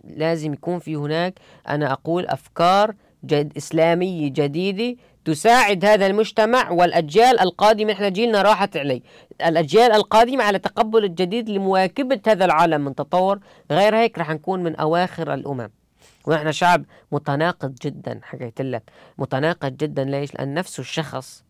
لازم 0.04 0.52
يكون 0.52 0.78
في 0.78 0.96
هناك 0.96 1.34
أنا 1.68 1.92
أقول 1.92 2.26
أفكار 2.26 2.94
جد 3.24 3.52
إسلامية 3.56 4.28
جديدة 4.28 4.96
تساعد 5.24 5.84
هذا 5.84 6.06
المجتمع 6.06 6.70
والأجيال 6.70 7.40
القادمة. 7.40 7.92
إحنا 7.92 8.08
جيلنا 8.08 8.42
راحت 8.42 8.76
عليه 8.76 9.00
الأجيال 9.46 9.92
القادمة 9.92 10.44
على 10.44 10.58
تقبل 10.58 11.04
الجديد 11.04 11.48
لمواكبة 11.48 12.20
هذا 12.26 12.44
العالم 12.44 12.84
من 12.84 12.94
تطور. 12.94 13.40
غير 13.70 13.96
هيك 13.96 14.18
رح 14.18 14.30
نكون 14.30 14.62
من 14.62 14.76
أواخر 14.76 15.34
الأمم. 15.34 15.70
ونحن 16.26 16.52
شعب 16.52 16.84
متناقض 17.12 17.74
جدا 17.82 18.20
حكيت 18.22 18.60
لك. 18.60 18.82
متناقض 19.18 19.76
جدا. 19.76 20.04
ليش؟ 20.04 20.34
لأن 20.34 20.54
نفسه 20.54 20.80
الشخص 20.80 21.44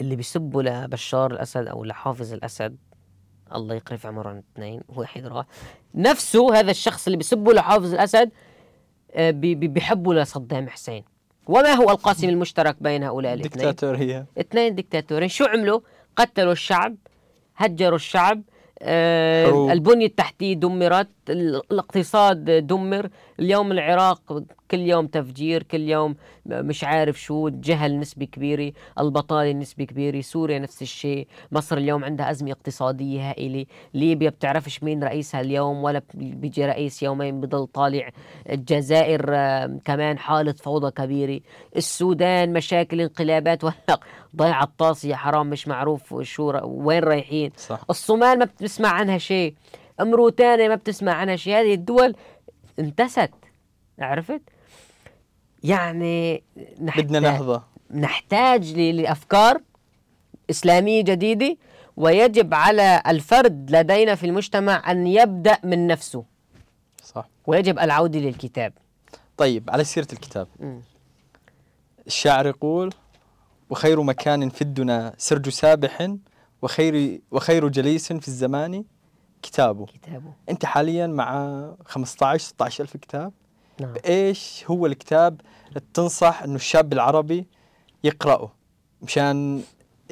اللي 0.00 0.16
بيسبوا 0.16 0.62
لبشار 0.62 1.30
الأسد 1.30 1.66
أو 1.66 1.84
لحافظ 1.84 2.32
الأسد 2.32 2.76
الله 3.54 3.74
يقرف 3.74 4.06
عمرهم 4.06 4.42
اثنين 4.54 4.80
واحد 4.88 5.26
راح 5.26 5.46
نفسه 5.94 6.54
هذا 6.54 6.70
الشخص 6.70 7.06
اللي 7.06 7.16
بيسبوا 7.16 7.52
لحافظ 7.52 7.94
الأسد 7.94 8.30
آه، 9.12 9.30
بيحبوا 9.30 10.14
لصدام 10.14 10.68
حسين. 10.68 11.04
وما 11.48 11.72
هو 11.74 11.90
القاسم 11.90 12.28
المشترك 12.28 12.76
بين 12.80 13.02
هؤلاء 13.02 13.34
الاثنين؟ 13.34 13.68
دكتاتورية. 13.68 14.26
اثنين 14.38 14.74
دكتاتورين. 14.74 15.28
شو 15.28 15.44
عملوا؟ 15.44 15.80
قتلوا 16.16 16.52
الشعب 16.52 16.96
هجروا 17.56 17.96
الشعب 17.96 18.42
آه 18.82 19.72
البنية 19.72 20.06
التحتية 20.06 20.54
دمرت. 20.54 21.08
الاقتصاد 21.30 22.66
دمر. 22.66 23.08
اليوم 23.40 23.72
العراق 23.72 24.42
كل 24.70 24.78
يوم 24.78 25.06
تفجير 25.06 25.62
كل 25.62 25.80
يوم 25.80 26.16
مش 26.46 26.84
عارف 26.84 27.20
شو 27.20 27.48
جهل 27.48 27.98
نسبة 27.98 28.26
كبيرة 28.26 28.72
البطالة 28.98 29.52
نسبة 29.52 29.84
كبيرة 29.84 30.20
سوريا 30.20 30.58
نفس 30.58 30.82
الشيء 30.82 31.26
مصر 31.52 31.76
اليوم 31.76 32.04
عندها 32.04 32.30
أزمة 32.30 32.52
اقتصادية 32.52 33.30
هائلة 33.30 33.66
ليبيا 33.94 34.30
بتعرفش 34.30 34.82
مين 34.82 35.04
رئيسها 35.04 35.40
اليوم 35.40 35.84
ولا 35.84 36.02
بيجي 36.14 36.66
رئيس 36.66 37.02
يومين 37.02 37.40
بضل 37.40 37.66
طالع 37.66 38.10
الجزائر 38.50 39.26
كمان 39.84 40.18
حالة 40.18 40.52
فوضى 40.52 40.90
كبيرة 40.90 41.40
السودان 41.76 42.52
مشاكل 42.52 43.00
انقلابات 43.00 43.62
ضيع 44.36 44.62
الطاسة 44.62 45.08
يا 45.08 45.16
حرام 45.16 45.50
مش 45.50 45.68
معروف 45.68 46.22
شو 46.22 46.52
وين 46.64 47.02
رايحين؟ 47.04 47.50
صح. 47.56 47.80
الصومال 47.90 48.38
ما 48.38 48.44
بتسمع 48.44 48.88
عنها 48.88 49.18
شيء. 49.18 49.54
امروتانيا 50.00 50.68
ما 50.68 50.74
بتسمع 50.74 51.12
عنها 51.12 51.36
شيء. 51.36 51.54
هذه 51.54 51.74
الدول 51.74 52.14
انتست 52.78 53.30
عرفت؟ 53.98 54.42
يعني 55.64 56.42
نحتاج 56.82 57.04
بدنا 57.04 57.20
نهضة 57.20 57.62
نحتاج 57.90 58.74
لأفكار 58.74 59.60
إسلامية 60.50 61.02
جديدة 61.02 61.56
ويجب 61.96 62.54
على 62.54 63.02
الفرد 63.06 63.70
لدينا 63.70 64.14
في 64.14 64.26
المجتمع 64.26 64.90
أن 64.90 65.06
يبدأ 65.06 65.58
من 65.64 65.86
نفسه. 65.86 66.24
صح. 67.04 67.28
ويجب 67.46 67.78
العودة 67.78 68.18
للكتاب. 68.18 68.72
طيب 69.36 69.70
على 69.70 69.84
سيرة 69.84 70.08
الكتاب. 70.12 70.48
م. 70.60 70.78
الشاعر 72.06 72.46
يقول 72.46 72.92
وخير 73.70 74.02
مكان 74.02 74.48
في 74.48 74.62
الدنا 74.62 75.14
سرج 75.18 75.48
سابح 75.48 76.08
وخير 76.62 77.20
وخير 77.30 77.68
جليس 77.68 78.12
في 78.12 78.28
الزمان 78.28 78.84
كتابه. 79.42 79.86
كتابه. 79.86 80.32
أنت 80.48 80.64
حاليا 80.64 81.06
مع 81.06 81.74
15 81.84 82.44
16 82.44 82.84
ألف 82.84 82.96
كتاب. 82.96 83.32
نعم. 83.80 83.94
إيش 84.06 84.64
هو 84.70 84.86
الكتاب 84.86 85.40
اللي 85.68 85.80
تنصح 85.94 86.42
إنه 86.42 86.54
الشاب 86.54 86.92
العربي 86.92 87.46
يقرأه؟ 88.04 88.52
مشان 89.02 89.62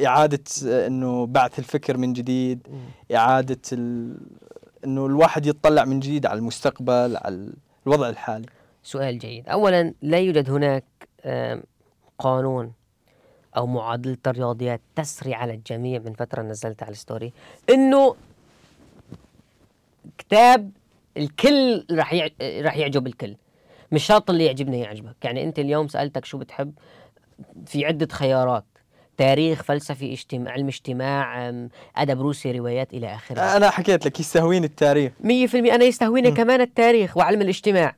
إعادة 0.07 0.45
إنه 0.87 1.27
بعث 1.27 1.59
الفكر 1.59 1.97
من 1.97 2.13
جديد 2.13 2.67
إعادة 3.15 3.61
ال... 3.73 4.17
إنه 4.85 5.07
الواحد 5.07 5.47
يتطلع 5.47 5.85
من 5.85 6.01
جديد 6.01 6.27
على 6.27 6.39
المستقبل 6.39 7.17
على 7.17 7.53
الوضع 7.87 8.09
الحالي. 8.09 8.47
سؤال 8.83 9.19
جيد. 9.19 9.49
اولا 9.49 9.95
لا 10.03 10.19
يوجد 10.19 10.51
هناك 10.51 10.85
قانون 12.19 12.73
أو 13.57 13.67
معادلة 13.67 14.17
الرياضيات 14.27 14.81
تسري 14.97 15.35
على 15.35 15.55
الجميع 15.55 15.99
من 15.99 16.13
فترة 16.13 16.43
نزلت 16.43 16.83
على 16.83 16.93
الستوري 16.93 17.33
إنه 17.71 18.17
كتاب 20.19 20.71
الكل 21.17 21.87
راح 21.91 22.15
راح 22.43 22.77
يعجب 22.77 23.07
الكل. 23.07 23.37
مش 23.93 24.05
شرط 24.05 24.31
اللي 24.31 24.45
يعجبني 24.45 24.81
يعجبك. 24.81 25.25
يعني 25.25 25.45
انت 25.45 25.59
اليوم 25.59 25.89
سألتك 25.89 26.25
شو 26.25 26.39
بتحب 26.39 26.73
في 27.67 27.85
عدة 27.85 28.09
خيارات. 28.13 28.65
تاريخ 29.17 29.63
فلسفي 29.63 30.13
اجتماع 30.13 30.53
علم 30.53 30.67
اجتماع 30.69 31.49
أدب 31.97 32.21
روسي 32.21 32.53
روايات 32.53 32.95
إلى 32.95 33.15
آخره. 33.15 33.41
أنا 33.41 33.71
حكيت 33.71 34.07
لك 34.07 34.21
يستهويني 34.21 34.67
التاريخ. 34.67 35.13
مية 35.21 35.47
في 35.47 35.57
المية. 35.57 35.75
أنا 35.75 35.85
يستهويني 35.85 36.31
م. 36.31 36.35
كمان 36.35 36.61
التاريخ 36.61 37.17
وعلم 37.17 37.43
الاجتماع. 37.43 37.97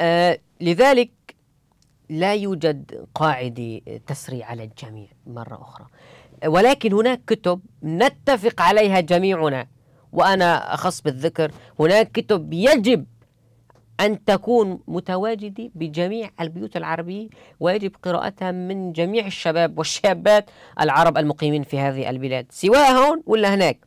آه 0.00 0.38
لذلك 0.60 1.10
لا 2.10 2.34
يوجد 2.34 3.06
قاعدة 3.14 3.80
تسري 4.06 4.42
على 4.42 4.64
الجميع 4.64 5.08
مرة 5.26 5.62
أخرى. 5.62 5.86
ولكن 6.46 6.92
هناك 6.92 7.20
كتب 7.26 7.60
نتفق 7.84 8.62
عليها 8.62 9.00
جميعنا. 9.00 9.66
وأنا 10.14 10.74
أخص 10.74 11.00
بالذكر. 11.00 11.52
هناك 11.80 12.12
كتب 12.12 12.52
يجب 12.52 13.04
أن 14.00 14.24
تكون 14.24 14.80
متواجدة 14.88 15.70
بجميع 15.74 16.30
البيوت 16.40 16.76
العربية 16.76 17.28
ويجب 17.60 17.92
قراءتها 18.02 18.50
من 18.50 18.92
جميع 18.92 19.26
الشباب 19.26 19.78
والشابات 19.78 20.50
العرب 20.80 21.18
المقيمين 21.18 21.62
في 21.62 21.78
هذه 21.78 22.10
البلاد 22.10 22.46
سواء 22.50 22.92
هون 22.92 23.22
ولا 23.26 23.54
هناك. 23.54 23.78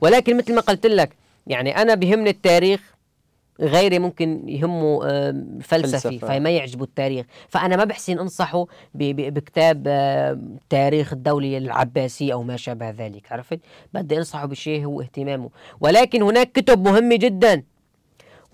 ولكن 0.00 0.36
مثل 0.36 0.54
ما 0.54 0.60
قلت 0.60 0.86
لك 0.86 1.16
يعني 1.46 1.76
أنا 1.76 1.94
بهمني 1.94 2.30
التاريخ 2.30 2.89
غيري 3.60 3.98
ممكن 3.98 4.48
يهمه 4.48 5.00
فلسفي 5.60 5.60
فلسفة. 5.62 6.18
فما 6.18 6.50
يعجبه 6.50 6.84
التاريخ. 6.84 7.26
فأنا 7.48 7.76
ما 7.76 7.84
بحسن 7.84 8.18
أنصحه 8.18 8.66
بكتاب 8.94 9.82
تاريخ 10.70 11.12
الدولة 11.12 11.58
العباسية 11.58 12.32
أو 12.32 12.42
ما 12.42 12.56
شابه 12.56 12.90
ذلك 12.90 13.32
عرفت؟ 13.32 13.60
بدي 13.94 14.18
أنصحه 14.18 14.46
بشيء 14.46 14.84
هو 14.84 15.00
اهتمامه. 15.00 15.50
ولكن 15.80 16.22
هناك 16.22 16.52
كتب 16.52 16.88
مهمة 16.88 17.16
جدا. 17.16 17.62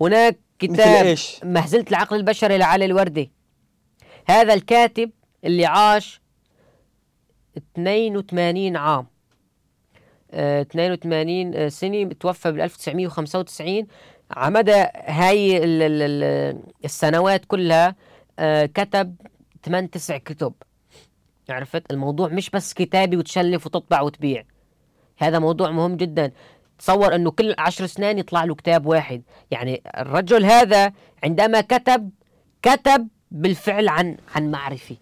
هناك 0.01 0.39
كتاب 0.59 1.05
إيش؟ 1.05 1.39
مهزلة 1.43 1.85
العقل 1.89 2.15
البشري 2.15 2.57
لعلي 2.57 2.85
الوردي. 2.85 3.31
هذا 4.25 4.53
الكاتب 4.53 5.11
اللي 5.45 5.65
عاش 5.65 6.21
82 7.57 8.75
عام. 8.75 9.07
آه، 10.31 10.61
82 10.61 11.69
سنة 11.69 12.03
توفى 12.03 12.51
بال 12.51 12.61
1995 12.61 13.87
على 14.31 14.53
مدى 14.55 14.85
هاي 15.05 15.57
ال- 15.57 15.81
ال- 15.81 16.01
ال- 16.23 16.63
السنوات 16.85 17.45
كلها 17.45 17.95
آه، 18.39 18.65
كتب 18.65 19.15
8 19.63 19.87
9 19.87 20.17
كتب. 20.17 20.53
عرفت؟ 21.49 21.91
الموضوع 21.91 22.27
مش 22.27 22.49
بس 22.49 22.73
كتابي 22.73 23.17
وتشلف 23.17 23.65
وتطبع 23.65 24.01
وتبيع. 24.01 24.43
هذا 25.17 25.39
موضوع 25.39 25.71
مهم 25.71 25.95
جدا. 25.97 26.31
تصور 26.79 27.15
إنه 27.15 27.31
كل 27.31 27.55
عشر 27.57 27.85
سنين 27.85 28.19
يطلع 28.19 28.43
له 28.43 28.55
كتاب 28.55 28.85
واحد. 28.85 29.21
يعني 29.51 29.81
الرجل 29.97 30.45
هذا 30.45 30.93
عندما 31.23 31.61
كتب 31.61 32.09
كتب 32.61 33.07
بالفعل 33.31 33.87
عن 33.89 34.17
عن 34.35 34.51
معرفة. 34.51 34.95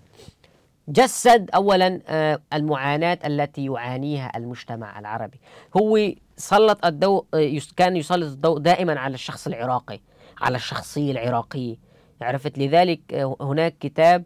جسد 0.87 1.49
اولا 1.51 2.01
آه، 2.07 2.41
المعاناة 2.53 3.19
التي 3.25 3.65
يعانيها 3.65 4.31
المجتمع 4.37 4.99
العربي. 4.99 5.39
هو 5.77 5.97
سلط 6.37 6.85
الضوء 6.85 7.25
آه، 7.33 7.59
كان 7.77 7.95
يسلط 7.97 8.31
الضوء 8.31 8.59
دائما 8.59 8.99
على 8.99 9.13
الشخص 9.13 9.47
العراقي 9.47 9.99
على 10.41 10.55
الشخصية 10.55 11.11
العراقية 11.11 11.75
عرفت 12.21 12.57
لذلك 12.57 12.99
آه، 13.13 13.35
هناك 13.41 13.75
كتاب 13.79 14.23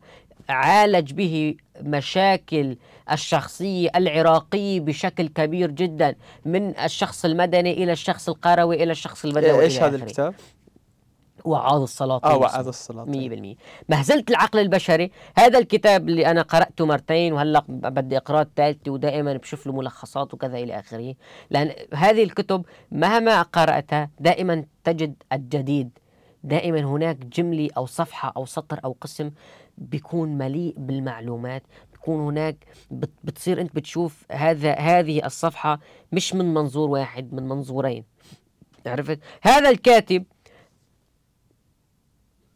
عالج 0.50 1.14
به 1.14 1.56
مشاكل 1.82 2.78
الشخصية 3.12 3.90
العراقية 3.96 4.80
بشكل 4.80 5.28
كبير 5.28 5.72
جدا 5.72 6.16
من 6.46 6.80
الشخص 6.80 7.26
المدني 7.26 7.84
إلى 7.84 7.92
الشخص 7.92 8.30
القروي 8.30 8.84
إلى 8.84 8.92
الشخص 8.92 9.26
البدوي 9.26 9.62
إيش 9.62 9.78
إلى 9.78 9.86
هذا. 9.86 9.96
الكتاب؟ 9.96 10.34
وعاظ 11.46 11.82
السلاطين 11.82 12.32
آه 12.32 12.38
الصلاة 12.70 13.04
مية 13.06 13.30
بالمية. 13.30 13.56
مهزلة 13.90 14.24
العقل 14.30 14.60
البشري. 14.60 15.12
هذا 15.38 15.60
الكتاب 15.60 16.10
اللي 16.10 16.26
أنا 16.32 16.42
قرأته 16.42 16.86
مرتين 16.86 17.34
وهلأ 17.34 17.64
بدي 17.70 18.18
أقرأه 18.18 18.42
الثالثة 18.42 18.92
ودائما 18.92 19.34
بشوف 19.34 19.68
له 19.68 19.74
ملخصات 19.74 20.34
وكذا 20.34 20.58
إلى 20.58 20.80
آخره. 20.80 21.16
لأن 21.50 21.72
هذه 21.94 22.24
الكتب 22.24 22.66
مهما 22.92 23.42
قرأتها 23.42 24.10
دائما 24.20 24.66
تجد 24.84 25.16
الجديد. 25.34 25.90
دائما 26.44 26.80
هناك 26.82 27.18
جملة 27.18 27.70
أو 27.78 27.86
صفحة 27.86 28.34
أو 28.38 28.46
سطر 28.46 28.80
أو 28.86 28.96
قسم 29.02 29.32
بيكون 29.78 30.38
مليء 30.38 30.74
بالمعلومات. 30.78 31.64
بيكون 31.94 32.20
هناك 32.20 32.56
بت- 32.92 33.10
بتصير 33.24 33.62
أنت 33.62 33.76
بتشوف 33.76 34.24
هذا 34.32 34.74
هذه 34.74 35.26
الصفحة 35.26 35.80
مش 36.12 36.34
من 36.34 36.54
منظور 36.54 36.90
واحد 36.90 37.34
من 37.34 37.44
منظورين. 37.48 38.04
عرفت؟ 38.86 39.20
هذا 39.42 39.70
الكاتب 39.70 40.24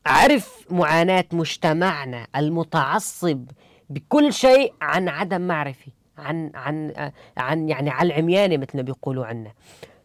عرف 0.05 0.65
معاناة 0.69 1.25
مجتمعنا 1.33 2.27
المتعصب 2.35 3.45
بكل 3.89 4.33
شيء 4.33 4.73
عن 4.81 5.09
عدم 5.09 5.41
معرفة 5.41 5.91
عن 6.17 6.51
عن 6.55 7.11
عن 7.37 7.69
يعني 7.69 7.89
على 7.89 8.07
العميانة 8.13 8.57
مثل 8.57 8.77
ما 8.77 8.81
بيقولوا 8.81 9.25
عنا 9.25 9.53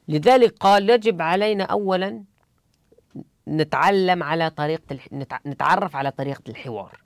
لذلك 0.08 0.54
قال 0.60 0.90
يجب 0.90 1.22
علينا 1.22 1.64
أولا 1.64 2.22
نتعلم 3.48 4.22
على 4.22 4.50
طريقة. 4.50 4.98
نتعرف 5.46 5.96
على 5.96 6.10
طريقة 6.10 6.42
الحوار 6.48 7.00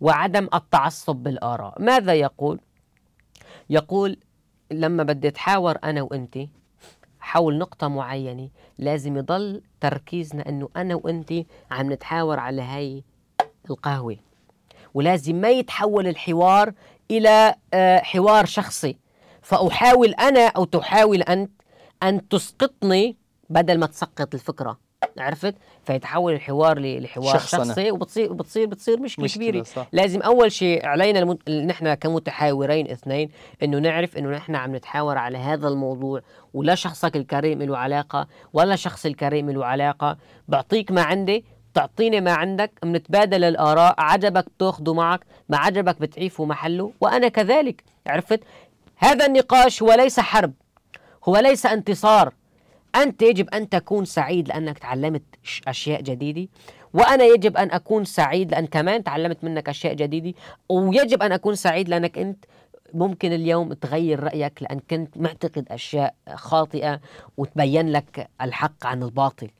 وعدم 0.00 0.48
التعصب 0.54 1.16
بالآراء 1.16 1.82
ماذا 1.82 2.14
يقول؟ 2.14 2.60
يقول 3.70 4.16
لما 4.70 5.02
بدي 5.02 5.28
أتحاور 5.28 5.78
أنا 5.84 6.02
وأنت 6.02 6.38
حول 7.20 7.58
نقطة 7.58 7.88
معينة 7.88 8.48
لازم 8.78 9.16
يضل 9.16 9.62
تركيزنا 9.82 10.48
إنه 10.48 10.68
أنا 10.76 10.94
وأنت 10.94 11.32
عم 11.70 11.92
نتحاور 11.92 12.38
على 12.38 12.62
هاي 12.62 13.04
القهوة. 13.70 14.16
ولازم 14.94 15.36
ما 15.36 15.50
يتحول 15.50 16.06
الحوار 16.06 16.72
إلى 17.10 17.54
آه، 17.74 17.98
حوار 17.98 18.44
شخصي. 18.44 18.96
فأحاول 19.42 20.14
أنا 20.14 20.46
أو 20.46 20.64
تحاول 20.64 21.22
أنت 21.22 21.50
أن 22.02 22.28
تسقطني 22.28 23.16
بدل 23.50 23.78
ما 23.78 23.86
تسقط 23.86 24.34
الفكرة. 24.34 24.78
عرفت؟ 25.18 25.54
فيتحول 25.84 26.32
الحوار 26.32 26.78
لحوار 26.78 27.34
شخصنة. 27.34 27.64
شخصي 27.64 27.90
وبتصير 27.90 28.32
بتصير 28.32 28.66
بتصير 28.66 29.00
مشكلة, 29.00 29.24
مشكلة، 29.24 29.48
كبيرة. 29.48 29.62
صح. 29.62 29.86
لازم 29.92 30.20
أول 30.20 30.52
شيء 30.52 30.86
علينا 30.86 31.18
المت... 31.18 31.50
نحن 31.50 31.94
كمتحاورين 31.94 32.90
اثنين 32.90 33.30
إنه 33.62 33.78
نعرف 33.78 34.16
إنه 34.16 34.30
نحن 34.30 34.54
عم 34.54 34.76
نتحاور 34.76 35.18
على 35.18 35.38
هذا 35.38 35.68
الموضوع 35.68 36.20
ولا 36.54 36.74
شخصك 36.74 37.16
الكريم 37.16 37.62
له 37.62 37.78
علاقة 37.78 38.26
ولا 38.52 38.76
شخص 38.76 39.06
الكريم 39.06 39.50
له 39.50 39.66
علاقة. 39.66 40.16
بعطيك 40.48 40.90
ما 40.90 41.02
عندي 41.02 41.44
تعطيني 41.74 42.20
ما 42.20 42.32
عندك 42.32 42.70
بنتبادل 42.82 43.44
الآراء 43.44 43.94
عجبك 43.98 44.44
تاخذه 44.58 44.94
معك 44.94 45.20
ما 45.48 45.56
عجبك 45.56 46.00
بتعيفه 46.00 46.44
محله. 46.44 46.92
وأنا 47.00 47.28
كذلك 47.28 47.84
عرفت؟ 48.06 48.40
هذا 48.96 49.26
النقاش 49.26 49.82
هو 49.82 49.92
ليس 49.92 50.20
حرب 50.20 50.52
هو 51.24 51.36
ليس 51.36 51.66
انتصار. 51.66 52.32
أنت 52.96 53.22
يجب 53.22 53.48
أن 53.54 53.68
تكون 53.68 54.04
سعيد 54.04 54.48
لأنك 54.48 54.78
تعلمت 54.78 55.22
أشياء 55.68 56.00
جديدة 56.00 56.48
وأنا 56.94 57.24
يجب 57.24 57.56
أن 57.56 57.70
أكون 57.70 58.04
سعيد 58.04 58.50
لأن 58.50 58.66
كمان 58.66 59.04
تعلمت 59.04 59.44
منك 59.44 59.68
أشياء 59.68 59.94
جديدة 59.94 60.34
ويجب 60.68 61.22
أن 61.22 61.32
أكون 61.32 61.54
سعيد 61.54 61.88
لأنك 61.88 62.18
أنت 62.18 62.44
ممكن 62.94 63.32
اليوم 63.32 63.72
تغير 63.72 64.20
رأيك 64.20 64.62
لأن 64.62 64.80
كنت 64.90 65.16
معتقد 65.18 65.66
أشياء 65.70 66.14
خاطئة 66.34 67.00
وتبين 67.36 67.92
لك 67.92 68.28
الحق 68.40 68.86
عن 68.86 69.02
الباطل. 69.02 69.50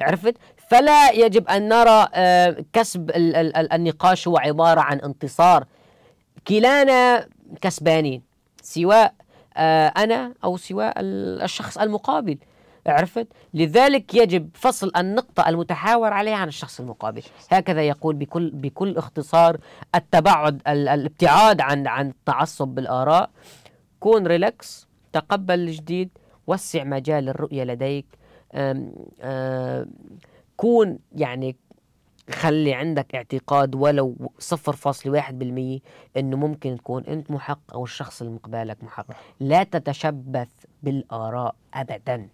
عرفت؟ 0.00 0.34
فلا 0.68 1.10
يجب 1.10 1.48
أن 1.48 1.68
نرى 1.68 2.08
آه، 2.14 2.56
كسب 2.72 3.10
ال- 3.10 3.36
ال- 3.36 3.56
ال- 3.56 3.72
النقاش 3.72 4.28
هو 4.28 4.36
عبارة 4.38 4.80
عن 4.80 4.98
انتصار. 5.00 5.64
كلانا 6.48 7.26
كسبانين 7.60 8.22
سواء 8.62 9.14
آه، 9.56 9.86
أنا 9.88 10.34
أو 10.44 10.56
سواء 10.56 11.00
ال- 11.00 11.42
الشخص 11.42 11.78
المقابل. 11.78 12.38
عرفت؟ 12.86 13.26
لذلك 13.54 14.14
يجب 14.14 14.50
فصل 14.54 14.92
النقطة 14.96 15.48
المتحاور 15.48 16.12
عليها 16.12 16.34
عن 16.36 16.48
الشخص 16.48 16.80
المقابل. 16.80 17.22
هكذا 17.50 17.82
يقول 17.82 18.14
بكل 18.16 18.50
بكل 18.50 18.96
اختصار 18.96 19.60
التباعد 19.94 20.62
ال- 20.68 20.88
الابتعاد 20.88 21.60
عن 21.60 21.86
عن 21.86 22.08
التعصب 22.08 22.68
بالآراء. 22.68 23.30
كون 24.00 24.26
ريلاكس 24.26 24.86
تقبل 25.12 25.54
الجديد 25.54 26.10
وسع 26.46 26.84
مجال 26.84 27.28
الرؤية 27.28 27.64
لديك. 27.64 28.06
أم 28.54 28.92
أم 29.20 29.90
كون 30.56 30.98
يعني 31.12 31.56
خلي 32.30 32.74
عندك 32.74 33.14
اعتقاد 33.14 33.74
ولو 33.74 34.30
صفر 34.38 34.72
فاصل 34.72 35.10
واحد 35.10 35.38
بالمية 35.38 35.78
إنه 36.16 36.36
ممكن 36.36 36.76
تكون 36.76 37.04
أنت 37.04 37.30
محق 37.30 37.74
أو 37.74 37.84
الشخص 37.84 38.20
اللي 38.22 38.32
محق. 38.82 39.06
لا 39.40 39.62
تتشبث 39.62 40.48
بالآراء 40.82 41.54
ابدا. 41.74 42.28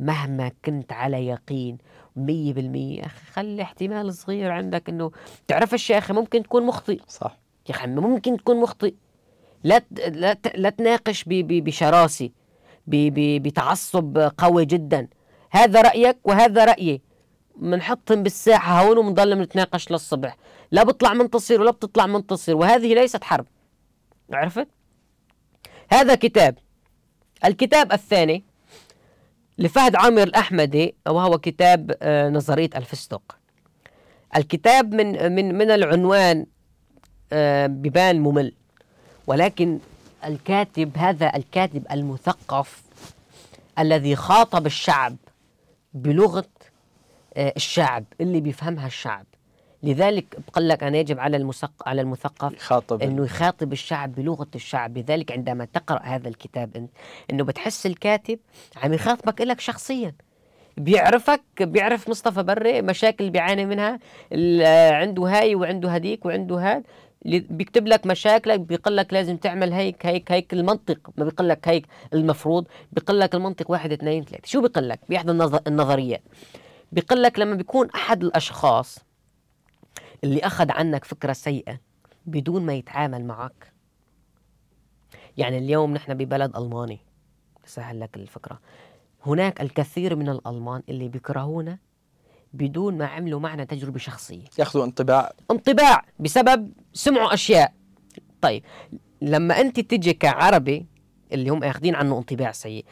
مهما 0.00 0.50
كنت 0.64 0.92
على 0.92 1.26
يقين 1.26 1.78
مية 2.16 2.52
بالمية. 2.52 3.06
أخي 3.06 3.32
خلي 3.32 3.62
احتمال 3.62 4.14
صغير 4.14 4.50
عندك 4.50 4.88
إنه 4.88 5.10
تعرفش 5.48 5.90
يا 5.90 5.98
أخي 5.98 6.12
ممكن 6.12 6.42
تكون 6.42 6.66
مخطئ. 6.66 7.00
صح. 7.08 7.36
يا 7.68 7.74
أخي 7.74 7.86
ممكن 7.86 8.36
تكون 8.36 8.60
مخطئ. 8.60 8.94
لا 9.64 9.82
لا 10.08 10.36
لا 10.54 10.70
تناقش 10.70 11.24
ب- 11.24 11.28
ب- 11.28 11.64
بشراسه 11.64 12.30
ب- 12.86 13.14
ب- 13.14 13.42
بتعصب 13.42 14.30
قوي 14.38 14.64
جدا. 14.64 15.08
هذا 15.50 15.80
رأيك 15.80 16.16
وهذا 16.24 16.64
رأيي. 16.64 17.00
بنحطهم 17.56 18.22
بالساحة 18.22 18.82
هون 18.82 18.98
وبنضل 18.98 19.36
بنتناقش 19.36 19.90
للصبح. 19.90 20.36
لا 20.70 20.82
بطلع 20.82 21.14
منتصر 21.14 21.60
ولا 21.60 21.70
بتطلع 21.70 22.06
منتصر 22.06 22.56
وهذه 22.56 22.94
ليست 22.94 23.24
حرب. 23.24 23.46
عرفت؟ 24.32 24.68
هذا 25.88 26.14
كتاب. 26.14 26.58
الكتاب 27.44 27.92
الثاني 27.92 28.44
لفهد 29.58 29.96
عامر 29.96 30.22
الأحمدي 30.22 30.94
وهو 31.06 31.38
كتاب 31.38 31.96
آه، 32.02 32.28
نظرية 32.28 32.70
الفستق. 32.76 33.36
الكتاب 34.36 34.94
من 34.94 35.32
من 35.32 35.54
من 35.54 35.70
العنوان 35.70 36.46
آه، 37.32 37.66
ببان 37.66 38.20
ممل. 38.20 38.52
ولكن 39.26 39.78
الكاتب 40.24 40.96
هذا 40.96 41.36
الكاتب 41.36 41.86
المثقف 41.92 42.82
الذي 43.78 44.16
خاطب 44.16 44.66
الشعب 44.66 45.16
بلغة 45.94 46.48
آه، 47.36 47.52
الشعب 47.56 48.04
اللي 48.20 48.40
بيفهمها 48.40 48.86
الشعب. 48.86 49.26
لذلك 49.82 50.24
بقول 50.48 50.68
لك 50.68 50.82
أنا 50.82 50.98
يجب 50.98 51.18
على 51.18 51.36
المثقف 51.36 51.88
على 51.88 52.00
المثقف 52.00 52.52
يخاطب. 52.52 53.02
إنه 53.02 53.24
يخاطب 53.24 53.72
الشعب 53.72 54.14
بلغة 54.14 54.46
الشعب. 54.54 54.98
لذلك 54.98 55.32
عندما 55.32 55.64
تقرأ 55.64 56.02
هذا 56.02 56.28
الكتاب 56.28 56.76
أنت 56.76 56.90
إنه 57.30 57.44
بتحس 57.44 57.86
الكاتب 57.86 58.38
عم 58.76 58.92
يخاطبك 58.92 59.40
لك 59.40 59.60
شخصيا. 59.60 60.12
بيعرفك 60.76 61.42
بيعرف 61.60 62.08
مصطفى 62.08 62.42
بري 62.42 62.82
مشاكل 62.82 63.16
اللي 63.20 63.30
بيعاني 63.30 63.66
منها 63.66 63.98
عنده 64.96 65.22
هاي 65.22 65.54
وعنده 65.54 65.90
هديك 65.90 66.26
وعنده 66.26 66.56
هاد. 66.56 66.82
بيكتب 67.50 67.86
لك 67.86 68.06
مشاكلك 68.06 68.60
بيقول 68.60 68.96
لك 68.96 69.12
لازم 69.12 69.36
تعمل 69.36 69.72
هيك 69.72 70.06
هيك 70.06 70.32
هيك 70.32 70.52
المنطق. 70.52 70.98
ما 71.16 71.24
بيقول 71.24 71.48
لك 71.48 71.68
هيك 71.68 71.86
المفروض 72.14 72.66
بيقول 72.92 73.20
لك 73.20 73.34
المنطق 73.34 73.70
واحد 73.70 73.92
اثنين 73.92 74.24
ثلاثة. 74.24 74.46
شو 74.46 74.60
بيقول 74.60 74.88
لك؟ 74.88 75.00
بإحدى 75.08 75.32
النظ- 75.32 75.60
النظريات 75.66 76.22
بيقول 76.92 77.22
لك 77.22 77.38
لما 77.38 77.54
بيكون 77.54 77.90
أحد 77.94 78.24
الأشخاص 78.24 78.98
اللي 80.24 80.40
أخذ 80.40 80.70
عنك 80.70 81.04
فكرة 81.04 81.32
سيئة 81.32 81.80
بدون 82.26 82.66
ما 82.66 82.74
يتعامل 82.74 83.24
معك. 83.24 83.72
يعني 85.36 85.58
اليوم 85.58 85.94
نحن 85.94 86.14
ببلد 86.14 86.56
ألماني. 86.56 86.98
سهل 87.64 88.00
لك 88.00 88.16
الفكرة. 88.16 88.60
هناك 89.26 89.60
الكثير 89.60 90.16
من 90.16 90.28
الألمان 90.28 90.82
اللي 90.88 91.08
بيكرهونا 91.08 91.78
بدون 92.52 92.98
ما 92.98 93.06
عملوا 93.06 93.40
معنا 93.40 93.64
تجربة 93.64 93.98
شخصية. 93.98 94.44
يأخذوا 94.58 94.84
انطباع. 94.84 95.32
انطباع 95.50 96.04
بسبب 96.18 96.72
سمعوا 96.92 97.34
أشياء. 97.34 97.74
طيب 98.40 98.64
لما 99.22 99.60
أنت 99.60 99.80
تجي 99.80 100.12
كعربي 100.12 100.86
اللي 101.32 101.50
هم 101.50 101.64
أخذين 101.64 101.94
عنه 101.94 102.18
انطباع 102.18 102.52
سيء 102.52 102.84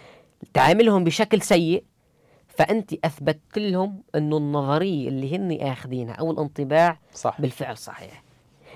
تعاملهم 0.54 1.04
بشكل 1.04 1.42
سيء 1.42 1.84
فأنت 2.56 2.94
أثبتت 3.04 3.58
لهم 3.58 4.02
أنه 4.14 4.36
النظرية 4.36 5.08
اللي 5.08 5.36
هن 5.36 5.58
أخذينها 5.60 6.14
أو 6.14 6.30
الانطباع 6.30 6.98
صح. 7.14 7.40
بالفعل 7.40 7.78
صحيح. 7.78 8.22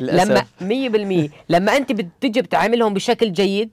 للأسف. 0.00 0.30
لما 0.30 0.44
مية 0.60 0.88
بالمية. 0.88 1.28
لما 1.48 1.76
أنت 1.76 1.92
بتجي 1.92 2.42
بتعاملهم 2.42 2.94
بشكل 2.94 3.32
جيد 3.32 3.70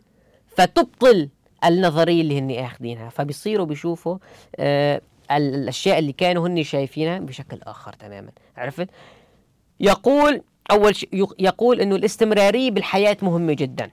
فتبطل 0.58 1.30
النظرية 1.66 2.22
اللي 2.22 2.40
هن 2.40 2.52
أخذينها. 2.52 3.10
فبيصيروا 3.10 3.66
بيشوفوا 3.66 4.18
آه 4.56 5.02
ال- 5.32 5.56
الأشياء 5.56 6.00
اللي 6.00 6.12
كانوا 6.14 6.48
هن 6.48 6.64
شايفينها 6.64 7.20
بشكل 7.20 7.60
آخر 7.64 7.94
تماما. 7.94 8.32
عرفت؟ 8.58 8.90
يقول 9.80 10.42
أول 10.72 10.96
شيء 10.96 11.10
يق- 11.14 11.36
يقول 11.40 11.82
أنه 11.82 11.96
الاستمرارية 11.96 12.72
بالحياة 12.72 13.18
مهمة 13.22 13.54
جدا. 13.54 13.90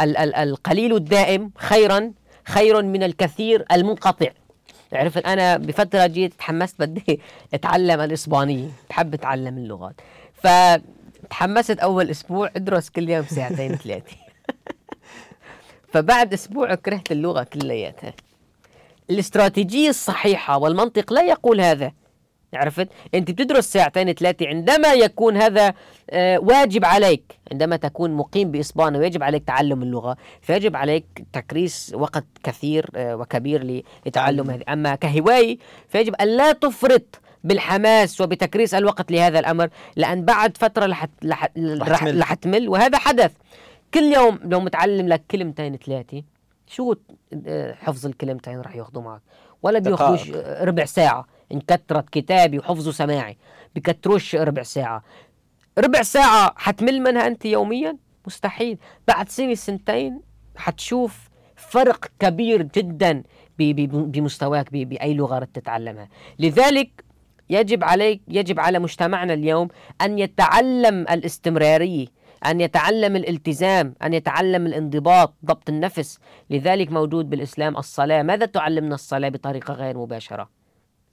ال- 0.00 0.16
ال- 0.16 0.34
القليل 0.34 0.94
الدائم 0.96 1.50
خيرا 1.56 2.12
خير 2.44 2.82
من 2.82 3.02
الكثير 3.02 3.64
المنقطع. 3.72 4.28
عرفت؟ 4.92 5.26
أنا 5.26 5.56
بفترة 5.56 6.06
جيت 6.06 6.34
تحمست 6.34 6.80
بدي 6.80 7.20
أتعلم 7.54 8.00
الإسبانية 8.00 8.68
بحب 8.90 9.14
أتعلم 9.14 9.58
اللغات. 9.58 10.00
فتحمست 10.34 11.78
أول 11.78 12.10
أسبوع 12.10 12.50
أدرس 12.56 12.90
كل 12.90 13.08
يوم 13.10 13.24
ساعتين 13.26 13.74
ثلاثة. 13.84 14.16
فبعد 15.92 16.32
أسبوع 16.32 16.74
كرهت 16.74 17.12
اللغة 17.12 17.42
كلياتها. 17.42 18.12
الاستراتيجية 19.10 19.88
الصحيحة 19.88 20.58
والمنطق 20.58 21.12
لا 21.12 21.22
يقول 21.22 21.60
هذا. 21.60 21.92
عرفت؟ 22.54 22.88
انت 23.14 23.30
بتدرس 23.30 23.72
ساعتين 23.72 24.12
ثلاثة 24.12 24.46
عندما 24.46 24.92
يكون 24.92 25.36
هذا 25.36 25.74
آه، 26.10 26.38
واجب 26.38 26.84
عليك. 26.84 27.38
عندما 27.52 27.76
تكون 27.76 28.10
مقيم 28.10 28.50
باسبانيا 28.50 28.98
ويجب 28.98 29.22
عليك 29.22 29.44
تعلم 29.44 29.82
اللغة 29.82 30.16
فيجب 30.42 30.76
عليك 30.76 31.04
تكريس 31.32 31.92
وقت 31.94 32.24
كثير 32.42 32.90
آه، 32.96 33.16
وكبير 33.16 33.62
لتعلم 34.06 34.44
تعلم. 34.44 34.50
هذه. 34.50 34.62
أما 34.68 34.94
كهواية 34.94 35.58
فيجب 35.88 36.14
أن 36.14 36.28
لا 36.36 36.52
تفرط 36.52 37.20
بالحماس 37.44 38.20
وبتكريس 38.20 38.74
الوقت 38.74 39.12
لهذا 39.12 39.38
الأمر 39.38 39.68
لأن 39.96 40.24
بعد 40.24 40.56
فترة 40.56 40.86
رح 40.86 41.06
رح 41.24 41.48
رح, 41.58 41.98
تمل. 41.98 42.20
رح 42.20 42.34
تمل. 42.34 42.68
وهذا 42.68 42.98
حدث. 42.98 43.32
كل 43.94 44.02
يوم 44.02 44.38
لو 44.44 44.60
متعلم 44.60 45.08
لك 45.08 45.22
كلمتين 45.30 45.76
ثلاثة 45.76 46.22
شو 46.66 46.94
آه، 47.46 47.74
حفظ 47.74 48.06
الكلمتين 48.06 48.60
رح 48.60 48.76
ياخذوا 48.76 49.02
معك؟ 49.02 49.20
ولا 49.62 49.78
بياخذوش 49.78 50.30
ربع 50.60 50.84
ساعة. 50.84 51.26
إن 51.52 51.60
كترت 51.60 52.10
كتابي 52.10 52.58
وحفظه 52.58 52.92
سماعي. 52.92 53.36
بكتروش 53.74 54.34
ربع 54.34 54.62
ساعة. 54.62 55.04
ربع 55.78 56.02
ساعة 56.02 56.54
حتمل 56.56 57.00
منها 57.00 57.26
أنت 57.26 57.44
يوميا؟ 57.44 57.96
مستحيل. 58.26 58.78
بعد 59.08 59.28
سنة 59.28 59.54
سنتين 59.54 60.20
حتشوف 60.56 61.28
فرق 61.56 62.06
كبير 62.18 62.62
جدا 62.62 63.22
بمستواك 63.58 64.72
ب- 64.72 64.88
بأي 64.88 65.14
لغة 65.14 65.38
رح 65.38 65.48
تتعلمها. 65.54 66.08
لذلك 66.38 67.04
يجب 67.50 67.84
عليك 67.84 68.22
يجب 68.28 68.60
على 68.60 68.78
مجتمعنا 68.78 69.34
اليوم 69.34 69.68
أن 70.02 70.18
يتعلم 70.18 70.94
الاستمرارية 71.10 72.06
أن 72.46 72.60
يتعلم 72.60 73.16
الالتزام 73.16 73.94
أن 74.02 74.14
يتعلم 74.14 74.66
الانضباط 74.66 75.34
ضبط 75.44 75.68
النفس. 75.68 76.18
لذلك 76.50 76.92
موجود 76.92 77.30
بالإسلام 77.30 77.76
الصلاة. 77.76 78.22
ماذا 78.22 78.46
تعلمنا 78.46 78.94
الصلاة 78.94 79.28
بطريقة 79.28 79.74
غير 79.74 79.98
مباشرة؟ 79.98 80.57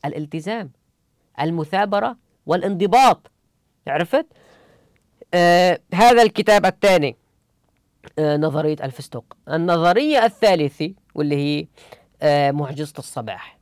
الالتزام 0.06 0.72
المثابرة 1.42 2.18
والانضباط. 2.46 3.32
عرفت؟ 3.88 4.26
آه 5.34 5.80
هذا 5.94 6.22
الكتاب 6.22 6.66
الثاني 6.66 7.16
آه 8.20 8.38
نظرية 8.38 8.78
الفستق 8.84 9.38
النظرية 9.50 10.26
الثالثة 10.26 10.94
واللي 11.16 11.36
هي 11.36 11.68
آه 12.22 12.52
معجزة 12.52 12.94
الصباح. 13.00 13.60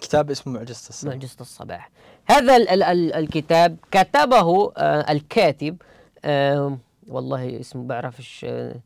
كتاب 0.00 0.30
اسمه 0.30 0.52
معجزة 0.52 0.88
الصبح 0.88 1.10
معجزة 1.12 1.36
الصباح. 1.40 1.90
هذا 2.26 2.56
ال 2.56 2.68
ال 2.68 2.82
ال 2.82 3.12
الكتاب 3.14 3.76
كتبه 3.90 4.72
آه 4.76 5.12
الكاتب 5.12 5.76
آه 6.24 6.78
والله 7.08 7.60
اسمه 7.60 7.84
بعرفش 7.84 8.44
آه 8.48 8.76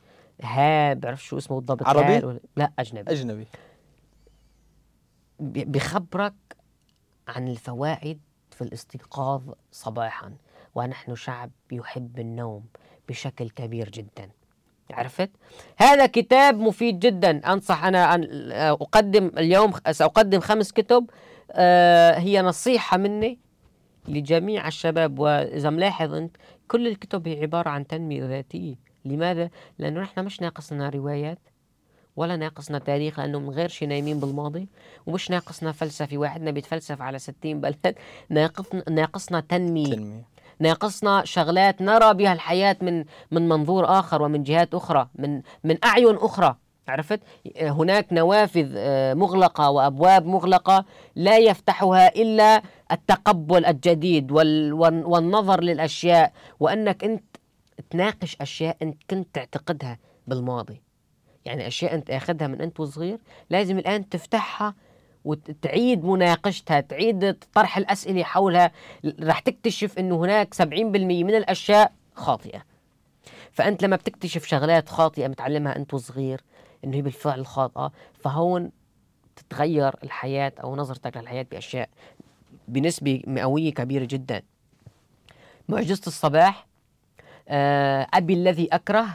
ها 0.43 0.95
بعرف 0.95 1.25
شو 1.25 1.39
اسمه 1.39 1.57
بالضبط 1.57 1.87
عربي؟ 1.87 2.27
ولا- 2.27 2.41
لا 2.57 2.73
أجنبي. 2.79 3.11
أجنبي. 3.13 3.47
بي- 5.41 5.65
بيخبرك 5.65 6.35
عن 7.31 7.49
الفوائد 7.49 8.21
في 8.51 8.63
الاستيقاظ 8.63 9.43
صباحا 9.73 10.33
ونحن 10.75 11.15
شعب 11.15 11.51
يحب 11.73 12.19
النوم 12.19 12.65
بشكل 13.09 13.51
كبير 13.51 13.89
جدا. 13.89 14.31
عرفت؟ 14.91 15.31
هذا 15.77 16.07
كتاب 16.07 16.59
مفيد 16.59 16.99
جدا. 16.99 17.53
أنصح 17.53 17.85
أنا 17.85 18.15
أن 18.15 18.53
أقدم 18.53 19.31
اليوم 19.39 19.73
سأقدم 19.91 20.41
خمس 20.41 20.73
كتب 20.73 21.11
آه، 21.53 22.19
هي 22.19 22.43
نصيحة 22.43 22.97
مني 22.97 23.39
لجميع 24.09 24.69
الشباب. 24.69 25.19
وإذا 25.19 25.71
ملاحظ 25.71 26.15
أنت 26.15 26.37
كل 26.69 26.87
الكتب 26.87 27.29
هي 27.29 27.43
عبارة 27.43 27.69
عن 27.69 27.87
تنمية 27.87 28.25
ذاتية. 28.27 28.75
لماذا؟ 29.05 29.51
لأنه 29.79 30.01
نحن 30.01 30.25
مش 30.25 30.41
ناقصنا 30.41 30.89
روايات. 30.89 31.39
ولا 32.17 32.37
ناقصنا 32.37 32.79
تاريخ 32.79 33.21
لأنه 33.21 33.39
من 33.39 33.51
غير 33.51 33.69
شي 33.69 33.87
نايمين 33.87 34.21
بالماضي. 34.21 34.69
ومش 35.07 35.31
ناقصنا 35.31 35.73
فلسفه 35.73 36.19
واحدنا 36.19 36.51
بيتفلسف 36.51 37.03
على 37.03 37.19
60 37.19 37.61
بلد. 37.61 37.95
ناقصنا 38.31 38.83
ناقصنا 38.91 39.41
تنمية. 39.41 39.95
تنمية. 39.95 40.25
ناقصنا 40.61 41.25
شغلات 41.25 41.83
نرى 41.83 42.15
بها 42.15 42.33
الحياة 42.33 42.77
من 42.83 43.05
من 43.31 43.49
منظور 43.49 43.85
آخر 43.99 44.23
ومن 44.23 44.43
جهات 44.43 44.75
أخرى 44.75 45.09
من 45.15 45.43
من 45.65 45.77
أعين 45.85 46.15
أخرى. 46.17 46.57
عرفت؟ 46.89 47.21
هناك 47.61 48.13
نوافذ 48.13 48.73
آه، 48.77 49.15
مغلقة 49.15 49.71
وأبواب 49.71 50.27
مغلقة 50.27 50.85
لا 51.17 51.39
يفتحها 51.39 52.09
إلا 52.09 52.63
التقبل 52.93 53.65
الجديد 53.67 54.33
وال 54.33 54.73
وال- 54.73 55.07
والنظر 55.07 55.61
للأشياء. 55.63 56.33
وأنك 56.61 57.05
أنت 57.05 57.25
تناقش 57.91 58.37
أشياء 58.41 58.77
أنت 58.83 59.03
كنت 59.11 59.29
تعتقدها 59.35 59.99
بالماضي. 60.27 60.83
يعني 61.45 61.67
أشياء 61.67 61.95
أنت 61.95 62.11
أخذها 62.11 62.47
من 62.47 62.61
أنت 62.61 62.81
وصغير 62.81 63.19
لازم 63.51 63.79
الآن 63.79 64.09
تفتحها 64.09 64.75
وتعيد 65.25 66.05
مناقشتها 66.05 66.81
تعيد 66.81 67.37
طرح 67.55 67.77
الأسئلة 67.77 68.23
حولها. 68.23 68.73
رح 69.23 69.39
تكتشف 69.41 69.99
أنه 69.99 70.17
هناك 70.17 70.55
70% 70.55 70.65
من 71.25 71.35
الأشياء 71.35 71.93
خاطئة. 72.15 72.63
فأنت 73.53 73.83
لما 73.83 73.97
بتكتشف 73.97 74.47
شغلات 74.47 74.89
خاطئة 74.89 75.29
متعلمها 75.29 75.77
أنت 75.77 75.95
وصغير 75.95 76.41
أنه 76.85 76.97
هي 76.97 77.03
بالفعل 77.03 77.47
خاطئة 77.47 77.93
فهون 78.15 78.71
تتغير 79.37 79.95
الحياة 80.05 80.53
أو 80.63 80.77
نظرتك 80.77 81.17
للحياة 81.17 81.47
بأشياء 81.51 81.89
بنسبة 82.69 83.23
مئوية 83.27 83.75
كبيرة 83.75 84.05
جدا. 84.05 84.43
معجزة 85.69 86.03
الصباح 86.07 86.67
آه، 87.49 88.07
أبي 88.15 88.35
الذي 88.35 88.69
أكره 88.73 89.07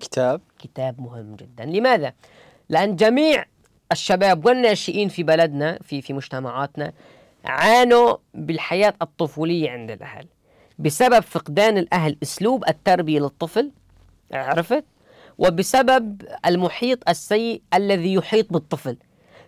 كتاب. 0.00 0.40
كتاب 0.58 1.00
مهم 1.00 1.36
جدا 1.36 1.64
لماذا؟ 1.64 2.12
لأن 2.68 2.96
جميع 2.96 3.44
الشباب 3.92 4.46
والناشئين 4.46 5.08
في 5.08 5.22
بلدنا 5.22 5.78
في 5.82 6.02
في 6.02 6.12
مجتمعاتنا 6.12 6.92
عانوا 7.44 8.16
بالحياة 8.34 8.94
الطفولية 9.02 9.70
عند 9.70 9.90
الأهل 9.90 10.26
بسبب 10.78 11.20
فقدان 11.20 11.78
الأهل 11.78 12.16
أسلوب 12.22 12.68
التربية 12.68 13.20
للطفل 13.20 13.70
عرفت؟ 14.32 14.84
وبسبب 15.38 16.22
المحيط 16.46 17.08
السيء 17.08 17.62
الذي 17.74 18.14
يحيط 18.14 18.52
بالطفل 18.52 18.96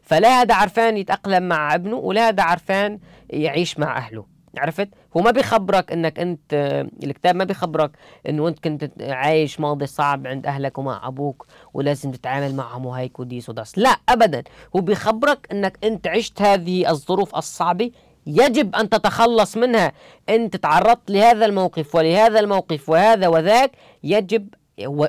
فلا 0.03 0.41
هذا 0.41 0.55
عرفان 0.55 0.97
يتأقلم 0.97 1.43
مع 1.43 1.75
ابنه 1.75 1.97
ولا 1.97 2.29
هذا 2.29 2.43
عرفان 2.43 2.99
يعيش 3.31 3.79
مع 3.79 3.97
أهله 3.99 4.27
عرفت؟ 4.59 4.89
هو 5.17 5.21
ما 5.21 5.31
بيخبرك 5.31 5.93
إنك 5.93 6.19
أنت 6.19 6.55
الكتاب 7.05 7.37
ما 7.37 7.45
بيخبرك 7.45 7.91
انه 8.29 8.49
انت 8.49 8.59
كنت 8.59 8.91
عايش 9.01 9.61
ماضي 9.61 9.87
صعب 9.87 10.27
عند 10.27 10.47
أهلك 10.47 10.79
ومع 10.79 11.09
أبوك 11.09 11.47
ولازم 11.75 12.11
تتعامل 12.11 12.55
معهم 12.55 12.87
وهيك 12.87 13.21
وديس 13.21 13.49
وداس. 13.49 13.79
لا 13.79 13.97
ابدا. 14.09 14.43
هو 14.77 14.81
بيخبرك 14.81 15.47
إنك 15.53 15.79
أنت 15.85 16.07
عشت 16.07 16.43
هذه 16.43 16.91
الظروف 16.91 17.37
الصعبة 17.37 17.91
يجب 18.27 18.75
أن 18.75 18.89
تتخلص 18.89 19.57
منها. 19.57 19.93
أنت 20.29 20.57
تعرضت 20.57 21.11
لهذا 21.11 21.47
الموقف 21.47 21.95
ولهذا 21.95 22.41
الموقف 22.41 22.89
وهذا 22.89 23.29
وذاك. 23.29 23.73
يجب 24.05 24.49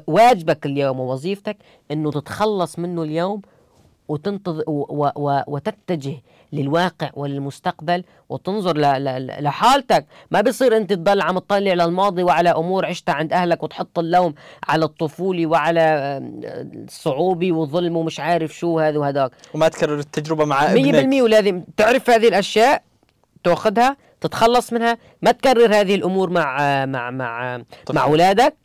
واجبك 0.08 0.66
اليوم 0.66 1.00
ووظيفتك 1.00 1.58
إنه 1.92 2.12
تتخلص 2.12 2.80
منه 2.80 3.04
اليوم 3.04 3.42
وتنتظر 4.08 4.64
وتتجه 5.48 6.22
للواقع 6.54 7.10
وللمستقبل 7.14 8.04
وتنظر 8.30 8.78
لحالتك. 9.40 10.06
ما 10.32 10.42
بصير 10.42 10.78
أنت 10.78 10.94
تضل 10.94 11.22
عم 11.22 11.40
تطلع 11.40 11.74
للماضي 11.74 12.24
وعلى 12.24 12.50
أمور 12.50 12.86
عشتها 12.86 13.14
عند 13.14 13.34
أهلك 13.34 13.64
وتحط 13.64 14.00
اللوم 14.00 14.34
على 14.68 14.86
الطفولة 14.86 15.46
وعلى 15.46 15.82
الصعوبه 16.88 17.52
وظلم 17.52 17.98
ومش 17.98 18.20
عارف 18.20 18.52
شو 18.58 18.80
هذا 18.80 19.00
وهذاك. 19.00 19.32
وما 19.54 19.68
تكرر 19.68 20.00
التجربة 20.00 20.46
مع 20.46 20.72
ابنك. 20.72 20.96
100% 20.96 21.22
ولازم 21.22 21.64
تعرف 21.78 22.10
هذه 22.10 22.28
الأشياء 22.28 22.84
تأخذها 23.44 23.98
تتخلص 24.22 24.74
منها 24.74 24.98
ما 25.22 25.32
تكرر 25.32 25.76
هذه 25.76 25.96
الأمور 25.96 26.30
مع 26.30 26.86
مع 26.86 27.12
مع 27.12 27.62
طبعا. 27.86 28.04
مع 28.04 28.12
أولادك. 28.12 28.56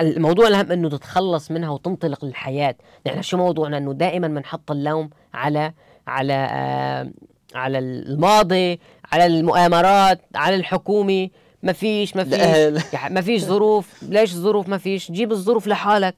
الموضوع 0.00 0.48
الأهم 0.48 0.72
إنه 0.72 0.88
تتخلص 0.88 1.50
منها 1.50 1.70
وتنطلق 1.70 2.24
للحياة. 2.24 2.74
نحن 3.06 3.22
شو 3.22 3.36
موضوعنا؟ 3.36 3.78
إنه 3.78 3.92
دائما 3.92 4.28
بنحط 4.28 4.70
اللوم 4.70 5.10
على 5.34 5.72
على 6.06 6.48
آه 6.50 7.10
على 7.54 7.78
الماضي 7.78 8.80
على 9.12 9.26
المؤامرات 9.26 10.20
على 10.34 10.56
الحكومة 10.56 11.28
ما 11.62 11.72
فيش 11.72 12.16
ما 12.16 12.24
فيش. 12.24 12.82
ما 13.10 13.20
فيش 13.20 13.42
ظروف. 13.44 14.02
ليش 14.02 14.32
الظروف 14.32 14.68
ما 14.68 14.78
فيش؟ 14.78 15.12
جيب 15.12 15.32
الظروف 15.32 15.66
لحالك. 15.66 16.14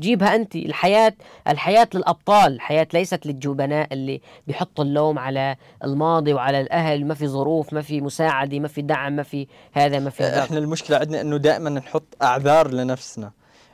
جيبها 0.00 0.34
أنت. 0.34 0.56
الحياة 0.56 1.14
الحياة 1.48 1.88
للأبطال. 1.94 2.52
الحياة 2.52 2.86
ليست 2.94 3.26
للجبناء 3.26 3.88
اللي 3.92 4.20
بيحطوا 4.46 4.84
اللوم 4.84 5.18
على 5.18 5.56
الماضي 5.84 6.32
وعلى 6.32 6.60
الأهل. 6.60 7.06
ما 7.06 7.14
في 7.14 7.28
ظروف 7.28 7.72
ما 7.72 7.82
في 7.82 8.00
مساعدة 8.00 8.58
ما 8.58 8.68
في 8.68 8.82
دعم 8.82 9.12
ما 9.12 9.22
في 9.22 9.46
هذا 9.72 9.98
ما 9.98 10.10
في 10.10 10.24
إحنا 10.24 10.58
المشكلة 10.58 10.96
عندنا 10.96 11.20
إنه 11.20 11.36
دائما 11.36 11.70
نحط 11.70 12.16
أعذار 12.22 12.70
لنفسنا. 12.70 13.30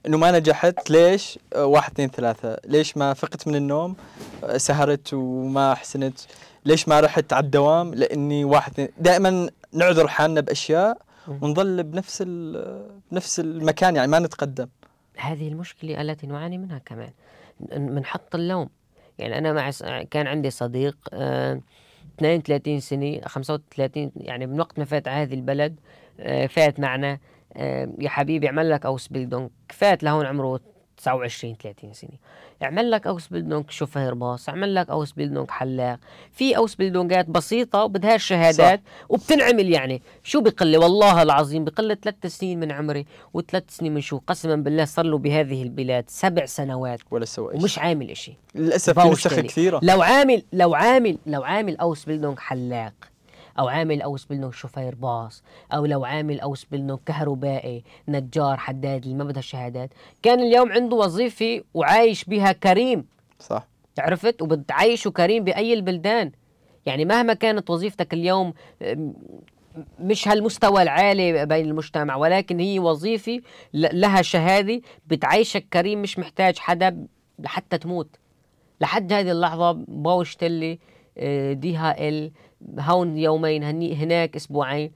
إنه 0.09 0.16
ما 0.16 0.30
نجحت 0.30 0.90
ليش؟ 0.90 1.39
واحد 1.56 1.93
اثنين 1.93 2.09
ثلاثة. 2.09 2.56
ليش 2.64 2.97
ما 2.97 3.14
فقت 3.14 3.48
من 3.48 3.55
النوم؟ 3.55 3.97
سهرت 4.56 5.14
وما 5.14 5.74
حسنت 5.74 6.18
ليش 6.64 6.89
ما 6.89 7.01
رحت 7.01 7.32
على 7.32 7.44
الدوام؟ 7.44 7.94
لأني 7.94 8.44
واحد 8.44 8.89
دائما 8.98 9.51
نعذر 9.72 10.09
حالنا 10.09 10.40
بأشياء 10.40 10.98
ونظل 11.28 11.82
بنفس 11.82 12.22
بنفس 13.12 13.40
المكان 13.40 13.97
يعني 13.97 14.09
ما 14.10 14.18
نتقدم. 14.18 14.68
هذه 15.16 15.48
المشكلة 15.48 16.01
التي 16.01 16.26
نعاني 16.26 16.59
منها 16.59 16.78
كمان. 16.78 17.10
بنحط 17.60 18.35
اللوم. 18.35 18.68
يعني 19.18 19.39
أنا 19.39 19.52
مع 19.52 19.70
كان 20.10 20.26
عندي 20.26 20.51
صديق 20.51 20.97
آه 21.12 21.60
32 22.18 22.80
سنة 22.80 23.20
35 23.26 24.12
يعني 24.16 24.47
من 24.47 24.60
وقت 24.60 24.78
ما 24.78 24.85
فات 24.85 25.09
على 25.09 25.22
هذه 25.22 25.35
البلد 25.35 25.76
آه 26.20 26.47
فات 26.47 26.80
معنا. 26.80 27.12
آه 27.12 27.18
يا 27.98 28.08
حبيبي 28.08 28.46
اعمل 28.46 28.70
لك 28.70 28.86
Ausbildung 28.86 29.50
فات 29.70 30.02
لهون 30.02 30.26
عمره 30.26 30.60
29 30.96 31.56
30 31.62 31.92
سنة. 31.92 32.10
اعمل 32.62 32.90
لك 32.90 33.06
Ausbildung 33.06 33.70
شوفير 33.70 34.14
باص 34.14 34.48
اعمل 34.48 34.74
لك 34.74 34.90
Ausbildung 34.90 35.50
حلاق. 35.50 35.98
في 36.32 36.56
Ausbildung 36.56 36.74
ات 36.74 37.26
بسيطة 37.26 37.84
وبدهاش 37.84 38.24
شهادات 38.24 38.80
صح. 38.80 39.06
وبتنعمل 39.08 39.70
يعني. 39.70 40.02
شو 40.22 40.40
بقل 40.40 40.76
والله 40.76 41.22
العظيم 41.22 41.64
بقل 41.64 41.96
ثلاث 42.02 42.26
سنين 42.26 42.60
من 42.60 42.72
عمري 42.72 43.06
وثلاث 43.34 43.64
سنين 43.68 43.94
من 43.94 44.00
شو؟ 44.00 44.20
قسما 44.26 44.56
بالله 44.56 44.84
صار 44.84 45.04
له 45.04 45.18
بهذه 45.18 45.62
البلاد 45.62 46.04
سبع 46.08 46.46
سنوات 46.46 47.00
ولا 47.10 47.24
سوى 47.24 47.54
ومش 47.54 47.78
عامل 47.78 48.16
شيء 48.16 48.34
للأسف 48.54 49.00
في 49.00 49.08
نسخ 49.08 49.40
كثيرة. 49.40 49.80
لو 49.82 50.02
عامل 50.02 50.42
لو 50.52 50.74
عامل 50.74 51.18
لو 51.26 51.42
عامل 51.42 51.76
Ausbildung 51.76 52.38
حلاق. 52.38 52.94
أو 53.59 53.68
عامل 53.68 54.02
Ausbildung 54.02 54.55
شوفير 54.55 54.94
باص 54.94 55.43
أو 55.72 55.86
لو 55.86 56.05
عامل 56.05 56.40
Ausbildung 56.40 57.00
كهربائي 57.06 57.85
نجار 58.09 58.56
حداد 58.56 59.02
اللي 59.02 59.14
ما 59.14 59.24
بدها 59.24 59.43
شهادات. 59.43 59.90
كان 60.22 60.40
اليوم 60.40 60.72
عنده 60.72 60.97
وظيفة 60.97 61.62
وعايش 61.74 62.24
بها 62.24 62.52
كريم. 62.52 63.06
صح. 63.39 63.66
عرفت؟ 63.98 64.43
وبتعيشه 64.43 65.10
كريم 65.10 65.44
بأي 65.44 65.72
البلدان. 65.72 66.32
يعني 66.86 67.05
مهما 67.05 67.35
كانت 67.35 67.70
وظيفتك 67.70 68.14
اليوم 68.14 68.55
مش 70.01 70.28
هالمستوى 70.28 70.82
العالي 70.82 71.47
بين 71.47 71.66
المجتمع 71.66 72.16
ولكن 72.16 72.60
هي 72.60 72.78
وظيفة 72.78 73.40
لها 73.74 74.22
شهادة. 74.22 74.80
بتعيشك 75.06 75.66
كريم 75.72 76.02
مش 76.02 76.18
محتاج 76.18 76.59
حدا 76.59 77.06
لحتى 77.39 77.78
تموت. 77.78 78.16
لحد 78.80 79.12
هذه 79.12 79.30
اللحظة 79.30 79.72
باوش 79.72 80.36
تلي 80.36 80.78
دي 81.52 81.76
ها 81.76 82.09
ال 82.09 82.30
هون 82.78 83.16
يومين 83.16 83.62
هناك 83.94 84.36
أسبوعين. 84.36 84.93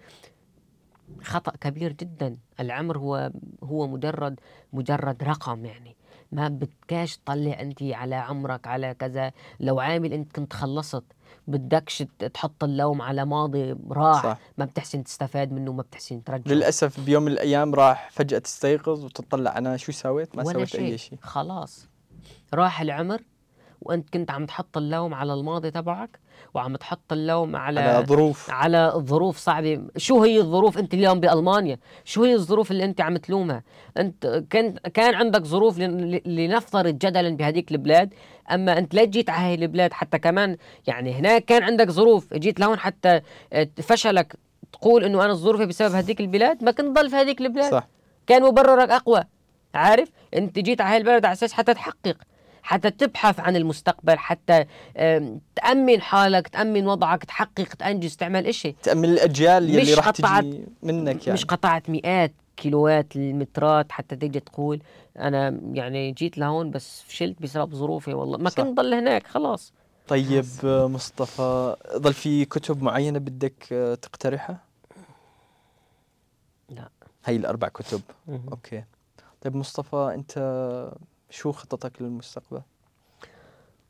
خطأ 1.23 1.53
كبير 1.61 1.93
جدا. 1.93 2.37
العمر 2.61 2.99
هو 2.99 3.31
هو 3.65 3.87
مجرد 3.87 4.41
مجرد 4.73 5.23
رقم 5.23 5.65
يعني. 5.65 5.97
ما 6.33 6.49
بدكاش 6.49 7.17
تطلع 7.17 7.61
أنت 7.61 7.83
على 7.83 8.15
عمرك 8.15 8.67
على 8.67 8.95
كذا. 8.95 9.33
لو 9.61 9.81
عامل 9.81 10.13
أنت 10.13 10.33
كنت 10.33 10.53
خلصت 10.53 11.05
بدكش 11.47 12.05
تحط 12.35 12.65
اللوم 12.65 13.03
على 13.03 13.25
ماضي 13.25 13.77
راح. 13.91 14.23
صح. 14.23 14.39
ما 14.59 14.65
بتحسن 14.65 15.05
تستفاد 15.05 15.53
منه 15.53 15.73
ما 15.73 15.83
بتحسن 15.83 16.25
ترجع 16.25 16.53
للأسف 16.53 17.01
بيوم 17.01 17.23
من 17.23 17.33
الأيام 17.33 17.75
راح 17.75 18.11
فجأة 18.11 18.39
تستيقظ 18.39 19.05
وتطلع 19.05 19.59
أنا 19.59 19.77
شو 19.77 19.93
سويت؟ 19.93 20.37
ما 20.37 20.45
سويت 20.45 20.75
أي 20.75 20.99
شيء. 20.99 21.19
خلاص. 21.23 21.89
راح 22.55 22.81
العمر 22.81 23.23
وأنت 23.81 24.11
كنت 24.11 24.31
عم 24.31 24.47
تحط 24.47 24.77
اللوم 24.77 25.15
على 25.15 25.35
الماضي 25.35 25.71
تبعك. 25.71 26.19
وعم 26.55 26.77
تحط 26.77 27.13
اللوم 27.13 27.57
على 27.57 27.81
على 27.81 28.07
ظروف. 28.07 28.51
على 28.51 28.93
ظروف 28.97 29.39
صعبة. 29.39 29.81
شو 29.97 30.23
هي 30.23 30.39
الظروف 30.41 30.79
انت 30.79 30.95
اليوم 30.95 31.21
بألمانيا؟ 31.21 31.79
شو 32.05 32.25
هي 32.25 32.35
الظروف 32.35 32.71
اللي 32.71 32.85
انت 32.85 33.01
عم 33.01 33.17
تلومها؟ 33.17 33.63
انت 33.97 34.45
كان 34.51 34.75
كان 34.95 35.15
عندك 35.15 35.45
ظروف 35.45 35.79
لنفترض 36.27 36.99
جدلا 36.99 37.37
بهذيك 37.37 37.73
البلاد 37.73 38.15
أما 38.51 38.79
انت 38.79 38.95
ليش 38.95 39.09
جيت 39.09 39.31
على 39.31 39.47
هاي 39.47 39.55
البلاد 39.55 39.93
حتى 39.93 40.19
كمان 40.19 40.57
يعني 40.87 41.13
هناك 41.13 41.45
كان 41.45 41.63
عندك 41.63 41.91
ظروف 41.91 42.35
جيت 42.35 42.61
لهون 42.61 42.79
حتى 42.79 43.21
فشلك 43.83 44.37
تقول 44.73 45.05
إنه 45.05 45.25
أنا 45.25 45.35
ظروفي 45.35 45.67
بسبب 45.67 45.95
هذيك 45.95 46.21
البلاد 46.21 46.65
ما 46.65 46.71
كنت 46.71 46.99
ضل 46.99 47.11
في 47.11 47.17
هذيك 47.17 47.41
البلاد. 47.41 47.71
صح. 47.71 47.89
كان 48.27 48.43
مبررك 48.43 48.91
أقوى 48.91 49.25
عارف؟ 49.75 50.09
انت 50.35 50.59
جيت 50.59 50.81
على 50.81 50.91
هاي 50.91 50.97
البلد 50.97 51.25
على 51.25 51.33
أساس 51.33 51.53
حتى 51.53 51.75
تحقق. 51.75 52.17
حتى 52.63 52.91
تبحث 52.91 53.41
عن 53.41 53.57
المستقبل 53.57 54.19
حتى 54.19 54.65
تأمن 55.55 56.01
حالك 56.01 56.49
تأمن 56.49 56.87
وضعك 56.87 57.25
تحقق 57.25 57.75
تأنجز 57.79 58.17
تعمل 58.17 58.47
إشي. 58.47 58.73
تأمن 58.73 59.05
الأجيال 59.05 59.79
اللي 59.79 59.95
راح 59.95 60.11
تجي 60.11 60.65
منك 60.83 61.27
يعني. 61.27 61.33
مش 61.33 61.45
قطعت 61.45 61.91
مئات 61.91 62.33
كيلوات 62.57 63.17
المترات 63.17 63.93
حتى 63.93 64.17
تيجي 64.17 64.41
تقول. 64.41 64.83
أنا 65.19 65.61
يعني 65.73 66.13
جيت 66.13 66.39
لهون 66.39 66.71
بس 66.71 67.03
فشلت 67.03 67.43
بسبب 67.43 67.75
ظروفي 67.75 68.15
والله. 68.15 68.39
ما 68.39 68.51
كنت 68.51 68.77
ضل 68.77 68.95
هناك 68.95 69.27
خلاص. 69.27 69.73
طيب 70.09 70.47
مصطفى 70.65 71.77
ضل 71.97 72.15
في 72.15 72.45
كتب 72.45 72.83
معينة 72.83 73.19
بدك 73.19 73.55
تقترحها؟ 74.03 74.59
لا. 76.69 76.89
هي 77.25 77.37
الأربع 77.37 77.69
كتب. 77.69 78.01
أوكي. 78.29 78.85
طيب 79.41 79.57
مصطفى 79.57 80.13
أنت 80.15 80.39
شو 81.33 81.53
خططك 81.53 82.03
للمستقبل؟ 82.03 82.63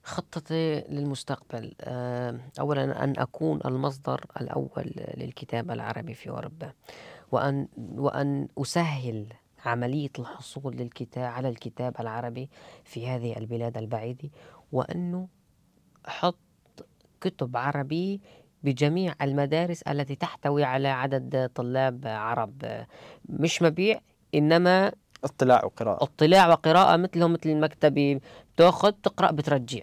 خطتي 0.03 0.81
للمستقبل 0.89 1.75
آه، 1.81 2.41
أولا 2.61 3.05
أن 3.05 3.15
أكون 3.19 3.61
المصدر 3.65 4.25
الأول 4.41 4.93
للكتاب 5.17 5.71
العربي 5.71 6.15
في 6.15 6.31
أوروبا 6.31 6.73
وأن 7.33 7.69
وأن 7.77 8.49
أسهل 8.59 9.27
عملية 9.65 10.11
الحصول 10.19 10.77
للكتاب 10.77 11.25
على 11.25 11.49
الكتاب 11.49 12.01
العربي 12.01 12.51
في 12.85 13.09
هذه 13.09 13.39
البلاد 13.39 13.79
البعيدة 13.79 14.31
وأنه 14.73 15.29
أحط 16.09 16.39
كتب 17.21 17.57
عربية 17.57 18.19
بجميع 18.63 19.15
المدارس 19.23 19.83
التي 19.83 20.15
تحتوي 20.15 20.65
على 20.65 20.89
عدد 20.89 21.51
طلاب 21.55 22.07
عرب 22.07 22.85
مش 23.29 23.63
مبيع 23.63 24.01
إنما 24.35 24.93
اطلاع 25.25 25.65
وقراءة. 25.65 26.03
اطلاع 26.05 26.49
وقراءة 26.49 26.97
مثلهم 26.97 27.33
مثل 27.33 27.51
المكتبة 27.51 28.21
بتأخذ 28.55 28.93
تقرأ 28.93 29.31
بترجع. 29.31 29.83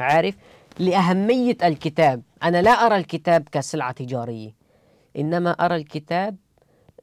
عارف؟ 0.00 0.34
لأهمية 0.78 1.56
الكتاب. 1.64 2.22
أنا 2.42 2.62
لا 2.62 2.70
أرى 2.70 2.96
الكتاب 2.96 3.48
كسلعة 3.52 3.92
تجارية. 3.92 4.54
إنما 5.16 5.50
أرى 5.50 5.76
الكتاب 5.76 6.36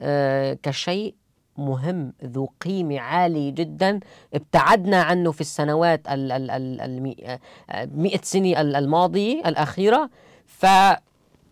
آه، 0.01 0.57
كشيء 0.63 1.15
مهم 1.57 2.13
ذو 2.23 2.49
قيمة 2.61 2.99
عالية 2.99 3.49
جدا. 3.51 3.99
ابتعدنا 4.33 5.01
عنه 5.01 5.31
في 5.31 5.41
السنوات 5.41 6.01
المئة 6.07 7.39
آه، 7.69 8.19
سنة 8.23 8.61
الماضية 8.61 9.41
الأخيرة. 9.45 10.09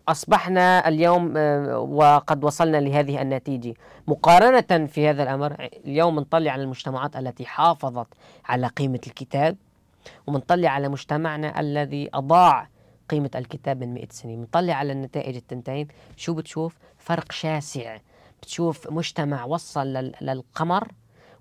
فأصبحنا 0.06 0.88
اليوم 0.88 1.34
آه، 1.36 1.78
وقد 1.78 2.44
وصلنا 2.44 2.76
لهذه 2.76 3.22
النتيجة. 3.22 3.74
مقارنة 4.06 4.86
في 4.86 5.08
هذا 5.08 5.22
الأمر 5.22 5.68
اليوم 5.86 6.20
نطلع 6.20 6.52
على 6.52 6.62
المجتمعات 6.62 7.16
التي 7.16 7.46
حافظت 7.46 8.06
على 8.44 8.66
قيمة 8.66 9.00
الكتاب 9.06 9.56
ومنطلع 10.26 10.68
على 10.70 10.88
مجتمعنا 10.88 11.60
الذي 11.60 12.10
أضاع 12.14 12.68
قيمة 13.08 13.30
الكتاب 13.34 13.80
من 13.80 13.94
100 13.94 14.06
سنة 14.10 14.36
منطلع 14.36 14.74
على 14.74 14.92
النتائج 14.92 15.36
التنتين. 15.36 15.88
شو 16.16 16.34
بتشوف؟ 16.34 16.76
فرق 16.98 17.32
شاسع. 17.32 17.98
بتشوف 18.42 18.90
مجتمع 18.90 19.44
وصل 19.44 19.86
للقمر 20.20 20.88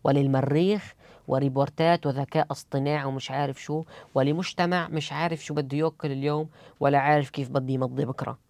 وللمريخ 0.04 0.94
وريبورتات 1.28 2.06
وذكاء 2.06 2.48
اصطناعي 2.52 3.06
ومش 3.06 3.32
عارف 3.32 3.62
شو 3.62 3.84
ولمجتمع 4.16 4.88
مش 4.88 5.12
عارف 5.14 5.46
شو 5.46 5.54
بده 5.54 5.78
ياكل 5.78 6.12
اليوم 6.12 6.50
ولا 6.80 7.00
عارف 7.00 7.30
كيف 7.30 7.50
بده 7.50 7.74
يمضي 7.74 8.06
بكرة. 8.06 8.45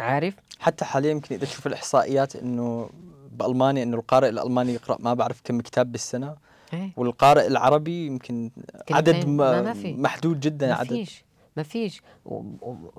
عارف؟ 0.00 0.34
حتى 0.58 0.84
حاليا 0.84 1.10
يمكن 1.10 1.34
إذا 1.34 1.44
تشوف 1.44 1.66
الإحصائيات 1.66 2.36
إنه 2.36 2.90
بألمانيا 3.32 3.82
إنه 3.82 3.96
القارئ 3.96 4.28
الألماني 4.28 4.72
يقرأ 4.74 4.96
ما 5.00 5.14
بعرف 5.14 5.40
كم 5.44 5.60
كتاب 5.60 5.92
بالسنة. 5.92 6.36
إيه؟ 6.72 6.90
والقارئ 6.96 7.46
العربي 7.46 8.06
يمكن 8.06 8.50
عدد 8.90 9.26
ما 9.26 9.62
ما 9.62 9.72
في. 9.72 9.92
محدود 9.94 10.40
جدا 10.40 10.66
ما 10.66 10.74
عدد. 10.74 10.88
فيش 10.88 11.24
ما 11.56 11.62
فيش. 11.62 12.02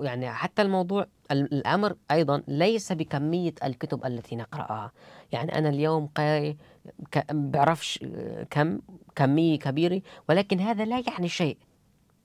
يعني 0.00 0.30
حتى 0.30 0.62
الموضوع 0.62 1.06
الأمر 1.30 1.96
أيضا 2.10 2.42
ليس 2.48 2.92
بكمية 2.92 3.54
الكتب 3.64 4.06
التي 4.06 4.36
نقرأها. 4.36 4.92
يعني 5.32 5.58
أنا 5.58 5.68
اليوم 5.68 6.06
قارئ 6.06 6.54
بعرفش 7.30 8.04
كم 8.50 8.78
كمية 9.16 9.58
كبيرة 9.58 10.02
ولكن 10.28 10.60
هذا 10.60 10.84
لا 10.84 11.02
يعني 11.08 11.28
شيء. 11.28 11.56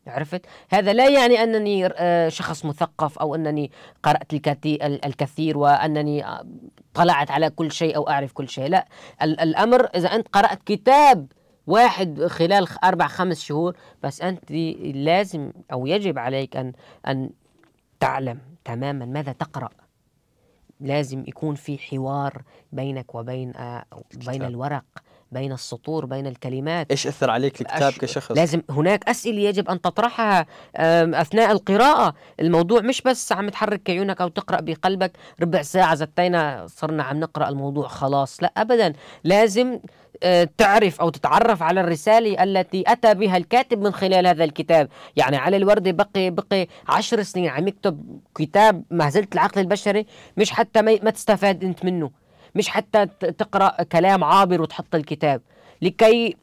عرفت؟ 0.10 0.46
هذا 0.70 0.94
لا 0.94 1.10
يعني 1.10 1.44
أنني 1.44 1.86
آه، 1.86 2.30
شخص 2.30 2.66
مثقف 2.66 3.20
أو 3.20 3.36
أنني 3.36 3.72
قرأت 4.04 4.34
الكثير 5.06 5.58
وأنني 5.58 6.26
آه، 6.26 6.46
طلعت 6.94 7.32
على 7.32 7.50
كل 7.50 7.72
شيء 7.72 7.96
أو 7.96 8.10
أعرف 8.10 8.32
كل 8.32 8.50
شيء 8.50 8.68
لا. 8.68 8.88
الأمر 9.22 9.86
إذا 9.96 10.08
أنت 10.16 10.28
قرأت 10.28 10.64
كتاب 10.64 11.32
واحد 11.68 12.26
خلال 12.26 12.68
أربع 12.84 13.08
خمس 13.08 13.42
شهور 13.42 13.76
بس 14.04 14.22
أنت 14.22 14.52
لازم 14.96 15.52
أو 15.72 15.86
يجب 15.88 16.20
عليك 16.20 16.58
أن 16.58 16.74
أن 17.08 17.30
تعلم 18.00 18.40
تماما 18.66 19.06
ماذا 19.06 19.32
تقرأ. 19.32 19.70
لازم 20.80 21.24
يكون 21.28 21.56
في 21.56 21.78
حوار 21.78 22.42
بينك 22.72 23.16
وبين 23.16 23.56
آه 23.56 23.86
بين 24.28 24.44
الورق. 24.44 24.84
بين 25.32 25.52
السطور 25.52 26.06
بين 26.06 26.28
الكلمات. 26.28 26.92
إيش 26.92 27.08
أثر 27.08 27.30
عليك 27.30 27.62
الكتاب 27.62 27.94
أش... 27.94 27.98
كشخص؟ 27.98 28.32
لازم 28.32 28.62
هناك 28.70 29.10
أسئلة 29.10 29.42
يجب 29.42 29.70
أن 29.70 29.82
تطرحها 29.82 30.46
أثناء 30.76 31.52
القراءة. 31.52 32.14
الموضوع 32.40 32.82
مش 32.82 33.02
بس 33.02 33.32
عم 33.32 33.50
تحرك 33.50 33.90
عيونك 33.90 34.22
أو 34.22 34.28
تقرأ 34.28 34.62
بقلبك. 34.62 35.12
ربع 35.42 35.62
ساعة 35.62 35.96
زتينا 35.96 36.66
صرنا 36.68 37.04
عم 37.04 37.20
نقرأ 37.20 37.50
الموضوع 37.50 37.88
خلاص. 37.88 38.44
لا 38.44 38.54
ابدا. 38.58 38.94
لازم 39.24 39.80
آه، 40.24 40.50
تعرف 40.58 41.02
أو 41.02 41.10
تتعرف 41.10 41.64
على 41.64 41.82
الرسالة 41.82 42.44
التي 42.44 42.84
أتى 42.88 43.14
بها 43.14 43.38
الكاتب 43.38 43.82
من 43.82 43.92
خلال 43.92 44.28
هذا 44.28 44.44
الكتاب، 44.44 44.90
يعني 45.16 45.38
علي 45.38 45.58
الوردي 45.58 45.92
بقي 45.92 46.30
بقي 46.30 46.68
عشر 46.88 47.24
سنين 47.24 47.50
عم 47.50 47.68
يكتب 47.68 48.20
كتاب 48.36 48.84
مهزلة 48.92 49.28
العقل 49.34 49.62
البشري. 49.62 50.06
مش 50.38 50.52
حتى 50.52 50.82
ما 50.82 51.10
تستفاد 51.10 51.64
أنت 51.64 51.86
منه، 51.86 52.12
مش 52.56 52.70
حتى 52.70 53.06
تقرأ 53.06 53.84
كلام 53.84 54.24
عابر 54.24 54.62
وتحط 54.62 54.96
الكتاب، 54.96 55.42
لكي 55.82 56.36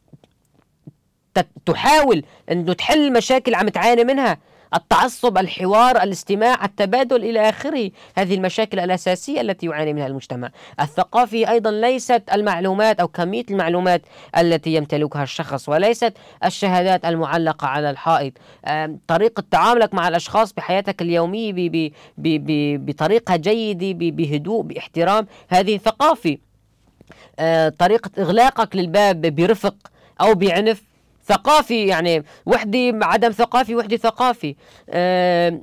تحاول 1.66 2.24
إنه 2.50 2.72
تحل 2.72 3.12
مشاكل 3.12 3.54
عم 3.54 3.68
تعاني 3.68 4.04
منها. 4.04 4.38
التعصب 4.74 5.38
الحوار 5.38 6.02
الاستماع 6.02 6.64
التبادل 6.64 7.24
إلى 7.24 7.48
آخره. 7.48 7.90
هذه 8.16 8.34
المشاكل 8.34 8.80
الأساسية 8.80 9.40
التي 9.40 9.66
يعاني 9.66 9.92
منها 9.92 10.06
المجتمع. 10.06 10.50
الثقافي 10.80 11.50
أيضا 11.50 11.70
ليست 11.70 12.22
المعلومات 12.32 13.00
أو 13.00 13.08
كمية 13.08 13.44
المعلومات 13.50 14.02
التي 14.38 14.74
يمتلكها 14.74 15.22
الشخص 15.22 15.68
وليست 15.68 16.12
الشهادات 16.44 17.04
المعلقة 17.04 17.66
على 17.66 17.90
الحائط. 17.90 18.32
طريقة 19.08 19.44
تعاملك 19.50 19.94
مع 19.94 20.08
الأشخاص 20.08 20.52
بحياتك 20.52 21.02
اليومية 21.02 21.90
بطريقة 22.76 23.36
جيدة 23.36 24.10
بهدوء 24.10 24.62
باحترام. 24.62 25.26
هذه 25.48 25.78
ثقافي. 25.78 26.38
آه، 27.38 27.68
طريقة 27.68 28.10
إغلاقك 28.18 28.76
للباب 28.76 29.20
برفق 29.20 29.74
أو 30.20 30.34
بعنف. 30.34 30.82
ثقافي 31.26 31.86
يعني 31.86 32.24
وحدة 32.46 32.98
عدم 33.02 33.30
ثقافي 33.30 33.76
وحدة 33.76 33.96
ثقافي. 33.96 34.56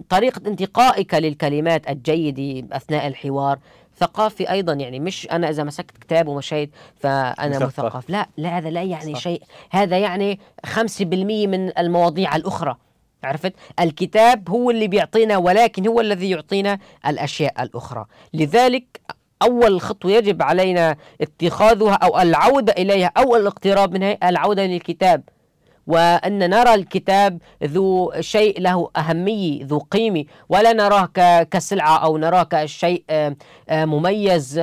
طريقة 0.10 0.42
انتقائك 0.48 1.14
للكلمات 1.14 1.90
الجيدة 1.90 2.76
أثناء 2.78 3.08
الحوار 3.08 3.60
ثقافي 3.98 4.52
أيضا. 4.52 4.74
يعني 4.74 5.00
مش 5.00 5.28
أنا 5.32 5.50
إذا 5.50 5.64
مسكت 5.64 5.98
كتاب 5.98 6.28
ومشيت 6.28 6.72
فأنا 7.00 7.60
مثقف, 7.60 7.80
مثقف. 7.80 8.10
لا 8.10 8.28
لا 8.38 8.58
هذا 8.58 8.70
لا 8.70 8.84
يعني 8.84 9.14
صح. 9.14 9.20
شيء. 9.20 9.42
هذا 9.72 9.98
يعني 9.98 10.40
5% 10.66 11.48
من 11.48 11.78
المواضيع 11.78 12.36
الأخرى. 12.36 12.76
عرفت؟ 13.24 13.54
الكتاب 13.80 14.50
هو 14.50 14.72
اللي 14.72 14.88
بيعطينا 14.88 15.38
ولكن 15.38 15.88
هو 15.88 16.02
الذي 16.02 16.30
يعطينا 16.30 16.80
الأشياء 17.08 17.64
الأخرى. 17.64 18.06
لذلك 18.34 19.02
أول 19.42 19.82
خطوة 19.82 20.12
يجب 20.12 20.42
علينا 20.42 20.96
اتخاذها 21.22 21.94
أو 21.94 22.20
العودة 22.20 22.74
إليها 22.78 23.12
أو 23.18 23.36
الاقتراب 23.36 23.94
منها 23.94 24.30
العودة 24.30 24.66
للكتاب. 24.66 25.24
وأن 25.88 26.50
نرى 26.50 26.74
الكتاب 26.74 27.40
ذو 27.64 28.14
شيء 28.20 28.62
له 28.62 28.90
أهمية 28.98 29.66
ذو 29.66 29.80
قيمة. 29.80 30.26
ولا 30.50 30.74
نراه 30.74 31.10
كسلعة 31.44 31.98
أو 31.98 32.18
نراه 32.18 32.44
كشيء 32.44 33.04
آه، 33.10 33.36
آه، 33.70 33.86
مميز 33.86 34.62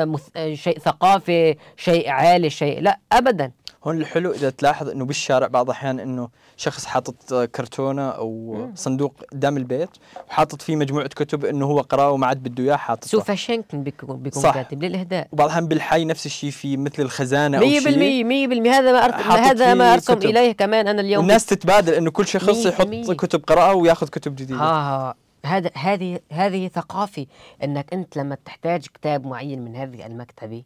شيء 0.53 0.79
ثقافي 0.79 1.57
شيء 1.77 2.09
عالي 2.09 2.51
شيء 2.51 2.81
لا 2.81 2.99
أبدا. 3.13 3.53
هون 3.85 3.99
الحلو 4.01 4.33
إذا 4.33 4.51
تلاحظ 4.51 4.89
إنه 4.89 5.05
بالشارع 5.05 5.47
بعض 5.47 5.65
الأحيان 5.65 6.01
إنه 6.01 6.29
شخص 6.57 6.85
حاطط 6.85 7.35
كرتونة 7.35 8.09
أو 8.09 8.55
مم. 8.55 8.73
صندوق 8.75 9.15
قدام 9.33 9.57
البيت 9.57 9.91
وحاطط 10.29 10.63
فيه 10.63 10.77
مجموعة 10.77 11.09
كتب 11.09 11.45
إنه 11.45 11.67
هو 11.67 11.81
قرأه 11.81 12.11
وما 12.11 12.27
عاد 12.27 12.43
بده 12.43 12.65
إياه 12.65 12.77
حاطط 12.77 13.05
سوف 13.05 13.31
شنكن 13.31 13.83
بيكون. 13.83 14.31
كاتب 14.43 14.85
للإهداء. 14.85 15.29
وبعض 15.33 15.47
الأحيان 15.47 15.69
بالحي 15.69 16.05
نفس 16.05 16.27
الشيء 16.27 16.51
في 16.51 16.77
مثل 16.77 17.03
الخزانة 17.03 17.59
أو 17.59 17.63
شيء. 17.63 17.81
100% 17.81 18.65
100% 18.65 18.69
هذا 18.69 18.93
ما 18.93 19.05
أرت... 19.05 19.15
هذا 19.15 19.75
ما 19.75 19.97
كتب. 19.97 20.25
إليه 20.25 20.53
كمان 20.53 20.89
أنا 20.89 21.01
اليوم. 21.01 21.23
الناس 21.23 21.47
تتبادل 21.47 21.95
إنه 21.95 22.11
كل 22.11 22.27
شخص 22.27 22.67
يحط 22.67 22.89
كتب 23.11 23.45
قراها 23.45 23.73
وياخذ 23.73 24.09
كتب 24.09 24.37
جديدة. 24.37 24.61
ها 24.61 25.15
هذا 25.47 25.71
هذه 25.75 26.21
هذه 26.33 26.69
ثقافي 26.69 27.27
إنك 27.65 27.93
أنت 27.93 28.17
لما 28.17 28.37
تحتاج 28.45 28.87
كتاب 28.95 29.27
معين 29.27 29.65
من 29.65 29.77
هذه 29.77 30.07
المكتبة 30.07 30.63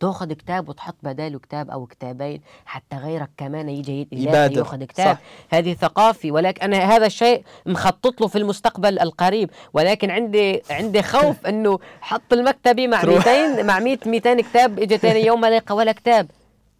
تاخذ 0.00 0.32
كتاب 0.32 0.68
وتحط 0.68 0.94
بداله 1.02 1.38
كتاب 1.38 1.70
أو 1.70 1.86
كتابين 1.86 2.40
حتى 2.66 2.96
غيرك 2.96 3.30
كمان 3.36 3.68
يجي 3.68 4.08
ياخذ 4.12 4.84
كتاب. 4.84 5.16
صح. 5.16 5.20
هذه 5.50 5.74
ثقافي. 5.74 6.30
ولكن 6.30 6.62
أنا 6.62 6.76
هذا 6.76 7.06
الشيء 7.06 7.44
مخطط 7.66 8.20
له 8.20 8.28
في 8.28 8.38
المستقبل 8.38 8.98
القريب. 8.98 9.50
ولكن 9.72 10.10
عندي 10.10 10.62
عندي 10.70 11.02
خوف 11.02 11.46
إنه 11.50 11.78
حط 12.00 12.32
المكتبه 12.32 12.86
مع 12.86 13.04
200 13.04 13.62
مع 13.62 13.78
100 13.78 13.98
200 14.06 14.40
كتاب 14.40 14.80
اجى 14.80 14.98
ثاني 14.98 15.26
يوم 15.26 15.40
ما 15.40 15.50
لقى 15.50 15.76
ولا 15.76 15.92
كتاب. 15.92 16.30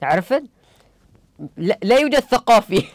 عرفت 0.02 0.42
لا, 1.56 1.78
لا 1.82 1.98
يوجد 1.98 2.20
ثقافي. 2.20 2.84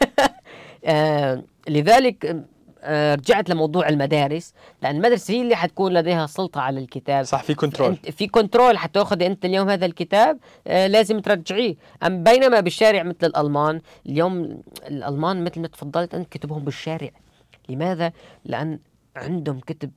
آه 0.84 1.42
لذلك 1.68 2.44
رجعت 2.84 3.50
لموضوع 3.50 3.88
المدارس 3.88 4.54
لأن 4.82 4.96
المدرسة 4.96 5.34
هي 5.34 5.42
اللي 5.42 5.56
حتكون 5.56 5.92
لديها 5.92 6.26
سلطة 6.26 6.60
على 6.60 6.80
الكتاب. 6.80 7.24
صح 7.24 7.42
في 7.42 7.54
control 7.54 7.96
في 7.96 8.26
control 8.26 8.78
حتأخذي 8.78 9.26
أنت 9.26 9.44
اليوم 9.44 9.68
هذا 9.68 9.86
الكتاب 9.86 10.38
آه، 10.66 10.86
لازم 10.86 11.20
ترجعيه. 11.20 11.74
أم 12.02 12.22
بينما 12.22 12.60
بالشارع 12.60 13.02
مثل 13.02 13.16
الألمان 13.26 13.80
اليوم 14.06 14.62
الألمان 14.86 15.44
مثل 15.44 15.60
ما 15.60 15.68
تفضلت 15.68 16.14
أنت 16.14 16.28
كتبهم 16.28 16.64
بالشارع. 16.64 17.10
لماذا؟ 17.68 18.12
لأن 18.44 18.78
عندهم 19.16 19.60
كتب 19.60 19.90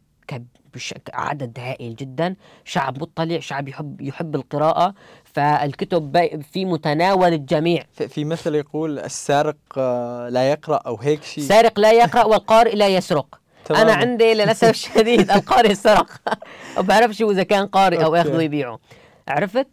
عدد 1.13 1.59
هائل 1.59 1.95
جدا. 1.95 2.35
شعب 2.65 3.01
مطلع 3.01 3.39
شعب 3.39 3.67
يحب 3.67 4.01
يحب 4.01 4.35
القراءة. 4.35 4.93
فالكتب 5.23 6.17
في 6.51 6.65
متناول 6.65 7.33
الجميع. 7.33 7.83
في 7.91 8.25
مثل 8.25 8.55
يقول 8.55 8.99
السارق 8.99 9.57
آه، 9.77 10.29
لا 10.29 10.51
يقرأ 10.51 10.75
أو 10.77 10.95
هيك 10.95 11.23
شيء. 11.23 11.43
سارق 11.43 11.79
لا 11.79 11.91
يقرأ 11.91 12.23
والقارئ 12.31 12.75
لا 12.75 12.87
يسرق. 12.87 13.39
تمام. 13.65 13.81
أنا 13.81 13.93
عندي 13.93 14.33
للأسف 14.33 14.69
الشديد 14.79 15.31
القارئ 15.31 15.73
سرق 15.75 16.11
ما 16.77 16.81
بعرفش 16.81 17.21
إذا 17.21 17.43
كان 17.43 17.67
قارئ 17.67 18.03
أو 18.03 18.15
ياخذه 18.15 18.37
ويبيعه 18.37 18.79
عرفت؟ 19.27 19.67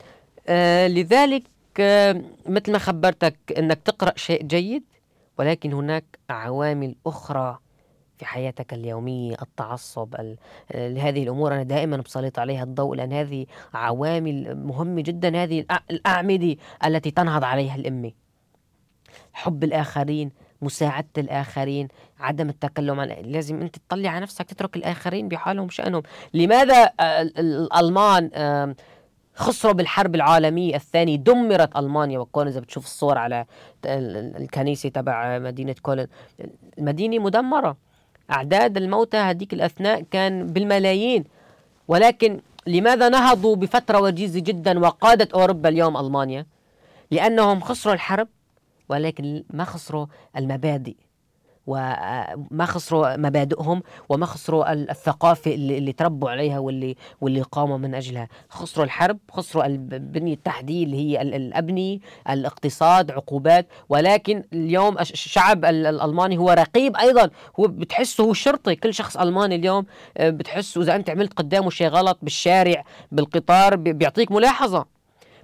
آه 0.49 0.89
لذلك 0.89 1.43
آه 1.81 2.23
مثل 2.47 2.73
ما 2.73 2.79
خبرتك 2.79 3.37
إنك 3.59 3.79
تقرأ 3.85 4.13
شيء 4.17 4.43
جيد 4.43 4.83
ولكن 5.39 5.73
هناك 5.73 6.05
عوامل 6.31 6.95
أخرى 7.07 7.59
في 8.21 8.27
حياتك 8.27 8.75
اليومية 8.75 9.37
التعصب 9.43 10.15
لهذه 10.75 11.23
الأمور. 11.23 11.55
أنا 11.55 11.63
دائما 11.63 11.97
بسلط 11.97 12.39
عليها 12.39 12.63
الضوء 12.63 12.95
لأن 12.97 13.13
هذه 13.13 13.47
عوامل 13.75 14.55
مهمة 14.67 15.03
جدا 15.03 15.43
هذه 15.43 15.65
الأعمدة 15.91 16.57
التي 16.85 17.11
تنهض 17.11 17.45
عليها 17.45 17.75
الأمة. 17.75 18.13
حب 19.33 19.65
الآخرين 19.65 20.31
مساعدة 20.63 21.07
الآخرين 21.19 21.89
عدم 22.19 22.49
التكلم 22.49 23.01
عن 23.01 23.09
لازم 23.09 23.61
أنت 23.61 23.77
تطلع 23.79 24.11
على 24.11 24.21
نفسك 24.21 24.45
تترك 24.45 24.77
الآخرين 24.77 25.29
بحالهم 25.29 25.69
شأنهم. 25.69 26.03
لماذا 26.35 26.91
الألمان 27.39 28.75
خسروا 29.35 29.73
بالحرب 29.73 30.15
العالمية 30.15 30.75
الثانية؟ 30.75 31.17
دمرت 31.17 31.77
ألمانيا. 31.77 32.19
وكون 32.19 32.47
إذا 32.47 32.61
بتشوف 32.61 32.85
الصور 32.85 33.19
على 33.19 33.47
الكنيسة 33.85 34.89
تبع 34.89 35.39
مدينة 35.39 35.75
كولن 35.83 36.07
المدينة 36.79 37.19
مدمرة. 37.19 37.77
أعداد 38.31 38.77
الموتى 38.77 39.17
هذيك 39.17 39.53
الأثناء 39.53 40.03
كان 40.11 40.47
بالملايين. 40.47 41.25
ولكن 41.89 42.41
لماذا 42.67 43.09
نهضوا 43.09 43.57
بفترة 43.57 44.01
وجيزة 44.01 44.41
جدا 44.41 44.79
وقادت 44.79 45.33
أوروبا 45.33 45.69
اليوم 45.69 45.97
ألمانيا؟ 45.97 46.47
لأنهم 47.11 47.61
خسروا 47.61 47.95
الحرب 47.95 48.29
ولكن 48.89 49.45
ما 49.51 49.65
خسروا 49.65 50.07
المبادئ. 50.37 50.95
وما 51.67 52.65
خسروا 52.67 53.17
مبادئهم 53.17 53.83
وما 54.09 54.27
خسروا 54.27 54.73
الثقافة 54.73 55.55
اللي, 55.55 55.79
اللي 55.79 55.93
تربوا 55.93 56.31
عليها 56.31 56.59
واللي 56.59 56.97
واللي 57.21 57.43
قاموا 57.43 57.79
من 57.79 57.95
أجلها. 57.95 58.29
خسروا 58.49 58.85
الحرب 58.85 59.19
خسروا 59.31 59.67
البنية 59.67 60.35
التحتية 60.35 60.85
اللي 60.85 60.97
هي 60.97 61.23
الأبنية 61.23 61.99
الاقتصاد 62.31 63.11
عقوبات. 63.11 63.67
ولكن 63.89 64.45
اليوم 64.53 64.99
الشعب 64.99 65.65
الألماني 65.65 66.39
هو 66.39 66.51
رقيب 66.51 66.97
أيضا. 66.97 67.31
هو 67.61 67.67
بتحسه 67.67 68.25
هو 68.25 68.33
شرطي. 68.33 68.77
كل 68.77 68.95
شخص 68.95 69.17
ألماني 69.17 69.55
اليوم 69.55 69.87
آه، 70.17 70.31
بتحسه 70.31 70.83
إذا 70.83 70.97
أنت 70.97 71.11
عملت 71.11 71.33
قدامه 71.33 71.71
شيء 71.71 71.89
غلط 71.89 72.19
بالشارع 72.23 72.85
بالقطار 73.13 73.77
بيعطيك 73.77 74.33
ملاحظة. 74.33 74.87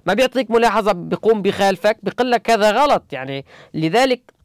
ما 0.05 0.13
بيعطيك 0.13 0.51
ملاحظة 0.51 0.91
بيقوم 0.91 1.41
بخالفك 1.41 1.97
بيقول 2.03 2.31
لك 2.31 2.49
هذا 2.49 2.71
غلط. 2.71 3.03
يعني 3.11 3.45
لذلك 3.73 4.36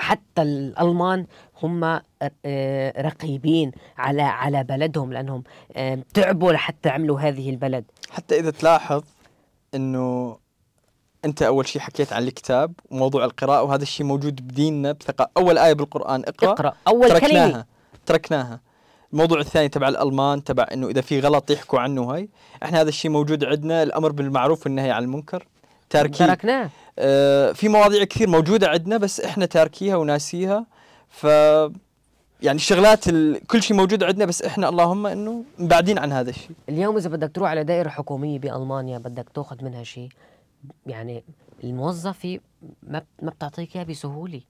حتى 0.00 0.42
الألمان 0.42 1.26
هم 1.62 1.84
آه، 1.84 3.02
رقيبين 3.02 3.72
على 3.98 4.22
على 4.22 4.64
بلدهم 4.64 5.12
لأنهم 5.12 5.42
آه، 5.76 5.98
تعبوا 6.14 6.52
لحتى 6.52 6.88
عملوا 6.88 7.20
هذه 7.20 7.50
البلد. 7.50 7.84
حتى 8.10 8.40
إذا 8.40 8.50
تلاحظ 8.50 9.02
أنه 9.74 10.38
أنت 11.24 11.42
أول 11.42 11.68
شيء 11.68 11.82
حكيت 11.82 12.12
عن 12.12 12.22
الكتاب 12.22 12.72
وموضوع 12.90 13.24
القراءة 13.24 13.62
وهذا 13.62 13.82
الشيء 13.82 14.06
موجود 14.06 14.46
بديننا 14.48 14.92
بثقة. 14.92 15.30
أول 15.36 15.58
آية 15.58 15.72
بالقرآن 15.72 16.22
اقرأ, 16.26 16.52
اقرأ. 16.52 16.72
أول 16.88 17.08
تركناها 17.08 17.48
كلمة. 17.48 17.64
تركناها. 18.06 18.60
الموضوع 19.12 19.40
الثاني 19.40 19.68
تبع 19.68 19.88
الألمان 19.88 20.44
تبع 20.44 20.66
إنه 20.72 20.88
إذا 20.88 21.00
في 21.00 21.20
غلط 21.20 21.50
يحكوا 21.50 21.78
عنه 21.80 22.02
هاي. 22.02 22.28
إحنا 22.62 22.80
هذا 22.80 22.88
الشيء 22.88 23.10
موجود 23.10 23.44
عندنا. 23.44 23.82
الأمر 23.82 24.12
بالمعروف 24.12 24.66
والنهي 24.66 24.90
عن 24.90 25.02
المنكر. 25.02 25.46
تاركين 25.90 26.26
تركناه 26.26 26.70
آه 26.98 27.52
في 27.52 27.68
مواضيع 27.68 28.04
كثير 28.04 28.28
موجودة 28.28 28.68
عندنا 28.68 28.96
بس 28.96 29.20
إحنا 29.20 29.46
تاركيها 29.46 29.96
وناسيها. 29.96 30.66
ف 31.08 31.24
يعني 32.42 32.56
الشغلات 32.56 33.08
ال... 33.08 33.46
كل 33.46 33.62
شيء 33.62 33.76
موجود 33.76 34.02
عندنا 34.02 34.24
بس 34.24 34.42
إحنا 34.42 34.68
اللهم 34.68 35.06
إنه 35.06 35.44
مبعدين 35.58 35.98
عن 35.98 36.12
هذا 36.12 36.30
الشيء. 36.30 36.50
اليوم 36.68 36.96
إذا 36.96 37.08
بدك 37.08 37.30
تروح 37.34 37.50
على 37.50 37.64
دائرة 37.64 37.88
حكومية 37.88 38.38
بألمانيا 38.38 38.98
بدك 38.98 39.26
تأخذ 39.34 39.64
منها 39.64 39.82
شيء 39.82 40.08
يعني 40.86 41.24
الموظفة 41.64 42.38
ما 42.82 43.02
ما 43.22 43.30
بتعطيك 43.30 43.76
إياه 43.76 43.84
بسهولة. 43.84 44.40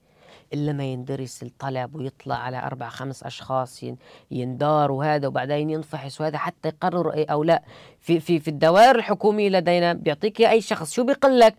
إلا 0.53 0.73
ما 0.73 0.83
يندرس 0.83 1.43
الطلب 1.43 1.95
ويطلع 1.95 2.35
على 2.35 2.57
أربع 2.57 2.89
خمس 2.89 3.23
أشخاص 3.23 3.83
يندار 4.31 4.91
وهذا 4.91 5.27
وبعدين 5.27 5.69
ينفحص 5.69 6.21
وهذا 6.21 6.37
حتى 6.37 6.67
يقرر 6.69 7.13
إيه 7.13 7.27
أو 7.29 7.43
لا. 7.43 7.63
في 7.99 8.19
في 8.19 8.39
في 8.39 8.47
الدوائر 8.47 8.95
الحكومية 8.95 9.49
لدينا 9.49 9.93
بيعطيك 9.93 10.41
أي 10.41 10.61
شخص 10.61 10.93
شو 10.93 11.03
بيقول 11.03 11.39
لك 11.39 11.55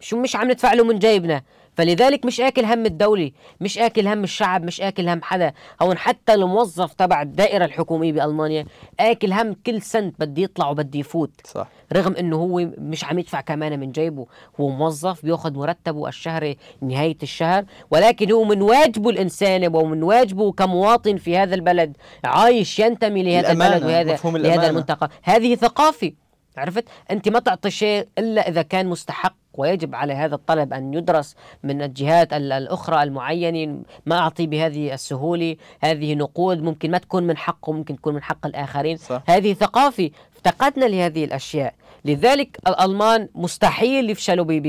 شو 0.00 0.20
مش 0.20 0.36
عم 0.36 0.50
ندفع 0.50 0.72
له 0.72 0.84
من 0.84 0.98
جيبنا. 0.98 1.42
فلذلك 1.76 2.26
مش 2.26 2.40
آكل 2.40 2.64
هم 2.64 2.86
الدولة 2.86 3.30
مش 3.60 3.78
آكل 3.78 4.08
هم 4.08 4.24
الشعب 4.24 4.64
مش 4.64 4.80
آكل 4.80 5.08
هم 5.08 5.22
حدا. 5.22 5.52
هون 5.82 5.98
حتى 5.98 6.34
الموظف 6.34 6.92
تبع 6.92 7.22
الدائرة 7.22 7.64
الحكومية 7.64 8.12
بألمانيا 8.12 8.66
آكل 9.00 9.32
هم 9.32 9.56
كل 9.66 9.82
سنت 9.82 10.14
بدي 10.20 10.42
يطلع 10.42 10.68
وبدي 10.68 10.98
يفوت. 10.98 11.30
صح. 11.44 11.68
رغم 11.92 12.12
إنه 12.12 12.36
هو 12.36 12.68
مش 12.78 13.04
عم 13.04 13.18
يدفع 13.18 13.40
كمان 13.40 13.80
من 13.80 13.92
جيبه 13.92 14.26
هو 14.60 14.68
موظف 14.68 15.22
بياخذ 15.24 15.52
مرتبه 15.54 16.08
الشهري 16.08 16.56
نهاية 16.82 17.16
الشهر 17.22 17.64
ولكن 17.90 18.32
هو 18.32 18.44
من 18.44 18.62
واجبه 18.62 19.10
الإنساني 19.10 19.68
ومن 19.68 20.02
واجبه 20.02 20.52
كمواطن 20.52 21.16
في 21.16 21.36
هذا 21.36 21.54
البلد 21.54 21.96
عايش 22.24 22.78
ينتمي 22.78 23.22
لهذا 23.22 23.52
البلد 23.52 23.84
وهذا 23.84 24.18
لهذا 24.24 24.70
المنطقة. 24.70 25.08
هذه 25.22 25.54
ثقافة 25.54 26.12
عرفت؟ 26.56 26.84
أنت 27.10 27.28
ما 27.28 27.38
تعطي 27.38 27.70
شيء 27.70 28.08
إلا 28.18 28.48
إذا 28.48 28.62
كان 28.62 28.86
مستحق. 28.86 29.34
ويجب 29.58 29.94
على 29.94 30.12
هذا 30.12 30.34
الطلب 30.34 30.72
أن 30.72 30.94
يدرس 30.94 31.36
من 31.62 31.82
الجهات 31.82 32.32
الأخرى 32.32 33.02
المعينة 33.02 33.82
ما 34.06 34.18
أعطي 34.18 34.46
بهذه 34.46 34.94
السهولة 34.94 35.56
هذه 35.80 36.14
نقود 36.14 36.62
ممكن 36.62 36.90
ما 36.90 36.98
تكون 36.98 37.22
من 37.22 37.36
حقه 37.36 37.72
ممكن 37.72 37.96
تكون 37.96 38.14
من 38.14 38.22
حق 38.22 38.46
الآخرين 38.46 38.96
صح. 38.96 39.22
هذه 39.26 39.52
ثقافة 39.52 40.10
افتقدنا 40.36 40.84
لهذه 40.84 41.24
الأشياء. 41.24 41.74
لذلك 42.04 42.58
الألمان 42.66 43.28
مستحيل 43.34 44.10
يفشلوا 44.10 44.44
بي 44.44 44.60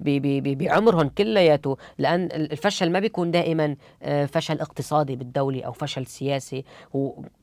بي 0.00 0.40
بي 0.40 0.54
بعمرهم 0.54 1.08
كلياته 1.08 1.76
لأن 1.98 2.28
الفشل 2.32 2.90
ما 2.92 3.00
بيكون 3.00 3.30
دائما 3.30 3.76
آه، 4.02 4.26
فشل 4.26 4.60
اقتصادي 4.60 5.16
بالدولة 5.16 5.62
أو 5.62 5.72
فشل 5.72 6.06
سياسي. 6.06 6.64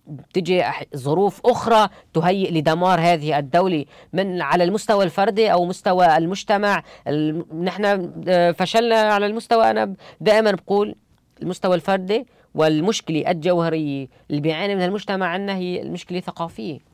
بتجي 0.07 0.63
ظروف 0.95 1.41
أخرى 1.45 1.89
تهيئ 2.13 2.51
لدمار 2.51 2.99
هذه 2.99 3.39
الدولة. 3.39 3.85
من 4.13 4.41
على 4.41 4.63
المستوى 4.63 5.03
الفردي 5.03 5.51
أو 5.51 5.65
مستوى 5.65 6.17
المجتمع 6.17 6.83
نحن 7.61 8.11
آه، 8.27 8.51
فشلنا 8.51 8.95
على 8.95 9.25
المستوى. 9.25 9.71
أنا 9.71 9.93
دائما 10.21 10.51
بقول 10.51 10.95
المستوى 11.41 11.75
الفردي 11.75 12.25
والمشكلة 12.55 13.31
الجوهرية 13.31 14.07
اللي 14.29 14.41
بيعاني 14.41 14.75
منها 14.75 14.85
المجتمع 14.85 15.25
عندنا 15.27 15.55
هي 15.55 15.81
المشكلة 15.81 16.17
الثقافية. 16.17 16.92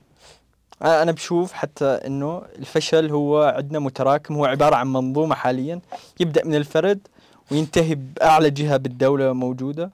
أنا 0.81 1.11
بشوف 1.11 1.53
حتى 1.53 1.85
إنه 1.85 2.41
الفشل 2.60 3.11
هو 3.11 3.43
عندنا 3.43 3.80
متراكم 3.80 4.35
هو 4.35 4.45
عبارة 4.45 4.76
عن 4.76 4.93
منظومة 4.93 5.35
حاليا. 5.35 5.80
يبدأ 6.19 6.45
من 6.45 6.56
الفرد 6.56 6.99
وينتهي 7.51 7.95
بأعلى 7.95 8.49
جهة 8.49 8.77
بالدولة 8.77 9.34
موجودة. 9.34 9.91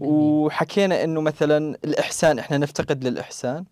وحكينا 0.00 1.04
إنه 1.04 1.20
مثلا 1.20 1.76
الإحسان 1.84 2.38
إحنا 2.38 2.58
نفتقد 2.58 3.04
للإحسان. 3.04 3.64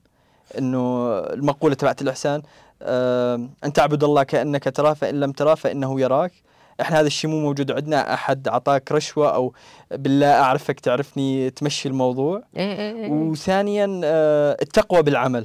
إنه 0.58 1.08
المقولة 1.18 1.74
تبعت 1.74 2.02
الإحسان 2.02 2.42
آه 2.82 3.48
أن 3.64 3.72
تعبد 3.72 4.04
الله 4.04 4.22
كأنك 4.22 4.64
تراه 4.64 4.92
فإن 4.92 5.20
لم 5.20 5.32
تراه 5.32 5.54
فإنه 5.54 6.00
يراك. 6.00 6.32
إحنا 6.80 7.00
هذا 7.00 7.06
الشيء 7.06 7.30
مو 7.30 7.40
موجود 7.40 7.72
عندنا. 7.72 8.14
أحد 8.14 8.48
اعطاك 8.48 8.92
رشوة 8.92 9.34
أو 9.34 9.52
بالله 9.90 10.32
أعرفك 10.32 10.80
تعرفني 10.80 11.50
تمشي 11.50 11.88
الموضوع. 11.88 12.42
إيه، 12.56 12.78
إيه، 12.78 13.04
إيه، 13.04 13.10
وثانيا 13.10 14.00
آه 14.04 14.56
التقوى 14.62 15.02
بالعمل. 15.02 15.44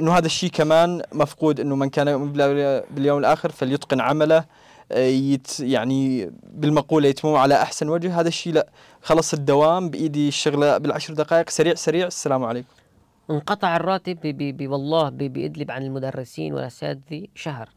إنه 0.00 0.18
هذا 0.18 0.26
الشيء 0.26 0.50
كمان 0.50 1.02
مفقود 1.12 1.60
إنه 1.60 1.76
من 1.76 1.88
كان 1.88 2.08
يؤمن 2.08 2.32
باليوم 2.90 3.18
الآخر 3.18 3.52
فليتقن 3.52 4.00
عمله 4.00 4.44
آه، 4.92 4.98
يت 4.98 5.60
يعني 5.60 6.30
بالمقولة 6.42 7.08
يتمم 7.08 7.34
على 7.34 7.54
أحسن 7.62 7.88
وجه. 7.88 8.20
هذا 8.20 8.28
الشيء 8.28 8.52
لا 8.52 8.68
خلص 9.02 9.34
الدوام 9.34 9.90
بإيدي 9.90 10.28
الشغلة 10.28 10.78
بالعشر 10.78 11.14
دقائق. 11.14 11.50
سريع 11.50 11.74
سريع. 11.74 12.06
السلام 12.06 12.44
عليكم. 12.44 12.68
انقطع 13.30 13.76
الراتب 13.76 14.20
بي 14.20 14.52
بي 14.52 14.66
والله 14.66 15.08
بيدلب 15.08 15.70
عن 15.70 15.82
المدرسين 15.82 16.54
والاساتذه 16.54 17.26
شهر. 17.34 17.68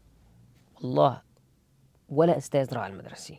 والله 0.82 1.22
ولا 2.08 2.38
أستاذ 2.38 2.74
راح 2.74 2.86
المدرسة 2.86 3.38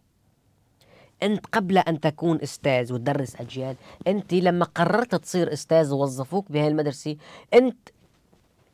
أنت 1.24 1.46
قبل 1.46 1.78
أن 1.78 2.00
تكون 2.00 2.42
أستاذ 2.42 2.94
وتدرس 2.94 3.36
أجيال 3.36 3.76
أنت 4.08 4.34
لما 4.34 4.66
قررت 4.66 5.16
تصير 5.16 5.54
أستاذ 5.54 5.94
ووظفوك 5.94 6.52
بهاي 6.52 6.68
المدرسة 6.68 7.16
أنت 7.54 7.90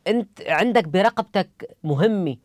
أنت 0.07 0.41
عندك 0.48 0.88
برقبتك 0.88 1.77
مهمة 1.84 2.38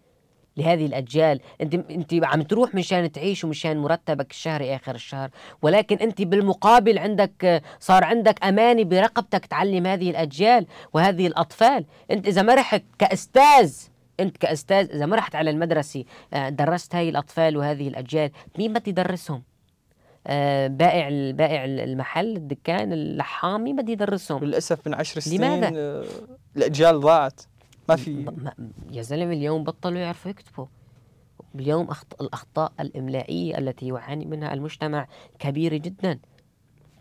لهذه 0.56 0.86
الأجيال. 0.86 1.40
أنت 1.60 1.74
أنت 1.74 2.14
عم 2.22 2.42
تروح 2.42 2.74
مشان 2.74 3.12
تعيش 3.12 3.44
ومشان 3.44 3.78
مرتبك 3.78 4.30
الشهري 4.30 4.76
آخر 4.76 4.94
الشهر. 4.94 5.30
ولكن 5.62 5.96
أنت 5.96 6.22
بالمقابل 6.22 6.98
عندك 6.98 7.62
صار 7.80 8.04
عندك 8.04 8.44
امانه 8.44 8.84
برقبتك 8.84 9.46
تعلم 9.46 9.86
هذه 9.86 10.10
الأجيال 10.10 10.66
وهذه 10.92 11.26
الأطفال. 11.26 11.84
أنت 12.10 12.28
إذا 12.28 12.42
ما 12.42 12.54
رحت 12.54 12.82
كأستاذ 12.98 13.90
أنت 14.20 14.36
كأستاذ 14.36 14.90
إذا 14.90 15.06
ما 15.06 15.16
رحت 15.16 15.34
على 15.34 15.50
المدرسة 15.50 16.04
آه، 16.34 16.48
درست 16.48 16.94
هاي 16.94 17.08
الأطفال 17.08 17.56
وهذه 17.56 17.88
الأجيال 17.88 18.30
مين 18.58 18.76
يدرسهم؟ 18.86 19.36
آه، 19.36 19.49
بائع 20.68 21.08
ال- 21.08 21.32
بائع 21.32 21.64
ال- 21.64 21.80
المحل 21.80 22.36
الدكان 22.36 22.92
اللحامي 22.92 23.72
بده 23.72 23.92
يدرسهم 23.92 24.44
للأسف 24.44 24.86
من 24.88 24.94
عشر 24.94 25.20
سنين 25.20 25.40
لماذا؟ 25.40 25.70
آه، 25.76 26.04
الأجيال 26.56 27.00
ضاعت. 27.00 27.40
ما 27.88 27.96
في 27.96 28.26
يا 28.92 29.02
زلمة 29.02 29.32
اليوم 29.32 29.64
بطلوا 29.64 29.98
يعرفوا 29.98 30.30
يكتبوا. 30.30 30.66
اليوم 31.54 31.86
أخط... 31.90 32.22
الأخطاء 32.22 32.72
الإملائية 32.80 33.58
التي 33.58 33.88
يعاني 33.88 34.24
منها 34.24 34.54
المجتمع 34.54 35.06
كبيرة 35.38 35.76
جدا. 35.76 36.18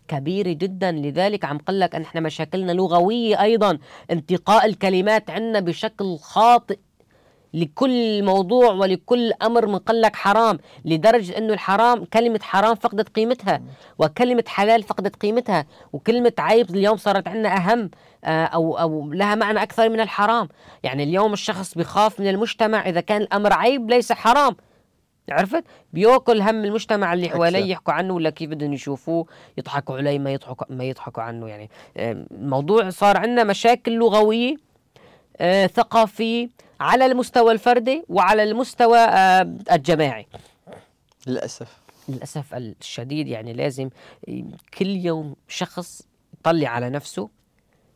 كبيرة 0.08 0.52
جدا. 0.52 0.92
لذلك 0.92 1.44
عم 1.44 1.58
قل 1.58 1.80
لك 1.80 1.94
أن 1.94 2.02
إحنا 2.02 2.20
مشاكلنا 2.20 2.72
لغوية 2.72 3.42
أيضا. 3.42 3.78
انتقاء 4.10 4.66
الكلمات 4.66 5.30
عندنا 5.30 5.60
بشكل 5.60 6.16
خاطئ. 6.18 6.78
لكل 7.54 8.22
موضوع 8.24 8.72
ولكل 8.72 9.32
أمر 9.42 9.66
بنقول 9.66 10.02
لك 10.02 10.16
حرام 10.16 10.58
لدرجة 10.84 11.38
أنه 11.38 11.52
الحرام 11.52 12.04
كلمة 12.04 12.40
حرام 12.42 12.74
فقدت 12.74 13.08
قيمتها 13.08 13.62
وكلمة 13.98 14.44
حلال 14.46 14.82
فقدت 14.82 15.16
قيمتها 15.16 15.66
وكلمة 15.92 16.32
عيب 16.38 16.70
اليوم 16.70 16.96
صارت 16.96 17.28
عندنا 17.28 17.56
أهم 17.56 17.90
آه، 18.24 18.44
أو 18.44 18.78
أو 18.78 19.12
لها 19.12 19.34
معنى 19.34 19.62
أكثر 19.62 19.88
من 19.88 20.00
الحرام. 20.00 20.48
يعني 20.82 21.02
اليوم 21.02 21.32
الشخص 21.32 21.74
بيخاف 21.74 22.20
من 22.20 22.28
المجتمع 22.28 22.88
إذا 22.88 23.00
كان 23.00 23.22
الأمر 23.22 23.52
عيب 23.52 23.90
ليس 23.90 24.12
حرام. 24.12 24.56
عرفت؟ 25.30 25.64
بيأكل 25.92 26.40
هم 26.40 26.64
المجتمع 26.64 27.12
اللي 27.12 27.28
حواليه. 27.28 27.64
يحكوا 27.64 27.94
عنه 27.94 28.14
ولا 28.14 28.30
كيف 28.30 28.50
بدهم 28.50 28.72
يشوفوه؟ 28.72 29.26
يضحكوا 29.58 29.96
عليه 29.96 30.18
ما 30.18 30.32
يضحكوا 30.32 30.66
ما 30.70 30.84
يضحكوا 30.84 31.22
عنه 31.22 31.48
يعني. 31.48 31.70
آه، 31.96 32.24
الموضوع 32.30 32.90
صار 32.90 33.16
عندنا 33.16 33.44
مشاكل 33.44 33.92
لغوية 33.92 34.56
آه، 35.36 35.66
ثقافية 35.66 36.48
على 36.80 37.06
المستوى 37.06 37.52
الفردي 37.52 38.04
وعلى 38.08 38.42
المستوى 38.42 38.98
آه، 38.98 39.56
الجماعي. 39.72 40.26
للأسف. 41.26 41.78
للأسف 42.08 42.54
الشديد 42.54 43.28
يعني 43.28 43.52
لازم 43.52 43.90
كل 44.78 44.86
يوم 44.86 45.36
شخص 45.48 46.02
يطلع 46.40 46.68
على 46.68 46.90
نفسه 46.90 47.28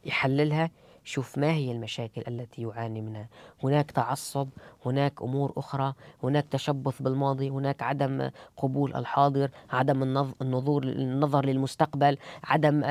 يحللها 0.04 0.70
شوف 1.04 1.38
ما 1.38 1.50
هي 1.52 1.72
المشاكل 1.72 2.22
التي 2.28 2.62
يعاني 2.62 3.00
منها. 3.00 3.28
هناك 3.64 3.90
تعصب 3.90 4.48
هناك 4.86 5.22
أمور 5.22 5.52
أخرى 5.56 5.92
هناك 6.22 6.46
تشبث 6.50 7.02
بالماضي 7.02 7.50
هناك 7.50 7.82
عدم 7.82 8.30
قبول 8.56 8.94
الحاضر 8.96 9.48
عدم 9.70 10.02
النظ- 10.02 10.34
النظور 10.42 10.82
النظر 10.82 11.44
للمستقبل 11.46 12.16
عدم 12.44 12.82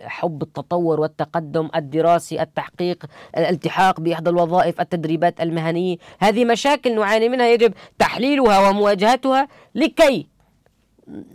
حب 0.00 0.42
التطور 0.42 1.00
والتقدم 1.00 1.68
الدراسي 1.76 2.42
التحقيق 2.42 3.04
الالتحاق 3.36 4.00
بإحدى 4.00 4.30
الوظائف 4.30 4.80
التدريبات 4.80 5.40
المهنية. 5.40 5.96
هذه 6.18 6.44
مشاكل 6.44 6.94
نعاني 7.00 7.28
منها 7.28 7.48
يجب 7.48 7.74
تحليلها 7.98 8.68
ومواجهتها 8.70 9.48
لكي 9.74 10.26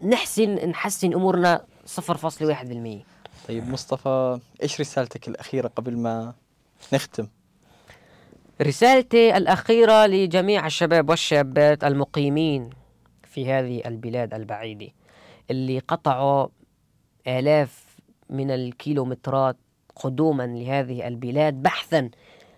نحسن 0.03 0.69
نحسن 0.69 1.13
أمورنا 1.13 1.61
0.1% 1.85 3.14
طيب 3.47 3.69
مصطفى 3.69 4.39
إيش 4.63 4.81
رسالتك 4.81 5.27
الأخيرة 5.27 5.67
قبل 5.67 5.97
ما 5.97 6.33
نختم؟ 6.93 7.27
رسالتي 8.61 9.37
الأخيرة 9.37 10.05
لجميع 10.05 10.65
الشباب 10.65 11.09
والشابات 11.09 11.83
المقيمين 11.83 12.69
في 13.23 13.51
هذه 13.51 13.81
البلاد 13.85 14.33
البعيده 14.33 14.87
اللي 15.51 15.79
قطعوا 15.79 16.47
آلاف 17.27 17.85
من 18.29 18.51
الكيلومترات 18.51 19.57
قدوما 19.95 20.47
لهذه 20.47 21.07
البلاد 21.07 21.53
بحثا 21.53 22.09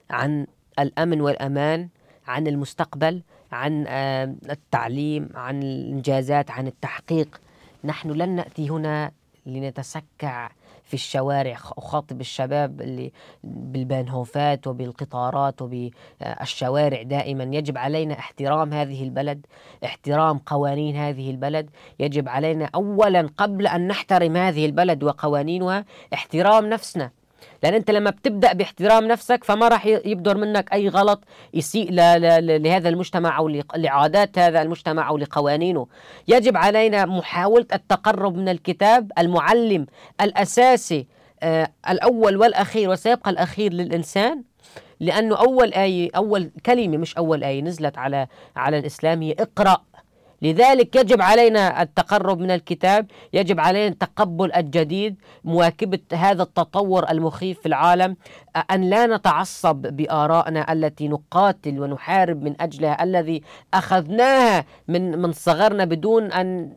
عن 0.09 0.47
الأمن 0.79 1.21
والأمان 1.21 1.89
عن 2.27 2.47
المستقبل 2.47 3.21
عن 3.51 3.85
آه، 3.87 4.35
التعليم 4.49 5.29
عن 5.33 5.63
الإنجازات 5.63 6.51
عن 6.51 6.67
التحقيق. 6.67 7.41
نحن 7.83 8.11
لن 8.11 8.29
نأتي 8.29 8.69
هنا 8.69 9.11
لنتسكع 9.45 10.49
في 10.87 10.93
الشوارع 10.93 11.57
اخاطب 11.77 12.21
الشباب 12.21 12.81
اللي 12.81 13.11
بالبانهوفات 13.43 14.67
وبالقطارات 14.67 15.61
وبالشوارع 15.61 17.01
دائما. 17.01 17.43
يجب 17.43 17.77
علينا 17.77 18.19
احترام 18.19 18.73
هذه 18.73 19.03
البلد 19.03 19.45
احترام 19.85 20.37
قوانين 20.37 20.95
هذه 20.95 21.31
البلد. 21.31 21.69
يجب 21.99 22.29
علينا 22.29 22.69
اولا 22.75 23.29
قبل 23.37 23.67
أن 23.67 23.87
نحترم 23.87 24.37
هذه 24.37 24.65
البلد 24.65 25.03
وقوانينها 25.03 25.85
احترام 26.13 26.69
نفسنا. 26.69 27.11
لأن 27.63 27.73
أنت 27.73 27.91
لما 27.91 28.09
بتبدأ 28.09 28.53
باحترام 28.53 29.05
نفسك 29.07 29.43
فما 29.43 29.67
راح 29.67 29.85
يبدر 29.85 30.37
منك 30.37 30.73
أي 30.73 30.89
غلط 30.89 31.23
يسيء 31.53 31.87
لهذا 31.91 32.89
المجتمع 32.89 33.37
أو 33.37 33.47
لعادات 33.75 34.39
هذا 34.39 34.61
المجتمع 34.61 35.09
أو 35.09 35.17
لقوانينه. 35.17 35.87
يجب 36.27 36.57
علينا 36.57 37.05
محاولة 37.05 37.65
التقرب 37.73 38.35
من 38.37 38.49
الكتاب 38.49 39.11
المعلم 39.19 39.85
الأساسي 40.21 41.07
آه 41.43 41.67
الأول 41.89 42.37
والأخير 42.37 42.89
وسيبقى 42.89 43.29
الأخير 43.31 43.73
للإنسان 43.73 44.43
لأنه 44.99 45.35
أول 45.35 45.73
إيه 45.73 46.09
أول 46.15 46.51
كلمة 46.65 46.97
مش 46.97 47.17
أول 47.17 47.43
آية 47.43 47.61
نزلت 47.61 47.97
على 47.97 48.27
على 48.55 48.77
الإسلام 48.79 49.21
هي 49.21 49.31
اقرأ. 49.39 49.81
لذلك 50.41 50.95
يجب 50.95 51.21
علينا 51.21 51.81
التقرب 51.81 52.39
من 52.39 52.51
الكتاب 52.51 53.07
يجب 53.33 53.59
علينا 53.59 53.95
تقبل 53.95 54.53
الجديد 54.53 55.15
مواكبة 55.43 55.99
هذا 56.13 56.43
التطور 56.43 57.09
المخيف 57.09 57.59
في 57.59 57.65
العالم 57.65 58.17
أن 58.71 58.89
لا 58.89 59.05
نتعصب 59.05 59.75
بآرائنا 59.75 60.73
التي 60.73 61.07
نقاتل 61.07 61.79
ونحارب 61.79 62.43
من 62.43 62.61
أجلها 62.61 63.03
الذي 63.03 63.41
أخذناها 63.73 64.65
من 64.87 65.17
من 65.19 65.31
صغرنا 65.31 65.85
بدون 65.85 66.31
أن 66.31 66.75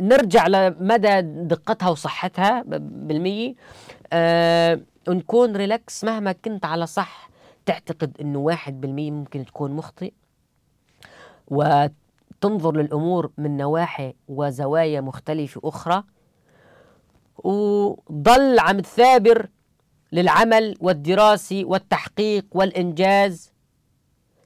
نرجع 0.00 0.46
لمدى 0.46 1.20
دقتها 1.20 1.88
وصحتها 1.88 2.62
بالمية. 2.66 3.54
آه 4.12 4.80
نكون 5.08 5.56
ريلاكس 5.56 6.04
مهما 6.04 6.32
كنت 6.32 6.64
على 6.64 6.86
صح 6.86 7.30
تعتقد 7.66 8.16
أنه 8.20 8.38
واحد 8.38 8.80
بالمية 8.80 9.10
ممكن 9.10 9.44
تكون 9.44 9.70
مخطئ. 9.72 10.12
وتنظر 12.44 12.76
للأمور 12.76 13.30
من 13.38 13.56
نواحي 13.56 14.14
وزوايا 14.28 15.00
مختلفة 15.00 15.60
أخرى 15.64 16.04
وضل 17.44 18.58
عم 18.58 18.80
تثابر 18.80 19.48
للعمل 20.12 20.76
والدراسي 20.80 21.64
والتحقيق 21.64 22.46
والإنجاز 22.52 23.52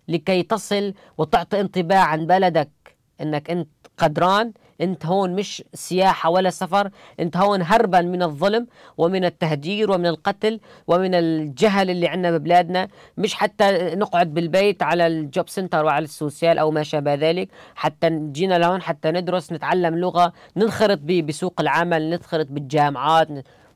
لكي 0.09 0.43
تصل 0.43 0.95
وتعطي 1.19 1.61
انطباع 1.61 2.05
عن 2.05 2.27
بلدك 2.27 2.97
إنك 3.21 3.51
أنت 3.51 3.69
قدران. 3.99 4.53
انت 4.81 5.07
هون 5.07 5.35
مش 5.35 5.65
سياحة 5.75 6.31
ولا 6.31 6.51
سفر 6.51 6.91
انت 7.21 7.37
هون 7.37 7.63
هربا 7.63 8.01
من 8.01 8.23
الظلم 8.23 8.67
ومن 8.99 9.25
التهجير 9.25 9.91
ومن 9.91 10.07
القتل 10.07 10.61
ومن 10.87 11.15
الجهل 11.15 11.91
اللي 11.91 12.09
عندنا 12.09 12.39
ببلادنا. 12.39 12.89
مش 13.19 13.35
حتى 13.35 13.95
نقعد 13.95 14.35
بالبيت 14.35 14.83
على 14.83 15.07
الجوب 15.07 15.49
سنتر 15.49 15.85
وعلى 15.85 16.05
السوسيال 16.05 16.59
أو 16.59 16.71
ما 16.71 16.83
شابه 16.83 17.15
ذلك. 17.15 17.49
حتى 17.75 18.29
جينا 18.33 18.59
لهون 18.59 18.83
حتى 18.83 19.11
ندرس 19.11 19.53
نتعلم 19.53 19.99
لغة 19.99 20.33
ننخرط 20.57 20.99
بسوق 20.99 21.61
العمل 21.61 22.11
ننخرط 22.11 22.47
بالجامعات 22.51 23.29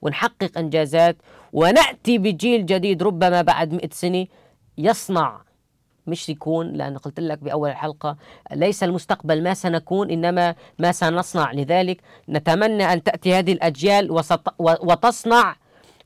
ونحقق 0.03 0.59
إنجازات. 0.59 1.17
ونأتي 1.53 2.19
بجيل 2.19 2.67
جديد 2.67 3.03
ربما 3.03 3.43
بعد 3.43 3.73
100 3.73 3.89
سنة 3.93 4.27
يصنع 4.79 5.48
مش 6.09 6.29
يكون 6.29 6.73
لأن 6.73 6.99
قلت 6.99 7.21
لك 7.21 7.39
بأول 7.39 7.71
الحلقة 7.71 8.17
ليس 8.53 8.83
المستقبل 8.83 9.43
ما 9.43 9.55
سنكون 9.55 10.11
إنما 10.11 10.55
ما 10.79 10.93
سنصنع. 10.93 11.53
لذلك 11.53 12.01
نتمنى 12.29 12.93
أن 12.93 13.03
تأتي 13.03 13.35
هذه 13.35 13.53
الأجيال 13.53 14.13
وسط 14.13 14.55
وتصنع 14.59 15.57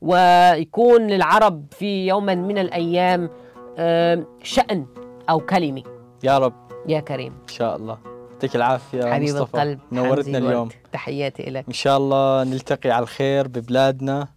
ويكون 0.01 1.07
للعرب 1.07 1.65
في 1.71 2.07
يوم 2.07 2.25
من 2.25 2.57
الأيام 2.57 3.29
شأن 4.43 4.85
أو 5.29 5.39
كلمة. 5.39 5.83
يا 6.23 6.37
رب. 6.37 6.53
يا 6.87 6.99
كريم. 6.99 7.33
إن 7.49 7.53
شاء 7.53 7.75
الله. 7.75 7.97
يعطيك 8.31 8.55
العافية 8.55 9.13
حبيب 9.13 9.29
مصطفى. 9.29 9.53
القلب 9.53 9.79
نورتنا. 9.91 10.37
اليوم. 10.37 10.69
تحياتي 10.91 11.43
لك 11.43 11.65
إن 11.67 11.73
شاء 11.73 11.97
الله 11.97 12.43
نلتقي 12.43 12.89
على 12.89 13.03
الخير 13.03 13.47
ببلادنا 13.47 14.27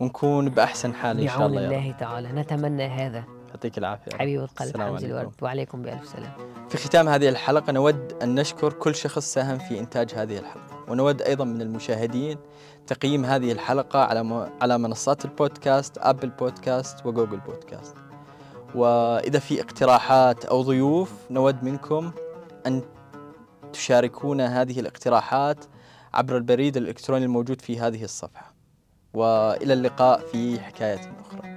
ونكون 0.00 0.48
بأحسن 0.48 0.94
حال 0.94 1.20
إن 1.20 1.28
شاء 1.28 1.38
بعون 1.38 1.50
الله 1.50 1.66
رب. 1.66 1.72
الله 1.72 1.94
تعالى. 2.00 2.28
نتمنى 2.32 2.86
هذا. 2.86 3.24
يعطيك 3.64 3.78
رب. 4.14 4.20
حبيب 4.20 4.40
القلب 4.40 4.80
عليكم. 4.80 5.06
الورد 5.06 5.32
وعليكم 5.42 5.82
بألف 5.82 6.08
سلام 6.08 6.32
في 6.68 6.78
ختام 6.78 7.08
هذه 7.08 7.28
الحلقة 7.28 7.72
نود 7.72 8.12
أن 8.22 8.34
نشكر 8.34 8.72
كل 8.72 8.94
شخص 8.94 9.32
ساهم 9.32 9.58
في 9.58 9.78
إنتاج 9.78 10.14
هذه 10.14 10.38
الحلقة 10.38 10.84
ونود 10.88 11.22
أيضا 11.22 11.44
من 11.44 11.62
المشاهدين 11.62 12.38
تقييم 12.86 13.24
هذه 13.24 13.52
الحلقة 13.52 13.98
على. 13.98 14.50
على 14.62 14.78
منصات 14.78 15.24
البودكاست 15.24 15.98
أبل 15.98 16.28
بودكاست 16.28 17.06
وجوجل 17.06 17.40
بودكاست 17.40 17.96
وإذا 18.74 19.38
في 19.38 19.60
اقتراحات 19.60 20.44
أو 20.44 20.62
ضيوف 20.62 21.12
نود 21.30 21.64
منكم 21.64 22.12
أن 22.66 22.82
تشاركونا 23.72 24.62
هذه 24.62 24.80
الاقتراحات 24.80 25.64
عبر 26.14 26.36
البريد 26.36 26.76
الإلكتروني 26.76 27.24
الموجود 27.24 27.60
في 27.60 27.80
هذه 27.80 28.04
الصفحة 28.04 28.54
وإلى 29.14 29.72
اللقاء 29.72 30.20
في 30.20 30.60
حكاية 30.60 31.00
أخرى 31.20 31.51